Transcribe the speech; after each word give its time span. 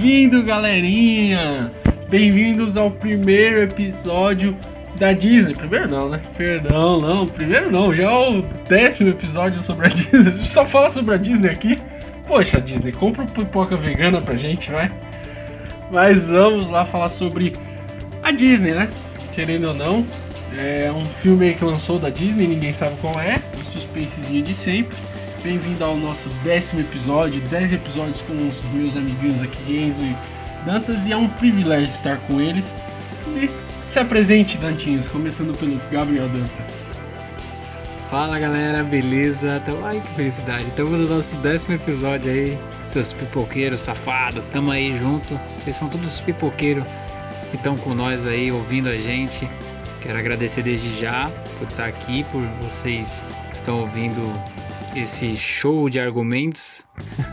Bem-vindo, 0.00 0.42
galerinha! 0.42 1.70
Bem-vindos 2.08 2.74
ao 2.74 2.90
primeiro 2.90 3.64
episódio 3.64 4.56
da 4.96 5.12
Disney. 5.12 5.54
Primeiro 5.54 5.90
não, 5.90 6.08
né? 6.08 6.22
Perdão, 6.38 7.02
não. 7.02 7.26
Primeiro 7.26 7.70
não. 7.70 7.94
Já 7.94 8.04
é 8.04 8.30
o 8.30 8.40
décimo 8.66 9.10
episódio 9.10 9.62
sobre 9.62 9.88
a 9.88 9.90
Disney. 9.92 10.20
A 10.20 10.30
gente 10.30 10.48
só 10.48 10.64
fala 10.64 10.88
sobre 10.88 11.16
a 11.16 11.18
Disney 11.18 11.50
aqui. 11.50 11.76
Poxa, 12.26 12.58
Disney, 12.62 12.92
compra 12.92 13.26
pipoca 13.26 13.76
vegana 13.76 14.22
pra 14.22 14.36
gente, 14.36 14.70
vai. 14.72 14.90
Mas 15.90 16.28
vamos 16.28 16.70
lá 16.70 16.86
falar 16.86 17.10
sobre 17.10 17.52
a 18.22 18.30
Disney, 18.30 18.72
né? 18.72 18.88
Querendo 19.34 19.68
ou 19.68 19.74
não, 19.74 20.06
é 20.56 20.90
um 20.90 21.04
filme 21.20 21.52
que 21.52 21.62
lançou 21.62 21.98
da 21.98 22.08
Disney, 22.08 22.46
ninguém 22.46 22.72
sabe 22.72 22.96
qual 23.02 23.20
é. 23.20 23.38
Um 23.60 23.70
suspensezinho 23.70 24.42
de 24.42 24.54
sempre. 24.54 24.96
Bem-vindo 25.42 25.82
ao 25.82 25.96
nosso 25.96 26.28
décimo 26.44 26.82
episódio, 26.82 27.40
10 27.48 27.72
episódios 27.72 28.20
com 28.22 28.46
os 28.46 28.62
meus 28.74 28.94
amiguinhos 28.94 29.40
aqui, 29.40 29.74
Enzo 29.74 30.02
e 30.02 30.14
Dantas, 30.66 31.06
e 31.06 31.12
é 31.12 31.16
um 31.16 31.30
privilégio 31.30 31.94
estar 31.94 32.18
com 32.26 32.38
eles. 32.38 32.74
E 33.28 33.48
se 33.90 33.98
apresente, 33.98 34.58
Dantinhos, 34.58 35.08
começando 35.08 35.56
pelo 35.56 35.80
Gabriel 35.90 36.28
Dantas. 36.28 36.84
Fala 38.10 38.38
galera, 38.38 38.84
beleza? 38.84 39.62
Então, 39.62 39.82
ai 39.82 39.98
que 39.98 40.14
felicidade! 40.14 40.68
Estamos 40.68 41.00
no 41.00 41.08
nosso 41.08 41.34
décimo 41.36 41.74
episódio 41.74 42.30
aí, 42.30 42.58
seus 42.86 43.14
pipoqueiros 43.14 43.80
safados, 43.80 44.44
tamo 44.52 44.70
aí 44.70 44.94
junto. 44.98 45.40
Vocês 45.56 45.74
são 45.74 45.88
todos 45.88 46.20
pipoqueiros 46.20 46.84
que 47.50 47.56
estão 47.56 47.78
com 47.78 47.94
nós 47.94 48.26
aí, 48.26 48.52
ouvindo 48.52 48.90
a 48.90 48.96
gente. 48.98 49.48
Quero 50.02 50.18
agradecer 50.18 50.62
desde 50.62 51.00
já 51.00 51.30
por 51.58 51.66
estar 51.66 51.86
aqui, 51.86 52.24
por 52.24 52.42
vocês 52.62 53.22
que 53.48 53.56
estão 53.56 53.80
ouvindo 53.80 54.20
esse 54.94 55.36
show 55.36 55.88
de 55.88 56.00
argumentos. 56.00 56.86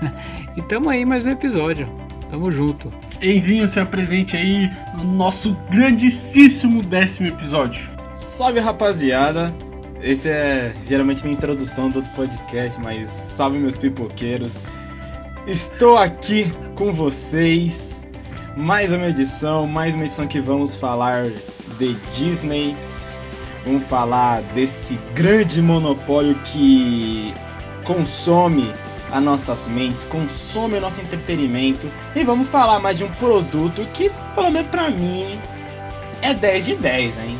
e 0.56 0.62
tamo 0.62 0.90
aí 0.90 1.06
mais 1.06 1.26
um 1.26 1.32
episódio. 1.32 1.88
Tamo 2.30 2.52
junto. 2.52 2.94
Enzinho, 3.22 3.68
se 3.68 3.80
apresente 3.80 4.36
aí 4.36 4.70
no 4.98 5.04
nosso 5.04 5.54
grandíssimo 5.72 6.82
décimo 6.84 7.30
episódio. 7.30 7.90
Salve 8.16 8.60
rapaziada! 8.60 9.54
Esse 10.02 10.30
é 10.30 10.74
geralmente 10.88 11.24
minha 11.24 11.36
introdução 11.36 11.90
do 11.90 11.98
outro 11.98 12.12
podcast, 12.14 12.80
mas 12.82 13.08
salve 13.08 13.58
meus 13.58 13.78
pipoqueiros. 13.78 14.62
Estou 15.48 15.98
aqui 15.98 16.52
com 16.76 16.92
vocês. 16.92 18.06
Mais 18.56 18.92
uma 18.92 19.08
edição, 19.08 19.66
mais 19.66 19.96
uma 19.96 20.04
edição 20.04 20.28
que 20.28 20.40
vamos 20.40 20.76
falar 20.76 21.30
de 21.80 21.94
Disney. 22.14 22.76
Vamos 23.66 23.84
falar 23.88 24.42
desse 24.54 25.00
grande 25.14 25.62
monopólio 25.62 26.36
que 26.46 27.34
consome 27.88 28.74
as 29.12 29.24
nossas 29.24 29.66
mentes, 29.68 30.04
consome 30.04 30.78
o 30.78 30.82
nosso 30.82 31.00
entretenimento. 31.00 31.90
E 32.14 32.24
vamos 32.24 32.50
falar 32.50 32.80
mais 32.80 32.98
de 32.98 33.06
um 33.06 33.12
produto 33.12 33.88
que, 33.94 34.12
pelo 34.36 34.52
menos 34.52 34.70
pra 34.70 34.90
mim, 34.90 35.40
é 36.22 36.34
10 36.34 36.66
de 36.66 36.76
10, 36.76 37.20
hein? 37.20 37.38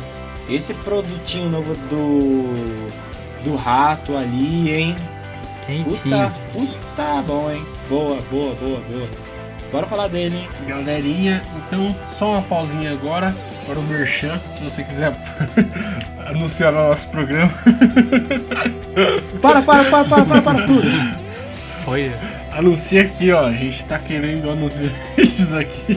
Esse 0.48 0.72
produtinho 0.72 1.50
novo 1.50 1.74
do. 1.90 3.44
do 3.44 3.54
rato 3.54 4.16
ali, 4.16 4.72
hein? 4.72 4.96
Quentinho. 5.66 5.94
Puta, 5.94 6.34
puta 6.52 7.22
bom, 7.26 7.50
hein? 7.50 7.62
Boa, 7.88 8.16
boa, 8.30 8.54
boa, 8.54 8.80
boa. 8.80 9.08
Bora 9.70 9.86
falar 9.86 10.08
dele, 10.08 10.38
hein? 10.38 10.48
Galerinha, 10.66 11.42
então 11.58 11.94
só 12.18 12.30
uma 12.30 12.42
pausinha 12.42 12.92
agora 12.92 13.36
para 13.68 13.78
o 13.78 13.82
Merchan, 13.82 14.40
se 14.56 14.64
você 14.64 14.82
quiser 14.82 15.12
anunciar 16.26 16.72
o 16.72 16.76
nosso 16.76 17.06
programa. 17.08 17.52
Para, 19.40 19.62
para, 19.62 19.84
para, 19.84 20.04
para, 20.04 20.24
para, 20.24 20.42
para 20.42 20.66
tudo! 20.66 20.88
Olha, 21.86 22.10
Anuncia 22.58 23.02
aqui, 23.02 23.30
ó. 23.30 23.46
A 23.46 23.52
gente 23.52 23.84
tá 23.84 24.00
querendo 24.00 24.50
anunciar 24.50 24.90
vídeos 25.16 25.52
aqui. 25.52 25.96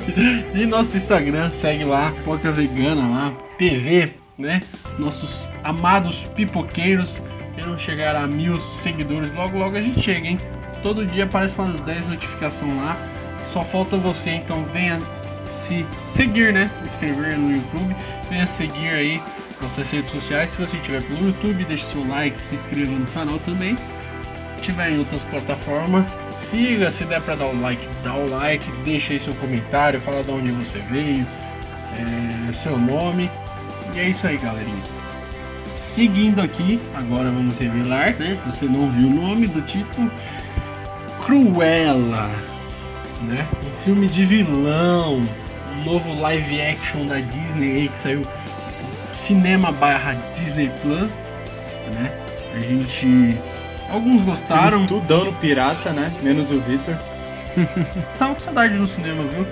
E 0.53 0.65
nosso 0.67 0.95
Instagram, 0.95 1.49
segue 1.49 1.83
lá, 1.83 2.13
Poca 2.23 2.51
Vegana 2.51 3.01
lá, 3.01 3.33
TV, 3.57 4.13
né? 4.37 4.61
Nossos 4.99 5.49
amados 5.63 6.23
pipoqueiros. 6.35 7.19
Querendo 7.55 7.79
chegar 7.79 8.15
a 8.15 8.27
mil 8.27 8.61
seguidores. 8.61 9.33
Logo, 9.33 9.57
logo 9.57 9.75
a 9.75 9.81
gente 9.81 9.99
chega, 10.01 10.27
hein? 10.27 10.37
Todo 10.83 11.03
dia 11.03 11.23
aparece 11.23 11.55
umas 11.57 11.79
10 11.81 12.07
notificações 12.07 12.77
lá. 12.77 12.95
Só 13.51 13.63
falta 13.63 13.97
você, 13.97 14.29
então 14.29 14.63
venha 14.71 14.99
se 15.71 15.85
seguir, 16.07 16.53
né? 16.53 16.69
Inscrever 16.85 17.37
no 17.37 17.55
YouTube. 17.55 17.95
Venha 18.29 18.45
seguir 18.45 18.89
aí 18.89 19.21
nossas 19.61 19.89
redes 19.89 20.11
sociais. 20.11 20.49
Se 20.49 20.57
você 20.57 20.77
estiver 20.77 21.01
pelo 21.03 21.27
YouTube, 21.27 21.63
deixe 21.65 21.85
seu 21.85 22.05
like, 22.07 22.39
se 22.41 22.55
inscreva 22.55 22.91
no 22.91 23.05
canal 23.07 23.39
também 23.39 23.75
tiver 24.61 24.91
em 24.91 24.99
outras 24.99 25.21
plataformas, 25.23 26.15
siga, 26.37 26.91
se 26.91 27.03
der 27.03 27.21
para 27.21 27.35
dar 27.35 27.45
o 27.47 27.61
like, 27.61 27.85
dá 28.03 28.13
o 28.13 28.29
like, 28.29 28.63
deixa 28.83 29.13
aí 29.13 29.19
seu 29.19 29.33
comentário, 29.35 29.99
fala 29.99 30.23
de 30.23 30.31
onde 30.31 30.51
você 30.51 30.79
veio, 30.79 31.25
é, 31.97 32.53
seu 32.53 32.77
nome. 32.77 33.29
E 33.95 33.99
é 33.99 34.09
isso 34.09 34.25
aí, 34.25 34.37
galerinha. 34.37 34.83
Seguindo 35.75 36.41
aqui, 36.41 36.79
agora 36.93 37.29
vamos 37.29 37.57
revelar, 37.57 38.13
né? 38.17 38.39
Você 38.45 38.65
não 38.65 38.89
viu 38.89 39.07
o 39.07 39.13
nome 39.13 39.47
do 39.47 39.61
título. 39.63 40.09
Cruella, 41.25 42.29
né? 43.23 43.45
Um 43.65 43.83
filme 43.83 44.07
de 44.07 44.25
vilão, 44.25 45.17
um 45.17 45.27
novo 45.83 46.19
live 46.19 46.61
action 46.61 47.05
da 47.05 47.19
Disney 47.19 47.71
aí 47.73 47.89
que 47.89 47.99
saiu 47.99 48.21
cinema 49.13 49.71
barra 49.71 50.13
Disney 50.35 50.71
Plus, 50.81 51.11
né? 51.93 52.11
A 52.55 52.59
gente 52.59 53.37
Alguns 53.91 54.23
gostaram. 54.23 54.87
Tudão 54.87 55.25
no 55.25 55.33
pirata, 55.33 55.91
né? 55.91 56.11
Menos 56.23 56.49
o 56.49 56.61
Victor. 56.61 56.95
Tava 58.17 58.33
com 58.33 58.39
saudade 58.39 58.73
no 58.73 58.87
cinema, 58.87 59.21
viu? 59.23 59.45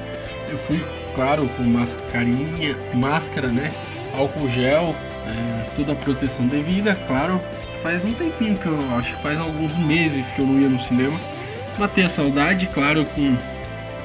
Eu 0.50 0.58
fui, 0.60 0.84
claro, 1.14 1.48
com 1.50 1.64
mascarinha, 1.64 2.76
máscara, 2.94 3.50
né? 3.50 3.72
Álcool 4.18 4.50
gel, 4.50 4.96
é, 5.28 5.66
toda 5.76 5.92
a 5.92 5.96
proteção 5.96 6.48
devida, 6.48 6.96
claro. 7.06 7.40
Faz 7.84 8.04
um 8.06 8.14
tempinho 8.14 8.58
que 8.58 8.66
eu 8.66 8.78
acho 8.98 9.16
faz 9.18 9.40
alguns 9.40 9.76
meses 9.78 10.32
que 10.32 10.40
eu 10.40 10.46
não 10.46 10.62
ia 10.62 10.70
no 10.70 10.80
cinema. 10.80 11.20
Matei 11.78 12.06
a 12.06 12.10
saudade, 12.10 12.66
claro, 12.68 13.06
com 13.16 13.38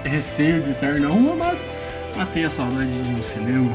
receio 0.04 0.62
de 0.62 0.74
sair 0.74 1.00
na 1.00 1.08
rua, 1.08 1.36
mas 1.36 1.64
matei 2.16 2.44
a 2.44 2.50
saudade 2.50 2.90
de 2.90 3.08
ir 3.08 3.12
no 3.12 3.22
cinema. 3.22 3.72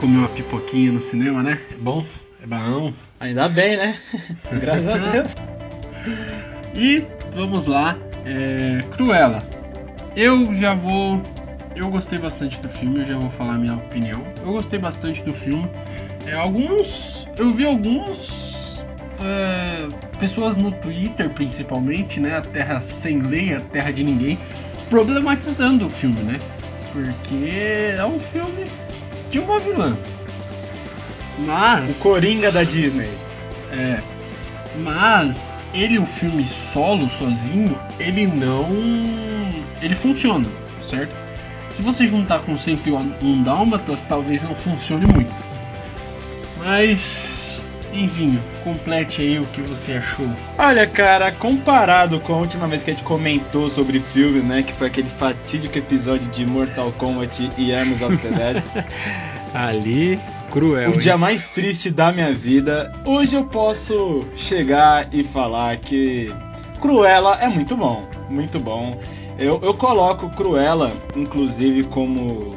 Comer 0.00 0.18
uma 0.18 0.28
pipoquinha 0.28 0.92
no 0.92 1.00
cinema, 1.00 1.42
né? 1.42 1.60
É 1.72 1.76
bom, 1.76 2.04
é 2.42 2.46
bom. 2.46 2.92
Ainda 3.20 3.48
bem, 3.48 3.76
né? 3.76 3.98
Graças 4.60 4.86
a 4.88 4.96
Deus. 4.96 5.28
E 6.74 7.04
vamos 7.34 7.66
lá, 7.66 7.96
é, 8.24 8.80
Cruella. 8.92 9.40
Eu 10.16 10.54
já 10.54 10.74
vou. 10.74 11.20
Eu 11.74 11.90
gostei 11.90 12.18
bastante 12.18 12.58
do 12.60 12.68
filme, 12.68 13.00
eu 13.00 13.06
já 13.06 13.18
vou 13.18 13.30
falar 13.30 13.54
a 13.54 13.58
minha 13.58 13.74
opinião. 13.74 14.22
Eu 14.44 14.52
gostei 14.52 14.78
bastante 14.78 15.22
do 15.22 15.32
filme. 15.32 15.68
É, 16.26 16.34
alguns. 16.34 17.26
Eu 17.36 17.52
vi 17.52 17.64
alguns. 17.64 18.84
é, 19.20 19.88
pessoas 20.18 20.56
no 20.56 20.70
Twitter, 20.72 21.28
principalmente, 21.30 22.20
né? 22.20 22.36
A 22.36 22.40
Terra 22.40 22.80
Sem 22.80 23.20
Lei, 23.20 23.54
a 23.54 23.60
Terra 23.60 23.92
de 23.92 24.04
Ninguém, 24.04 24.38
problematizando 24.88 25.86
o 25.86 25.90
filme, 25.90 26.20
né? 26.22 26.34
Porque 26.92 27.94
é 27.96 28.04
um 28.04 28.18
filme 28.18 28.64
de 29.30 29.38
uma 29.38 29.58
vilã. 29.58 29.96
Mas. 31.40 31.90
O 31.90 31.94
Coringa 32.00 32.50
da 32.50 32.64
Disney. 32.64 33.10
É. 33.70 34.00
Mas 34.80 35.56
ele, 35.74 35.98
o 35.98 36.06
filme 36.06 36.46
solo, 36.46 37.08
sozinho, 37.08 37.78
ele 37.98 38.26
não. 38.26 38.66
Ele 39.80 39.94
funciona, 39.94 40.48
certo? 40.88 41.14
Se 41.74 41.82
você 41.82 42.06
juntar 42.06 42.40
com 42.40 42.58
101 42.58 43.42
Dálmatas, 43.42 44.04
talvez 44.08 44.42
não 44.42 44.54
funcione 44.56 45.06
muito. 45.06 45.32
Mas. 46.58 47.37
Enzinho, 47.92 48.40
complete 48.62 49.22
aí 49.22 49.38
o 49.38 49.44
que 49.46 49.60
você 49.62 49.92
achou. 49.92 50.26
Olha, 50.58 50.86
cara, 50.86 51.32
comparado 51.32 52.20
com 52.20 52.34
a 52.34 52.36
última 52.36 52.66
vez 52.66 52.82
que 52.82 52.90
a 52.90 52.94
gente 52.94 53.04
comentou 53.04 53.70
sobre 53.70 54.00
filme, 54.00 54.40
né? 54.40 54.62
Que 54.62 54.72
foi 54.72 54.88
aquele 54.88 55.08
fatídico 55.10 55.78
episódio 55.78 56.28
de 56.30 56.46
Mortal 56.46 56.92
Kombat 56.92 57.50
e 57.56 57.74
Arms 57.74 58.02
of 58.02 58.16
the 58.18 58.28
Dead. 58.28 58.62
ali, 59.54 60.18
cruel. 60.50 60.90
o 60.90 60.92
hein? 60.94 60.98
dia 60.98 61.16
mais 61.16 61.48
triste 61.48 61.90
da 61.90 62.12
minha 62.12 62.34
vida. 62.34 62.92
Hoje 63.04 63.36
eu 63.36 63.44
posso 63.44 64.20
chegar 64.36 65.08
e 65.12 65.24
falar 65.24 65.76
que 65.78 66.28
Cruella 66.80 67.38
é 67.40 67.48
muito 67.48 67.76
bom, 67.76 68.06
muito 68.28 68.60
bom. 68.60 69.00
Eu, 69.38 69.60
eu 69.62 69.74
coloco 69.74 70.28
Cruella, 70.30 70.92
inclusive, 71.16 71.84
como 71.84 72.50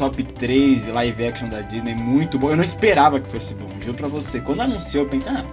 top 0.00 0.22
3 0.22 0.86
live 0.86 1.26
action 1.26 1.48
da 1.50 1.60
Disney, 1.60 1.94
muito 1.94 2.38
bom. 2.38 2.50
Eu 2.50 2.56
não 2.56 2.64
esperava 2.64 3.20
que 3.20 3.28
fosse 3.28 3.52
bom, 3.54 3.68
juro 3.82 3.98
pra 3.98 4.08
você. 4.08 4.40
Quando 4.40 4.62
anunciou, 4.62 5.04
eu 5.04 5.10
pensei, 5.10 5.30
ah, 5.30 5.44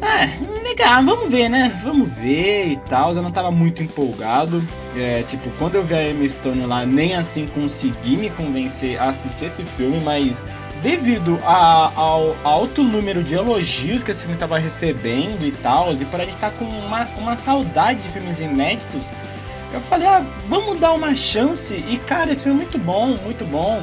ah, 0.00 0.26
legal, 0.62 1.02
vamos 1.02 1.30
ver, 1.30 1.50
né? 1.50 1.78
Vamos 1.84 2.10
ver 2.14 2.68
e 2.68 2.76
tal. 2.88 3.14
Eu 3.14 3.22
não 3.22 3.30
tava 3.30 3.50
muito 3.50 3.82
empolgado. 3.82 4.62
É, 4.96 5.22
tipo, 5.28 5.50
quando 5.58 5.74
eu 5.74 5.84
vi 5.84 5.94
a 5.94 6.08
Emma 6.10 6.26
Stone 6.26 6.64
lá, 6.64 6.86
nem 6.86 7.14
assim 7.14 7.46
consegui 7.48 8.16
me 8.16 8.30
convencer 8.30 8.98
a 8.98 9.10
assistir 9.10 9.46
esse 9.46 9.62
filme, 9.64 10.00
mas 10.02 10.42
devido 10.82 11.38
a- 11.44 11.92
ao 11.94 12.34
alto 12.42 12.82
número 12.82 13.22
de 13.22 13.34
elogios 13.34 14.02
que 14.02 14.10
esse 14.12 14.22
filme 14.22 14.36
tava 14.38 14.58
recebendo 14.58 15.44
e 15.44 15.52
tal, 15.52 15.92
e 15.94 16.04
por 16.06 16.20
a 16.20 16.24
gente 16.24 16.34
estar 16.34 16.50
com 16.52 16.64
uma, 16.64 17.04
uma 17.18 17.36
saudade 17.36 18.02
de 18.02 18.08
filmes 18.10 18.38
inéditos, 18.40 19.04
eu 19.74 19.80
falei, 19.80 20.06
ah, 20.06 20.24
vamos 20.48 20.78
dar 20.78 20.92
uma 20.92 21.14
chance. 21.14 21.74
E 21.74 21.98
cara, 22.06 22.32
esse 22.32 22.44
filme 22.44 22.60
é 22.60 22.62
muito 22.62 22.78
bom, 22.78 23.16
muito 23.24 23.44
bom. 23.44 23.82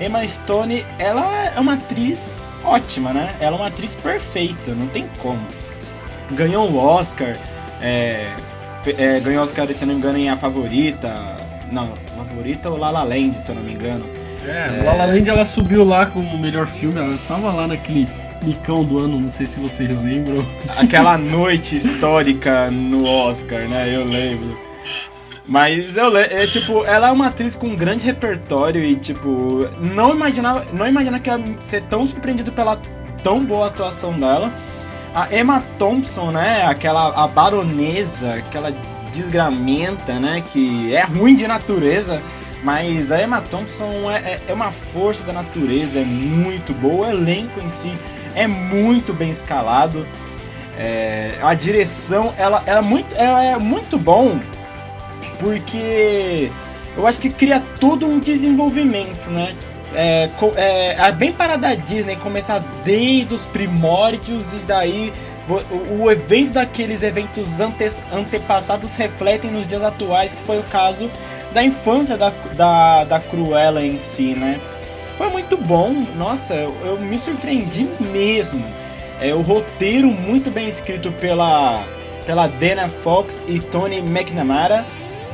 Emma 0.00 0.26
Stone, 0.26 0.84
ela 0.98 1.46
é 1.46 1.58
uma 1.58 1.74
atriz 1.74 2.30
ótima, 2.64 3.12
né? 3.12 3.34
Ela 3.40 3.56
é 3.56 3.58
uma 3.58 3.68
atriz 3.68 3.94
perfeita, 3.94 4.72
não 4.72 4.86
tem 4.88 5.06
como. 5.18 5.40
Ganhou 6.32 6.70
o 6.70 6.76
Oscar, 6.76 7.36
é, 7.80 8.28
é, 8.86 9.20
ganhou 9.20 9.42
o 9.42 9.46
Oscar, 9.46 9.66
se 9.68 9.82
eu 9.82 9.86
não 9.86 9.94
me 9.94 10.00
engano, 10.00 10.18
em 10.18 10.28
A 10.28 10.36
Favorita. 10.36 11.36
Não, 11.72 11.92
A 12.20 12.24
Favorita 12.24 12.70
ou 12.70 12.76
La 12.76 12.90
La 12.90 13.02
Land, 13.02 13.40
se 13.40 13.48
eu 13.48 13.54
não 13.56 13.62
me 13.62 13.72
engano. 13.72 14.04
É, 14.44 14.80
é... 14.80 14.82
La 14.84 14.92
La 14.92 15.06
Land 15.06 15.28
ela 15.28 15.44
subiu 15.44 15.84
lá 15.84 16.06
como 16.06 16.38
melhor 16.38 16.66
filme, 16.66 17.00
ela 17.00 17.18
tava 17.26 17.50
lá 17.52 17.66
naquele 17.66 18.06
micão 18.42 18.84
do 18.84 18.98
ano, 18.98 19.18
não 19.18 19.30
sei 19.30 19.46
se 19.46 19.58
vocês 19.58 19.90
lembram. 19.90 20.46
Aquela 20.76 21.18
noite 21.18 21.76
histórica 21.78 22.70
no 22.70 23.06
Oscar, 23.06 23.66
né? 23.66 23.92
Eu 23.92 24.04
lembro. 24.04 24.65
Mas 25.48 25.96
eu 25.96 26.16
é 26.16 26.46
tipo, 26.46 26.84
ela 26.84 27.08
é 27.08 27.12
uma 27.12 27.28
atriz 27.28 27.54
com 27.54 27.68
um 27.68 27.76
grande 27.76 28.04
repertório 28.04 28.82
e 28.82 28.96
tipo, 28.96 29.68
não 29.94 30.12
imaginava, 30.12 30.66
não 30.72 30.86
imaginava 30.86 31.22
que 31.22 31.30
ia 31.30 31.40
ser 31.60 31.82
tão 31.82 32.04
surpreendido 32.04 32.50
pela 32.50 32.80
tão 33.22 33.44
boa 33.44 33.68
atuação 33.68 34.12
dela. 34.18 34.52
A 35.14 35.34
Emma 35.34 35.62
Thompson, 35.78 36.32
né, 36.32 36.66
aquela 36.66 37.24
a 37.24 37.28
baronesa, 37.28 38.34
aquela 38.34 38.72
desgramenta, 39.12 40.18
né, 40.18 40.42
que 40.52 40.94
é 40.94 41.04
ruim 41.04 41.36
de 41.36 41.46
natureza, 41.46 42.20
mas 42.64 43.12
a 43.12 43.22
Emma 43.22 43.40
Thompson 43.40 44.10
é, 44.10 44.16
é, 44.16 44.40
é 44.48 44.52
uma 44.52 44.72
força 44.92 45.22
da 45.22 45.32
natureza, 45.32 46.00
é 46.00 46.04
muito 46.04 46.74
boa, 46.74 47.06
o 47.06 47.10
elenco 47.10 47.60
em 47.60 47.70
si 47.70 47.94
é 48.34 48.46
muito 48.46 49.14
bem 49.14 49.30
escalado. 49.30 50.04
É, 50.78 51.38
a 51.40 51.54
direção, 51.54 52.34
ela, 52.36 52.62
ela, 52.66 52.80
é 52.80 52.82
muito, 52.82 53.14
ela 53.14 53.42
é 53.42 53.56
muito 53.56 53.96
bom 53.96 54.38
porque 55.38 56.50
eu 56.96 57.06
acho 57.06 57.18
que 57.18 57.30
cria 57.30 57.62
todo 57.78 58.06
um 58.06 58.18
desenvolvimento, 58.18 59.28
né? 59.30 59.54
É, 59.94 60.28
é, 60.56 61.08
é 61.08 61.12
bem 61.12 61.32
para 61.32 61.56
da 61.56 61.74
Disney 61.74 62.16
começar 62.16 62.58
desde 62.84 63.34
os 63.34 63.42
primórdios 63.42 64.52
e 64.52 64.56
daí 64.66 65.12
o, 65.48 66.02
o 66.02 66.10
evento 66.10 66.52
daqueles 66.54 67.02
eventos 67.02 67.60
ante, 67.60 67.92
antepassados 68.12 68.94
refletem 68.94 69.50
nos 69.50 69.68
dias 69.68 69.82
atuais, 69.82 70.32
que 70.32 70.42
foi 70.42 70.58
o 70.58 70.62
caso 70.64 71.10
da 71.52 71.62
infância 71.62 72.16
da, 72.16 72.30
da, 72.54 73.04
da 73.04 73.20
Cruella 73.20 73.84
em 73.84 73.98
si, 73.98 74.34
né? 74.34 74.60
Foi 75.16 75.30
muito 75.30 75.56
bom, 75.56 76.04
nossa, 76.16 76.54
eu, 76.54 76.74
eu 76.84 76.98
me 76.98 77.16
surpreendi 77.16 77.88
mesmo. 78.12 78.64
É, 79.20 79.32
o 79.34 79.40
roteiro 79.40 80.08
muito 80.08 80.50
bem 80.50 80.68
escrito 80.68 81.10
pela, 81.12 81.84
pela 82.26 82.46
Dana 82.48 82.90
Fox 83.02 83.40
e 83.48 83.58
Tony 83.58 83.98
McNamara 83.98 84.84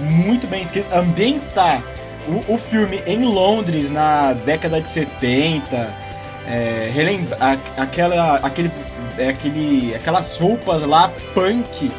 muito 0.02 0.46
bem 0.46 0.62
escrito. 0.62 0.92
Ambientar 0.94 1.82
o, 2.28 2.54
o 2.54 2.58
filme 2.58 3.02
em 3.06 3.24
Londres 3.24 3.90
na 3.90 4.32
década 4.32 4.80
de 4.80 4.88
70, 4.88 5.94
é, 6.46 6.90
aquela, 7.76 8.36
aquele, 8.36 8.70
é, 9.18 9.28
aquele, 9.28 9.94
aquelas 9.94 10.36
roupas 10.36 10.82
lá 10.82 11.10
punk, 11.34 11.90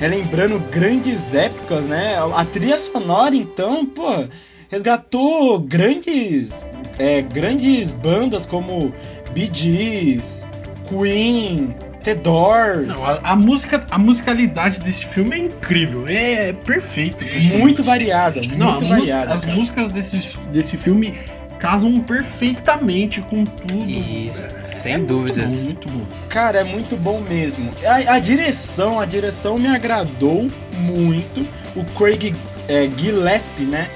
relembrando 0.00 0.58
grandes 0.58 1.34
épocas, 1.34 1.84
né? 1.86 2.18
A 2.34 2.44
trilha 2.44 2.78
sonora, 2.78 3.34
então, 3.34 3.86
pô, 3.86 4.26
resgatou 4.68 5.58
grandes, 5.58 6.66
é, 6.98 7.22
grandes 7.22 7.92
bandas 7.92 8.46
como 8.46 8.92
Bee 9.32 9.50
Gees, 9.52 10.44
Queen, 10.88 11.74
The 12.06 12.14
Doors. 12.14 12.86
Não, 12.86 13.04
a, 13.04 13.20
a, 13.32 13.36
música, 13.36 13.84
a 13.90 13.98
musicalidade 13.98 14.78
desse 14.78 15.04
filme 15.06 15.34
é 15.34 15.38
incrível, 15.38 16.04
é, 16.06 16.50
é 16.50 16.52
perfeito. 16.52 17.24
Muito 17.58 17.82
variada, 17.82 18.40
Não, 18.56 18.74
muito 18.74 18.88
variada. 18.88 19.34
as 19.34 19.44
músicas 19.44 19.90
desse, 19.90 20.38
desse 20.52 20.76
filme 20.76 21.18
casam 21.58 21.96
perfeitamente 21.96 23.20
com 23.22 23.42
tudo. 23.42 23.84
Isso, 23.84 24.46
sem 24.72 24.92
é 24.92 24.98
dúvidas. 24.98 25.52
Muito 25.64 25.88
bom, 25.88 25.94
muito 25.94 26.12
bom. 26.12 26.28
Cara, 26.28 26.60
é 26.60 26.64
muito 26.64 26.96
bom 26.96 27.20
mesmo. 27.20 27.70
A, 27.84 28.14
a 28.14 28.18
direção, 28.20 29.00
a 29.00 29.04
direção 29.04 29.58
me 29.58 29.66
agradou 29.66 30.46
muito. 30.78 31.44
O 31.74 31.84
Craig 31.98 32.36
é, 32.68 32.88
Gillespie, 32.96 33.64
né? 33.64 33.88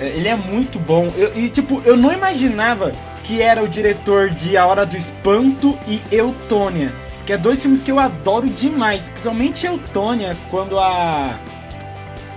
É, 0.00 0.06
ele 0.10 0.28
é 0.28 0.36
muito 0.36 0.78
bom. 0.78 1.12
Eu, 1.16 1.36
e 1.36 1.48
tipo, 1.48 1.82
eu 1.84 1.96
não 1.96 2.12
imaginava 2.12 2.92
que 3.24 3.42
era 3.42 3.64
o 3.64 3.68
diretor 3.68 4.30
de 4.30 4.56
A 4.56 4.64
Hora 4.64 4.86
do 4.86 4.96
Espanto 4.96 5.76
e 5.88 6.00
Eutônia 6.12 6.92
que 7.28 7.34
é 7.34 7.36
dois 7.36 7.60
filmes 7.60 7.82
que 7.82 7.92
eu 7.92 7.98
adoro 7.98 8.48
demais, 8.48 9.06
principalmente 9.10 9.66
Eutônia, 9.66 10.34
quando 10.50 10.78
a 10.78 11.38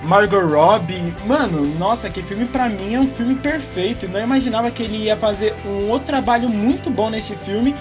Margot 0.03 0.45
Robbie, 0.45 1.13
mano, 1.25 1.65
nossa, 1.79 2.09
que 2.09 2.21
filme 2.21 2.45
pra 2.45 2.67
mim 2.67 2.95
é 2.95 2.99
um 2.99 3.07
filme 3.07 3.35
perfeito. 3.35 4.05
Não 4.09 4.19
imaginava 4.19 4.69
que 4.69 4.83
ele 4.83 4.97
ia 4.97 5.15
fazer 5.15 5.55
um 5.65 5.87
outro 5.87 6.07
trabalho 6.07 6.49
muito 6.49 6.89
bom 6.89 7.09
nesse 7.09 7.33
filme. 7.37 7.73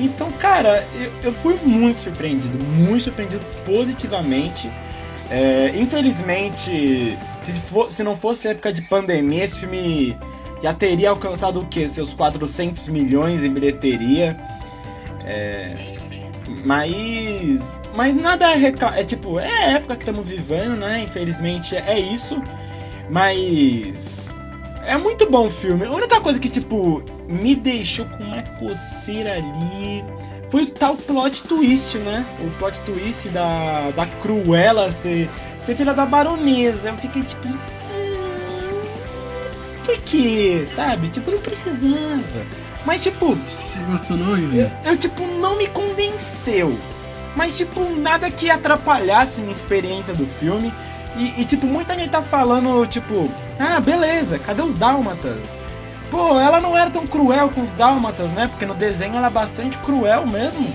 Então, 0.00 0.32
cara, 0.32 0.82
eu, 0.98 1.12
eu 1.24 1.32
fui 1.34 1.54
muito 1.62 2.00
surpreendido, 2.00 2.56
muito 2.64 3.04
surpreendido 3.04 3.44
positivamente. 3.66 4.70
É, 5.28 5.70
infelizmente, 5.76 7.18
se, 7.40 7.52
for, 7.60 7.92
se 7.92 8.02
não 8.02 8.16
fosse 8.16 8.48
época 8.48 8.72
de 8.72 8.80
pandemia, 8.80 9.44
esse 9.44 9.60
filme 9.60 10.16
já 10.62 10.72
teria 10.72 11.10
alcançado 11.10 11.60
o 11.60 11.66
que? 11.66 11.86
Seus 11.90 12.14
400 12.14 12.88
milhões 12.88 13.44
em 13.44 13.52
bilheteria. 13.52 14.34
É, 15.26 15.93
mas. 16.64 17.80
Mas 17.94 18.14
nada 18.14 18.52
é, 18.52 18.72
é 19.00 19.04
tipo, 19.04 19.38
é 19.38 19.48
a 19.48 19.70
época 19.72 19.96
que 19.96 20.02
estamos 20.02 20.26
vivendo, 20.26 20.76
né? 20.76 21.02
Infelizmente 21.02 21.76
é 21.76 21.98
isso. 21.98 22.40
Mas. 23.10 24.28
É 24.86 24.96
muito 24.98 25.30
bom 25.30 25.46
o 25.46 25.50
filme. 25.50 25.86
A 25.86 25.90
única 25.90 26.20
coisa 26.20 26.38
que, 26.38 26.48
tipo, 26.48 27.02
me 27.26 27.56
deixou 27.56 28.04
com 28.04 28.24
uma 28.24 28.42
coceira 28.58 29.32
ali 29.34 30.04
foi 30.50 30.64
o 30.64 30.70
tal 30.70 30.96
plot 30.96 31.42
twist, 31.44 31.96
né? 31.98 32.24
O 32.40 32.50
plot 32.58 32.78
twist 32.80 33.28
da, 33.30 33.90
da 33.92 34.06
Cruella 34.06 34.92
ser, 34.92 35.28
ser 35.64 35.74
filha 35.74 35.94
da 35.94 36.04
baronesa. 36.04 36.90
Eu 36.90 36.96
fiquei 36.98 37.22
tipo. 37.22 37.48
Hum, 37.48 38.82
que 39.86 39.98
que, 40.00 40.66
sabe? 40.74 41.08
Tipo, 41.08 41.30
não 41.30 41.38
precisava. 41.38 42.46
Mas, 42.84 43.02
tipo, 43.02 43.36
gostou 43.80 44.16
não, 44.16 44.36
eu, 44.36 44.70
eu, 44.84 44.96
tipo, 44.96 45.26
não 45.26 45.56
me 45.58 45.66
convenceu. 45.68 46.78
Mas, 47.36 47.56
tipo, 47.56 47.84
nada 47.96 48.30
que 48.30 48.50
atrapalhasse 48.50 49.40
minha 49.40 49.52
experiência 49.52 50.14
do 50.14 50.26
filme. 50.26 50.72
E, 51.16 51.40
e, 51.40 51.44
tipo, 51.44 51.66
muita 51.66 51.94
gente 51.94 52.10
tá 52.10 52.22
falando, 52.22 52.86
tipo, 52.86 53.30
ah, 53.58 53.80
beleza, 53.80 54.38
cadê 54.38 54.62
os 54.62 54.74
dálmatas? 54.76 55.38
Pô, 56.10 56.38
ela 56.38 56.60
não 56.60 56.76
era 56.76 56.90
tão 56.90 57.06
cruel 57.06 57.48
com 57.48 57.62
os 57.62 57.72
dálmatas, 57.74 58.30
né? 58.32 58.48
Porque 58.48 58.66
no 58.66 58.74
desenho 58.74 59.16
ela 59.16 59.28
é 59.28 59.30
bastante 59.30 59.76
cruel 59.78 60.26
mesmo. 60.26 60.68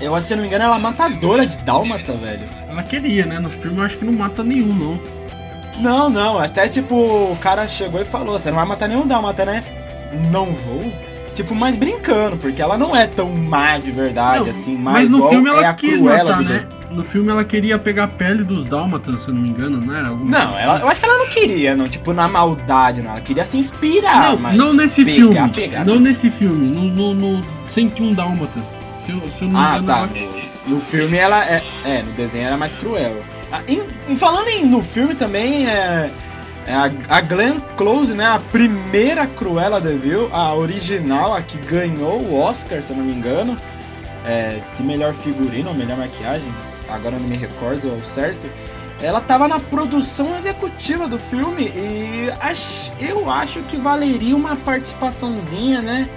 Eu, 0.00 0.20
se 0.20 0.34
não 0.34 0.42
me 0.42 0.48
engano, 0.48 0.64
ela 0.64 0.76
é 0.76 0.80
matadora 0.80 1.46
de 1.46 1.56
dálmata, 1.58 2.12
velho. 2.12 2.48
Ela 2.68 2.82
queria, 2.82 3.24
né? 3.24 3.38
No 3.38 3.48
filme 3.48 3.78
eu 3.78 3.84
acho 3.84 3.96
que 3.96 4.04
não 4.04 4.12
mata 4.12 4.42
nenhum, 4.42 4.68
não. 4.68 5.00
Não, 5.78 6.10
não. 6.10 6.38
Até, 6.38 6.68
tipo, 6.68 6.94
o 6.94 7.36
cara 7.40 7.66
chegou 7.68 8.00
e 8.00 8.04
falou, 8.04 8.38
você 8.38 8.50
não 8.50 8.56
vai 8.56 8.66
matar 8.66 8.88
nenhum 8.88 9.06
dálmata, 9.06 9.44
né? 9.44 9.64
Não 10.30 10.46
vou? 10.46 10.92
Tipo, 11.36 11.54
mais 11.54 11.76
brincando, 11.76 12.36
porque 12.36 12.60
ela 12.60 12.76
não 12.76 12.96
é 12.96 13.06
tão 13.06 13.30
má 13.30 13.78
de 13.78 13.92
verdade, 13.92 14.44
não, 14.44 14.50
assim, 14.50 14.76
mas 14.76 15.08
no 15.08 15.28
filme 15.28 15.50
ela 15.50 15.66
é 15.66 15.74
quis 15.74 16.00
matar, 16.00 16.42
né? 16.42 16.62
No 16.90 17.04
filme 17.04 17.30
ela 17.30 17.44
queria 17.44 17.78
pegar 17.78 18.04
a 18.04 18.08
pele 18.08 18.42
dos 18.42 18.64
dálmatas, 18.64 19.20
se 19.20 19.28
eu 19.28 19.34
não 19.34 19.42
me 19.42 19.50
engano, 19.50 19.78
não 19.84 19.94
era? 19.94 20.08
Alguma 20.08 20.30
não, 20.30 20.58
ela, 20.58 20.74
assim. 20.74 20.82
eu 20.82 20.88
acho 20.88 21.00
que 21.00 21.06
ela 21.06 21.18
não 21.18 21.26
queria, 21.26 21.76
não, 21.76 21.88
tipo, 21.88 22.12
na 22.12 22.26
maldade, 22.26 23.02
não. 23.02 23.10
Ela 23.10 23.20
queria 23.20 23.44
se 23.44 23.58
inspirar, 23.58 24.30
não, 24.30 24.38
mas. 24.38 24.56
Não 24.56 24.70
tipo, 24.70 24.76
nesse 24.78 25.04
pegar, 25.04 25.18
filme. 25.18 25.50
Pegar, 25.50 25.84
não, 25.84 26.00
nesse 26.00 26.30
filme, 26.30 26.74
no, 26.74 27.14
no, 27.14 27.14
no 27.14 27.44
101 27.68 28.14
Dálmatas. 28.14 28.78
Se 28.94 29.12
eu, 29.12 29.20
se 29.28 29.42
eu 29.42 29.48
não 29.48 29.60
me 29.60 29.66
ah, 29.66 29.78
engano. 29.78 30.08
Tá. 30.08 30.20
No, 30.66 30.76
no 30.76 30.80
filme 30.80 31.16
ela 31.16 31.44
é. 31.44 31.62
É, 31.84 32.02
no 32.02 32.12
desenho 32.12 32.44
ela 32.46 32.54
é 32.54 32.58
mais 32.58 32.74
cruel. 32.74 33.18
Ah, 33.52 33.60
em, 33.68 33.82
em, 34.08 34.16
falando 34.16 34.48
em, 34.48 34.64
no 34.64 34.82
filme 34.82 35.14
também, 35.14 35.68
é 35.68 36.10
a, 36.72 37.16
a 37.16 37.20
Glenn 37.20 37.60
Close, 37.76 38.12
né? 38.12 38.26
A 38.26 38.38
primeira 38.38 39.26
Cruella 39.26 39.80
de 39.80 39.94
Vil, 39.94 40.28
a 40.32 40.54
original, 40.54 41.34
a 41.34 41.42
que 41.42 41.58
ganhou 41.58 42.20
o 42.20 42.40
Oscar, 42.40 42.82
se 42.82 42.90
eu 42.90 42.96
não 42.96 43.04
me 43.04 43.14
engano, 43.14 43.56
é, 44.24 44.58
de 44.76 44.82
melhor 44.82 45.14
figurino 45.14 45.72
melhor 45.72 45.96
maquiagem, 45.96 46.52
agora 46.88 47.18
não 47.18 47.28
me 47.28 47.36
recordo 47.36 47.90
ao 47.90 47.98
certo. 48.04 48.50
Ela 49.00 49.18
estava 49.18 49.46
na 49.46 49.60
produção 49.60 50.36
executiva 50.36 51.06
do 51.06 51.18
filme 51.18 51.64
e 51.64 52.32
ach, 52.40 52.90
eu 52.98 53.30
acho 53.30 53.60
que 53.62 53.76
valeria 53.76 54.34
uma 54.34 54.56
participaçãozinha, 54.56 55.82
né? 55.82 56.08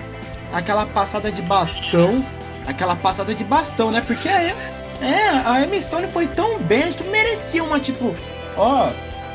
Aquela 0.53 0.85
passada 0.85 1.31
de 1.31 1.41
bastão, 1.41 2.25
aquela 2.65 2.95
passada 2.95 3.35
de 3.35 3.43
bastão, 3.43 3.91
né? 3.91 4.01
Porque 4.01 4.29
é, 4.29 4.55
é 5.01 5.29
a 5.45 5.61
Emma 5.61 5.79
Stone 5.81 6.07
foi 6.07 6.25
tão 6.27 6.57
bem, 6.59 6.91
que 6.93 7.03
merecia 7.03 7.63
uma 7.63 7.79
tipo, 7.79 8.15
ó, 8.55 8.91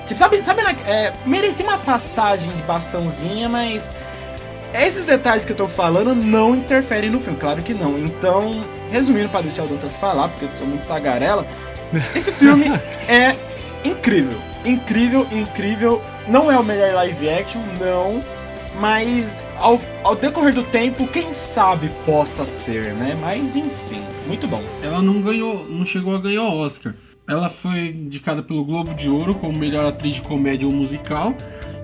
Tipo, 0.06 0.18
sabe, 0.18 0.42
sabe 0.42 0.60
é, 0.86 1.12
merecia 1.24 1.64
uma 1.64 1.78
passagem 1.78 2.50
de 2.50 2.62
bastãozinha, 2.62 3.48
mas 3.48 3.88
esses 4.74 5.04
detalhes 5.04 5.44
que 5.44 5.52
eu 5.52 5.56
tô 5.56 5.68
falando 5.68 6.14
não 6.14 6.56
interferem 6.56 7.08
no 7.08 7.20
filme, 7.20 7.38
claro 7.38 7.62
que 7.62 7.72
não. 7.72 7.98
Então, 7.98 8.64
resumindo 8.90 9.28
para 9.28 9.42
deixar 9.42 9.64
o 9.64 9.68
Dantas 9.68 9.96
falar, 9.96 10.28
porque 10.28 10.46
eu 10.46 10.50
sou 10.58 10.66
muito 10.66 10.86
tagarela, 10.86 11.46
esse 12.14 12.32
filme 12.32 12.66
é 13.08 13.36
incrível. 13.84 14.38
Incrível, 14.64 15.26
incrível. 15.30 16.02
Não 16.26 16.50
é 16.50 16.58
o 16.58 16.64
melhor 16.64 16.92
live 16.94 17.28
action, 17.28 17.60
não. 17.78 18.20
Mas 18.80 19.38
ao, 19.58 19.80
ao 20.02 20.16
decorrer 20.16 20.52
do 20.52 20.64
tempo, 20.64 21.06
quem 21.06 21.32
sabe 21.32 21.90
possa 22.04 22.44
ser, 22.44 22.94
né? 22.94 23.16
Mas 23.20 23.54
enfim, 23.54 24.02
muito 24.26 24.48
bom. 24.48 24.62
Ela 24.82 25.00
não 25.00 25.20
ganhou, 25.20 25.66
não 25.68 25.86
chegou 25.86 26.16
a 26.16 26.18
ganhar 26.18 26.42
o 26.42 26.58
Oscar. 26.58 26.94
Ela 27.26 27.48
foi 27.48 27.88
indicada 27.88 28.42
pelo 28.42 28.64
Globo 28.64 28.92
de 28.94 29.08
Ouro 29.08 29.34
como 29.34 29.58
melhor 29.58 29.86
atriz 29.86 30.14
de 30.14 30.20
comédia 30.20 30.66
ou 30.66 30.72
musical, 30.72 31.34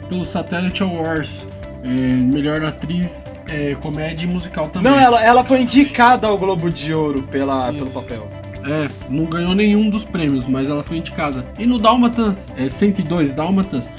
pelo 0.08 0.22
Satellite 0.24 0.82
Awards, 0.82 1.46
é, 1.82 1.88
melhor 1.88 2.62
atriz 2.62 3.24
é, 3.48 3.74
comédia 3.76 4.24
e 4.24 4.26
musical 4.26 4.68
também. 4.68 4.92
Não, 4.92 4.98
ela, 4.98 5.22
ela 5.24 5.42
foi 5.42 5.62
indicada 5.62 6.26
ao 6.26 6.36
Globo 6.36 6.70
de 6.70 6.92
Ouro 6.92 7.22
pela, 7.22 7.72
pelo 7.72 7.90
papel. 7.90 8.28
É, 8.66 8.90
não 9.08 9.24
ganhou 9.24 9.54
nenhum 9.54 9.88
dos 9.88 10.04
prêmios, 10.04 10.44
mas 10.46 10.68
ela 10.68 10.82
foi 10.82 10.98
indicada. 10.98 11.46
E 11.58 11.64
no 11.64 11.78
Dalmatans, 11.78 12.52
é 12.58 12.68
102 12.68 13.32
Dalmatans, 13.32 13.90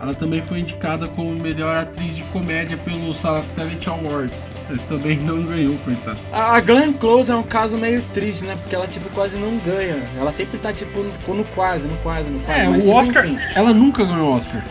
ela 0.00 0.12
também 0.12 0.42
foi 0.42 0.60
indicada 0.60 1.06
como 1.06 1.30
melhor 1.30 1.76
atriz 1.76 2.16
de 2.16 2.24
comédia 2.24 2.76
pelo 2.78 3.14
Satellite 3.14 3.88
Awards. 3.88 4.57
Ele 4.70 4.80
também 4.88 5.16
não 5.18 5.42
ganhou, 5.42 5.76
coitado. 5.78 6.18
A 6.32 6.60
Glenn 6.60 6.92
Close 6.92 7.30
é 7.30 7.34
um 7.34 7.42
caso 7.42 7.76
meio 7.76 8.02
triste, 8.12 8.44
né? 8.44 8.54
Porque 8.60 8.74
ela, 8.74 8.86
tipo, 8.86 9.08
quase 9.10 9.36
não 9.36 9.56
ganha. 9.58 9.96
Ela 10.18 10.30
sempre 10.30 10.58
tá, 10.58 10.72
tipo, 10.72 11.00
no, 11.00 11.34
no 11.34 11.44
quase, 11.46 11.86
no 11.86 11.96
quase, 11.98 12.28
no 12.28 12.40
quase. 12.40 12.60
É, 12.60 12.68
mas, 12.68 12.84
o 12.84 12.90
Oscar, 12.90 13.26
enfim. 13.26 13.38
ela 13.54 13.72
nunca 13.72 14.04
ganhou 14.04 14.34
Oscar. 14.34 14.62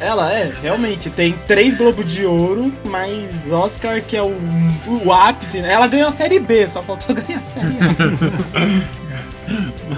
Ela 0.00 0.32
é, 0.32 0.52
realmente, 0.62 1.10
tem 1.10 1.34
três 1.46 1.74
Globo 1.74 2.04
de 2.04 2.24
Ouro, 2.24 2.72
mas 2.84 3.50
Oscar 3.50 4.00
que 4.00 4.16
é 4.16 4.22
o, 4.22 4.32
o 5.04 5.12
ápice, 5.12 5.60
né? 5.60 5.72
Ela 5.72 5.88
ganhou 5.88 6.08
a 6.08 6.12
série 6.12 6.38
B, 6.38 6.68
só 6.68 6.82
faltou 6.82 7.14
ganhar 7.16 7.40
a 7.40 7.42
série 7.42 7.76
A. 7.80 8.98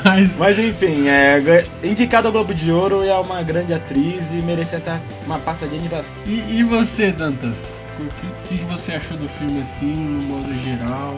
Mas, 0.05 0.39
mas 0.39 0.57
enfim, 0.61 1.09
é 1.09 1.67
indicada 1.83 2.29
ao 2.29 2.33
Globo 2.33 2.55
de 2.55 2.71
Ouro 2.71 3.05
e 3.05 3.09
é 3.09 3.17
uma 3.17 3.43
grande 3.43 3.75
atriz 3.75 4.23
e 4.33 4.37
merecia 4.37 4.79
estar 4.79 5.01
uma 5.27 5.41
passadinha 5.41 5.83
de 5.83 5.89
bastante. 5.89 6.21
e, 6.25 6.59
e 6.61 6.63
você, 6.63 7.11
Dantas? 7.11 7.80
O 8.07 8.49
que, 8.49 8.59
que 8.59 8.65
você 8.65 8.93
achou 8.93 9.17
do 9.17 9.29
filme 9.29 9.63
assim, 9.63 9.93
no 9.93 10.23
modo 10.23 10.55
geral? 10.63 11.17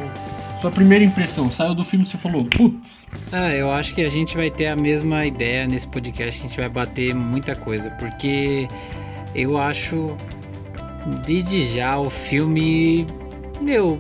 Sua 0.60 0.70
primeira 0.70 1.04
impressão, 1.04 1.50
saiu 1.50 1.74
do 1.74 1.84
filme 1.84 2.04
e 2.04 2.08
você 2.08 2.16
falou, 2.16 2.44
putz, 2.44 3.04
Ah, 3.32 3.50
eu 3.50 3.70
acho 3.72 3.94
que 3.94 4.02
a 4.02 4.08
gente 4.08 4.36
vai 4.36 4.48
ter 4.50 4.68
a 4.68 4.76
mesma 4.76 5.26
ideia 5.26 5.66
nesse 5.66 5.88
podcast, 5.88 6.40
a 6.40 6.48
gente 6.48 6.56
vai 6.56 6.68
bater 6.68 7.14
muita 7.14 7.56
coisa, 7.56 7.90
porque 7.90 8.68
eu 9.34 9.58
acho 9.58 10.16
desde 11.26 11.66
já 11.74 11.98
o 11.98 12.08
filme, 12.08 13.06
meu, 13.60 13.98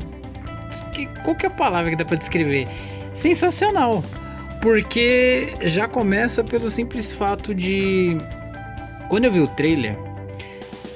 que, 0.92 1.06
qual 1.24 1.34
que 1.34 1.46
é 1.46 1.48
a 1.48 1.52
palavra 1.52 1.90
que 1.90 1.96
dá 1.96 2.04
pra 2.04 2.16
descrever? 2.16 2.68
Sensacional, 3.12 4.04
porque 4.60 5.52
já 5.62 5.88
começa 5.88 6.44
pelo 6.44 6.70
simples 6.70 7.12
fato 7.12 7.54
de 7.54 8.18
quando 9.08 9.24
eu 9.24 9.32
vi 9.32 9.40
o 9.40 9.48
trailer, 9.48 9.98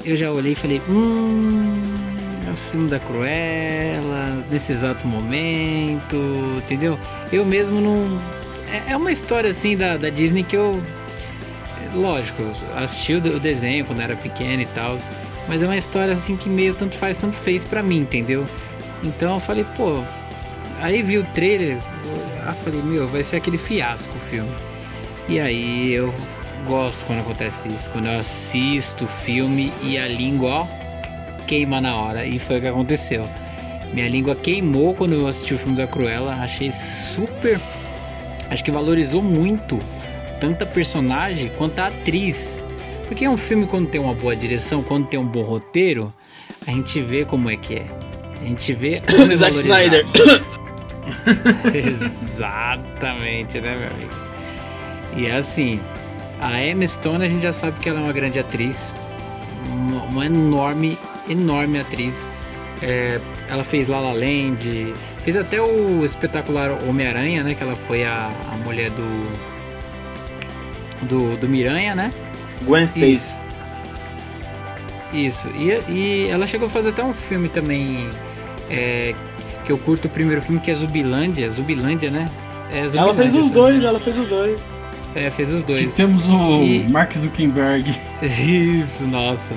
eu 0.06 0.16
já 0.16 0.30
olhei 0.30 0.52
e 0.52 0.54
falei, 0.54 0.80
hum, 0.88 1.82
é 2.46 2.50
o 2.52 2.56
filme 2.56 2.88
da 2.88 2.98
Cruella, 3.00 4.44
nesse 4.50 4.72
exato 4.72 5.06
momento, 5.06 6.16
entendeu? 6.58 6.98
Eu 7.32 7.44
mesmo 7.44 7.80
não. 7.80 8.20
É, 8.70 8.92
é 8.92 8.96
uma 8.96 9.10
história 9.10 9.50
assim 9.50 9.76
da, 9.76 9.96
da 9.96 10.08
Disney 10.08 10.44
que 10.44 10.56
eu. 10.56 10.80
Lógico, 11.92 12.42
assisti 12.74 13.14
o 13.14 13.20
de- 13.20 13.30
o 13.30 13.40
desenho 13.40 13.84
quando 13.84 14.00
era 14.00 14.14
pequeno 14.16 14.62
e 14.62 14.66
tal. 14.66 14.96
Mas 15.48 15.62
é 15.62 15.66
uma 15.66 15.76
história 15.76 16.12
assim 16.12 16.36
que 16.36 16.48
meio 16.48 16.74
tanto 16.74 16.96
faz, 16.96 17.16
tanto 17.16 17.36
fez 17.36 17.64
pra 17.64 17.82
mim, 17.82 17.98
entendeu? 17.98 18.44
Então 19.02 19.34
eu 19.34 19.40
falei, 19.40 19.64
pô. 19.76 20.02
Aí 20.80 21.02
vi 21.02 21.16
o 21.18 21.24
trailer, 21.24 21.78
eu 21.78 22.22
ah, 22.46 22.52
falei, 22.62 22.82
meu, 22.82 23.08
vai 23.08 23.22
ser 23.22 23.36
aquele 23.36 23.56
fiasco 23.56 24.14
o 24.14 24.20
filme. 24.20 24.50
E 25.28 25.40
aí 25.40 25.92
eu 25.92 26.12
gosto 26.64 27.06
quando 27.06 27.20
acontece 27.20 27.68
isso, 27.68 27.90
quando 27.90 28.06
eu 28.06 28.18
assisto 28.18 29.04
o 29.04 29.08
filme 29.08 29.72
e 29.82 29.98
a 29.98 30.06
língua, 30.06 30.50
ó, 30.50 30.66
queima 31.46 31.80
na 31.80 31.96
hora. 31.96 32.24
E 32.26 32.38
foi 32.38 32.58
o 32.58 32.60
que 32.60 32.66
aconteceu. 32.66 33.26
Minha 33.92 34.08
língua 34.08 34.34
queimou 34.34 34.94
quando 34.94 35.14
eu 35.14 35.26
assisti 35.26 35.54
o 35.54 35.58
filme 35.58 35.76
da 35.76 35.86
Cruella. 35.86 36.34
Achei 36.34 36.70
super. 36.70 37.60
Acho 38.50 38.64
que 38.64 38.70
valorizou 38.70 39.22
muito 39.22 39.78
tanto 40.40 40.62
a 40.62 40.66
personagem 40.66 41.50
quanto 41.56 41.78
a 41.78 41.86
atriz. 41.86 42.62
Porque 43.06 43.24
é 43.24 43.30
um 43.30 43.36
filme 43.36 43.66
quando 43.66 43.88
tem 43.88 44.00
uma 44.00 44.14
boa 44.14 44.34
direção, 44.34 44.82
quando 44.82 45.06
tem 45.06 45.18
um 45.18 45.26
bom 45.26 45.42
roteiro, 45.42 46.12
a 46.66 46.70
gente 46.70 47.00
vê 47.00 47.24
como 47.24 47.48
é 47.48 47.56
que 47.56 47.76
é. 47.76 47.86
A 48.40 48.44
gente 48.44 48.72
vê 48.74 49.00
como 49.16 49.32
é 49.32 49.36
Zack. 49.36 49.56
Snyder. 49.56 50.04
Exatamente, 51.74 53.60
né, 53.60 53.76
meu 53.76 53.88
amigo? 53.88 54.10
E 55.16 55.26
é 55.26 55.36
assim, 55.36 55.80
a 56.40 56.62
Emma 56.64 56.86
Stone 56.86 57.24
a 57.24 57.28
gente 57.28 57.42
já 57.42 57.52
sabe 57.52 57.80
que 57.80 57.88
ela 57.88 58.00
é 58.00 58.02
uma 58.02 58.12
grande 58.12 58.38
atriz, 58.38 58.94
uma, 59.68 60.02
uma 60.04 60.26
enorme, 60.26 60.98
enorme 61.28 61.78
atriz. 61.80 62.28
É, 62.82 63.20
ela 63.48 63.64
fez 63.64 63.88
La 63.88 64.00
La 64.00 64.12
Land, 64.12 64.94
fez 65.24 65.36
até 65.36 65.60
o 65.62 66.04
espetacular 66.04 66.70
Homem-Aranha, 66.86 67.42
né? 67.42 67.54
Que 67.54 67.62
ela 67.62 67.74
foi 67.74 68.04
a, 68.04 68.30
a 68.52 68.56
mulher 68.58 68.90
do, 68.90 69.38
do 71.02 71.36
do 71.38 71.48
Miranha, 71.48 71.94
né? 71.94 72.12
Gwen 72.62 72.84
Stacy. 72.86 73.12
Isso. 73.12 73.38
Isso. 75.12 75.48
E, 75.56 75.70
e 75.90 76.28
ela 76.30 76.46
chegou 76.46 76.68
a 76.68 76.70
fazer 76.70 76.90
até 76.90 77.02
um 77.04 77.14
filme 77.14 77.48
também. 77.48 78.10
é, 78.68 79.14
que 79.64 79.72
eu 79.72 79.78
curto 79.78 80.06
o 80.06 80.10
primeiro 80.10 80.42
filme, 80.42 80.60
que 80.60 80.70
é 80.70 80.74
Zubilândia. 80.74 81.50
Zubilândia, 81.50 82.10
né? 82.10 82.30
É 82.70 82.88
Ela 82.96 83.14
Zubilândia, 83.14 83.32
fez 83.32 83.34
os 83.36 83.50
dois, 83.50 83.82
ela 83.82 84.00
fez 84.00 84.18
os 84.18 84.28
dois. 84.28 84.60
É, 85.16 85.30
fez 85.30 85.50
os 85.50 85.62
dois. 85.62 85.94
temos 85.96 86.24
o 86.30 86.62
E- 86.62 86.86
Mark 86.90 87.16
Zuckerberg. 87.16 87.98
Isso, 88.22 89.04
nossa. 89.06 89.54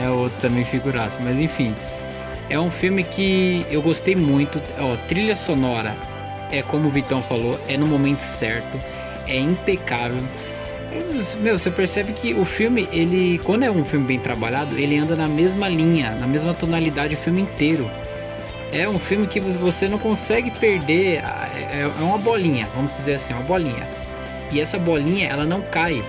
É 0.00 0.08
outro 0.08 0.38
também 0.40 0.64
figuraça. 0.64 1.18
Mas 1.22 1.38
enfim. 1.40 1.74
É 2.48 2.58
um 2.58 2.70
filme 2.70 3.02
que 3.04 3.66
eu 3.70 3.82
gostei 3.82 4.14
muito. 4.14 4.60
Ó, 4.78 4.96
trilha 5.08 5.34
sonora. 5.36 5.94
É 6.50 6.62
como 6.62 6.88
o 6.88 6.90
Vitão 6.90 7.22
falou, 7.22 7.58
é 7.66 7.76
no 7.76 7.86
momento 7.86 8.20
certo. 8.20 8.78
É 9.26 9.36
impecável. 9.38 10.20
Meu, 11.40 11.58
você 11.58 11.70
percebe 11.70 12.12
que 12.12 12.34
o 12.34 12.44
filme, 12.44 12.86
ele, 12.92 13.40
quando 13.44 13.62
é 13.62 13.70
um 13.70 13.82
filme 13.84 14.06
bem 14.06 14.18
trabalhado, 14.18 14.78
ele 14.78 14.98
anda 14.98 15.16
na 15.16 15.26
mesma 15.26 15.66
linha, 15.68 16.10
na 16.20 16.26
mesma 16.26 16.52
tonalidade 16.52 17.14
o 17.14 17.18
filme 17.18 17.40
inteiro. 17.40 17.90
É 18.70 18.86
um 18.88 18.98
filme 18.98 19.26
que 19.26 19.40
você 19.40 19.88
não 19.88 19.98
consegue 19.98 20.50
perder. 20.50 21.22
É 21.72 21.90
é 21.98 22.02
uma 22.02 22.18
bolinha, 22.18 22.68
vamos 22.74 22.92
dizer 22.96 23.14
assim, 23.14 23.32
uma 23.32 23.42
bolinha. 23.42 23.86
E 24.52 24.60
essa 24.60 24.78
bolinha, 24.78 25.28
ela 25.28 25.44
não 25.44 25.60
cai 25.62 26.02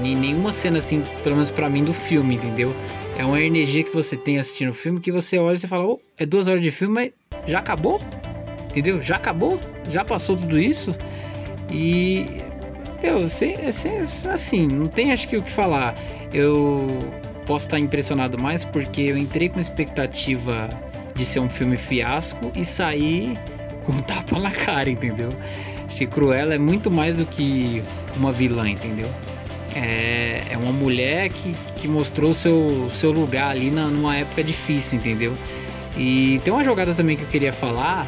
no- 0.00 0.06
em 0.06 0.16
nenhuma 0.16 0.52
cena 0.52 0.78
assim, 0.78 1.02
pelo 1.22 1.36
menos 1.36 1.50
pra 1.50 1.68
mim, 1.68 1.84
do 1.84 1.92
filme, 1.92 2.34
entendeu? 2.34 2.74
É 3.16 3.24
uma 3.24 3.40
energia 3.40 3.84
que 3.84 3.94
você 3.94 4.16
tem 4.16 4.38
assistindo 4.38 4.70
o 4.70 4.74
filme 4.74 4.98
que 4.98 5.12
você 5.12 5.38
olha 5.38 5.54
e 5.54 5.58
você 5.58 5.66
fala, 5.68 5.86
oh, 5.86 6.00
é 6.18 6.24
duas 6.26 6.48
horas 6.48 6.62
de 6.62 6.70
filme, 6.70 6.94
mas 6.94 7.10
já 7.46 7.58
acabou? 7.58 8.00
Entendeu? 8.70 9.02
Já 9.02 9.16
acabou? 9.16 9.60
Já 9.90 10.04
passou 10.04 10.34
tudo 10.36 10.58
isso? 10.58 10.94
E. 11.70 12.26
É 13.02 13.28
sem- 13.72 13.96
assim, 14.32 14.68
não 14.68 14.84
tem 14.86 15.12
acho 15.12 15.28
que 15.28 15.36
o 15.36 15.42
que 15.42 15.50
falar. 15.50 15.94
Eu 16.32 16.86
posso 17.44 17.66
estar 17.66 17.78
impressionado 17.78 18.38
mais 18.40 18.64
porque 18.64 19.02
eu 19.02 19.18
entrei 19.18 19.48
com 19.48 19.58
expectativa 19.58 20.68
de 21.14 21.24
ser 21.24 21.40
um 21.40 21.50
filme 21.50 21.76
fiasco 21.76 22.50
e 22.54 22.64
saí 22.64 23.36
com 23.84 23.92
um 23.92 24.00
tapa 24.00 24.38
na 24.38 24.52
cara, 24.52 24.88
entendeu? 24.88 25.30
Que 25.96 26.06
Cruella 26.06 26.54
é 26.54 26.58
muito 26.58 26.90
mais 26.90 27.18
do 27.18 27.26
que 27.26 27.82
uma 28.16 28.32
vilã, 28.32 28.68
entendeu? 28.68 29.08
É, 29.74 30.42
é 30.50 30.56
uma 30.56 30.72
mulher 30.72 31.28
que, 31.28 31.54
que 31.76 31.88
mostrou 31.88 32.34
seu, 32.34 32.88
seu 32.88 33.10
lugar 33.10 33.50
ali 33.50 33.70
na, 33.70 33.86
numa 33.86 34.16
época 34.16 34.42
difícil, 34.42 34.98
entendeu? 34.98 35.32
E 35.96 36.40
tem 36.44 36.52
uma 36.52 36.64
jogada 36.64 36.94
também 36.94 37.16
que 37.16 37.22
eu 37.22 37.28
queria 37.28 37.52
falar 37.52 38.06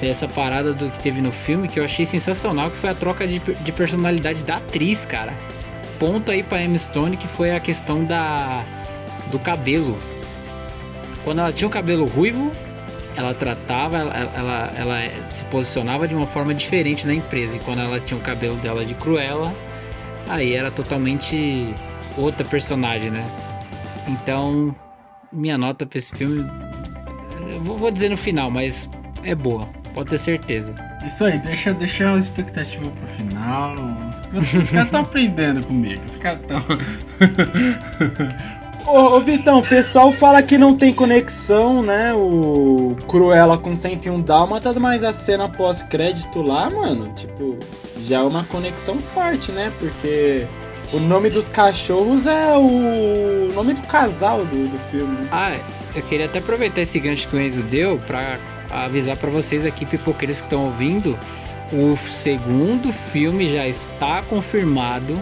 dessa 0.00 0.28
parada 0.28 0.72
do 0.72 0.90
que 0.90 1.00
teve 1.00 1.20
no 1.20 1.32
filme 1.32 1.68
que 1.68 1.78
eu 1.80 1.84
achei 1.84 2.04
sensacional, 2.04 2.70
que 2.70 2.76
foi 2.76 2.90
a 2.90 2.94
troca 2.94 3.26
de, 3.26 3.38
de 3.38 3.72
personalidade 3.72 4.44
da 4.44 4.56
atriz, 4.56 5.04
cara. 5.04 5.34
Ponto 5.98 6.30
aí 6.30 6.42
pra 6.42 6.62
Emma 6.62 6.76
Stone, 6.76 7.16
que 7.16 7.26
foi 7.26 7.52
a 7.52 7.60
questão 7.60 8.04
da 8.04 8.64
do 9.30 9.38
cabelo. 9.38 9.98
Quando 11.24 11.40
ela 11.40 11.52
tinha 11.52 11.66
o 11.66 11.70
cabelo 11.70 12.04
ruivo, 12.04 12.50
ela 13.16 13.34
tratava, 13.34 13.98
ela, 13.98 14.32
ela, 14.34 14.72
ela 14.76 15.30
se 15.30 15.44
posicionava 15.44 16.08
de 16.08 16.14
uma 16.14 16.26
forma 16.26 16.54
diferente 16.54 17.06
na 17.06 17.14
empresa. 17.14 17.56
E 17.56 17.60
quando 17.60 17.80
ela 17.80 18.00
tinha 18.00 18.18
o 18.18 18.22
cabelo 18.22 18.56
dela 18.56 18.84
de 18.84 18.94
Cruella, 18.94 19.54
aí 20.28 20.54
era 20.54 20.70
totalmente 20.70 21.72
outra 22.16 22.44
personagem, 22.44 23.10
né? 23.10 23.24
Então, 24.08 24.74
minha 25.32 25.56
nota 25.56 25.86
pra 25.86 25.98
esse 25.98 26.14
filme, 26.14 26.48
eu 27.48 27.60
vou, 27.60 27.90
dizer 27.90 28.10
no 28.10 28.16
final, 28.16 28.50
mas 28.50 28.88
é 29.22 29.34
boa, 29.34 29.66
pode 29.94 30.10
ter 30.10 30.18
certeza. 30.18 30.74
Isso 31.06 31.24
aí, 31.24 31.38
deixa, 31.38 31.72
deixa 31.72 32.14
a 32.14 32.18
expectativa 32.18 32.90
pro 32.90 33.06
final. 33.08 33.74
Os, 34.32 34.54
os 34.54 34.70
caras 34.70 34.86
estão 34.86 35.00
aprendendo 35.02 35.66
comigo. 35.66 36.02
Os 36.06 36.16
caras 36.16 36.40
estão. 36.40 36.60
Ô, 38.86 39.16
ô, 39.16 39.20
Vitão, 39.20 39.60
o 39.60 39.62
pessoal 39.66 40.12
fala 40.12 40.42
que 40.42 40.58
não 40.58 40.76
tem 40.76 40.92
conexão, 40.92 41.82
né? 41.82 42.12
O 42.12 42.94
Cruella 43.08 43.56
com 43.56 43.74
101 43.74 44.20
Dálmatas, 44.20 44.76
mas 44.76 45.02
a 45.02 45.12
cena 45.12 45.48
pós-crédito 45.48 46.42
lá, 46.42 46.68
mano, 46.68 47.10
tipo, 47.14 47.56
já 48.06 48.18
é 48.18 48.22
uma 48.22 48.44
conexão 48.44 48.98
forte, 49.14 49.50
né? 49.50 49.72
Porque 49.78 50.46
o 50.92 51.00
nome 51.00 51.30
dos 51.30 51.48
cachorros 51.48 52.26
é 52.26 52.54
o 52.56 53.52
nome 53.54 53.72
do 53.72 53.80
casal 53.86 54.44
do, 54.44 54.68
do 54.68 54.78
filme. 54.90 55.16
Ah, 55.32 55.56
eu 55.94 56.02
queria 56.02 56.26
até 56.26 56.38
aproveitar 56.38 56.82
esse 56.82 57.00
gancho 57.00 57.26
que 57.28 57.36
o 57.36 57.40
Enzo 57.40 57.62
deu 57.62 57.98
pra 58.06 58.38
avisar 58.70 59.16
pra 59.16 59.30
vocês 59.30 59.64
aqui, 59.64 59.86
pipoqueiros 59.86 60.40
que 60.40 60.46
estão 60.46 60.66
ouvindo, 60.66 61.18
o 61.72 61.96
segundo 62.08 62.92
filme 62.92 63.50
já 63.52 63.66
está 63.66 64.22
confirmado 64.22 65.20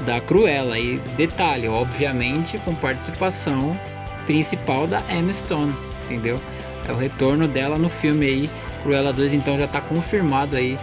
da 0.00 0.20
Cruella. 0.20 0.78
E 0.78 0.98
detalhe, 1.16 1.68
obviamente, 1.68 2.58
com 2.58 2.74
participação 2.74 3.78
principal 4.26 4.86
da 4.86 5.02
Emma 5.10 5.32
Stone, 5.32 5.74
entendeu? 6.04 6.40
É 6.88 6.92
o 6.92 6.96
retorno 6.96 7.46
dela 7.48 7.78
no 7.78 7.88
filme 7.88 8.26
aí. 8.26 8.50
Cruella 8.82 9.12
2 9.12 9.34
então 9.34 9.56
já 9.56 9.66
tá 9.66 9.80
confirmado 9.80 10.56
aí 10.56 10.78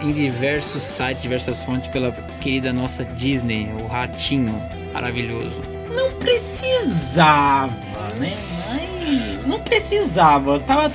em 0.00 0.12
diversos 0.12 0.82
sites, 0.82 1.22
diversas 1.22 1.62
fontes 1.62 1.88
pela 1.88 2.12
querida 2.40 2.72
nossa 2.72 3.04
Disney, 3.04 3.70
o 3.80 3.86
ratinho 3.86 4.54
maravilhoso. 4.92 5.60
Não 5.94 6.12
precisava, 6.12 7.72
né? 8.18 8.38
Mas 8.68 9.46
não 9.46 9.60
precisava. 9.60 10.60
Tava 10.60 10.92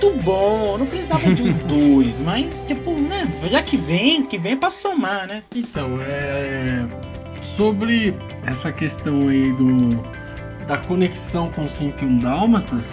muito 0.00 0.22
bom. 0.22 0.78
Não 0.78 0.86
precisava 0.86 1.34
de 1.34 1.42
um 1.42 1.52
dois. 1.68 2.18
Mas, 2.20 2.64
tipo, 2.66 2.92
né? 2.92 3.28
Já 3.50 3.62
que 3.62 3.76
vem, 3.76 4.24
que 4.24 4.38
vem 4.38 4.56
pra 4.56 4.70
somar, 4.70 5.26
né? 5.26 5.42
Então, 5.54 5.98
é. 6.00 6.86
Sobre 7.42 8.14
essa 8.46 8.72
questão 8.72 9.20
aí 9.28 9.52
do. 9.52 9.88
da 10.66 10.78
conexão 10.78 11.50
com 11.50 11.68
101 11.68 12.18
Dálmatas, 12.18 12.86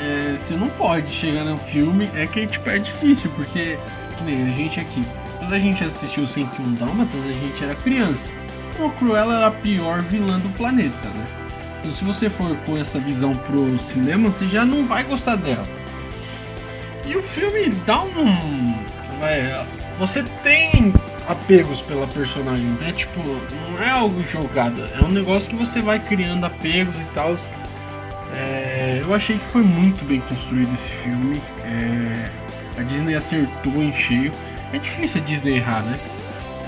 é, 0.00 0.36
você 0.36 0.54
não 0.54 0.68
pode 0.70 1.10
chegar 1.10 1.44
no 1.44 1.56
filme. 1.56 2.10
É 2.14 2.26
que 2.26 2.46
tipo, 2.46 2.68
é 2.68 2.78
difícil, 2.78 3.30
porque 3.36 3.78
que 4.18 4.24
nem 4.24 4.50
a 4.50 4.54
gente 4.54 4.80
aqui. 4.80 5.02
Quando 5.38 5.54
a 5.54 5.58
gente 5.58 5.84
assistiu 5.84 6.26
101 6.26 6.74
Dálmatas, 6.74 7.24
a 7.24 7.32
gente 7.32 7.64
era 7.64 7.74
criança. 7.76 8.24
Então, 8.74 8.88
a 8.88 8.90
Cruella 8.90 9.36
era 9.36 9.46
a 9.46 9.50
pior 9.50 10.02
vilã 10.02 10.38
do 10.38 10.48
planeta, 10.56 11.08
né? 11.08 11.26
Então, 11.80 11.92
se 11.92 12.04
você 12.04 12.28
for 12.28 12.54
com 12.66 12.76
essa 12.76 12.98
visão 12.98 13.34
pro 13.34 13.78
cinema, 13.78 14.30
você 14.30 14.46
já 14.48 14.64
não 14.64 14.84
vai 14.86 15.04
gostar 15.04 15.36
dela. 15.36 15.66
E 17.06 17.16
o 17.16 17.22
filme 17.22 17.68
dá 17.86 18.02
um. 18.02 18.74
vai, 19.20 19.64
você 19.98 20.24
tem 20.42 20.92
apegos 21.28 21.80
pela 21.82 22.06
personagem, 22.08 22.66
né? 22.80 22.92
Tipo, 22.92 23.20
não 23.22 23.82
é 23.82 23.90
algo 23.90 24.22
jogado, 24.30 24.88
é 24.94 25.02
um 25.02 25.08
negócio 25.08 25.48
que 25.48 25.56
você 25.56 25.80
vai 25.80 26.00
criando 26.00 26.44
apegos 26.44 26.96
e 26.96 27.04
tal. 27.14 27.36
É, 28.34 29.00
eu 29.02 29.14
achei 29.14 29.38
que 29.38 29.44
foi 29.46 29.62
muito 29.62 30.04
bem 30.04 30.20
construído 30.20 30.72
esse 30.74 30.88
filme. 30.88 31.40
É, 31.64 32.80
a 32.80 32.82
Disney 32.82 33.14
acertou 33.14 33.82
em 33.82 33.92
cheio. 33.94 34.32
É 34.72 34.78
difícil 34.78 35.22
a 35.22 35.24
Disney 35.24 35.56
errar, 35.56 35.82
né? 35.84 35.98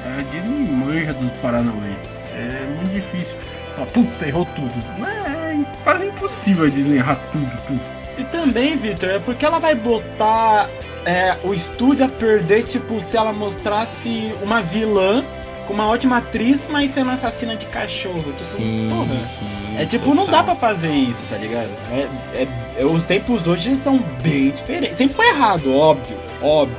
A 0.07 0.23
Disney 0.33 0.71
manja 0.71 1.13
dos 1.13 1.37
Paranauê. 1.39 1.93
É 2.33 2.65
muito 2.77 2.95
difícil. 2.95 3.35
Fala, 3.75 3.87
puta, 3.89 4.27
errou 4.27 4.47
tudo. 4.55 4.73
É, 5.05 5.53
é 5.53 5.65
quase 5.83 6.07
impossível 6.07 6.67
a 6.67 6.69
Disney 6.69 6.99
errar 6.99 7.17
tudo, 7.33 7.51
tudo. 7.67 7.98
E 8.19 8.25
também, 8.25 8.77
Victor, 8.77 9.11
é 9.11 9.19
porque 9.21 9.45
ela 9.47 9.59
vai 9.59 9.75
botar 9.75 10.69
é, 11.07 11.37
o 11.45 11.55
estúdio 11.55 12.05
a 12.05 12.09
perder, 12.09 12.65
tipo, 12.65 13.01
se 13.01 13.17
ela 13.17 13.33
mostrasse 13.33 14.33
uma 14.43 14.61
vilã 14.61 15.25
com 15.67 15.75
uma 15.75 15.87
ótima 15.87 16.17
atriz, 16.17 16.67
mas 16.71 16.91
sendo 16.93 17.11
assassina 17.11 17.55
de 17.55 17.67
cachorro. 17.67 18.23
Tipo, 18.33 18.95
porra. 18.95 19.23
sim. 19.23 19.47
É 19.79 19.85
tipo, 19.85 20.15
não 20.15 20.25
dá 20.25 20.43
pra 20.43 20.55
fazer 20.55 20.91
isso, 20.91 21.23
tá 21.31 21.37
ligado? 21.37 21.69
É, 21.93 22.09
é- 22.43 22.49
é- 22.81 22.85
os 22.85 23.05
tempos 23.05 23.47
hoje 23.47 23.77
são 23.77 23.99
bem 24.23 24.51
diferentes. 24.51 24.97
Sempre 24.97 25.15
foi 25.15 25.29
errado, 25.29 25.73
óbvio, 25.73 26.17
óbvio. 26.43 26.77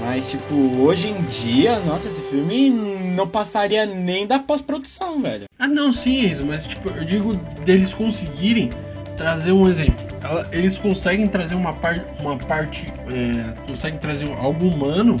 Mas, 0.00 0.30
tipo, 0.30 0.54
hoje 0.80 1.08
em 1.08 1.20
dia, 1.22 1.80
nossa, 1.80 2.06
esse 2.08 2.20
filme 2.22 2.70
não 2.70 3.26
passaria 3.26 3.84
nem 3.84 4.26
da 4.28 4.38
pós-produção, 4.38 5.20
velho. 5.20 5.44
Ah, 5.58 5.66
não, 5.66 5.92
sim, 5.92 6.24
isso, 6.24 6.46
mas 6.46 6.66
tipo, 6.66 6.88
eu 6.90 7.04
digo 7.04 7.34
deles 7.64 7.92
conseguirem 7.92 8.70
trazer 9.18 9.52
um 9.52 9.68
exemplo. 9.68 10.06
Ela- 10.22 10.46
eles 10.52 10.78
conseguem 10.78 11.26
trazer 11.26 11.54
uma, 11.54 11.72
par, 11.74 12.02
uma 12.22 12.38
parte, 12.38 12.86
é, 13.12 13.52
conseguem 13.70 13.98
trazer 13.98 14.32
algo 14.32 14.68
humano, 14.68 15.16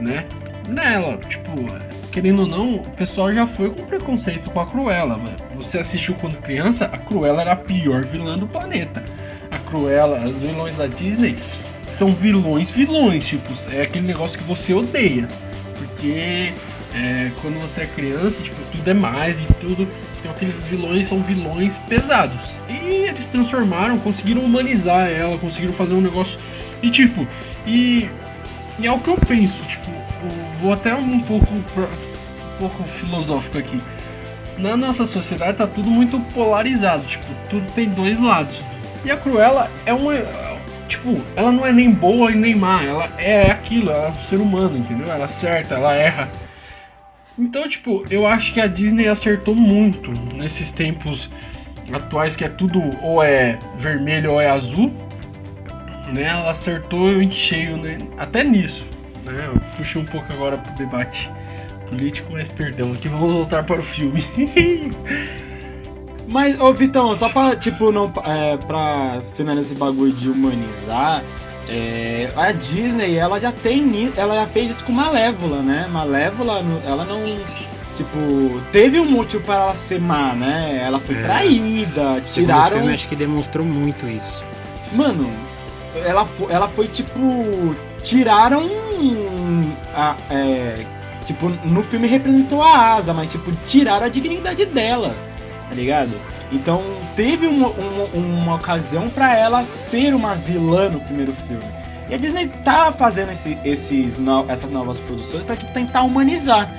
né? 0.00 0.26
Nela, 0.68 1.16
tipo, 1.16 1.50
querendo 2.12 2.40
ou 2.42 2.46
não, 2.46 2.74
o 2.76 2.90
pessoal 2.90 3.32
já 3.32 3.46
foi 3.46 3.70
com 3.70 3.82
preconceito 3.86 4.50
com 4.50 4.60
a 4.60 4.66
Cruella. 4.66 5.18
Você 5.54 5.78
assistiu 5.78 6.14
quando 6.20 6.36
criança, 6.42 6.84
a 6.86 6.98
Cruella 6.98 7.40
era 7.40 7.52
a 7.52 7.56
pior 7.56 8.04
vilã 8.04 8.36
do 8.36 8.46
planeta. 8.46 9.02
A 9.50 9.58
Cruella, 9.70 10.18
os 10.28 10.42
vilões 10.42 10.76
da 10.76 10.86
Disney 10.86 11.36
são 11.90 12.12
vilões, 12.12 12.70
vilões, 12.70 13.26
tipo, 13.26 13.50
é 13.72 13.82
aquele 13.82 14.06
negócio 14.06 14.36
que 14.36 14.44
você 14.44 14.74
odeia. 14.74 15.26
Porque 15.78 16.52
é, 16.94 17.30
quando 17.40 17.58
você 17.60 17.82
é 17.82 17.86
criança, 17.86 18.42
tipo, 18.42 18.56
tudo 18.72 18.88
é 18.90 18.94
mais 18.94 19.40
e 19.40 19.44
tudo. 19.54 19.88
Então 20.28 20.30
aqueles 20.30 20.64
vilões 20.64 21.08
são 21.08 21.20
vilões 21.22 21.72
pesados. 21.88 22.50
E 22.68 23.06
eles 23.08 23.26
transformaram, 23.26 23.98
conseguiram 23.98 24.42
humanizar 24.42 25.08
ela, 25.08 25.38
conseguiram 25.38 25.72
fazer 25.72 25.94
um 25.94 26.00
negócio. 26.00 26.38
E 26.82 26.90
tipo, 26.90 27.26
e, 27.66 28.08
e 28.78 28.86
é 28.86 28.92
o 28.92 29.00
que 29.00 29.08
eu 29.08 29.16
penso, 29.16 29.64
tipo, 29.66 29.90
eu 29.90 30.60
vou 30.60 30.72
até 30.72 30.94
um 30.94 31.20
pouco, 31.20 31.46
um 31.52 32.58
pouco 32.58 32.84
filosófico 32.84 33.58
aqui. 33.58 33.80
Na 34.58 34.76
nossa 34.76 35.06
sociedade 35.06 35.56
tá 35.56 35.66
tudo 35.66 35.88
muito 35.88 36.20
polarizado, 36.34 37.04
tipo, 37.04 37.26
tudo 37.48 37.64
tem 37.72 37.88
dois 37.88 38.20
lados. 38.20 38.64
E 39.04 39.10
a 39.10 39.16
Cruella 39.16 39.70
é 39.86 39.94
uma. 39.94 40.14
Tipo, 40.88 41.20
ela 41.36 41.52
não 41.52 41.66
é 41.66 41.72
nem 41.72 41.90
boa 41.90 42.30
e 42.30 42.34
nem 42.34 42.54
má, 42.56 42.82
ela 42.82 43.08
é 43.18 43.50
aquilo, 43.50 43.90
ela 43.90 44.06
é 44.06 44.10
um 44.10 44.20
ser 44.20 44.40
humano, 44.40 44.78
entendeu? 44.78 45.06
Ela 45.06 45.26
acerta, 45.26 45.74
ela 45.74 45.94
erra. 45.94 46.28
Então, 47.38 47.68
tipo, 47.68 48.04
eu 48.10 48.26
acho 48.26 48.52
que 48.52 48.60
a 48.60 48.66
Disney 48.66 49.06
acertou 49.06 49.54
muito 49.54 50.10
nesses 50.34 50.70
tempos 50.70 51.30
atuais 51.92 52.34
que 52.34 52.44
é 52.44 52.48
tudo 52.48 52.82
ou 53.02 53.22
é 53.22 53.58
vermelho 53.76 54.32
ou 54.32 54.40
é 54.40 54.50
azul. 54.50 54.92
Né? 56.12 56.24
Ela 56.24 56.50
acertou 56.50 57.22
em 57.22 57.30
cheio, 57.30 57.76
né? 57.76 57.98
Até 58.16 58.42
nisso. 58.42 58.84
Né? 59.24 59.46
Eu 59.46 59.60
puxei 59.76 60.00
um 60.00 60.04
pouco 60.04 60.32
agora 60.32 60.58
pro 60.58 60.72
debate 60.74 61.30
político, 61.88 62.32
mas 62.32 62.48
perdão, 62.48 62.92
aqui 62.92 63.08
vamos 63.08 63.32
voltar 63.32 63.62
para 63.62 63.80
o 63.80 63.84
filme. 63.84 64.26
Mas, 66.30 66.60
ô 66.60 66.74
Vitão, 66.74 67.16
só 67.16 67.30
pra, 67.30 67.56
tipo, 67.56 67.90
não, 67.90 68.12
é, 68.22 68.58
pra 68.58 69.22
finalizar 69.32 69.64
esse 69.64 69.74
bagulho 69.74 70.12
de 70.12 70.28
humanizar, 70.28 71.24
é, 71.68 72.30
a 72.36 72.50
Disney, 72.52 73.16
ela 73.16 73.40
já 73.40 73.52
tem, 73.52 74.12
ela 74.16 74.34
já 74.36 74.46
fez 74.46 74.70
isso 74.70 74.84
com 74.84 74.92
Malévola, 74.92 75.62
né? 75.62 75.86
Malévola, 75.90 76.62
ela 76.84 77.04
não, 77.04 77.22
tipo, 77.96 78.60
teve 78.72 78.98
um 78.98 79.04
motivo 79.10 79.42
para 79.44 79.54
ela 79.54 79.74
ser 79.74 80.00
má, 80.00 80.32
né? 80.32 80.80
Ela 80.82 80.98
foi 80.98 81.16
É. 81.16 81.22
traída, 81.22 82.02
O 82.02 82.14
segundo 82.14 82.30
tiraram... 82.32 82.76
filme 82.78 82.94
acho 82.94 83.08
que 83.08 83.16
demonstrou 83.16 83.64
muito 83.66 84.06
isso. 84.08 84.44
Mano, 84.92 85.30
ela 86.04 86.24
foi, 86.24 86.52
ela 86.52 86.68
foi 86.68 86.86
tipo. 86.88 87.74
Tiraram. 88.02 88.68
A, 89.94 90.16
é, 90.30 90.84
tipo, 91.26 91.48
no 91.48 91.82
filme 91.82 92.06
representou 92.08 92.62
a 92.62 92.94
asa, 92.94 93.12
mas 93.12 93.30
tipo, 93.30 93.52
tiraram 93.66 94.06
a 94.06 94.08
dignidade 94.08 94.64
dela, 94.66 95.14
tá 95.68 95.74
ligado? 95.74 96.12
Então 96.50 96.82
teve 97.14 97.46
uma, 97.46 97.68
uma, 97.68 98.04
uma 98.14 98.54
ocasião 98.54 99.08
pra 99.10 99.36
ela 99.36 99.64
ser 99.64 100.14
uma 100.14 100.34
vilã 100.34 100.88
no 100.88 101.00
primeiro 101.00 101.32
filme. 101.46 101.62
E 102.08 102.14
a 102.14 102.16
Disney 102.16 102.48
tá 102.64 102.90
fazendo 102.90 103.32
esse- 103.32 103.58
esses, 103.64 104.16
no- 104.16 104.46
essas 104.50 104.70
novas 104.70 104.98
produções 104.98 105.42
pra 105.44 105.56
tipo, 105.56 105.72
tentar 105.74 106.02
humanizar. 106.02 106.72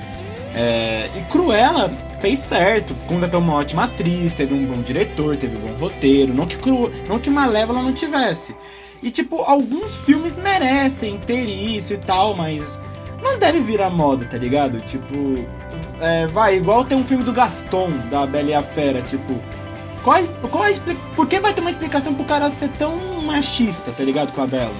É, 0.54 1.08
e 1.16 1.20
Cruella 1.30 1.88
fez 2.18 2.40
certo, 2.40 2.92
contratou 3.06 3.38
uma 3.40 3.54
ótima 3.54 3.84
atriz, 3.84 4.34
teve 4.34 4.52
um 4.52 4.62
bom 4.64 4.82
diretor, 4.82 5.36
teve 5.36 5.56
um 5.56 5.60
bom 5.72 5.84
roteiro, 5.84 6.34
não 6.34 6.46
que, 6.46 6.56
Cru, 6.58 6.90
não 7.08 7.20
que 7.20 7.30
Malévola 7.30 7.80
não 7.80 7.92
tivesse. 7.92 8.54
E 9.00 9.10
tipo, 9.12 9.36
alguns 9.42 9.94
filmes 9.94 10.36
merecem 10.36 11.16
ter 11.18 11.44
isso 11.44 11.92
e 11.94 11.96
tal, 11.98 12.34
mas 12.36 12.78
não 13.22 13.38
deve 13.38 13.60
virar 13.60 13.88
moda, 13.90 14.24
tá 14.26 14.36
ligado? 14.36 14.78
Tipo, 14.80 15.14
é, 16.00 16.26
vai, 16.26 16.56
igual 16.56 16.84
tem 16.84 16.98
um 16.98 17.04
filme 17.04 17.22
do 17.22 17.32
Gaston, 17.32 17.88
da 18.10 18.26
Bela 18.26 18.50
e 18.50 18.54
a 18.54 18.62
Fera, 18.62 19.00
tipo, 19.02 19.40
qual, 20.02 20.16
é- 20.16 20.26
qual 20.50 20.64
por 21.14 21.26
que 21.26 21.40
vai 21.40 21.52
ter 21.52 21.60
uma 21.60 21.70
explicação 21.70 22.14
pro 22.14 22.24
cara 22.24 22.50
ser 22.50 22.68
tão 22.70 22.96
machista, 23.22 23.92
tá 23.92 24.02
ligado, 24.02 24.32
com 24.32 24.42
a 24.42 24.46
Bela? 24.46 24.74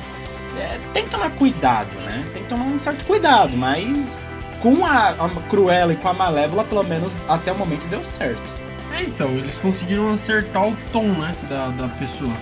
É, 0.56 0.78
tem 0.92 1.04
que 1.04 1.10
tomar 1.10 1.30
cuidado, 1.30 1.92
né? 2.00 2.24
Tem 2.32 2.42
que 2.42 2.48
tomar 2.48 2.64
um 2.64 2.80
certo 2.80 3.04
cuidado, 3.06 3.56
mas 3.56 4.18
com 4.60 4.84
a, 4.84 5.10
a 5.10 5.28
Cruella 5.48 5.92
e 5.92 5.96
com 5.96 6.08
a 6.08 6.14
Malévola, 6.14 6.64
pelo 6.64 6.82
menos 6.82 7.12
até 7.28 7.52
o 7.52 7.56
momento 7.56 7.86
deu 7.88 8.04
certo. 8.04 8.60
É, 8.92 9.02
então, 9.02 9.28
eles 9.28 9.54
conseguiram 9.58 10.12
acertar 10.12 10.66
o 10.66 10.76
tom, 10.92 11.06
né, 11.06 11.34
da, 11.48 11.68
da 11.68 11.88
pessoa. 11.88 12.32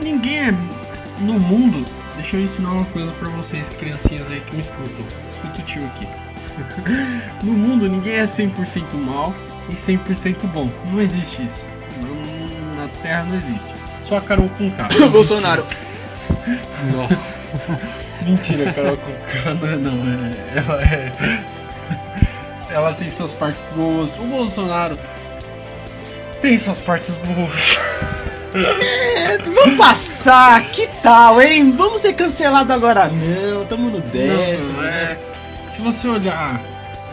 Ninguém 0.00 0.48
é 0.48 0.52
no 1.20 1.34
mundo. 1.38 1.84
Deixa 2.16 2.36
eu 2.36 2.42
ensinar 2.42 2.70
uma 2.70 2.84
coisa 2.86 3.10
pra 3.12 3.28
vocês, 3.30 3.68
criancinhas 3.78 4.30
aí 4.30 4.40
que 4.40 4.54
me 4.54 4.62
escutam. 4.62 5.04
Escuta 5.34 5.60
o 5.60 5.64
tio 5.64 5.86
aqui. 5.86 6.08
no 7.44 7.52
mundo, 7.52 7.88
ninguém 7.88 8.14
é 8.14 8.24
100% 8.24 8.84
mal 8.94 9.34
e 9.68 9.74
100% 9.74 10.36
bom. 10.52 10.70
Não 10.92 11.00
existe 11.00 11.42
isso. 11.42 11.63
Não- 13.04 13.10
Terra 13.10 13.24
não 13.24 13.36
existe. 13.36 13.74
Só 14.08 14.16
a 14.16 14.20
Carol 14.20 14.48
com 14.50 14.70
K. 14.70 14.88
Bolsonaro. 15.08 15.66
Nossa. 16.92 17.34
Mentira, 18.22 18.72
Carol 18.72 18.96
Conká 18.96 19.54
não 19.54 19.68
é 19.68 19.76
não, 19.76 19.92
é, 19.92 20.58
ela 20.58 20.82
é. 20.82 21.12
Ela 22.70 22.92
tem 22.94 23.10
suas 23.10 23.30
partes 23.32 23.64
boas. 23.74 24.16
O 24.18 24.22
Bolsonaro 24.24 24.98
tem 26.40 26.58
suas 26.58 26.80
partes 26.80 27.14
boas. 27.16 27.78
É, 28.54 29.38
vamos 29.38 29.76
passar, 29.76 30.62
que 30.70 30.86
tal, 31.02 31.40
hein? 31.40 31.72
Vamos 31.72 32.00
ser 32.00 32.14
cancelados 32.14 32.70
agora 32.70 33.08
não, 33.08 33.64
tamo 33.66 33.90
no 33.90 34.00
décimo. 34.00 34.72
Não, 34.74 34.82
né? 34.82 35.18
é. 35.18 35.70
Se 35.70 35.80
você 35.80 36.06
olhar 36.06 36.60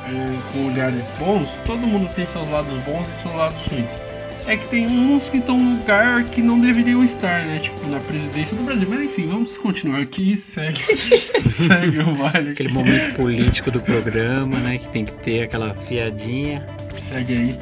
é, 0.08 0.52
com 0.52 0.68
olhares 0.68 1.04
bons, 1.18 1.50
todo 1.66 1.80
mundo 1.80 2.10
tem 2.14 2.28
seus 2.28 2.50
lados 2.50 2.84
bons 2.84 3.08
e 3.08 3.22
seus 3.24 3.36
lados 3.36 3.58
ruins. 3.68 4.11
É 4.48 4.58
que 4.58 4.68
tem 4.70 4.88
uns 4.88 5.30
que 5.30 5.38
estão 5.38 5.58
num 5.58 5.78
lugar 5.78 6.24
que 6.26 6.42
não 6.42 6.60
deveriam 6.60 7.04
estar, 7.04 7.46
né? 7.46 7.60
Tipo, 7.60 7.88
na 7.88 8.00
presidência 8.00 8.56
do 8.56 8.64
Brasil. 8.64 8.88
Mas 8.90 9.02
enfim, 9.02 9.28
vamos 9.28 9.56
continuar 9.58 10.02
aqui. 10.02 10.38
Segue, 10.38 10.82
segue 11.46 12.00
o 12.00 12.16
baile. 12.16 12.52
Aquele 12.52 12.70
momento 12.70 13.16
político 13.16 13.70
do 13.70 13.80
programa, 13.80 14.60
né? 14.60 14.78
Que 14.78 14.90
tem 14.90 15.06
que 15.06 15.14
ter 15.14 15.44
aquela 15.44 15.74
piadinha. 15.76 16.66
Segue 17.02 17.34
aí. 17.34 17.60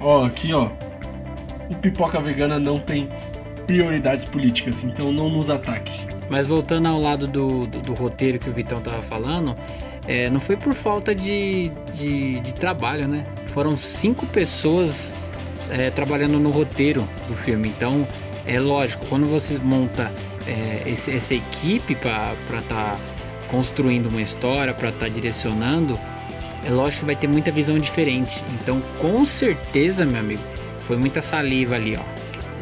Ó, 0.00 0.24
aqui 0.24 0.52
ó. 0.52 0.70
O 1.70 1.74
pipoca 1.76 2.20
vegana 2.20 2.58
não 2.58 2.78
tem 2.78 3.08
prioridades 3.66 4.24
políticas, 4.24 4.82
então 4.84 5.06
não 5.06 5.30
nos 5.30 5.48
ataque. 5.48 5.92
Mas 6.28 6.46
voltando 6.46 6.86
ao 6.86 7.00
lado 7.00 7.26
do, 7.26 7.66
do, 7.66 7.80
do 7.80 7.94
roteiro 7.94 8.38
que 8.38 8.48
o 8.48 8.52
Vitão 8.52 8.80
tava 8.80 9.02
falando, 9.02 9.54
é, 10.06 10.28
não 10.30 10.40
foi 10.40 10.56
por 10.56 10.74
falta 10.74 11.14
de, 11.14 11.70
de, 11.92 12.40
de 12.40 12.54
trabalho, 12.54 13.06
né? 13.06 13.24
Foram 13.48 13.76
cinco 13.76 14.26
pessoas 14.26 15.14
é, 15.72 15.90
trabalhando 15.90 16.38
no 16.38 16.50
roteiro 16.50 17.08
do 17.26 17.34
filme. 17.34 17.68
Então, 17.68 18.06
é 18.46 18.60
lógico, 18.60 19.06
quando 19.06 19.26
você 19.26 19.58
monta 19.58 20.12
é, 20.46 20.82
esse- 20.86 21.10
essa 21.14 21.34
equipe 21.34 21.94
para 21.94 22.34
estar 22.58 22.98
construindo 23.48 24.06
uma 24.06 24.20
história, 24.20 24.74
para 24.74 24.88
estar 24.88 25.08
direcionando, 25.08 25.98
é 26.64 26.70
lógico 26.70 27.00
que 27.00 27.06
vai 27.06 27.16
ter 27.16 27.28
muita 27.28 27.50
visão 27.52 27.78
diferente. 27.78 28.42
Então, 28.60 28.82
com 28.98 29.24
certeza, 29.24 30.04
meu 30.04 30.18
amigo, 30.20 30.42
foi 30.86 30.96
muita 30.96 31.22
saliva 31.22 31.76
ali, 31.76 31.96
ó, 31.96 32.02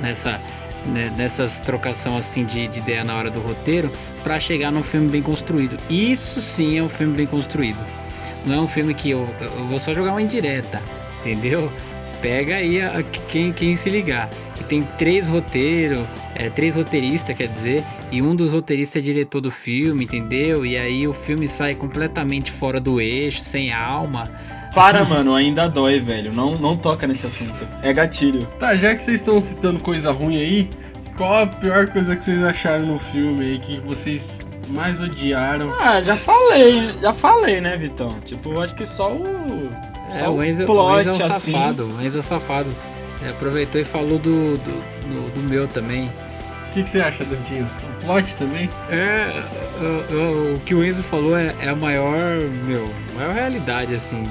nessa 0.03 0.41
né, 0.87 1.13
nessas 1.17 1.61
trocação 1.61 2.17
assim 2.17 2.45
de, 2.45 2.67
de 2.67 2.79
ideia 2.79 3.05
na 3.05 3.15
hora 3.15 3.31
do 3.31 3.39
roteiro 3.41 3.91
para 4.23 4.41
chegar 4.41 4.71
num 4.71 4.83
filme 4.83 5.09
bem 5.11 5.21
construído. 5.23 5.77
Isso 5.91 6.41
sim 6.41 6.79
é 6.79 6.83
um 6.83 6.89
filme 6.89 7.15
bem 7.15 7.27
construído. 7.27 7.79
Não 8.47 8.55
é 8.55 8.61
um 8.61 8.69
filme 8.69 8.95
que 8.95 9.11
eu, 9.11 9.27
eu 9.41 9.67
vou 9.69 9.79
só 9.79 9.93
jogar 9.93 10.13
uma 10.13 10.23
indireta, 10.23 10.83
entendeu? 11.21 11.71
Pega 12.21 12.57
aí 12.57 12.81
a- 12.83 12.99
a- 12.99 13.03
quem, 13.03 13.53
quem 13.53 13.77
se 13.77 13.89
ligar. 13.91 14.29
Que 14.57 14.65
tem 14.65 14.83
três 14.99 15.29
roteiros, 15.29 16.05
é, 16.35 16.51
três 16.51 16.77
roteiristas, 16.77 17.35
quer 17.35 17.49
dizer, 17.49 17.83
e 18.13 18.21
um 18.21 18.37
dos 18.37 18.53
roteiristas 18.53 19.03
é 19.03 19.05
diretor 19.05 19.41
do 19.41 19.51
filme, 19.51 20.05
entendeu? 20.05 20.67
E 20.67 20.77
aí 20.77 21.09
o 21.09 21.15
filme 21.15 21.49
sai 21.49 21.75
completamente 21.75 22.51
fora 22.53 22.79
do 22.79 23.01
eixo, 23.01 23.41
sem 23.41 23.73
alma. 23.73 24.25
Para, 24.75 25.05
mano, 25.05 25.35
ainda 25.35 25.67
dói, 25.69 25.99
velho. 25.99 26.33
Não, 26.33 26.55
não 26.55 26.77
toca 26.77 27.07
nesse 27.07 27.27
assunto. 27.27 27.67
É 27.83 27.93
gatilho. 27.93 28.47
Tá, 28.59 28.75
já 28.75 28.95
que 28.95 29.03
vocês 29.03 29.21
estão 29.21 29.41
citando 29.41 29.81
coisa 29.81 30.13
ruim 30.13 30.37
aí, 30.37 30.71
qual 31.17 31.43
a 31.43 31.47
pior 31.47 31.89
coisa 31.89 32.15
que 32.15 32.25
vocês 32.25 32.43
acharam 32.45 32.87
no 32.87 32.99
filme 33.01 33.45
aí 33.47 33.59
que 33.59 33.81
vocês 33.81 34.31
mais 34.69 35.01
odiaram? 35.01 35.75
Ah, 35.81 36.01
já 36.03 36.17
falei, 36.17 36.91
já 37.01 37.13
falei, 37.13 37.61
né, 37.61 37.77
Vitão? 37.77 38.21
Tipo, 38.25 38.51
eu 38.53 38.63
acho 38.63 38.75
que 38.77 38.87
só 38.87 39.13
o. 39.13 39.71
É, 40.15 40.29
o 40.29 40.43
Enzo, 40.43 40.65
o 40.71 41.01
Enzo 41.01 41.09
é 41.09 41.13
um 41.13 41.17
assim. 41.17 41.53
safado, 41.53 41.85
o 41.87 42.03
Enzo 42.05 42.17
é 42.17 42.21
um 42.21 42.23
safado. 42.23 42.71
É, 43.25 43.31
aproveitou 43.31 43.81
e 43.81 43.85
falou 43.85 44.19
do, 44.19 44.57
do, 44.59 44.73
do- 45.03 45.31
do 45.35 45.41
meu 45.49 45.69
também. 45.69 46.07
O 46.09 46.73
que, 46.73 46.83
que 46.85 46.91
você 46.91 47.01
acha, 47.01 47.25
Dantinhos? 47.25 47.71
O 48.03 48.07
plot 48.07 48.35
também? 48.37 48.71
É, 48.89 49.43
o- 49.81 50.15
o- 50.15 50.55
o 50.57 50.61
que 50.61 50.75
o 50.75 50.85
Enzo 50.85 51.03
falou 51.03 51.37
é, 51.37 51.55
é 51.61 51.69
a 51.69 51.75
maior, 51.77 52.41
meu, 52.65 52.91
maior 53.15 53.35
realidade, 53.35 53.95
assim. 53.95 54.23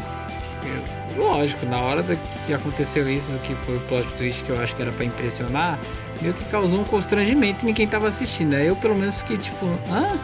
Eu- 1.15 1.23
lógico, 1.23 1.65
na 1.65 1.77
hora 1.79 2.01
da, 2.01 2.15
que 2.47 2.53
aconteceu 2.53 3.09
isso, 3.09 3.37
que 3.43 3.53
foi 3.65 3.75
o 3.77 3.79
plot 3.81 4.07
twist 4.13 4.43
que 4.43 4.49
eu 4.51 4.59
acho 4.61 4.75
que 4.75 4.81
era 4.81 4.91
pra 4.91 5.03
impressionar, 5.05 5.77
meio 6.21 6.33
que 6.33 6.45
causou 6.45 6.79
um 6.81 6.83
constrangimento 6.85 7.67
em 7.69 7.73
quem 7.73 7.87
tava 7.87 8.07
assistindo. 8.07 8.53
Aí 8.55 8.67
eu 8.67 8.75
pelo 8.75 8.95
menos 8.95 9.17
fiquei 9.17 9.37
tipo, 9.37 9.65
ah, 9.91 10.15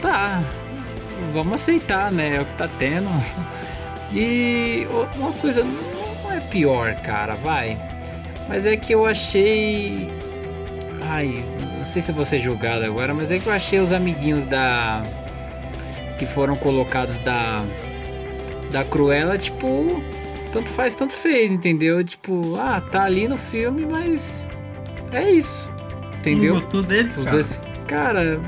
tá, 0.00 0.42
vamos 1.32 1.54
aceitar, 1.54 2.10
né? 2.10 2.36
É 2.36 2.40
o 2.40 2.44
que 2.44 2.54
tá 2.54 2.68
tendo. 2.78 3.08
E 4.12 4.86
uma 5.16 5.32
coisa 5.32 5.64
não 5.64 6.32
é 6.32 6.40
pior, 6.40 6.94
cara, 6.96 7.34
vai. 7.34 7.76
Mas 8.48 8.64
é 8.64 8.76
que 8.76 8.92
eu 8.92 9.04
achei. 9.04 10.08
Ai, 11.02 11.42
não 11.76 11.84
sei 11.84 12.00
se 12.02 12.12
vou 12.12 12.24
ser 12.24 12.40
julgado 12.40 12.84
agora, 12.84 13.12
mas 13.12 13.30
é 13.30 13.38
que 13.38 13.46
eu 13.46 13.52
achei 13.52 13.78
os 13.80 13.92
amiguinhos 13.92 14.44
da. 14.44 15.02
que 16.18 16.26
foram 16.26 16.54
colocados 16.56 17.18
da. 17.20 17.62
da 18.70 18.84
Cruella, 18.84 19.36
tipo. 19.36 20.02
Tanto 20.52 20.68
faz, 20.70 20.94
tanto 20.94 21.12
fez, 21.12 21.50
entendeu? 21.52 22.02
Tipo, 22.02 22.56
ah, 22.56 22.80
tá 22.80 23.04
ali 23.04 23.26
no 23.28 23.36
filme, 23.36 23.86
mas. 23.90 24.46
É 25.12 25.28
isso. 25.30 25.70
Entendeu? 26.18 26.54
Não 26.54 26.60
gostou 26.60 26.82
deles, 26.82 27.16
Os 27.16 27.24
cara? 27.24 27.30
dois. 27.30 27.60
Cara, 27.86 28.40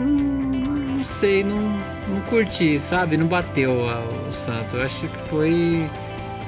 hum, 0.00 0.50
não 0.96 1.04
sei, 1.04 1.42
não, 1.44 1.78
não 2.08 2.20
curti, 2.22 2.78
sabe? 2.78 3.16
Não 3.16 3.26
bateu 3.26 3.88
a- 3.88 4.02
o 4.28 4.32
santo. 4.32 4.76
Eu 4.76 4.82
acho 4.84 5.06
que 5.08 5.18
foi 5.28 5.86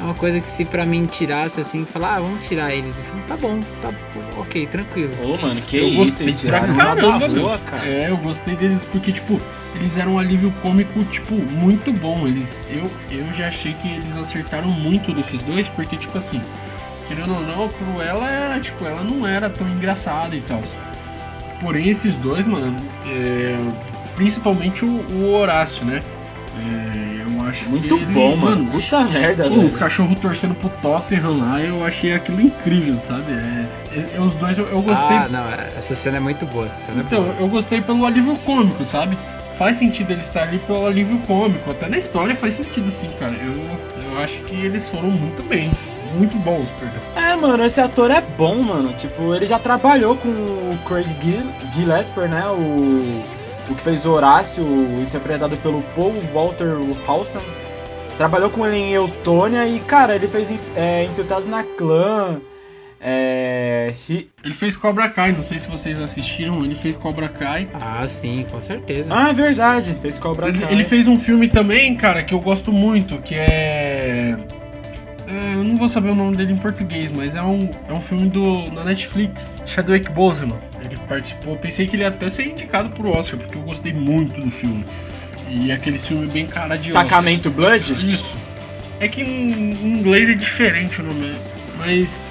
uma 0.00 0.14
coisa 0.14 0.40
que 0.40 0.48
se 0.48 0.64
pra 0.64 0.84
mim 0.84 1.06
tirasse 1.06 1.60
assim, 1.60 1.84
falar, 1.84 2.16
ah, 2.16 2.20
vamos 2.20 2.46
tirar 2.46 2.74
eles 2.74 2.92
do 2.94 3.02
filme, 3.02 3.22
tá 3.28 3.36
bom, 3.36 3.60
tá 3.80 3.90
ok, 4.38 4.66
tranquilo. 4.66 5.12
Ô, 5.24 5.36
mano, 5.40 5.60
que 5.62 5.76
Eu 5.78 5.88
isso, 5.88 5.96
gostei 5.98 6.26
eles 6.28 6.40
pra 6.40 6.60
caramba, 6.60 7.28
boa, 7.28 7.58
cara. 7.58 7.86
É, 7.88 8.10
eu 8.10 8.16
gostei 8.18 8.56
deles 8.56 8.80
porque, 8.92 9.12
tipo, 9.12 9.40
eles 9.76 9.96
eram 9.96 10.14
um 10.14 10.18
alívio 10.18 10.52
cômico, 10.62 11.02
tipo, 11.04 11.34
muito 11.34 11.92
bom. 11.92 12.26
Eles, 12.26 12.58
eu, 12.68 12.90
eu 13.10 13.32
já 13.32 13.48
achei 13.48 13.72
que 13.74 13.88
eles 13.88 14.16
acertaram 14.16 14.68
muito 14.68 15.12
desses 15.14 15.40
dois, 15.42 15.66
porque, 15.68 15.96
tipo 15.96 16.18
assim, 16.18 16.40
querendo 17.08 17.32
ou 17.34 17.40
não, 17.42 17.64
a 17.66 17.68
Cruella 17.68 18.28
era, 18.28 18.60
tipo, 18.60 18.84
ela 18.84 19.02
não 19.04 19.26
era 19.26 19.48
tão 19.48 19.66
engraçada 19.68 20.34
e 20.34 20.40
tal. 20.42 20.60
Porém, 21.60 21.88
esses 21.88 22.14
dois, 22.16 22.46
mano, 22.46 22.76
é, 23.06 23.56
principalmente 24.16 24.84
o, 24.84 24.88
o 24.88 25.34
Horácio, 25.34 25.84
né? 25.84 26.02
É, 26.56 27.20
eu 27.22 27.46
acho 27.48 27.68
Muito 27.68 27.88
que 27.96 28.02
ele, 28.04 28.12
bom, 28.12 28.36
mano. 28.36 28.66
Puta 28.70 29.04
merda, 29.04 29.44
Pô, 29.44 29.50
os 29.50 29.56
velho. 29.64 29.78
cachorros 29.78 30.18
torcendo 30.20 30.54
pro 30.54 30.68
Tottenham 30.80 31.38
lá, 31.40 31.60
eu 31.60 31.84
achei 31.84 32.14
aquilo 32.14 32.40
incrível, 32.40 32.98
sabe? 33.00 33.24
É, 33.32 34.16
é- 34.16 34.20
os 34.20 34.34
dois 34.36 34.56
eu, 34.56 34.66
eu 34.66 34.80
gostei. 34.80 35.16
Ah, 35.16 35.28
não, 35.28 35.44
essa 35.76 35.94
cena 35.94 36.18
é 36.18 36.20
muito 36.20 36.46
boa, 36.46 36.66
essa 36.66 36.86
cena 36.86 37.02
então, 37.06 37.22
é 37.24 37.26
boa. 37.26 37.36
eu 37.40 37.48
gostei 37.48 37.80
pelo 37.80 38.06
alívio 38.06 38.36
cômico, 38.46 38.84
sabe? 38.84 39.18
Faz 39.58 39.78
sentido 39.78 40.10
ele 40.12 40.20
estar 40.20 40.42
ali 40.42 40.58
pelo 40.58 40.86
alívio 40.86 41.18
cômico. 41.26 41.70
Até 41.70 41.88
na 41.88 41.98
história 41.98 42.34
faz 42.34 42.54
sentido 42.56 42.90
sim, 42.90 43.08
cara. 43.20 43.34
Eu, 43.34 43.52
eu 44.12 44.20
acho 44.20 44.38
que 44.44 44.54
eles 44.56 44.88
foram 44.88 45.10
muito 45.10 45.42
bem. 45.48 45.70
Muito 46.18 46.36
bons, 46.38 46.66
perdão. 46.78 47.00
É, 47.16 47.34
mano, 47.36 47.64
esse 47.64 47.80
ator 47.80 48.10
é 48.10 48.20
bom, 48.20 48.56
mano. 48.62 48.92
Tipo, 48.94 49.34
ele 49.34 49.46
já 49.46 49.58
trabalhou 49.58 50.16
com 50.16 50.28
o 50.28 50.78
Craig 50.86 51.06
Gill- 51.22 51.50
Gillespie, 51.74 52.28
né? 52.28 52.44
O, 52.48 53.22
o 53.68 53.74
que 53.74 53.80
fez 53.82 54.04
Horácio, 54.04 54.64
interpretado 55.00 55.56
pelo 55.58 55.82
Paul 55.94 56.12
Walter 56.32 56.72
Hawson. 57.06 57.42
Trabalhou 58.16 58.50
com 58.50 58.66
ele 58.66 58.76
em 58.76 58.92
Eutônia 58.92 59.66
e, 59.66 59.80
cara, 59.80 60.14
ele 60.14 60.28
fez 60.28 60.52
é, 60.76 61.04
Infiltrados 61.04 61.46
na 61.46 61.64
Clã. 61.64 62.40
É, 63.06 63.92
Ele 64.08 64.54
fez 64.54 64.78
Cobra 64.78 65.10
Kai, 65.10 65.30
não 65.32 65.42
sei 65.42 65.58
se 65.58 65.66
vocês 65.68 66.00
assistiram, 66.00 66.64
ele 66.64 66.74
fez 66.74 66.96
Cobra 66.96 67.28
Kai. 67.28 67.68
Ah, 67.74 68.06
sim, 68.06 68.46
com 68.50 68.58
certeza. 68.58 69.12
Ah, 69.14 69.28
é 69.28 69.34
verdade, 69.34 69.94
fez 70.00 70.18
Cobra 70.18 70.48
Ele, 70.48 70.60
Kai. 70.60 70.72
ele 70.72 70.84
fez 70.84 71.06
um 71.06 71.16
filme 71.16 71.46
também, 71.46 71.94
cara, 71.96 72.22
que 72.22 72.32
eu 72.32 72.40
gosto 72.40 72.72
muito, 72.72 73.18
que 73.18 73.34
é. 73.34 74.38
é, 75.26 75.54
eu 75.54 75.62
não 75.62 75.76
vou 75.76 75.86
saber 75.86 76.12
o 76.12 76.14
nome 76.14 76.34
dele 76.34 76.54
em 76.54 76.56
português, 76.56 77.12
mas 77.14 77.36
é 77.36 77.42
um, 77.42 77.68
é 77.90 77.92
um 77.92 78.00
filme 78.00 78.26
do, 78.30 78.70
na 78.72 78.84
Netflix, 78.84 79.42
Chadwick 79.66 80.10
Boseman. 80.10 80.58
Ele 80.84 80.96
participou, 81.08 81.56
pensei 81.56 81.86
que 81.86 81.96
ele 81.96 82.02
ia 82.02 82.08
até 82.08 82.28
ser 82.28 82.46
indicado 82.48 82.90
pro 82.90 83.10
Oscar, 83.10 83.38
porque 83.38 83.56
eu 83.56 83.62
gostei 83.62 83.92
muito 83.92 84.40
do 84.40 84.50
filme. 84.50 84.84
E 85.48 85.70
aquele 85.72 85.98
filme 85.98 86.26
bem 86.26 86.46
cara 86.46 86.76
de 86.76 86.90
Oscar. 86.90 87.04
Tacamento 87.04 87.50
Blood? 87.50 87.92
Isso. 88.14 88.34
É 89.00 89.08
que 89.08 89.22
em, 89.22 89.72
inglês 89.72 90.28
é 90.30 90.34
diferente 90.34 91.00
o 91.00 91.04
nome, 91.04 91.32
mas 91.78 92.26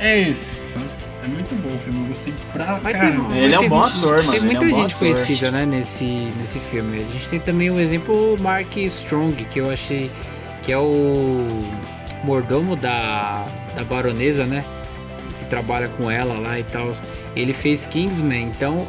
é 0.00 0.20
esse, 0.28 0.50
sabe? 0.72 0.86
É 1.24 1.28
muito 1.28 1.54
bom 1.62 1.74
o 1.74 1.78
filme, 1.78 2.00
eu 2.02 2.06
gostei 2.08 2.34
pra 2.52 2.80
Mas 2.82 2.92
caramba. 2.92 3.28
tem- 3.30 3.38
Ele 3.44 3.54
é 3.54 3.60
um 3.60 3.68
bom 3.68 3.82
ator, 3.82 4.16
mano, 4.18 4.30
Tem 4.30 4.36
ele 4.36 4.46
muita 4.46 4.64
é 4.64 4.68
um 4.68 4.76
gente 4.82 4.94
conhecida, 4.96 5.50
né, 5.50 5.66
nesse, 5.66 6.04
nesse 6.04 6.60
filme. 6.60 6.98
A 6.98 7.12
gente 7.12 7.28
tem 7.28 7.40
também 7.40 7.70
o 7.70 7.80
exemplo 7.80 8.36
Mark 8.40 8.76
Strong, 8.76 9.44
que 9.46 9.58
eu 9.60 9.70
achei 9.70 10.10
que 10.62 10.70
é 10.72 10.78
o 10.78 11.46
mordomo 12.24 12.76
da, 12.76 13.44
da 13.74 13.82
baronesa, 13.84 14.46
né? 14.46 14.64
Trabalha 15.48 15.88
com 15.88 16.10
ela 16.10 16.38
lá 16.38 16.58
e 16.58 16.64
tal. 16.64 16.90
Ele 17.34 17.52
fez 17.52 17.86
Kingsman, 17.86 18.44
então 18.44 18.86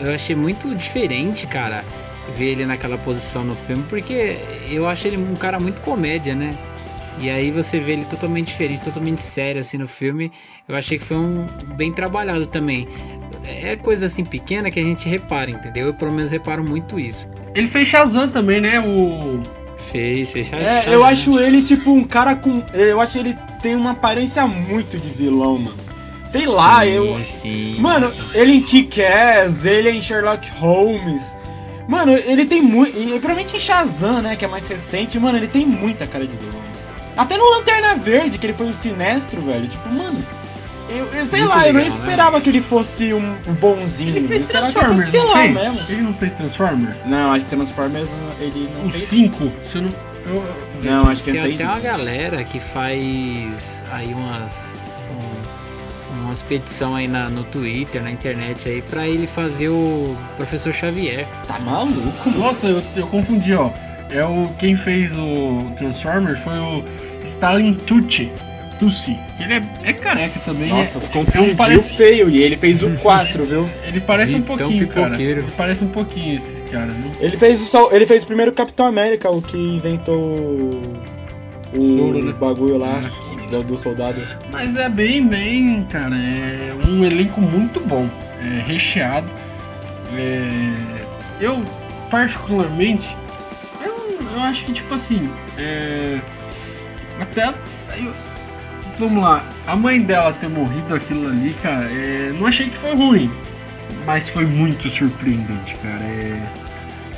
eu 0.00 0.12
achei 0.12 0.36
muito 0.36 0.74
diferente, 0.74 1.46
cara, 1.46 1.84
ver 2.36 2.52
ele 2.52 2.66
naquela 2.66 2.98
posição 2.98 3.44
no 3.44 3.54
filme, 3.54 3.84
porque 3.88 4.36
eu 4.70 4.86
acho 4.86 5.06
ele 5.06 5.16
um 5.16 5.34
cara 5.34 5.58
muito 5.58 5.80
comédia, 5.80 6.34
né? 6.34 6.56
E 7.18 7.30
aí 7.30 7.50
você 7.50 7.78
vê 7.80 7.92
ele 7.92 8.04
totalmente 8.04 8.48
diferente, 8.48 8.84
totalmente 8.84 9.22
sério 9.22 9.60
assim 9.60 9.78
no 9.78 9.88
filme. 9.88 10.30
Eu 10.68 10.76
achei 10.76 10.98
que 10.98 11.04
foi 11.04 11.16
um 11.16 11.46
bem 11.74 11.90
trabalhado 11.92 12.46
também. 12.46 12.86
É 13.44 13.74
coisa 13.74 14.06
assim 14.06 14.24
pequena 14.24 14.70
que 14.70 14.78
a 14.78 14.82
gente 14.82 15.08
repara, 15.08 15.50
entendeu? 15.50 15.86
Eu 15.86 15.94
pelo 15.94 16.12
menos 16.12 16.30
reparo 16.30 16.62
muito 16.62 16.98
isso. 16.98 17.26
Ele 17.54 17.68
fez 17.68 17.88
Shazam 17.88 18.28
também, 18.28 18.60
né? 18.60 18.80
O. 18.80 19.40
Fez, 19.78 20.32
fez 20.32 20.52
É, 20.52 20.92
eu 20.92 21.04
acho 21.04 21.38
ele 21.38 21.62
tipo 21.62 21.90
um 21.90 22.04
cara 22.04 22.36
com. 22.36 22.62
Eu 22.74 23.00
acho 23.00 23.16
ele 23.16 23.34
tem 23.62 23.74
uma 23.76 23.92
aparência 23.92 24.46
muito 24.46 24.98
de 24.98 25.08
vilão, 25.08 25.56
mano. 25.58 25.85
Sei 26.28 26.46
lá, 26.46 26.82
sim, 26.82 26.88
eu. 26.90 27.24
Sim, 27.24 27.76
Mano, 27.80 28.10
sim. 28.10 28.18
ele 28.34 28.52
em 28.54 28.62
Kick-Ass, 28.62 29.64
ele 29.64 29.90
em 29.90 30.02
Sherlock 30.02 30.50
Holmes. 30.58 31.34
Mano, 31.88 32.12
ele 32.12 32.44
tem 32.46 32.60
muito. 32.60 32.98
E 32.98 33.06
provavelmente 33.20 33.56
em 33.56 33.60
Shazam, 33.60 34.20
né? 34.20 34.34
Que 34.36 34.44
é 34.44 34.48
mais 34.48 34.66
recente. 34.66 35.18
Mano, 35.20 35.38
ele 35.38 35.46
tem 35.46 35.64
muita 35.64 36.06
cara 36.06 36.26
de 36.26 36.34
vilão. 36.36 36.60
Até 37.16 37.36
no 37.38 37.48
Lanterna 37.50 37.94
Verde, 37.94 38.38
que 38.38 38.46
ele 38.46 38.54
foi 38.54 38.68
o 38.68 38.74
sinestro, 38.74 39.40
velho. 39.40 39.66
Tipo, 39.68 39.88
mano. 39.88 40.18
Eu, 40.88 41.04
eu 41.14 41.24
sei 41.24 41.40
Muito 41.40 41.52
lá, 41.56 41.66
eu 41.66 41.72
não 41.74 41.80
legal, 41.82 41.98
né? 41.98 42.04
esperava 42.04 42.40
que 42.40 42.48
ele 42.48 42.60
fosse 42.60 43.12
um, 43.12 43.34
bonzinho. 43.60 44.16
Ele 44.16 44.28
fez 44.28 44.46
que 44.46 44.52
ele 44.56 44.60
fosse 44.66 44.72
Transformers, 44.74 45.12
não 45.12 45.34
mesmo. 45.52 45.80
Ele 45.88 46.00
não 46.02 46.14
fez 46.14 46.32
Transformers? 46.34 46.96
Não, 47.06 47.32
acho 47.32 47.44
que 47.44 47.50
Transformers 47.56 48.08
ele 48.40 48.70
não 48.76 48.86
O 48.86 48.90
fez. 48.90 49.04
5, 49.08 49.52
você 49.64 49.78
não. 49.80 49.92
eu- 50.26 50.44
Não, 50.84 51.08
acho 51.08 51.24
que 51.24 51.30
ele 51.30 51.40
Tem 51.42 51.54
até 51.54 51.64
uma 51.66 51.80
galera 51.80 52.44
que 52.44 52.60
faz 52.60 53.84
aí 53.90 54.14
umas 54.14 54.76
um- 55.10 55.35
umas 56.26 56.42
petição 56.42 56.94
aí 56.94 57.08
na, 57.08 57.28
no 57.28 57.44
Twitter, 57.44 58.02
na 58.02 58.10
internet 58.10 58.68
aí 58.68 58.82
pra 58.82 59.06
ele 59.06 59.26
fazer 59.26 59.68
o 59.68 60.16
Professor 60.36 60.72
Xavier. 60.72 61.26
Tá 61.46 61.58
maluco. 61.58 62.30
Nossa, 62.30 62.66
eu, 62.66 62.82
eu 62.94 63.06
confundi, 63.06 63.54
ó. 63.54 63.70
É 64.10 64.24
o. 64.24 64.48
Quem 64.58 64.76
fez 64.76 65.10
o 65.16 65.58
Transformers 65.76 66.38
foi 66.40 66.58
o 66.58 66.84
Stalin 67.24 67.74
Tucci. 67.74 68.30
Tucci. 68.78 69.16
Que 69.36 69.44
ele 69.44 69.54
é, 69.54 69.62
é 69.84 69.92
careca 69.92 70.38
também. 70.44 70.68
Nossa, 70.68 70.98
é, 70.98 71.00
se 71.00 71.06
é 71.06 71.10
confundiu 71.10 71.52
um 71.52 71.56
parece, 71.56 71.94
feio. 71.94 72.28
E 72.28 72.42
ele 72.42 72.56
fez 72.56 72.82
o 72.82 72.90
4, 73.00 73.44
viu? 73.44 73.68
Ele 73.84 74.00
parece 74.00 74.34
um 74.34 74.42
pouquinho, 74.42 74.88
cara. 74.88 75.20
Ele 75.20 75.44
parece 75.56 75.84
um 75.84 75.88
pouquinho 75.88 76.36
esses 76.36 76.70
caras, 76.70 76.94
viu? 76.94 77.10
Ele 77.20 77.36
fez 77.36 77.60
o 77.60 77.64
sol, 77.64 77.88
ele 77.92 78.06
fez 78.06 78.22
o 78.22 78.26
primeiro 78.26 78.52
Capitão 78.52 78.86
América, 78.86 79.30
o 79.30 79.40
que 79.40 79.56
inventou 79.56 80.18
o, 80.18 80.70
o 81.74 81.98
Solo, 81.98 82.24
né? 82.24 82.32
bagulho 82.32 82.78
lá 82.78 83.00
do, 83.50 83.62
do 83.62 83.78
soldado. 83.78 84.20
Mas 84.52 84.76
é 84.76 84.88
bem, 84.88 85.26
bem, 85.26 85.84
cara, 85.90 86.14
é 86.16 86.70
um 86.86 87.04
elenco 87.04 87.40
muito 87.40 87.80
bom, 87.80 88.08
é 88.40 88.62
recheado. 88.66 89.28
É, 90.14 90.72
eu, 91.40 91.64
particularmente, 92.10 93.16
eu, 93.84 94.18
eu 94.32 94.40
acho 94.42 94.64
que, 94.64 94.72
tipo 94.72 94.94
assim, 94.94 95.30
é, 95.58 96.18
até. 97.20 97.52
eu- 97.96 98.14
vamos 98.98 99.22
lá, 99.22 99.44
a 99.66 99.76
mãe 99.76 100.00
dela 100.00 100.32
ter 100.32 100.48
morrido 100.48 100.94
aquilo 100.94 101.28
ali, 101.28 101.54
cara, 101.62 101.84
é, 101.86 102.32
não 102.38 102.46
achei 102.46 102.68
que 102.70 102.76
foi 102.78 102.94
ruim, 102.94 103.30
mas 104.06 104.28
foi 104.28 104.46
muito 104.46 104.88
surpreendente, 104.88 105.74
cara. 105.82 106.02
é, 106.04 106.40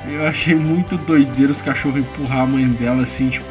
eu 0.09 0.27
achei 0.27 0.55
muito 0.55 0.97
doideiro 0.99 1.53
os 1.53 1.61
cachorros 1.61 1.99
empurrar 1.99 2.41
a 2.43 2.47
mãe 2.47 2.67
dela 2.67 3.03
assim, 3.03 3.29
tipo, 3.29 3.47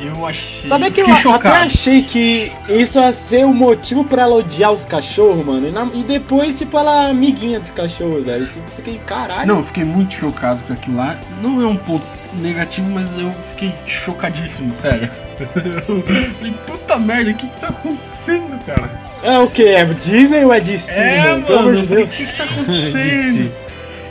eu 0.00 0.26
achei. 0.26 0.68
Sabe 0.68 0.90
que 0.90 1.00
eu 1.00 1.32
até 1.32 1.48
achei 1.48 2.02
que 2.02 2.52
isso 2.68 2.98
ia 2.98 3.12
ser 3.12 3.44
o 3.46 3.54
motivo 3.54 4.04
pra 4.04 4.22
ela 4.22 4.34
odiar 4.36 4.72
os 4.72 4.84
cachorros, 4.84 5.44
mano. 5.44 5.68
E, 5.68 5.70
na- 5.70 5.88
e 5.94 6.02
depois, 6.02 6.58
tipo, 6.58 6.76
ela 6.78 7.06
é 7.06 7.10
amiguinha 7.10 7.60
dos 7.60 7.70
cachorros, 7.70 8.24
velho. 8.24 8.46
Tipo, 8.46 8.70
fiquei, 8.76 8.98
caralho. 9.06 9.46
Não, 9.46 9.56
eu 9.58 9.62
fiquei 9.64 9.84
muito 9.84 10.14
chocado 10.14 10.58
com 10.66 10.72
aquilo 10.72 10.96
lá. 10.96 11.18
Não 11.40 11.60
é 11.62 11.66
um 11.66 11.76
ponto 11.76 12.04
negativo, 12.34 12.88
mas 12.90 13.08
eu 13.18 13.32
fiquei 13.50 13.72
chocadíssimo, 13.86 14.74
sério. 14.74 15.10
Eu 15.40 16.02
falei, 16.36 16.52
puta 16.66 16.98
merda, 16.98 17.30
o 17.30 17.34
que 17.34 17.46
que 17.46 17.60
tá 17.60 17.68
acontecendo, 17.68 18.58
cara? 18.64 18.90
É 19.22 19.38
o 19.38 19.48
que? 19.48 19.62
É 19.68 19.84
Disney 19.84 20.44
ou 20.44 20.52
é 20.52 20.60
DC, 20.60 20.90
é, 20.90 21.20
mano? 21.38 21.46
Mano, 21.48 21.94
eu 21.94 22.04
o 22.04 22.08
que 22.08 22.26
que 22.26 22.36
tá 22.36 22.44
DC. 22.44 22.52
acontecendo? 22.60 23.52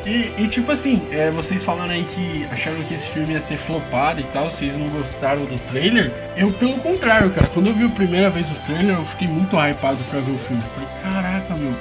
E, 0.05 0.33
e, 0.37 0.47
tipo 0.47 0.71
assim, 0.71 1.01
é, 1.11 1.29
vocês 1.29 1.63
falaram 1.63 1.93
aí 1.93 2.03
que 2.03 2.43
acharam 2.45 2.81
que 2.83 2.93
esse 2.93 3.07
filme 3.09 3.33
ia 3.33 3.39
ser 3.39 3.57
flopado 3.57 4.19
e 4.19 4.23
tal, 4.25 4.49
vocês 4.49 4.75
não 4.75 4.87
gostaram 4.87 5.45
do 5.45 5.59
trailer. 5.69 6.11
Eu, 6.35 6.51
pelo 6.53 6.73
contrário, 6.79 7.29
cara, 7.29 7.47
quando 7.47 7.67
eu 7.67 7.73
vi 7.73 7.85
a 7.85 7.89
primeira 7.89 8.29
vez 8.29 8.49
o 8.49 8.55
trailer, 8.65 8.95
eu 8.95 9.05
fiquei 9.05 9.27
muito 9.27 9.55
hypado 9.55 9.99
pra 10.09 10.19
ver 10.19 10.31
o 10.31 10.39
filme. 10.39 10.63
Eu 10.63 10.69
falei, 10.71 10.89
caraca, 11.03 11.55
meu. 11.55 11.73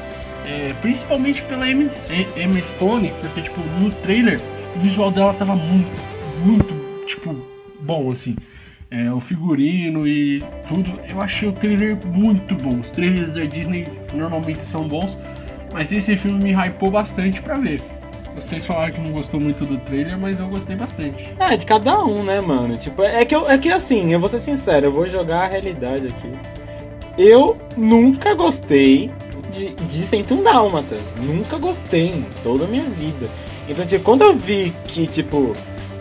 É, 0.47 0.75
principalmente 0.83 1.43
pela 1.43 1.69
Emma, 1.71 1.91
Emma 2.37 2.61
Stone, 2.61 3.13
porque, 3.21 3.43
tipo, 3.43 3.61
no 3.81 3.91
trailer, 3.91 4.41
o 4.77 4.81
visual 4.81 5.11
dela 5.11 5.33
tava 5.33 5.55
muito, 5.55 5.93
muito, 6.45 7.07
tipo, 7.07 7.35
bom, 7.81 8.11
assim. 8.11 8.37
É, 8.91 9.11
o 9.13 9.21
figurino 9.21 10.07
e 10.07 10.43
tudo, 10.67 10.99
eu 11.09 11.23
achei 11.23 11.49
o 11.49 11.53
trailer 11.53 11.97
muito 12.07 12.55
bom. 12.57 12.81
Os 12.81 12.91
trailers 12.91 13.33
da 13.33 13.45
Disney 13.45 13.87
normalmente 14.13 14.63
são 14.65 14.87
bons, 14.87 15.17
mas 15.73 15.91
esse 15.93 16.17
filme 16.17 16.43
me 16.43 16.53
hypou 16.53 16.91
bastante 16.91 17.41
pra 17.41 17.55
ver. 17.55 17.81
Vocês 18.35 18.65
falaram 18.65 18.93
que 18.93 19.01
não 19.01 19.13
gostou 19.13 19.41
muito 19.41 19.65
do 19.65 19.79
trailer, 19.79 20.17
mas 20.19 20.39
eu 20.39 20.47
gostei 20.49 20.77
bastante. 20.77 21.35
É, 21.39 21.57
de 21.57 21.67
cada 21.67 22.03
um, 22.05 22.23
né, 22.23 22.41
mano? 22.41 22.77
Tipo, 22.77 23.03
é 23.03 23.25
que, 23.25 23.35
eu, 23.35 23.49
é 23.49 23.59
que 23.59 23.71
assim, 23.71 24.13
eu 24.13 24.21
vou 24.21 24.29
ser 24.29 24.41
sincero, 24.41 24.87
eu 24.87 24.93
vou 24.93 25.07
jogar 25.07 25.45
a 25.45 25.49
realidade 25.49 26.07
aqui. 26.07 26.33
Eu 27.19 27.59
nunca 27.77 28.35
gostei 28.35 29.11
de, 29.53 29.75
de 29.75 30.05
101 30.05 30.43
Dálmatas. 30.43 31.01
Nunca 31.17 31.59
gostei 31.59 32.09
em 32.09 32.27
toda 32.43 32.65
a 32.65 32.69
minha 32.69 32.85
vida. 32.85 33.29
Então, 33.69 33.87
tipo, 33.87 34.05
quando 34.05 34.23
eu 34.23 34.35
vi 34.35 34.73
que, 34.85 35.07
tipo, 35.07 35.53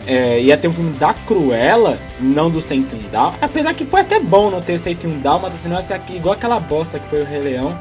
é, 0.06 0.40
ia 0.40 0.56
ter 0.56 0.68
um 0.68 0.72
filme 0.72 0.92
da 0.98 1.12
Cruella, 1.12 1.98
não 2.20 2.50
do 2.50 2.62
101 2.62 3.10
Dálmatas, 3.10 3.42
apesar 3.42 3.74
que 3.74 3.84
foi 3.84 4.00
até 4.00 4.18
bom 4.18 4.50
não 4.50 4.60
ter 4.60 4.78
101 4.78 5.20
Dálmatas, 5.20 5.60
senão 5.60 5.76
ia 5.76 5.82
ser 5.82 5.94
aqui, 5.94 6.16
igual 6.16 6.34
aquela 6.34 6.58
bosta 6.58 6.98
que 6.98 7.08
foi 7.08 7.20
o 7.22 7.24
Rei 7.24 7.40
Leão. 7.40 7.80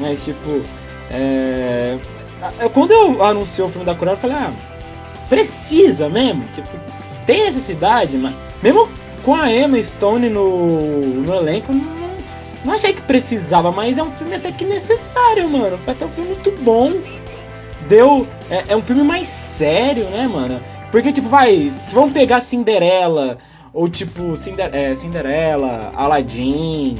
Mas, 0.00 0.24
tipo, 0.24 0.62
é... 1.10 1.96
a- 2.48 2.68
Quando 2.68 2.90
eu 2.92 3.22
anunciou 3.24 3.68
o 3.68 3.70
filme 3.70 3.86
da 3.86 3.94
Cruella, 3.94 4.16
eu 4.16 4.20
falei, 4.20 4.36
ah, 4.36 4.52
precisa 5.28 6.08
mesmo? 6.08 6.44
Tipo, 6.54 6.68
tem 7.26 7.44
necessidade, 7.44 8.16
mas 8.16 8.34
mesmo 8.62 8.88
com 9.24 9.34
a 9.34 9.50
Emma 9.50 9.82
Stone 9.82 10.28
no, 10.28 11.00
no 11.00 11.34
elenco, 11.34 11.72
não, 11.72 11.84
não 12.64 12.74
achei 12.74 12.92
que 12.92 13.00
precisava, 13.02 13.70
mas 13.72 13.96
é 13.96 14.02
um 14.02 14.10
filme 14.10 14.34
até 14.34 14.52
que 14.52 14.64
necessário, 14.64 15.48
mano. 15.48 15.78
Foi 15.78 15.92
até 15.94 16.04
um 16.04 16.10
filme 16.10 16.30
muito 16.30 16.52
bom. 16.62 16.92
Deu. 17.88 18.26
É, 18.50 18.64
é 18.68 18.76
um 18.76 18.82
filme 18.82 19.02
mais 19.02 19.26
sério, 19.28 20.04
né, 20.10 20.26
mano? 20.26 20.60
Porque, 20.90 21.12
tipo, 21.12 21.28
vai. 21.28 21.72
Se 21.88 21.94
vamos 21.94 22.12
pegar 22.12 22.40
Cinderela, 22.40 23.38
ou 23.72 23.88
tipo, 23.88 24.36
Cinder, 24.36 24.68
é, 24.72 24.94
Cinderela, 24.94 25.92
Aladdin. 25.94 26.94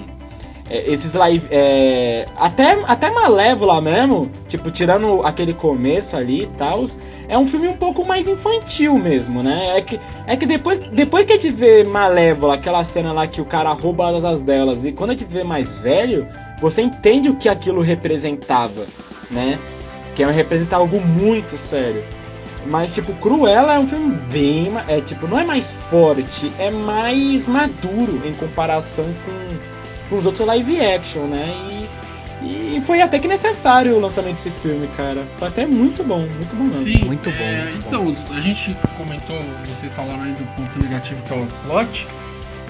É, 0.69 0.93
esses 0.93 1.13
live. 1.13 1.47
É, 1.51 2.25
até, 2.37 2.73
até 2.87 3.11
Malévola 3.11 3.81
mesmo, 3.81 4.31
tipo, 4.49 4.71
tirando 4.71 5.23
aquele 5.23 5.53
começo 5.53 6.17
ali 6.17 6.43
e 6.43 6.47
tal, 6.47 6.87
é 7.29 7.39
um 7.39 7.47
filme 7.47 7.69
um 7.69 7.77
pouco 7.77 8.07
mais 8.07 8.29
infantil 8.29 8.95
mesmo, 8.99 9.43
né? 9.43 9.79
É 9.79 9.83
que, 9.83 10.01
é 10.27 10.37
que 10.37 10.47
depois, 10.47 10.79
depois 10.79 11.27
que 11.27 11.33
a 11.33 11.37
gente 11.37 11.51
vê 11.51 11.85
Malévola, 11.85 12.55
aquela 12.55 12.83
cena 12.85 13.13
lá 13.13 13.27
que 13.27 13.41
o 13.41 13.45
cara 13.45 13.73
rouba 13.73 14.11
as 14.11 14.25
asas 14.25 14.41
delas, 14.41 14.85
e 14.85 14.93
quando 14.93 15.11
a 15.11 15.13
gente 15.15 15.27
vê 15.27 15.43
mais 15.43 15.73
velho, 15.75 16.27
você 16.61 16.83
entende 16.83 17.29
o 17.29 17.37
que 17.37 17.49
aquilo 17.49 17.81
representava, 17.81 18.87
né? 19.31 19.59
Que 20.15 20.23
é 20.23 20.31
representar 20.31 20.77
algo 20.77 21.01
muito 21.01 21.59
sério. 21.59 22.03
Mas, 22.67 22.95
tipo, 22.95 23.13
Cruella 23.15 23.75
é 23.75 23.79
um 23.79 23.87
filme 23.87 24.17
bem. 24.33 24.73
É, 24.89 25.01
tipo, 25.01 25.29
não 25.29 25.39
é 25.39 25.45
mais 25.45 25.71
forte, 25.91 26.51
é 26.59 26.71
mais 26.71 27.47
maduro 27.47 28.23
em 28.25 28.33
comparação 28.33 29.05
com, 29.05 29.33
com 29.33 29.44
os 30.15 30.27
outros 30.27 30.47
live 30.47 30.81
action, 30.81 31.23
né? 31.25 31.55
E, 32.43 32.77
e 32.77 32.81
foi 32.83 33.01
até 33.01 33.19
que 33.19 33.27
necessário 33.29 33.95
o 33.97 34.01
lançamento 34.01 34.35
desse 34.37 34.51
filme, 34.51 34.87
cara. 34.97 35.25
Foi 35.39 35.49
até 35.49 35.67
muito 35.67 36.03
bom, 36.05 36.21
muito 36.21 36.55
bom 36.57 36.65
mesmo. 36.65 36.87
Sim, 36.87 37.05
Muito 37.07 37.31
bom, 37.31 37.37
é, 37.43 37.63
muito 37.65 37.87
então, 37.87 38.37
a 38.37 38.41
gente 38.41 38.77
comentou, 38.97 39.39
vocês 39.67 39.93
falaram 39.93 40.23
aí 40.23 40.33
do 40.33 40.45
ponto 40.55 40.79
negativo 40.83 41.23
que 41.23 41.33
é 41.33 41.37
o 41.37 41.47
plot. 41.67 42.07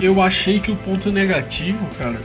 Eu 0.00 0.20
achei 0.22 0.60
que 0.60 0.70
o 0.72 0.76
ponto 0.76 1.10
negativo, 1.10 1.84
cara, 1.98 2.20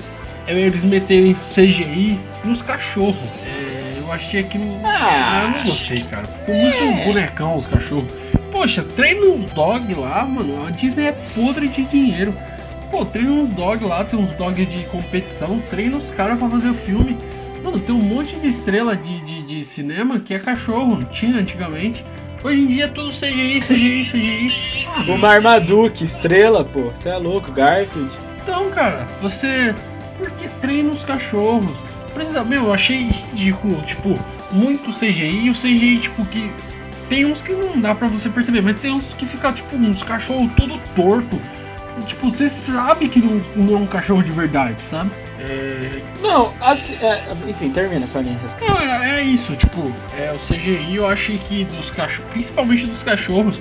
é 0.48 0.54
eles 0.54 0.84
meterem 0.84 1.34
CGI 1.34 2.20
nos 2.44 2.62
cachorros. 2.62 3.16
É, 3.46 4.00
eu 4.00 4.12
achei 4.12 4.40
aquilo. 4.42 4.66
Ah. 4.84 5.44
eu 5.44 5.50
não 5.60 5.64
gostei, 5.70 6.02
cara. 6.04 6.26
Ficou 6.26 6.56
muito 6.56 6.78
É. 6.84 7.06
bonecão 7.06 7.58
os 7.58 7.68
cachorros. 7.68 8.12
Poxa, 8.52 8.84
treina 8.96 9.26
uns 9.28 9.50
dog 9.52 9.94
lá, 9.94 10.26
mano. 10.26 10.66
A 10.66 10.72
Disney 10.72 11.06
é 11.08 11.12
podre 11.36 11.68
de 11.68 11.84
dinheiro. 11.86 12.34
Pô, 12.92 13.06
treina 13.06 13.32
uns 13.32 13.54
dog 13.54 13.86
lá, 13.86 14.04
tem 14.04 14.20
uns 14.20 14.32
dogs 14.34 14.68
de 14.68 14.84
competição, 14.86 15.60
treina 15.70 15.98
os 15.98 16.10
caras 16.12 16.40
pra 16.40 16.50
fazer 16.50 16.70
o 16.70 16.74
filme. 16.74 17.18
Mano, 17.64 17.80
tem 17.80 17.94
um 17.94 18.02
monte 18.02 18.36
de 18.38 18.48
estrela 18.48 18.96
de, 18.96 19.20
de, 19.22 19.42
de 19.44 19.66
cinema 19.66 20.20
que 20.20 20.34
é 20.34 20.40
cachorro, 20.40 20.96
não 20.96 21.04
tinha 21.04 21.38
antigamente. 21.38 22.04
Hoje 22.42 22.62
em 22.62 22.68
dia 22.68 22.86
é 22.86 22.88
tudo 22.88 23.12
CGI, 23.12 23.60
CGI, 23.60 24.06
CGI. 24.06 25.12
O 25.12 25.18
Marmaduke, 25.18 26.06
estrela, 26.06 26.64
pô. 26.64 26.84
Você 26.84 27.10
é 27.10 27.18
louco, 27.18 27.52
Garfield. 27.52 28.18
Então, 28.42 28.70
cara, 28.72 29.06
você. 29.22 29.76
Por 30.18 30.32
que 30.32 30.48
treina 30.62 30.90
os 30.90 31.04
cachorros? 31.04 31.78
Precisa, 32.14 32.44
meu, 32.44 32.64
eu 32.64 32.74
achei 32.74 33.10
ridículo, 33.10 33.82
tipo, 33.84 34.18
muito 34.52 34.92
CGI 34.94 35.46
e 35.46 35.50
o 35.50 35.54
CGI, 35.54 36.00
tipo, 36.00 36.26
que. 36.26 36.50
Tem 37.10 37.26
uns 37.26 37.42
que 37.42 37.52
não 37.52 37.80
dá 37.80 37.94
pra 37.94 38.08
você 38.08 38.30
perceber, 38.30 38.62
mas 38.62 38.80
tem 38.80 38.92
uns 38.92 39.06
que 39.16 39.26
fica, 39.26 39.52
tipo, 39.52 39.76
uns 39.76 40.02
cachorros 40.04 40.52
todo 40.56 40.80
torto. 40.96 41.40
Tipo, 42.02 42.32
você 42.32 42.50
sabe 42.50 43.08
que 43.10 43.20
não, 43.20 43.42
não 43.56 43.74
é 43.76 43.78
um 43.78 43.86
cachorro 43.86 44.24
de 44.24 44.32
verdade, 44.32 44.80
sabe? 44.90 45.10
É... 45.40 46.02
Não, 46.22 46.54
assim, 46.62 46.96
é, 47.02 47.24
enfim, 47.48 47.70
termina 47.72 48.06
sua 48.08 48.22
linha. 48.22 48.40
Não, 48.60 48.78
era, 48.80 49.06
era 49.08 49.22
isso, 49.22 49.56
tipo, 49.56 49.92
é, 50.18 50.32
o 50.34 50.38
CGI 50.40 50.96
eu 50.96 51.08
achei 51.08 51.38
que 51.38 51.64
dos 51.66 51.90
cachorros, 51.92 52.32
principalmente 52.32 52.86
dos 52.88 53.02
cachorros, 53.04 53.60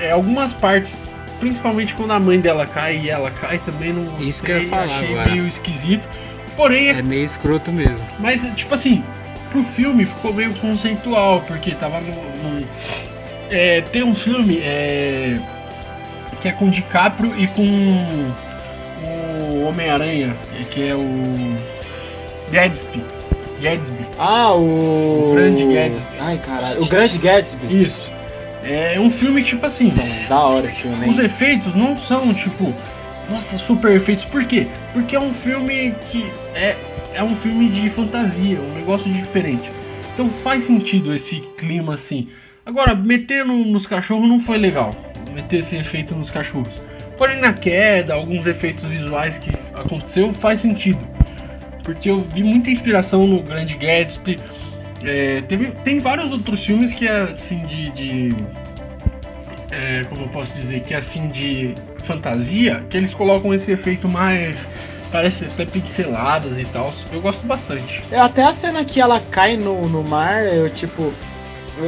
é, 0.00 0.10
algumas 0.12 0.52
partes, 0.52 0.96
principalmente 1.38 1.94
quando 1.94 2.12
a 2.12 2.20
mãe 2.20 2.40
dela 2.40 2.66
cai 2.66 2.98
e 2.98 3.10
ela 3.10 3.30
cai 3.30 3.58
também 3.58 3.92
não 3.92 4.18
Isso 4.20 4.42
que 4.42 4.52
eu 4.52 4.62
ia 4.62 4.68
falar 4.68 4.84
achei 4.84 5.12
agora. 5.12 5.30
meio 5.30 5.46
esquisito. 5.46 6.08
Porém, 6.56 6.88
é 6.88 6.92
É 6.98 7.02
meio 7.02 7.22
escroto 7.24 7.70
mesmo. 7.70 8.06
Mas, 8.18 8.42
tipo 8.56 8.74
assim, 8.74 9.04
pro 9.50 9.62
filme 9.62 10.04
ficou 10.06 10.32
meio 10.32 10.52
conceitual, 10.54 11.42
porque 11.46 11.72
tava 11.72 12.00
no. 12.00 12.10
no- 12.60 12.66
é, 13.50 13.80
tem 13.80 14.02
um 14.02 14.14
filme 14.14 14.58
é, 14.58 15.38
que 16.40 16.48
é 16.48 16.52
com 16.52 16.66
o 16.66 16.70
DiCaprio 16.70 17.32
e 17.38 17.46
com 17.48 17.62
o 19.04 19.64
Homem-Aranha, 19.68 20.36
que 20.70 20.88
é 20.88 20.94
o. 20.94 21.56
Gatsby. 22.50 23.02
Gatsby. 23.60 24.06
Ah, 24.18 24.52
o. 24.54 25.30
O 25.30 25.34
Grande 25.34 25.64
Gatsby. 25.66 26.02
Ai, 26.20 26.38
caralho. 26.44 26.82
O 26.82 26.86
Grande 26.86 27.18
Gatsby. 27.18 27.82
Isso. 27.82 28.08
É 28.64 28.98
um 29.00 29.10
filme 29.10 29.42
tipo 29.42 29.64
assim, 29.64 29.92
da 30.28 30.40
hora 30.40 30.66
esse 30.66 30.82
filme, 30.82 31.08
os 31.08 31.18
efeitos 31.18 31.74
não 31.74 31.96
são, 31.96 32.34
tipo, 32.34 32.74
nossa, 33.30 33.56
super 33.56 33.92
efeitos. 33.92 34.24
Por 34.26 34.44
quê? 34.44 34.66
Porque 34.92 35.16
é 35.16 35.20
um 35.20 35.32
filme 35.32 35.94
que 36.10 36.30
é, 36.54 36.76
é 37.14 37.22
um 37.22 37.34
filme 37.36 37.68
de 37.70 37.88
fantasia, 37.88 38.60
um 38.60 38.74
negócio 38.74 39.10
diferente. 39.10 39.70
Então 40.12 40.28
faz 40.28 40.64
sentido 40.64 41.14
esse 41.14 41.36
clima 41.56 41.94
assim. 41.94 42.28
Agora, 42.66 42.94
meter 42.94 43.42
no- 43.44 43.64
nos 43.64 43.86
cachorros 43.86 44.28
não 44.28 44.38
foi 44.40 44.58
legal. 44.58 44.90
Meter 45.38 45.60
esse 45.60 45.76
efeito 45.76 46.14
nos 46.14 46.30
cachorros. 46.30 46.82
Porém, 47.16 47.40
na 47.40 47.52
queda, 47.52 48.14
alguns 48.14 48.46
efeitos 48.46 48.84
visuais 48.84 49.38
que 49.38 49.50
aconteceu 49.74 50.32
faz 50.32 50.60
sentido. 50.60 51.00
Porque 51.82 52.10
eu 52.10 52.18
vi 52.18 52.42
muita 52.42 52.70
inspiração 52.70 53.26
no 53.26 53.42
Grande 53.42 53.74
Gatsby. 53.74 54.38
É, 55.04 55.42
teve, 55.42 55.68
tem 55.84 56.00
vários 56.00 56.32
outros 56.32 56.64
filmes 56.64 56.92
que 56.92 57.06
é 57.06 57.20
assim 57.22 57.64
de. 57.66 57.90
de 57.90 58.36
é, 59.70 60.04
como 60.04 60.22
eu 60.24 60.28
posso 60.28 60.54
dizer? 60.54 60.80
Que 60.80 60.94
é 60.94 60.96
assim 60.96 61.28
de 61.28 61.74
fantasia, 62.04 62.84
que 62.90 62.96
eles 62.96 63.14
colocam 63.14 63.54
esse 63.54 63.70
efeito 63.70 64.08
mais. 64.08 64.68
Parece 65.10 65.46
até 65.46 65.64
pixeladas 65.64 66.58
e 66.58 66.64
tal. 66.66 66.92
Eu 67.10 67.20
gosto 67.20 67.44
bastante. 67.46 68.04
É, 68.10 68.18
Até 68.18 68.42
a 68.42 68.52
cena 68.52 68.84
que 68.84 69.00
ela 69.00 69.20
cai 69.30 69.56
no, 69.56 69.88
no 69.88 70.02
mar, 70.02 70.44
eu 70.44 70.68
tipo. 70.68 71.12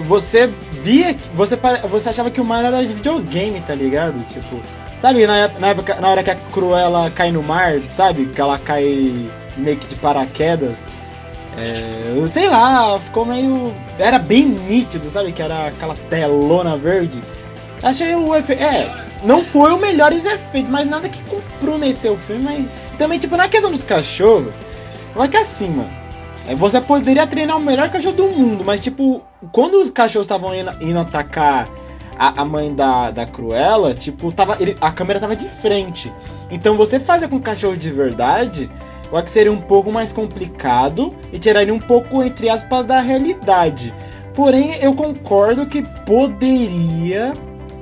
Você 0.06 0.46
via. 0.82 1.16
Você, 1.34 1.56
você 1.88 2.08
achava 2.08 2.30
que 2.30 2.40
o 2.40 2.44
mar 2.44 2.64
era 2.64 2.80
de 2.84 2.92
videogame, 2.92 3.60
tá 3.60 3.74
ligado? 3.74 4.18
Tipo. 4.28 4.60
Sabe, 5.00 5.26
na, 5.26 5.44
ép- 5.46 5.58
na 5.58 5.68
época, 5.68 5.94
na 6.00 6.08
hora 6.08 6.22
que 6.22 6.30
a 6.30 6.34
Cruella 6.52 7.10
cai 7.10 7.32
no 7.32 7.42
mar, 7.42 7.80
sabe? 7.88 8.26
Que 8.26 8.40
ela 8.40 8.58
cai 8.58 9.28
meio 9.56 9.76
que 9.78 9.86
de 9.86 9.94
paraquedas. 9.96 10.84
É, 11.56 12.02
sei 12.32 12.48
lá, 12.48 12.98
ficou 13.00 13.24
meio. 13.24 13.72
Era 13.98 14.18
bem 14.18 14.44
nítido, 14.46 15.08
sabe? 15.10 15.32
Que 15.32 15.42
era 15.42 15.68
aquela 15.68 15.94
telona 16.08 16.76
verde. 16.76 17.20
Achei 17.82 18.14
o 18.14 18.34
efeito. 18.36 18.62
É, 18.62 18.88
não 19.24 19.42
foi 19.42 19.72
o 19.72 19.78
melhores 19.78 20.24
efeitos, 20.26 20.70
mas 20.70 20.88
nada 20.88 21.08
que 21.08 21.22
comprometeu 21.24 22.12
o 22.12 22.16
filme. 22.18 22.44
Mas 22.44 22.66
também, 22.98 23.18
tipo, 23.18 23.36
na 23.36 23.48
questão 23.48 23.70
dos 23.72 23.82
cachorros, 23.82 24.60
não 25.16 25.24
é 25.24 25.28
que 25.28 25.36
assim, 25.38 25.68
mano. 25.68 25.99
Você 26.54 26.80
poderia 26.80 27.26
treinar 27.26 27.56
o 27.56 27.60
melhor 27.60 27.88
cachorro 27.90 28.14
do 28.14 28.28
mundo, 28.28 28.64
mas 28.64 28.80
tipo, 28.80 29.22
quando 29.52 29.80
os 29.80 29.90
cachorros 29.90 30.24
estavam 30.24 30.54
indo, 30.54 30.70
indo 30.80 30.98
atacar 30.98 31.68
a, 32.18 32.42
a 32.42 32.44
mãe 32.44 32.74
da, 32.74 33.10
da 33.10 33.26
Cruella, 33.26 33.94
tipo, 33.94 34.30
tava, 34.32 34.56
ele, 34.60 34.76
a 34.80 34.90
câmera 34.90 35.20
tava 35.20 35.36
de 35.36 35.48
frente. 35.48 36.12
Então 36.50 36.74
você 36.74 37.00
fazer 37.00 37.28
com 37.28 37.40
cachorro 37.40 37.76
de 37.76 37.90
verdade, 37.90 38.70
eu 39.10 39.16
acho 39.16 39.26
que 39.26 39.30
seria 39.30 39.52
um 39.52 39.60
pouco 39.60 39.90
mais 39.90 40.12
complicado 40.12 41.14
e 41.32 41.38
tiraria 41.38 41.72
um 41.72 41.78
pouco, 41.78 42.22
entre 42.22 42.48
aspas, 42.48 42.84
da 42.84 43.00
realidade. 43.00 43.92
Porém, 44.34 44.76
eu 44.80 44.94
concordo 44.94 45.66
que 45.66 45.82
poderia 46.04 47.32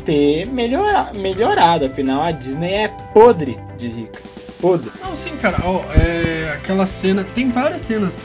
ter 0.05 0.47
melhora, 0.47 1.13
melhorado. 1.17 1.85
Afinal, 1.85 2.23
a 2.23 2.31
Disney 2.31 2.73
é 2.73 2.89
podre 3.13 3.59
de 3.77 3.89
rica. 3.89 4.21
Podre. 4.61 4.91
Não, 5.03 5.15
sim, 5.15 5.37
cara, 5.37 5.59
ó, 5.65 5.83
é, 5.95 6.53
aquela 6.55 6.87
cena. 6.87 7.25
Tem 7.25 7.51
várias 7.51 7.83
cenas. 7.83 8.17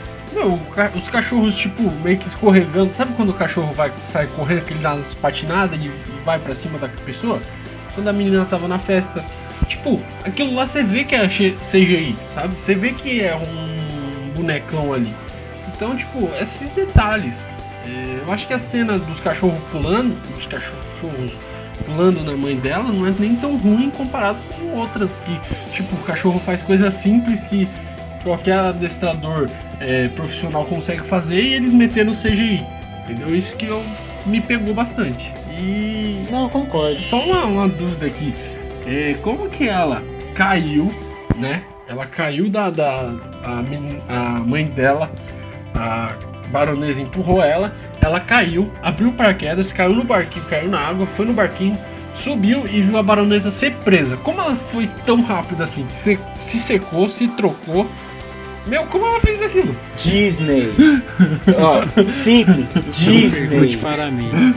Os 0.94 1.08
cachorros, 1.08 1.54
tipo, 1.54 1.90
meio 2.02 2.18
que 2.18 2.26
escorregando. 2.26 2.92
Sabe 2.92 3.12
quando 3.14 3.30
o 3.30 3.34
cachorro 3.34 3.72
vai 3.74 3.92
sai 4.06 4.26
correndo, 4.28 4.64
que 4.64 4.72
ele 4.72 4.80
dá 4.80 4.94
umas 4.94 5.14
patinadas 5.14 5.78
e, 5.82 5.86
e 5.86 6.22
vai 6.24 6.38
pra 6.38 6.54
cima 6.54 6.78
da 6.78 6.88
pessoa? 6.88 7.40
Quando 7.94 8.08
a 8.08 8.12
menina 8.12 8.44
tava 8.44 8.66
na 8.66 8.78
festa. 8.78 9.24
Tipo, 9.68 10.02
aquilo 10.24 10.54
lá 10.54 10.66
você 10.66 10.82
vê 10.82 11.04
que 11.04 11.14
é 11.14 11.26
CGI, 11.26 12.16
sabe? 12.34 12.54
Você 12.56 12.74
vê 12.74 12.92
que 12.92 13.22
é 13.22 13.34
um 13.34 14.32
bonecão 14.34 14.92
ali. 14.92 15.14
Então, 15.68 15.96
tipo, 15.96 16.30
esses 16.40 16.70
detalhes. 16.70 17.44
É, 17.86 18.20
eu 18.26 18.32
acho 18.32 18.46
que 18.46 18.54
a 18.54 18.58
cena 18.58 18.98
dos 18.98 19.20
cachorros 19.20 19.58
pulando, 19.70 20.14
dos 20.34 20.46
cachorros 20.46 21.32
pulando 21.84 22.24
na 22.24 22.36
mãe 22.36 22.56
dela, 22.56 22.84
não 22.84 23.06
é 23.06 23.14
nem 23.18 23.36
tão 23.36 23.56
ruim 23.56 23.90
comparado 23.90 24.38
com 24.56 24.78
outras 24.78 25.10
que, 25.24 25.38
tipo, 25.72 25.94
o 25.94 25.98
cachorro 26.04 26.40
faz 26.40 26.62
coisas 26.62 26.94
simples 26.94 27.44
que 27.46 27.68
qualquer 28.24 28.58
adestrador 28.58 29.48
é, 29.80 30.08
profissional 30.08 30.64
consegue 30.64 31.02
fazer 31.02 31.40
e 31.40 31.54
eles 31.54 31.72
meteram 31.72 32.10
no 32.10 32.16
CGI. 32.16 32.64
Entendeu? 33.04 33.36
Isso 33.36 33.54
que 33.54 33.66
eu, 33.66 33.84
me 34.26 34.40
pegou 34.40 34.74
bastante. 34.74 35.32
E 35.50 36.26
Não, 36.30 36.48
concordo. 36.48 36.98
só 37.00 37.20
uma, 37.20 37.44
uma 37.44 37.68
dúvida 37.68 38.06
aqui. 38.06 38.34
É, 38.86 39.14
como 39.22 39.48
que 39.48 39.68
ela 39.68 40.02
caiu, 40.34 40.92
né? 41.36 41.62
Ela 41.86 42.06
caiu 42.06 42.48
da. 42.48 42.70
da 42.70 43.12
a, 43.44 43.60
a 44.08 44.38
mãe 44.40 44.64
dela, 44.64 45.10
a 45.74 46.14
baronesa 46.48 47.00
empurrou 47.00 47.42
ela, 47.42 47.74
ela 48.00 48.20
caiu, 48.20 48.72
abriu 48.82 49.10
o 49.10 49.12
paraquedas, 49.12 49.72
caiu 49.72 49.94
no 49.94 50.04
barquinho, 50.04 50.46
caiu 50.46 50.70
na 50.70 50.80
água, 50.80 51.06
foi 51.06 51.26
no 51.26 51.32
barquinho, 51.34 51.78
subiu 52.14 52.66
e 52.66 52.80
viu 52.80 52.96
a 52.96 53.02
baronesa 53.02 53.50
ser 53.50 53.74
presa. 53.76 54.16
Como 54.18 54.40
ela 54.40 54.56
foi 54.56 54.88
tão 55.04 55.20
rápida 55.20 55.64
assim? 55.64 55.86
Se, 55.90 56.18
se 56.40 56.58
secou, 56.58 57.08
se 57.08 57.28
trocou. 57.28 57.86
Meu, 58.66 58.86
como 58.86 59.04
ela 59.04 59.20
fez 59.20 59.42
aquilo? 59.42 59.76
Disney. 59.98 60.72
Ó, 61.58 61.86
simples. 62.22 62.66
Disney. 62.90 63.76
para 63.76 64.10
mim. 64.10 64.54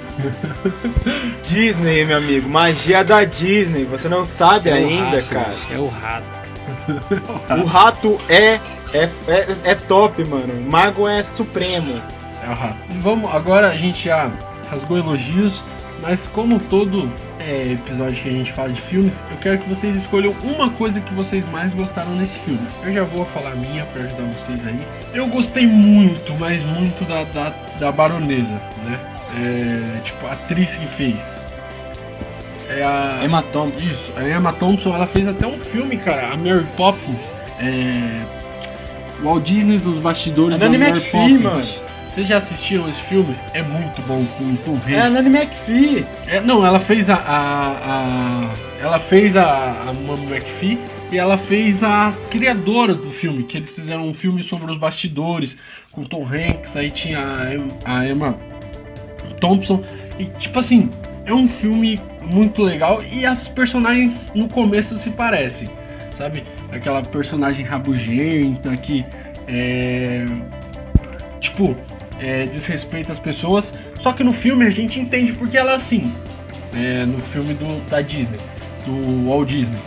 Disney, 1.43 2.05
meu 2.05 2.17
amigo. 2.17 2.47
Magia 2.47 3.03
da 3.03 3.25
Disney. 3.25 3.83
Você 3.85 4.07
não 4.07 4.23
sabe 4.23 4.69
É 4.69 4.73
ainda, 4.73 5.17
rato, 5.17 5.27
cara. 5.27 5.53
É 5.71 5.77
o 5.77 5.87
rato. 5.87 6.47
O 7.61 7.65
rato 7.65 8.17
é, 8.29 8.59
é, 8.93 9.09
é, 9.27 9.57
é 9.63 9.75
top, 9.75 10.23
mano. 10.25 10.53
O 10.53 10.71
mago 10.71 11.07
é 11.07 11.21
supremo. 11.23 12.01
É 12.45 12.49
o 12.49 12.53
rato. 12.53 12.83
Vamos, 13.01 13.33
agora 13.33 13.67
a 13.67 13.75
gente 13.75 14.05
já 14.05 14.31
rasgou 14.69 14.97
elogios, 14.97 15.61
mas 16.01 16.27
como 16.33 16.59
todo 16.59 17.11
é, 17.47 17.71
episódio 17.71 18.21
que 18.21 18.27
a 18.27 18.33
gente 18.33 18.51
fala 18.51 18.69
de 18.69 18.81
filmes, 18.81 19.23
eu 19.31 19.37
quero 19.37 19.57
que 19.59 19.69
vocês 19.69 19.95
escolham 19.95 20.35
uma 20.43 20.69
coisa 20.71 20.99
que 20.99 21.13
vocês 21.13 21.47
mais 21.49 21.73
gostaram 21.73 22.13
nesse 22.15 22.37
filme. 22.39 22.59
Eu 22.83 22.91
já 22.91 23.03
vou 23.05 23.25
falar 23.27 23.51
a 23.51 23.55
minha 23.55 23.85
pra 23.85 24.03
ajudar 24.03 24.23
vocês 24.23 24.67
aí. 24.67 24.79
Eu 25.13 25.27
gostei 25.27 25.65
muito, 25.65 26.33
mas 26.37 26.61
muito 26.61 27.07
da, 27.07 27.23
da, 27.23 27.53
da 27.79 27.91
baronesa, 27.91 28.59
né? 28.83 28.99
É, 29.39 30.01
tipo, 30.01 30.27
a 30.27 30.33
atriz 30.33 30.71
que 30.71 30.85
fez. 30.87 31.23
É 32.69 32.83
a. 32.83 33.21
Emma 33.23 33.41
Thompson. 33.43 33.79
Isso, 33.79 34.11
a 34.17 34.27
Emma 34.27 34.51
Thompson, 34.51 34.93
ela 34.93 35.07
fez 35.07 35.27
até 35.27 35.47
um 35.47 35.57
filme, 35.57 35.95
cara, 35.97 36.33
a 36.33 36.37
Mary 36.37 36.67
Poppins. 36.75 37.31
É. 37.59 38.25
O 39.21 39.23
Walt 39.23 39.43
Disney 39.45 39.79
dos 39.79 39.99
bastidores 39.99 40.55
A 40.55 40.59
da 40.59 40.69
Mary 40.69 40.91
McPhee, 40.91 41.39
Poppins. 41.39 41.43
mano. 41.43 41.86
Vocês 42.17 42.29
já 42.29 42.37
assistiram 42.37 42.89
esse 42.89 42.99
filme? 43.03 43.35
É 43.53 43.61
muito 43.61 44.01
bom 44.01 44.25
com 44.25 44.45
o 44.45 44.57
Tom 44.57 44.75
É 44.89 44.99
a 44.99 45.05
Hanks. 45.05 45.13
Nanny 45.23 45.37
McPhee. 45.37 46.03
É, 46.25 46.41
não, 46.41 46.65
ela 46.65 46.79
fez 46.79 47.11
a, 47.11 47.15
a, 47.15 47.67
a- 47.77 48.55
ela 48.81 48.99
fez 48.99 49.37
a, 49.37 49.69
a 49.81 49.93
Mama 49.93 50.23
McPhee 50.35 50.79
e 51.11 51.17
ela 51.19 51.37
fez 51.37 51.83
a 51.83 52.11
criadora 52.31 52.95
do 52.95 53.11
filme, 53.11 53.43
que 53.43 53.57
eles 53.57 53.71
fizeram 53.75 54.01
um 54.07 54.15
filme 54.15 54.41
sobre 54.41 54.71
os 54.71 54.77
bastidores 54.77 55.55
com 55.91 56.01
o 56.01 56.07
Tom 56.07 56.25
Hanks, 56.27 56.75
aí 56.75 56.89
tinha 56.89 57.19
a, 57.85 57.99
a 57.99 58.07
Emma 58.09 58.35
Thompson 59.39 59.83
e 60.17 60.25
tipo 60.39 60.57
assim, 60.57 60.89
é 61.23 61.31
um 61.31 61.47
filme 61.47 61.99
muito 62.33 62.63
legal 62.63 63.03
e 63.03 63.27
as 63.27 63.47
personagens 63.47 64.31
no 64.33 64.47
começo 64.47 64.97
se 64.97 65.11
parecem, 65.11 65.69
sabe? 66.09 66.43
Aquela 66.71 67.03
personagem 67.03 67.63
rabugenta 67.63 68.75
que 68.75 69.05
é 69.47 70.25
tipo 71.39 71.75
é, 72.19 72.45
desrespeita 72.45 73.11
as 73.11 73.19
pessoas, 73.19 73.73
só 73.99 74.13
que 74.13 74.23
no 74.23 74.33
filme 74.33 74.65
a 74.65 74.69
gente 74.69 74.99
entende 74.99 75.33
porque 75.33 75.57
ela 75.57 75.73
é 75.73 75.75
assim, 75.75 76.13
é, 76.73 77.05
no 77.05 77.19
filme 77.19 77.53
do, 77.53 77.79
da 77.89 78.01
Disney, 78.01 78.39
do 78.85 79.29
Walt 79.29 79.49
Disney. 79.49 79.79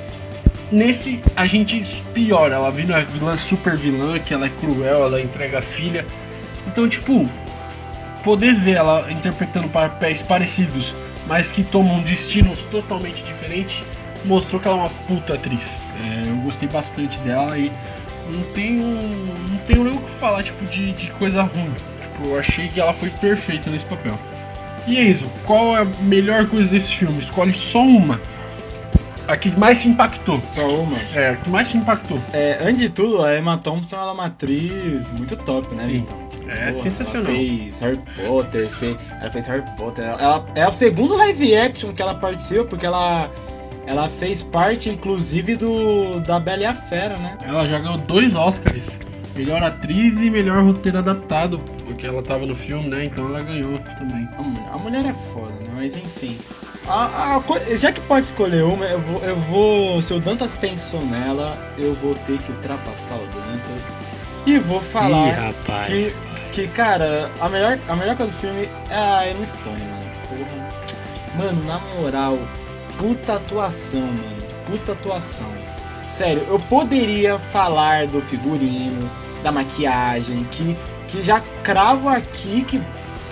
Nesse 0.70 1.20
a 1.34 1.46
gente 1.46 1.84
piora, 2.14 2.54
ela 2.54 2.70
vira 2.70 2.94
uma 2.94 3.02
vilã 3.02 3.36
super 3.36 3.76
vilã, 3.76 4.18
que 4.18 4.32
ela 4.32 4.46
é 4.46 4.48
cruel, 4.48 5.04
ela 5.04 5.20
entrega 5.20 5.58
a 5.58 5.62
filha. 5.62 6.06
Então, 6.66 6.88
tipo, 6.88 7.28
poder 8.22 8.54
ver 8.54 8.76
ela 8.76 9.10
interpretando 9.10 9.68
papéis 9.68 10.22
parecidos, 10.22 10.94
mas 11.26 11.50
que 11.50 11.64
tomam 11.64 12.00
destinos 12.02 12.60
totalmente 12.70 13.22
diferentes, 13.24 13.82
mostrou 14.24 14.60
que 14.60 14.68
ela 14.68 14.76
é 14.76 14.80
uma 14.82 14.90
puta 15.08 15.34
atriz. 15.34 15.76
É, 16.00 16.28
eu 16.28 16.36
gostei 16.36 16.68
bastante 16.68 17.18
dela 17.18 17.58
e 17.58 17.72
não 18.28 18.42
tenho, 18.54 18.84
não 18.86 19.58
tenho 19.66 19.84
nem 19.84 19.96
o 19.96 20.00
que 20.00 20.10
falar 20.20 20.44
tipo, 20.44 20.64
de, 20.66 20.92
de 20.92 21.10
coisa 21.12 21.42
ruim. 21.42 21.74
Tipo, 22.20 22.28
eu 22.28 22.38
achei 22.38 22.68
que 22.68 22.78
ela 22.78 22.92
foi 22.92 23.08
perfeita 23.08 23.70
nesse 23.70 23.86
papel. 23.86 24.18
E 24.86 24.98
Enzo, 24.98 25.26
qual 25.46 25.76
é 25.76 25.82
a 25.82 25.84
melhor 26.02 26.46
coisa 26.46 26.70
desse 26.70 26.94
filme? 26.94 27.18
Escolhe 27.18 27.52
só 27.52 27.80
uma. 27.80 28.20
A 29.26 29.36
que 29.36 29.50
mais 29.58 29.80
te 29.80 29.88
impactou. 29.88 30.42
Só 30.50 30.68
uma. 30.68 30.98
É, 31.14 31.30
a 31.30 31.36
que 31.36 31.48
mais 31.48 31.70
te 31.70 31.76
impactou. 31.76 32.18
É, 32.32 32.58
antes 32.62 32.78
de 32.78 32.90
tudo, 32.90 33.22
a 33.22 33.38
Emma 33.38 33.56
Thompson 33.58 33.96
ela 33.96 34.10
é 34.10 34.14
uma 34.14 34.26
atriz 34.26 35.10
muito 35.16 35.36
top, 35.36 35.74
né, 35.74 35.84
Sim. 35.86 35.92
Vitão? 35.98 36.30
É 36.48 36.72
Porra, 36.72 36.82
sensacional. 36.82 37.32
Ela 37.32 37.36
fez 37.36 37.78
Harry 37.78 38.00
Potter, 38.26 38.68
fez, 38.70 38.96
ela 39.20 39.30
fez 39.30 39.46
Harry 39.46 39.64
Potter. 39.76 40.04
Ela, 40.04 40.46
é 40.54 40.66
o 40.66 40.72
segundo 40.72 41.16
live 41.16 41.56
action 41.56 41.92
que 41.92 42.02
ela 42.02 42.14
participa, 42.14 42.64
porque 42.64 42.84
ela, 42.84 43.30
ela 43.86 44.08
fez 44.08 44.42
parte, 44.42 44.90
inclusive, 44.90 45.56
do 45.56 46.18
da 46.20 46.40
Bela 46.40 46.62
e 46.62 46.66
a 46.66 46.74
Fera, 46.74 47.16
né? 47.16 47.38
Ela 47.46 47.68
já 47.68 47.78
ganhou 47.78 47.98
dois 47.98 48.34
Oscars. 48.34 48.98
Melhor 49.34 49.62
atriz 49.62 50.16
e 50.20 50.28
melhor 50.30 50.62
roteiro 50.62 50.98
adaptado. 50.98 51.58
Porque 51.86 52.06
ela 52.06 52.22
tava 52.22 52.46
no 52.46 52.54
filme, 52.54 52.88
né? 52.88 53.04
Então 53.04 53.26
ela 53.26 53.42
ganhou 53.42 53.78
também. 53.78 54.28
A 54.36 54.42
mulher, 54.42 54.68
a 54.72 54.82
mulher 54.82 55.06
é 55.06 55.14
foda, 55.32 55.52
né? 55.52 55.70
Mas 55.74 55.96
enfim. 55.96 56.36
A- 56.88 57.36
a 57.36 57.76
já 57.76 57.92
que 57.92 58.00
pode 58.02 58.26
escolher 58.26 58.64
uma, 58.64 58.84
eu 58.86 59.00
vou, 59.00 59.22
eu 59.22 59.36
vou. 59.36 60.02
Se 60.02 60.12
o 60.14 60.20
Dantas 60.20 60.52
pensou 60.54 61.00
nela, 61.06 61.56
eu 61.78 61.94
vou 61.94 62.14
ter 62.14 62.38
que 62.38 62.50
ultrapassar 62.52 63.14
o 63.16 63.26
Dantas. 63.26 63.82
E 64.46 64.58
vou 64.58 64.80
falar. 64.80 65.28
Ih, 65.28 65.30
rapaz. 65.32 66.22
Que, 66.52 66.66
cara, 66.68 67.30
a 67.40 67.48
melhor, 67.48 67.78
a 67.88 67.94
melhor 67.94 68.16
coisa 68.16 68.32
do 68.32 68.38
filme 68.40 68.68
é 68.88 68.94
a 68.96 69.30
Emma 69.30 69.46
Stone, 69.46 69.78
mano. 69.84 70.10
Porra. 70.28 70.70
Mano, 71.36 71.64
na 71.64 71.78
moral, 72.00 72.38
puta 72.98 73.34
atuação, 73.34 74.00
mano. 74.00 74.50
Puta 74.66 74.92
atuação. 74.92 75.46
Sério, 76.20 76.44
eu 76.48 76.58
poderia 76.58 77.38
falar 77.38 78.06
do 78.06 78.20
figurino, 78.20 79.10
da 79.42 79.50
maquiagem, 79.50 80.44
que, 80.50 80.76
que 81.08 81.22
já 81.22 81.40
cravo 81.62 82.10
aqui 82.10 82.62
que 82.62 82.78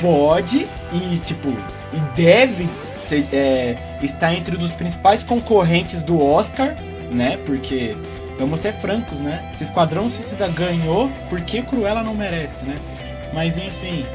pode 0.00 0.66
e, 0.90 1.18
tipo, 1.18 1.50
e 1.50 2.00
deve 2.16 2.66
ser, 2.98 3.26
é, 3.30 3.76
estar 4.00 4.32
entre 4.32 4.56
os 4.56 4.72
principais 4.72 5.22
concorrentes 5.22 6.00
do 6.00 6.18
Oscar, 6.18 6.74
né? 7.12 7.38
Porque, 7.44 7.94
vamos 8.38 8.60
ser 8.60 8.72
francos, 8.72 9.20
né? 9.20 9.52
Se 9.52 9.64
Esquadrão 9.64 10.08
Suicida 10.08 10.48
ganhou, 10.48 11.10
por 11.28 11.42
que 11.42 11.60
Cruella 11.60 12.02
não 12.02 12.14
merece, 12.14 12.64
né? 12.64 12.74
Mas 13.34 13.54
enfim. 13.58 14.06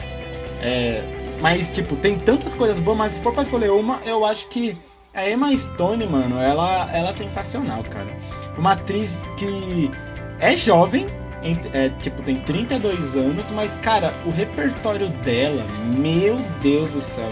É, 0.63 1.03
mas, 1.39 1.69
tipo, 1.69 1.95
tem 1.95 2.17
tantas 2.17 2.55
coisas 2.55 2.80
boas, 2.80 2.97
mas 2.97 3.13
se 3.13 3.19
for 3.19 3.34
pra 3.34 3.43
escolher 3.43 3.69
uma, 3.69 4.01
eu 4.03 4.26
acho 4.26 4.47
que 4.47 4.76
a 5.13 5.30
Emma 5.30 5.55
Stone, 5.55 6.07
mano, 6.07 6.39
ela, 6.39 6.89
ela 6.91 7.09
é 7.09 7.13
sensacional, 7.13 7.84
cara. 7.84 8.07
Uma 8.58 8.74
atriz 8.74 9.24
que 9.38 9.89
é 10.39 10.56
jovem, 10.56 11.06
é, 11.74 11.89
tipo, 11.99 12.22
tem 12.22 12.36
32 12.36 13.16
anos, 13.18 13.45
mas, 13.51 13.76
cara, 13.78 14.14
o 14.26 14.30
repertório 14.30 15.10
dela, 15.24 15.66
meu 15.97 16.38
Deus 16.62 16.89
do 16.89 17.01
céu. 17.01 17.30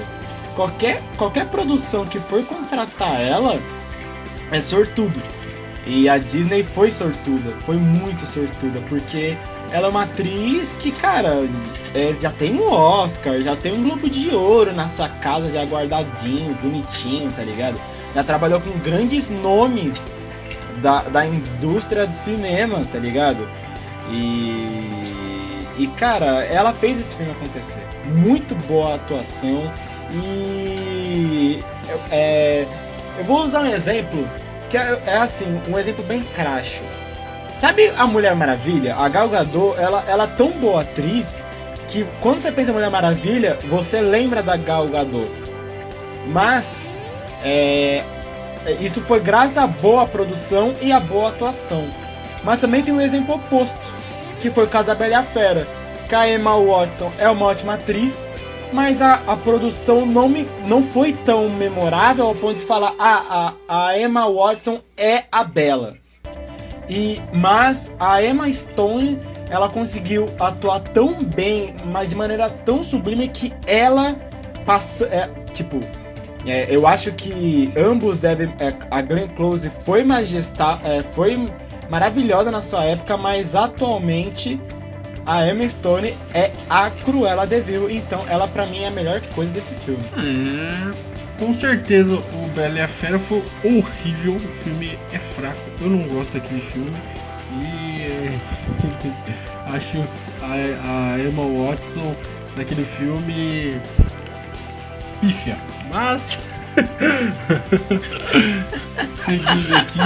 Qualquer, 0.55 1.01
qualquer 1.17 1.47
produção 1.47 2.05
que 2.05 2.19
for 2.19 2.43
contratar 2.45 3.21
ela 3.21 3.57
é 4.51 4.59
sortudo. 4.59 5.21
E 5.87 6.09
a 6.09 6.17
Disney 6.17 6.63
foi 6.63 6.91
sortuda, 6.91 7.51
foi 7.65 7.77
muito 7.77 8.27
sortuda, 8.27 8.79
porque 8.87 9.37
ela 9.71 9.87
é 9.87 9.89
uma 9.89 10.03
atriz 10.03 10.75
que, 10.79 10.91
cara, 10.91 11.47
é, 11.95 12.13
já 12.19 12.31
tem 12.31 12.53
um 12.53 12.71
Oscar, 12.71 13.41
já 13.41 13.55
tem 13.55 13.73
um 13.73 13.81
Globo 13.81 14.09
de 14.09 14.29
Ouro 14.35 14.73
na 14.73 14.87
sua 14.89 15.07
casa, 15.07 15.51
já 15.51 15.63
guardadinho, 15.63 16.53
bonitinho, 16.61 17.31
tá 17.31 17.43
ligado? 17.43 17.79
Já 18.13 18.23
trabalhou 18.23 18.59
com 18.59 18.77
grandes 18.79 19.29
nomes 19.29 20.11
da, 20.81 21.01
da 21.03 21.25
indústria 21.25 22.05
do 22.07 22.15
cinema, 22.15 22.85
tá 22.91 22.97
ligado? 22.97 23.47
E, 24.09 24.89
e, 25.77 25.87
cara, 25.97 26.43
ela 26.45 26.73
fez 26.73 26.99
esse 26.99 27.15
filme 27.15 27.31
acontecer. 27.31 27.81
Muito 28.15 28.55
boa 28.67 28.95
atuação. 28.95 29.71
E 30.11 31.63
é, 32.11 32.65
eu 33.17 33.23
vou 33.23 33.43
usar 33.43 33.61
um 33.61 33.73
exemplo 33.73 34.27
que 34.69 34.77
é, 34.77 35.01
é 35.05 35.17
assim, 35.17 35.61
um 35.69 35.77
exemplo 35.77 36.03
bem 36.05 36.23
cracho. 36.35 36.81
Sabe 37.59 37.89
a 37.97 38.07
Mulher 38.07 38.35
Maravilha? 38.35 38.95
A 38.95 39.07
Gal 39.07 39.29
Gadot, 39.29 39.79
ela, 39.79 40.03
ela 40.07 40.23
é 40.23 40.27
tão 40.27 40.49
boa 40.51 40.81
atriz 40.81 41.39
que 41.87 42.05
quando 42.19 42.41
você 42.41 42.51
pensa 42.51 42.71
em 42.71 42.73
Mulher 42.73 42.89
Maravilha, 42.89 43.59
você 43.69 44.01
lembra 44.01 44.41
da 44.41 44.57
Gal 44.57 44.87
Gadot. 44.87 45.29
Mas 46.27 46.91
é, 47.43 48.03
isso 48.79 49.01
foi 49.01 49.19
graças 49.19 49.57
à 49.57 49.65
boa 49.65 50.07
produção 50.07 50.73
e 50.81 50.91
à 50.91 50.99
boa 50.99 51.29
atuação. 51.29 51.87
Mas 52.43 52.59
também 52.59 52.83
tem 52.83 52.93
um 52.93 53.01
exemplo 53.01 53.35
oposto, 53.35 53.93
que 54.39 54.49
foi 54.49 54.65
o 54.65 54.69
caso 54.69 54.87
da 54.87 54.95
Bela 54.95 55.23
Fera. 55.23 55.67
Que 56.07 56.15
a 56.15 56.29
Emma 56.29 56.57
Watson 56.57 57.11
é 57.17 57.29
uma 57.29 57.45
ótima 57.45 57.75
atriz, 57.75 58.21
mas 58.73 59.01
a, 59.01 59.15
a 59.27 59.37
produção 59.37 60.05
não, 60.05 60.27
me, 60.27 60.47
não 60.67 60.83
foi 60.83 61.13
tão 61.13 61.49
memorável 61.49 62.25
ao 62.25 62.35
ponto 62.35 62.59
de 62.59 62.65
falar: 62.65 62.93
ah, 62.99 63.53
a, 63.67 63.87
a 63.87 63.99
Emma 63.99 64.29
Watson 64.29 64.81
é 64.97 65.23
a 65.31 65.43
Bela. 65.43 65.97
E, 66.89 67.21
mas 67.31 67.93
a 67.99 68.21
Emma 68.23 68.51
Stone 68.51 69.17
ela 69.49 69.69
conseguiu 69.69 70.25
atuar 70.39 70.79
tão 70.79 71.13
bem, 71.13 71.75
mas 71.85 72.09
de 72.09 72.15
maneira 72.15 72.49
tão 72.49 72.83
sublime 72.83 73.27
que 73.27 73.53
ela 73.65 74.15
passa. 74.65 75.05
É, 75.05 75.27
tipo, 75.53 75.79
é, 76.45 76.73
eu 76.75 76.87
acho 76.87 77.11
que 77.13 77.71
ambos 77.77 78.17
devem. 78.17 78.53
É, 78.59 78.73
a 78.89 79.01
Glenn 79.01 79.27
Close 79.35 79.69
foi 79.83 80.01
é, 80.83 81.01
foi 81.11 81.35
maravilhosa 81.89 82.49
na 82.49 82.61
sua 82.61 82.85
época, 82.85 83.17
mas 83.17 83.53
atualmente 83.53 84.59
a 85.25 85.47
Emma 85.47 85.67
Stone 85.67 86.15
é 86.33 86.51
a 86.69 86.89
Cruella 86.89 87.45
de 87.45 87.61
Vil, 87.61 87.89
então 87.89 88.25
ela 88.27 88.47
pra 88.47 88.65
mim 88.65 88.83
é 88.83 88.87
a 88.87 88.91
melhor 88.91 89.21
coisa 89.35 89.51
desse 89.51 89.73
filme. 89.75 90.03
É, 90.17 90.91
com 91.37 91.53
certeza 91.53 92.15
o 92.15 92.47
Bela 92.55 92.77
e 92.77 92.81
a 92.81 92.87
Fera 92.87 93.19
foi 93.19 93.43
horrível. 93.63 94.35
O 94.35 94.63
filme 94.63 94.97
é 95.11 95.19
fraco. 95.19 95.59
Eu 95.79 95.89
não 95.89 96.07
gosto 96.07 96.31
daquele 96.33 96.61
filme. 96.61 96.91
E 97.53 98.29
acho 99.75 99.97
a, 100.41 101.13
a 101.13 101.19
Emma 101.19 101.43
Watson 101.43 102.15
naquele 102.55 102.85
filme 102.85 103.79
pífia. 105.19 105.57
Mas 105.91 106.39
seguindo 109.23 109.75
aqui, 109.75 109.99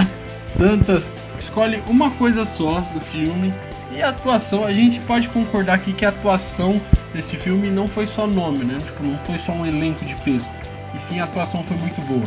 tantas. 0.57 1.21
Escolhe 1.39 1.81
uma 1.87 2.11
coisa 2.11 2.45
só 2.45 2.81
do 2.81 2.99
filme. 2.99 3.53
E 3.91 4.01
a 4.01 4.09
atuação, 4.09 4.65
a 4.65 4.73
gente 4.73 4.99
pode 5.01 5.29
concordar 5.29 5.75
aqui 5.75 5.93
que 5.93 6.03
a 6.03 6.09
atuação 6.09 6.81
desse 7.13 7.37
filme 7.37 7.69
não 7.69 7.87
foi 7.87 8.07
só 8.07 8.27
nome, 8.27 8.65
né? 8.65 8.77
Tipo, 8.83 9.03
não 9.03 9.15
foi 9.19 9.37
só 9.37 9.53
um 9.53 9.65
elenco 9.65 10.03
de 10.03 10.15
peso. 10.15 10.45
E 10.93 10.99
sim 10.99 11.19
a 11.19 11.25
atuação 11.25 11.63
foi 11.63 11.77
muito 11.77 12.01
boa. 12.01 12.25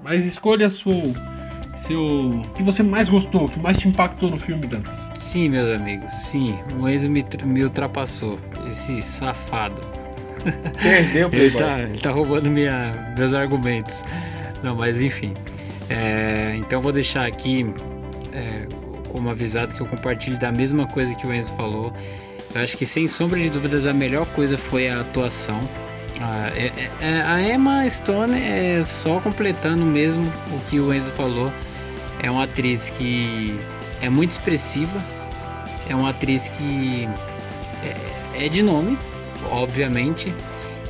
Mas 0.00 0.24
escolha 0.24 0.68
seu. 0.68 1.14
Seu. 1.76 2.00
O 2.00 2.42
que 2.54 2.62
você 2.62 2.82
mais 2.82 3.08
gostou, 3.08 3.46
o 3.46 3.48
que 3.48 3.58
mais 3.58 3.78
te 3.78 3.88
impactou 3.88 4.30
no 4.30 4.38
filme, 4.38 4.66
Dantas? 4.66 5.10
Sim, 5.16 5.48
meus 5.48 5.70
amigos, 5.70 6.12
sim. 6.12 6.58
O 6.78 6.88
Enzo 6.88 7.10
me, 7.10 7.24
me 7.44 7.64
ultrapassou. 7.64 8.38
Esse 8.68 9.00
safado. 9.00 9.80
Perdeu, 10.80 11.28
Ele 11.32 11.50
tá, 11.50 11.78
ele 11.80 11.98
tá 11.98 12.10
roubando 12.10 12.50
minha, 12.50 13.14
meus 13.16 13.34
argumentos. 13.34 14.04
Não, 14.62 14.74
mas 14.74 15.00
enfim. 15.00 15.34
É, 15.90 16.54
então 16.58 16.80
vou 16.80 16.92
deixar 16.92 17.26
aqui 17.26 17.72
é, 18.32 18.66
como 19.08 19.30
avisado 19.30 19.74
que 19.74 19.80
eu 19.80 19.86
compartilho 19.86 20.38
da 20.38 20.50
mesma 20.52 20.86
coisa 20.86 21.14
que 21.14 21.26
o 21.26 21.32
Enzo 21.32 21.52
falou. 21.54 21.92
Eu 22.54 22.62
acho 22.62 22.76
que 22.76 22.86
sem 22.86 23.06
sombra 23.08 23.38
de 23.38 23.50
dúvidas 23.50 23.86
a 23.86 23.92
melhor 23.92 24.26
coisa 24.26 24.56
foi 24.58 24.88
a 24.88 25.00
atuação. 25.00 25.60
A, 26.20 26.48
é- 26.58 26.72
é- 27.00 27.22
a 27.22 27.40
Emma 27.54 27.88
Stone 27.88 28.38
é 28.40 28.82
só 28.82 29.20
completando 29.20 29.84
mesmo 29.84 30.30
o 30.52 30.58
que 30.70 30.80
o 30.80 30.92
Enzo 30.92 31.10
falou. 31.12 31.52
É 32.22 32.30
uma 32.30 32.44
atriz 32.44 32.90
que 32.90 33.58
é 34.02 34.08
muito 34.08 34.32
expressiva. 34.32 35.02
É 35.88 35.94
uma 35.94 36.10
atriz 36.10 36.48
que 36.48 37.08
é, 38.36 38.44
é 38.46 38.48
de 38.48 38.62
nome, 38.62 38.98
obviamente. 39.50 40.34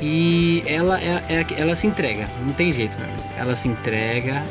E 0.00 0.62
ela, 0.64 1.00
é, 1.00 1.22
é- 1.28 1.46
ela 1.56 1.74
se 1.74 1.86
entrega, 1.86 2.28
não 2.40 2.52
tem 2.52 2.72
jeito, 2.72 2.96
meu 2.98 3.08
amigo. 3.08 3.22
Ela 3.36 3.56
se 3.56 3.68
entrega, 3.68 4.42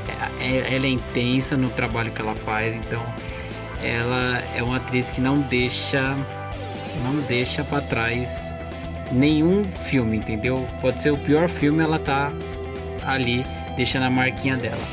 é- 0.42 0.46
é- 0.46 0.76
ela 0.76 0.86
é 0.86 0.90
intensa 0.90 1.56
no 1.56 1.70
trabalho 1.70 2.12
que 2.12 2.22
ela 2.22 2.36
faz, 2.36 2.76
então 2.76 3.02
ela 3.82 4.44
é 4.56 4.62
uma 4.62 4.78
atriz 4.78 5.10
que 5.10 5.22
não 5.22 5.38
deixa, 5.38 6.18
não 7.04 7.16
deixa 7.28 7.64
para 7.64 7.82
trás 7.82 8.54
nenhum 9.12 9.64
filme, 9.64 10.18
entendeu? 10.18 10.68
Pode 10.82 11.02
ser 11.02 11.12
o 11.12 11.18
pior 11.18 11.48
filme, 11.48 11.82
ela 11.82 11.98
tá 11.98 12.32
ali 13.06 13.46
deixando 13.78 14.04
a 14.04 14.10
marquinha 14.10 14.58
dela. 14.58 14.84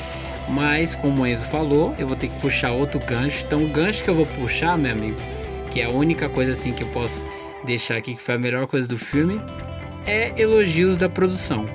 Mas 0.49 0.95
como 0.95 1.23
o 1.23 1.27
Enzo 1.27 1.47
falou, 1.47 1.95
eu 1.99 2.07
vou 2.07 2.17
ter 2.17 2.29
que 2.29 2.39
puxar 2.39 2.71
outro 2.71 3.01
gancho. 3.01 3.45
Então 3.47 3.65
o 3.65 3.69
gancho 3.69 4.05
que 4.05 4.11
eu 4.11 4.15
vou 4.15 4.27
puxar, 4.27 4.77
meu 4.77 4.93
amigo, 4.93 5.19
que 5.71 5.81
é 5.81 5.87
a 5.87 5.91
única 5.91 6.29
coisa 6.29 6.53
assim 6.53 6.73
que 6.73 6.83
eu 6.83 6.89
posso 6.89 7.25
deixar 7.65 7.97
aqui 7.97 8.15
que 8.15 8.23
foi 8.23 8.35
a 8.35 8.39
melhor 8.39 8.67
coisa 8.67 8.87
do 8.89 8.99
filme, 8.99 9.41
é 10.07 10.33
elogios 10.41 10.97
da 10.97 11.09
produção. 11.09 11.67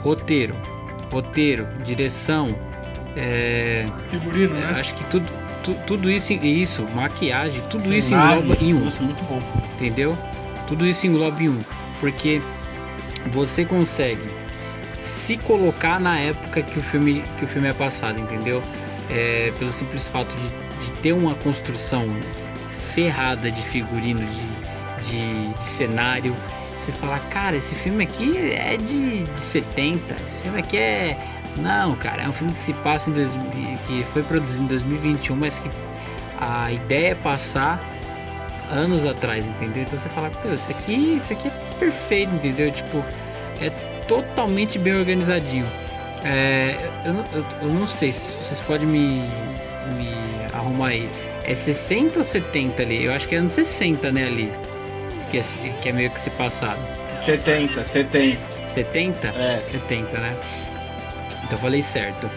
Roteiro, 0.00 0.54
roteiro, 1.12 1.66
direção, 1.84 2.54
É, 3.16 3.86
Figurino, 4.10 4.54
né? 4.54 4.74
acho 4.78 4.94
que 4.94 5.04
tudo, 5.06 5.26
tu- 5.64 5.76
tudo 5.86 6.10
isso, 6.10 6.32
isso, 6.34 6.84
maquiagem, 6.94 7.62
tudo 7.70 7.92
isso 7.94 8.08
Cenário, 8.08 8.42
engloba 8.42 8.62
em 8.64 8.74
um. 8.74 8.78
Muito 8.80 9.24
bom. 9.24 9.40
entendeu? 9.74 10.16
Tudo 10.68 10.86
isso 10.86 11.06
engloba 11.06 11.42
em 11.42 11.48
um, 11.48 11.58
porque 12.00 12.42
você 13.32 13.64
consegue 13.64 14.20
se 15.00 15.36
colocar 15.38 15.98
na 16.00 16.18
época 16.18 16.60
que 16.62 16.78
o 16.78 16.82
filme 16.82 17.22
que 17.38 17.44
o 17.44 17.48
filme 17.48 17.68
é 17.68 17.72
passado, 17.72 18.18
entendeu? 18.20 18.62
É, 19.10 19.52
pelo 19.58 19.72
simples 19.72 20.06
fato 20.08 20.36
de, 20.36 20.84
de 20.84 20.92
ter 21.00 21.12
uma 21.12 21.34
construção 21.36 22.06
ferrada 22.94 23.50
de 23.50 23.62
figurino, 23.62 24.20
de, 24.26 24.55
de, 25.06 25.48
de 25.54 25.64
cenário, 25.64 26.34
você 26.78 26.92
fala, 26.92 27.18
cara, 27.30 27.56
esse 27.56 27.74
filme 27.74 28.04
aqui 28.04 28.36
é 28.52 28.76
de, 28.76 29.22
de 29.24 29.40
70, 29.40 30.14
esse 30.22 30.38
filme 30.40 30.58
aqui 30.58 30.76
é 30.76 31.16
não, 31.56 31.94
cara, 31.96 32.22
é 32.24 32.28
um 32.28 32.32
filme 32.32 32.52
que 32.52 32.60
se 32.60 32.72
passa 32.74 33.08
em 33.08 33.14
2000, 33.14 33.78
que 33.86 34.04
foi 34.12 34.22
produzido 34.22 34.64
em 34.64 34.66
2021, 34.66 35.36
mas 35.36 35.58
que 35.58 35.70
a 36.38 36.70
ideia 36.70 37.12
é 37.12 37.14
passar 37.14 37.80
anos 38.70 39.06
atrás, 39.06 39.46
entendeu? 39.46 39.82
Então 39.84 39.98
você 39.98 40.08
fala, 40.10 40.28
pô, 40.28 40.52
isso 40.52 40.70
aqui, 40.70 41.20
isso 41.22 41.32
aqui 41.32 41.48
é 41.48 41.74
perfeito, 41.78 42.34
entendeu? 42.34 42.70
Tipo, 42.70 43.02
é 43.60 43.70
totalmente 44.06 44.78
bem 44.78 44.96
organizadinho. 44.96 45.66
É, 46.24 46.90
eu, 47.04 47.12
não- 47.14 47.24
eu, 47.32 47.44
eu 47.62 47.68
não 47.68 47.86
sei 47.86 48.12
se 48.12 48.32
vocês 48.32 48.60
podem 48.60 48.86
me, 48.86 49.20
me 49.96 50.10
arrumar 50.52 50.88
aí. 50.88 51.08
É 51.44 51.54
60 51.54 52.18
ou 52.18 52.24
70 52.24 52.82
ali? 52.82 53.04
Eu 53.04 53.12
acho 53.12 53.28
que 53.28 53.34
é 53.34 53.38
anos 53.38 53.52
60, 53.54 54.10
né, 54.12 54.24
ali. 54.26 54.52
Que 55.36 55.68
é, 55.68 55.68
que 55.82 55.88
é 55.90 55.92
meio 55.92 56.10
que 56.10 56.18
se 56.20 56.30
passado. 56.30 56.80
70, 57.24 57.84
70. 57.84 58.38
70? 58.64 59.28
É. 59.28 59.60
70, 59.60 60.18
né? 60.18 60.36
Então 61.44 61.58
falei 61.58 61.82
certo. 61.82 62.30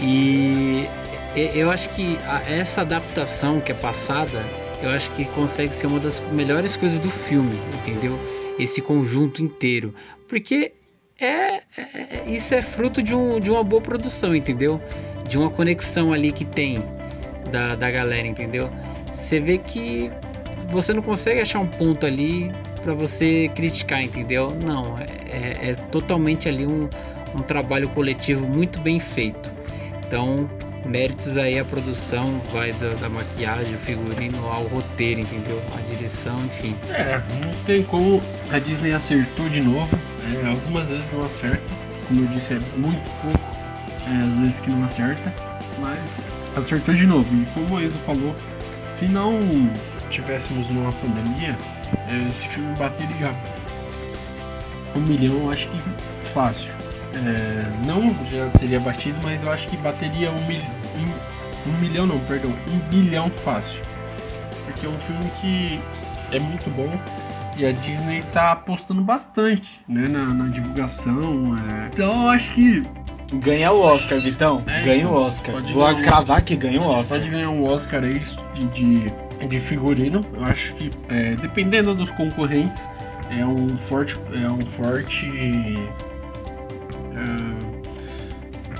E 0.00 0.86
eu 1.34 1.70
acho 1.70 1.88
que 1.90 2.16
essa 2.48 2.82
adaptação 2.82 3.60
que 3.60 3.72
é 3.72 3.74
passada, 3.74 4.44
eu 4.82 4.90
acho 4.90 5.10
que 5.12 5.24
consegue 5.24 5.74
ser 5.74 5.86
uma 5.88 5.98
das 5.98 6.20
melhores 6.32 6.76
coisas 6.76 6.98
do 6.98 7.10
filme, 7.10 7.58
entendeu? 7.80 8.18
Esse 8.58 8.80
conjunto 8.80 9.42
inteiro. 9.42 9.92
Porque 10.28 10.72
é, 11.20 11.26
é- 11.26 11.60
é- 11.76 12.24
isso 12.28 12.54
é 12.54 12.62
fruto 12.62 13.02
de, 13.02 13.14
um, 13.14 13.40
de 13.40 13.50
uma 13.50 13.64
boa 13.64 13.82
produção, 13.82 14.34
entendeu? 14.34 14.80
De 15.28 15.36
uma 15.36 15.50
conexão 15.50 16.12
ali 16.12 16.30
que 16.32 16.44
tem 16.44 16.84
da, 17.50 17.74
da 17.74 17.90
galera, 17.90 18.26
entendeu? 18.26 18.70
Você 19.12 19.40
vê 19.40 19.58
que 19.58 20.10
você 20.70 20.92
não 20.92 21.02
consegue 21.02 21.40
achar 21.40 21.58
um 21.60 21.66
ponto 21.66 22.04
ali 22.06 22.52
pra 22.82 22.94
você 22.94 23.50
criticar, 23.54 24.02
entendeu? 24.02 24.48
Não, 24.66 24.98
é, 24.98 25.04
é- 25.28 25.70
é 25.70 25.74
totalmente 25.90 26.48
ali 26.48 26.66
um, 26.66 26.88
um 27.34 27.38
trabalho 27.42 27.88
coletivo 27.90 28.46
muito 28.46 28.80
bem 28.80 28.98
feito. 29.00 29.50
Então, 30.06 30.48
méritos 30.84 31.36
aí 31.38 31.58
à 31.58 31.64
produção, 31.64 32.40
vai 32.52 32.72
da, 32.74 32.90
da 32.90 33.08
maquiagem, 33.08 33.76
figurino 33.78 34.46
ao 34.48 34.64
roteiro, 34.64 35.20
entendeu? 35.20 35.60
A 35.76 35.80
direção, 35.80 36.36
enfim. 36.44 36.76
É, 36.90 37.20
não 37.42 37.52
tem 37.64 37.82
como. 37.82 38.22
A 38.52 38.58
Disney 38.58 38.92
acertou 38.92 39.48
de 39.48 39.60
novo. 39.62 39.98
É, 40.42 40.46
algumas 40.48 40.88
vezes 40.88 41.04
não 41.12 41.24
acerta. 41.24 41.62
Como 42.08 42.20
eu 42.22 42.26
disse, 42.28 42.52
é 42.54 42.60
muito 42.76 43.02
pouco. 43.22 43.56
é, 44.06 44.16
às 44.22 44.38
vezes 44.40 44.60
que 44.60 44.68
não 44.70 44.84
acerta. 44.84 45.32
Mas 45.80 45.98
acertou 46.54 46.94
de 46.94 47.06
novo. 47.06 47.26
E 47.34 47.46
como 47.46 47.76
o 47.76 47.82
Enzo 47.82 47.96
falou, 48.06 48.34
se 48.98 49.06
não 49.06 49.40
tivéssemos 50.14 50.68
numa 50.70 50.92
pandemia, 50.92 51.56
é, 52.08 52.28
esse 52.28 52.48
filme 52.48 52.74
bateria 52.76 53.32
um 54.96 55.00
milhão, 55.00 55.36
eu 55.42 55.50
acho 55.50 55.68
que 55.68 55.78
fácil. 56.32 56.70
É, 57.14 57.86
não 57.86 58.14
já 58.28 58.48
teria 58.58 58.80
batido, 58.80 59.16
mas 59.22 59.42
eu 59.42 59.52
acho 59.52 59.68
que 59.68 59.76
bateria 59.76 60.30
um, 60.30 60.46
mil, 60.46 60.60
um, 60.96 61.70
um 61.70 61.78
milhão, 61.78 62.06
não, 62.06 62.18
perdão, 62.20 62.52
um 62.68 62.78
bilhão 62.88 63.28
fácil. 63.44 63.80
Porque 64.64 64.86
é 64.86 64.88
um 64.88 64.98
filme 65.00 65.30
que 65.40 65.80
é 66.34 66.40
muito 66.40 66.70
bom 66.70 66.92
e 67.56 67.64
a 67.66 67.72
Disney 67.72 68.22
tá 68.32 68.52
apostando 68.52 69.00
bastante 69.00 69.80
né, 69.88 70.08
na, 70.08 70.24
na 70.26 70.46
divulgação. 70.46 71.54
é. 71.56 71.86
Então 71.92 72.22
eu 72.22 72.28
acho 72.28 72.52
que 72.54 72.82
Ganha 73.32 73.72
o 73.72 73.80
Oscar, 73.80 74.20
Vitão. 74.20 74.62
É, 74.66 74.82
ganha 74.82 74.98
então, 74.98 75.12
o 75.12 75.16
Oscar. 75.16 75.54
pode 75.54 75.72
Vou 75.72 75.94
cravar 75.96 76.42
que 76.42 76.54
ganha 76.54 76.80
o 76.80 76.86
Oscar. 76.88 77.18
pode 77.18 77.30
ganhar 77.30 77.50
um 77.50 77.64
Oscar 77.64 78.04
aí 78.04 78.22
de, 78.54 78.66
de, 78.66 79.12
de 79.48 79.60
figurino. 79.60 80.20
Eu 80.32 80.44
acho 80.44 80.74
que 80.74 80.90
é, 81.08 81.34
dependendo 81.36 81.94
dos 81.94 82.10
concorrentes 82.10 82.88
é 83.30 83.44
um 83.44 83.68
forte 83.78 84.16
é 84.32 84.52
um 84.52 84.60
forte 84.60 85.26
é, 87.16 87.26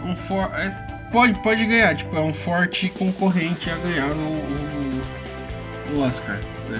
um 0.06 0.16
for, 0.16 0.50
é, 0.54 0.70
pode 1.10 1.38
pode 1.40 1.64
ganhar 1.66 1.96
tipo 1.96 2.16
é 2.16 2.20
um 2.20 2.34
forte 2.34 2.88
concorrente 2.90 3.70
a 3.70 3.76
ganhar 3.76 4.10
o, 4.10 5.94
o, 5.94 5.98
o 5.98 6.00
Oscar, 6.02 6.38
né? 6.68 6.78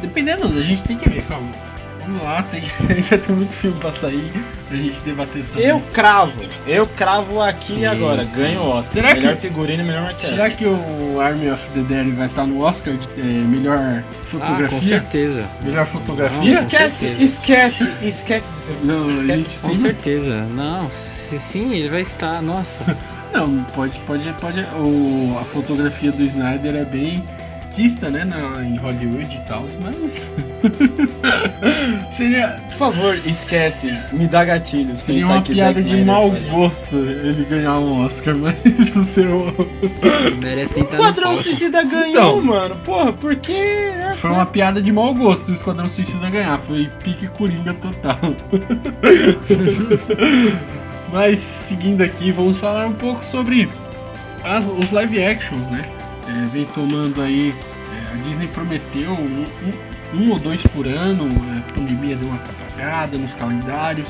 Dependendo, 0.00 0.46
a 0.46 0.62
gente 0.62 0.82
tem 0.82 0.98
que 0.98 1.08
ver, 1.08 1.22
calma. 1.26 1.48
Vamos 2.06 2.22
lá, 2.22 2.42
tem, 2.42 2.62
ainda 2.88 3.18
tem 3.18 3.36
muito 3.36 3.52
filme 3.52 3.78
pra 3.78 3.92
sair, 3.92 4.32
a 4.70 4.74
gente 4.74 5.00
debater 5.04 5.44
sobre 5.44 5.64
Eu 5.70 5.78
isso. 5.78 5.86
cravo. 5.92 6.32
Eu 6.66 6.86
cravo 6.86 7.40
aqui 7.40 7.74
Sim, 7.74 7.78
e 7.80 7.86
agora. 7.86 8.24
sim. 8.24 8.36
Ganha 8.36 8.60
o 8.60 8.68
Oscar. 8.70 8.92
Será 8.94 9.14
que- 9.14 9.20
melhor 9.20 9.36
figurino 9.36 9.82
e 9.82 9.86
melhor 9.86 10.02
maquiagem. 10.02 10.30
Será 10.36 10.50
que 10.50 10.64
o 10.64 11.20
Army 11.20 11.50
of 11.50 11.62
the 11.74 11.80
Dead 11.82 12.14
vai 12.14 12.26
estar 12.26 12.44
no 12.46 12.62
Oscar 12.64 12.94
de 12.94 13.20
é, 13.20 13.24
melhor 13.24 13.78
Ah, 13.78 14.02
fotografia? 14.30 14.68
com 14.68 14.80
certeza. 14.80 15.46
melhor 15.62 15.86
Não, 15.86 15.92
fotografia? 16.00 16.38
com 16.40 16.46
Esquece, 16.60 17.06
esquece, 17.20 17.92
esquece. 18.02 18.54
Não, 18.84 19.08
Esquece. 19.10 19.26
gente 19.38 19.58
Com 19.60 19.68
sim. 19.68 19.74
certeza. 19.76 20.44
Não, 20.46 20.88
se 20.88 21.38
sim, 21.38 21.72
ele 21.74 21.88
vai 21.88 22.00
estar. 22.00 22.42
Nossa. 22.42 22.80
Não, 23.32 23.64
pode, 23.74 23.98
pode, 24.00 24.30
pode. 24.34 24.60
O, 24.76 25.38
a 25.40 25.44
fotografia 25.44 26.12
do 26.12 26.22
Snyder 26.22 26.74
é 26.76 26.84
bem 26.84 27.24
artista, 27.72 28.10
né, 28.10 28.22
na, 28.24 28.62
em 28.62 28.76
Hollywood 28.76 29.34
e 29.34 29.40
tal, 29.48 29.64
mas 29.82 30.28
seria, 32.14 32.56
Por 32.68 32.76
favor, 32.76 33.18
esquece. 33.26 33.90
Me 34.12 34.26
dá 34.28 34.44
gatilhos. 34.44 35.00
seria 35.00 35.26
uma 35.26 35.40
que 35.40 35.54
piada 35.54 35.80
Zack 35.80 35.84
de 35.84 35.88
Snyder 36.00 36.06
mau 36.06 36.30
pode. 36.30 36.44
gosto 36.50 36.94
ele 36.96 37.46
ganhar 37.48 37.78
um 37.78 38.04
Oscar, 38.04 38.36
mas 38.44 38.54
isso 38.78 39.20
um- 39.22 40.36
Merece 40.38 40.80
O 40.80 40.84
tentar 40.84 40.96
no 40.98 41.02
Quadrão 41.04 41.28
palco. 41.30 41.42
Suicida 41.44 41.82
ganhou, 41.82 42.08
Então. 42.10 42.42
mano. 42.42 42.76
Porra, 42.84 43.10
por 43.12 43.34
quê? 43.36 43.64
foi 44.16 44.30
uma 44.30 44.44
piada 44.46 44.82
de 44.82 44.92
mau 44.92 45.14
gosto 45.14 45.50
o 45.50 45.54
Esquadrão 45.54 45.88
Suicida 45.88 46.28
ganhar, 46.28 46.58
foi 46.58 46.90
pique 47.02 47.26
coringa 47.28 47.72
total. 47.74 48.18
Mas 51.10 51.38
seguindo 51.38 52.02
aqui, 52.02 52.30
vamos 52.32 52.58
falar 52.58 52.86
um 52.86 52.92
pouco 52.92 53.24
sobre 53.24 53.68
as- 54.44 54.64
os 54.66 54.90
live 54.90 55.22
actions, 55.24 55.70
né? 55.70 55.84
É, 56.32 56.46
vem 56.46 56.64
tomando 56.66 57.20
aí. 57.20 57.54
é, 57.92 58.12
a 58.12 58.16
Disney 58.22 58.46
prometeu 58.48 59.12
um, 59.12 59.44
um- 59.44 59.92
um 60.22 60.30
ou 60.32 60.38
dois 60.38 60.62
por 60.68 60.86
ano, 60.86 61.26
a 61.56 61.72
pandemia 61.72 62.14
deu 62.16 62.28
uma 62.28 62.36
atrapalhada 62.36 63.16
nos 63.18 63.32
calendários. 63.34 64.08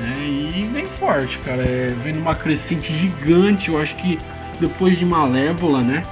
né? 0.00 0.14
E 0.28 0.68
vem 0.72 0.84
forte, 0.86 1.38
cara. 1.38 1.62
É, 1.62 1.86
vem 2.02 2.14
numa 2.14 2.34
crescente 2.34 2.92
gigante. 2.96 3.70
Eu 3.70 3.80
acho 3.80 3.94
que 3.96 4.18
depois 4.60 4.98
de 4.98 5.04
Malévola, 5.06 5.80
né? 5.82 6.02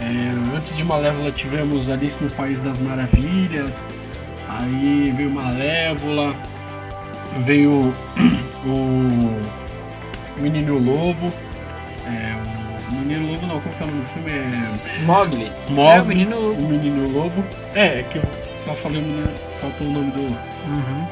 É, 0.00 0.56
antes 0.56 0.74
de 0.76 0.82
Malévola 0.84 1.30
tivemos 1.30 1.88
Alice 1.90 2.16
no 2.22 2.30
País 2.30 2.60
das 2.62 2.78
Maravilhas. 2.78 3.74
Aí 4.48 5.12
veio 5.16 5.30
Malévola. 5.30 6.34
Veio 7.44 7.92
o 8.64 9.40
Menino 10.40 10.78
Lobo. 10.78 11.30
É, 12.06 12.32
o 12.90 12.94
Menino 12.94 13.32
Lobo 13.32 13.46
não, 13.46 13.60
como 13.60 13.74
que 13.74 13.82
é 13.82 13.86
o 13.86 13.90
nome 13.90 14.00
do 14.02 14.08
filme? 14.08 14.30
É 14.32 15.04
Mogli. 15.04 15.52
Mogli, 15.70 15.90
É, 15.96 16.00
o 16.00 16.04
Menino 16.04 16.40
Lobo. 16.40 16.60
o 16.62 16.68
Menino 16.68 17.08
Lobo. 17.08 17.44
É, 17.74 18.00
é 18.00 18.02
que 18.10 18.18
eu 18.18 18.22
só 18.64 18.72
falei 18.74 18.98
o 18.98 19.02
menino, 19.02 19.28
faltou 19.60 19.86
o 19.86 19.90
nome 19.90 20.10
do. 20.10 20.20
Uhum. 20.20 21.06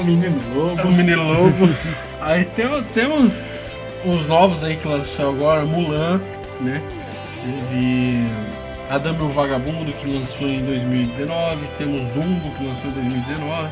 O 0.00 0.04
menino 0.04 0.42
É 0.54 0.58
o 0.58 0.64
lobo. 0.64 0.90
Menino 0.90 1.22
Lobo. 1.32 1.68
aí 2.20 2.44
temos, 2.46 2.84
temos 2.94 3.70
os 4.04 4.26
novos 4.26 4.64
aí 4.64 4.76
que 4.76 4.88
lançou 4.88 5.28
agora, 5.30 5.64
Mulan, 5.64 6.20
né? 6.60 6.82
Teve 7.44 8.26
Adame 8.90 9.22
o 9.22 9.28
Vagabundo 9.28 9.92
que 9.92 10.10
lançou 10.12 10.48
em 10.48 10.58
2019, 10.64 11.66
temos 11.78 12.00
Dumbo 12.12 12.50
que 12.56 12.64
lançou 12.64 12.90
em 12.90 12.94
2019. 12.94 13.68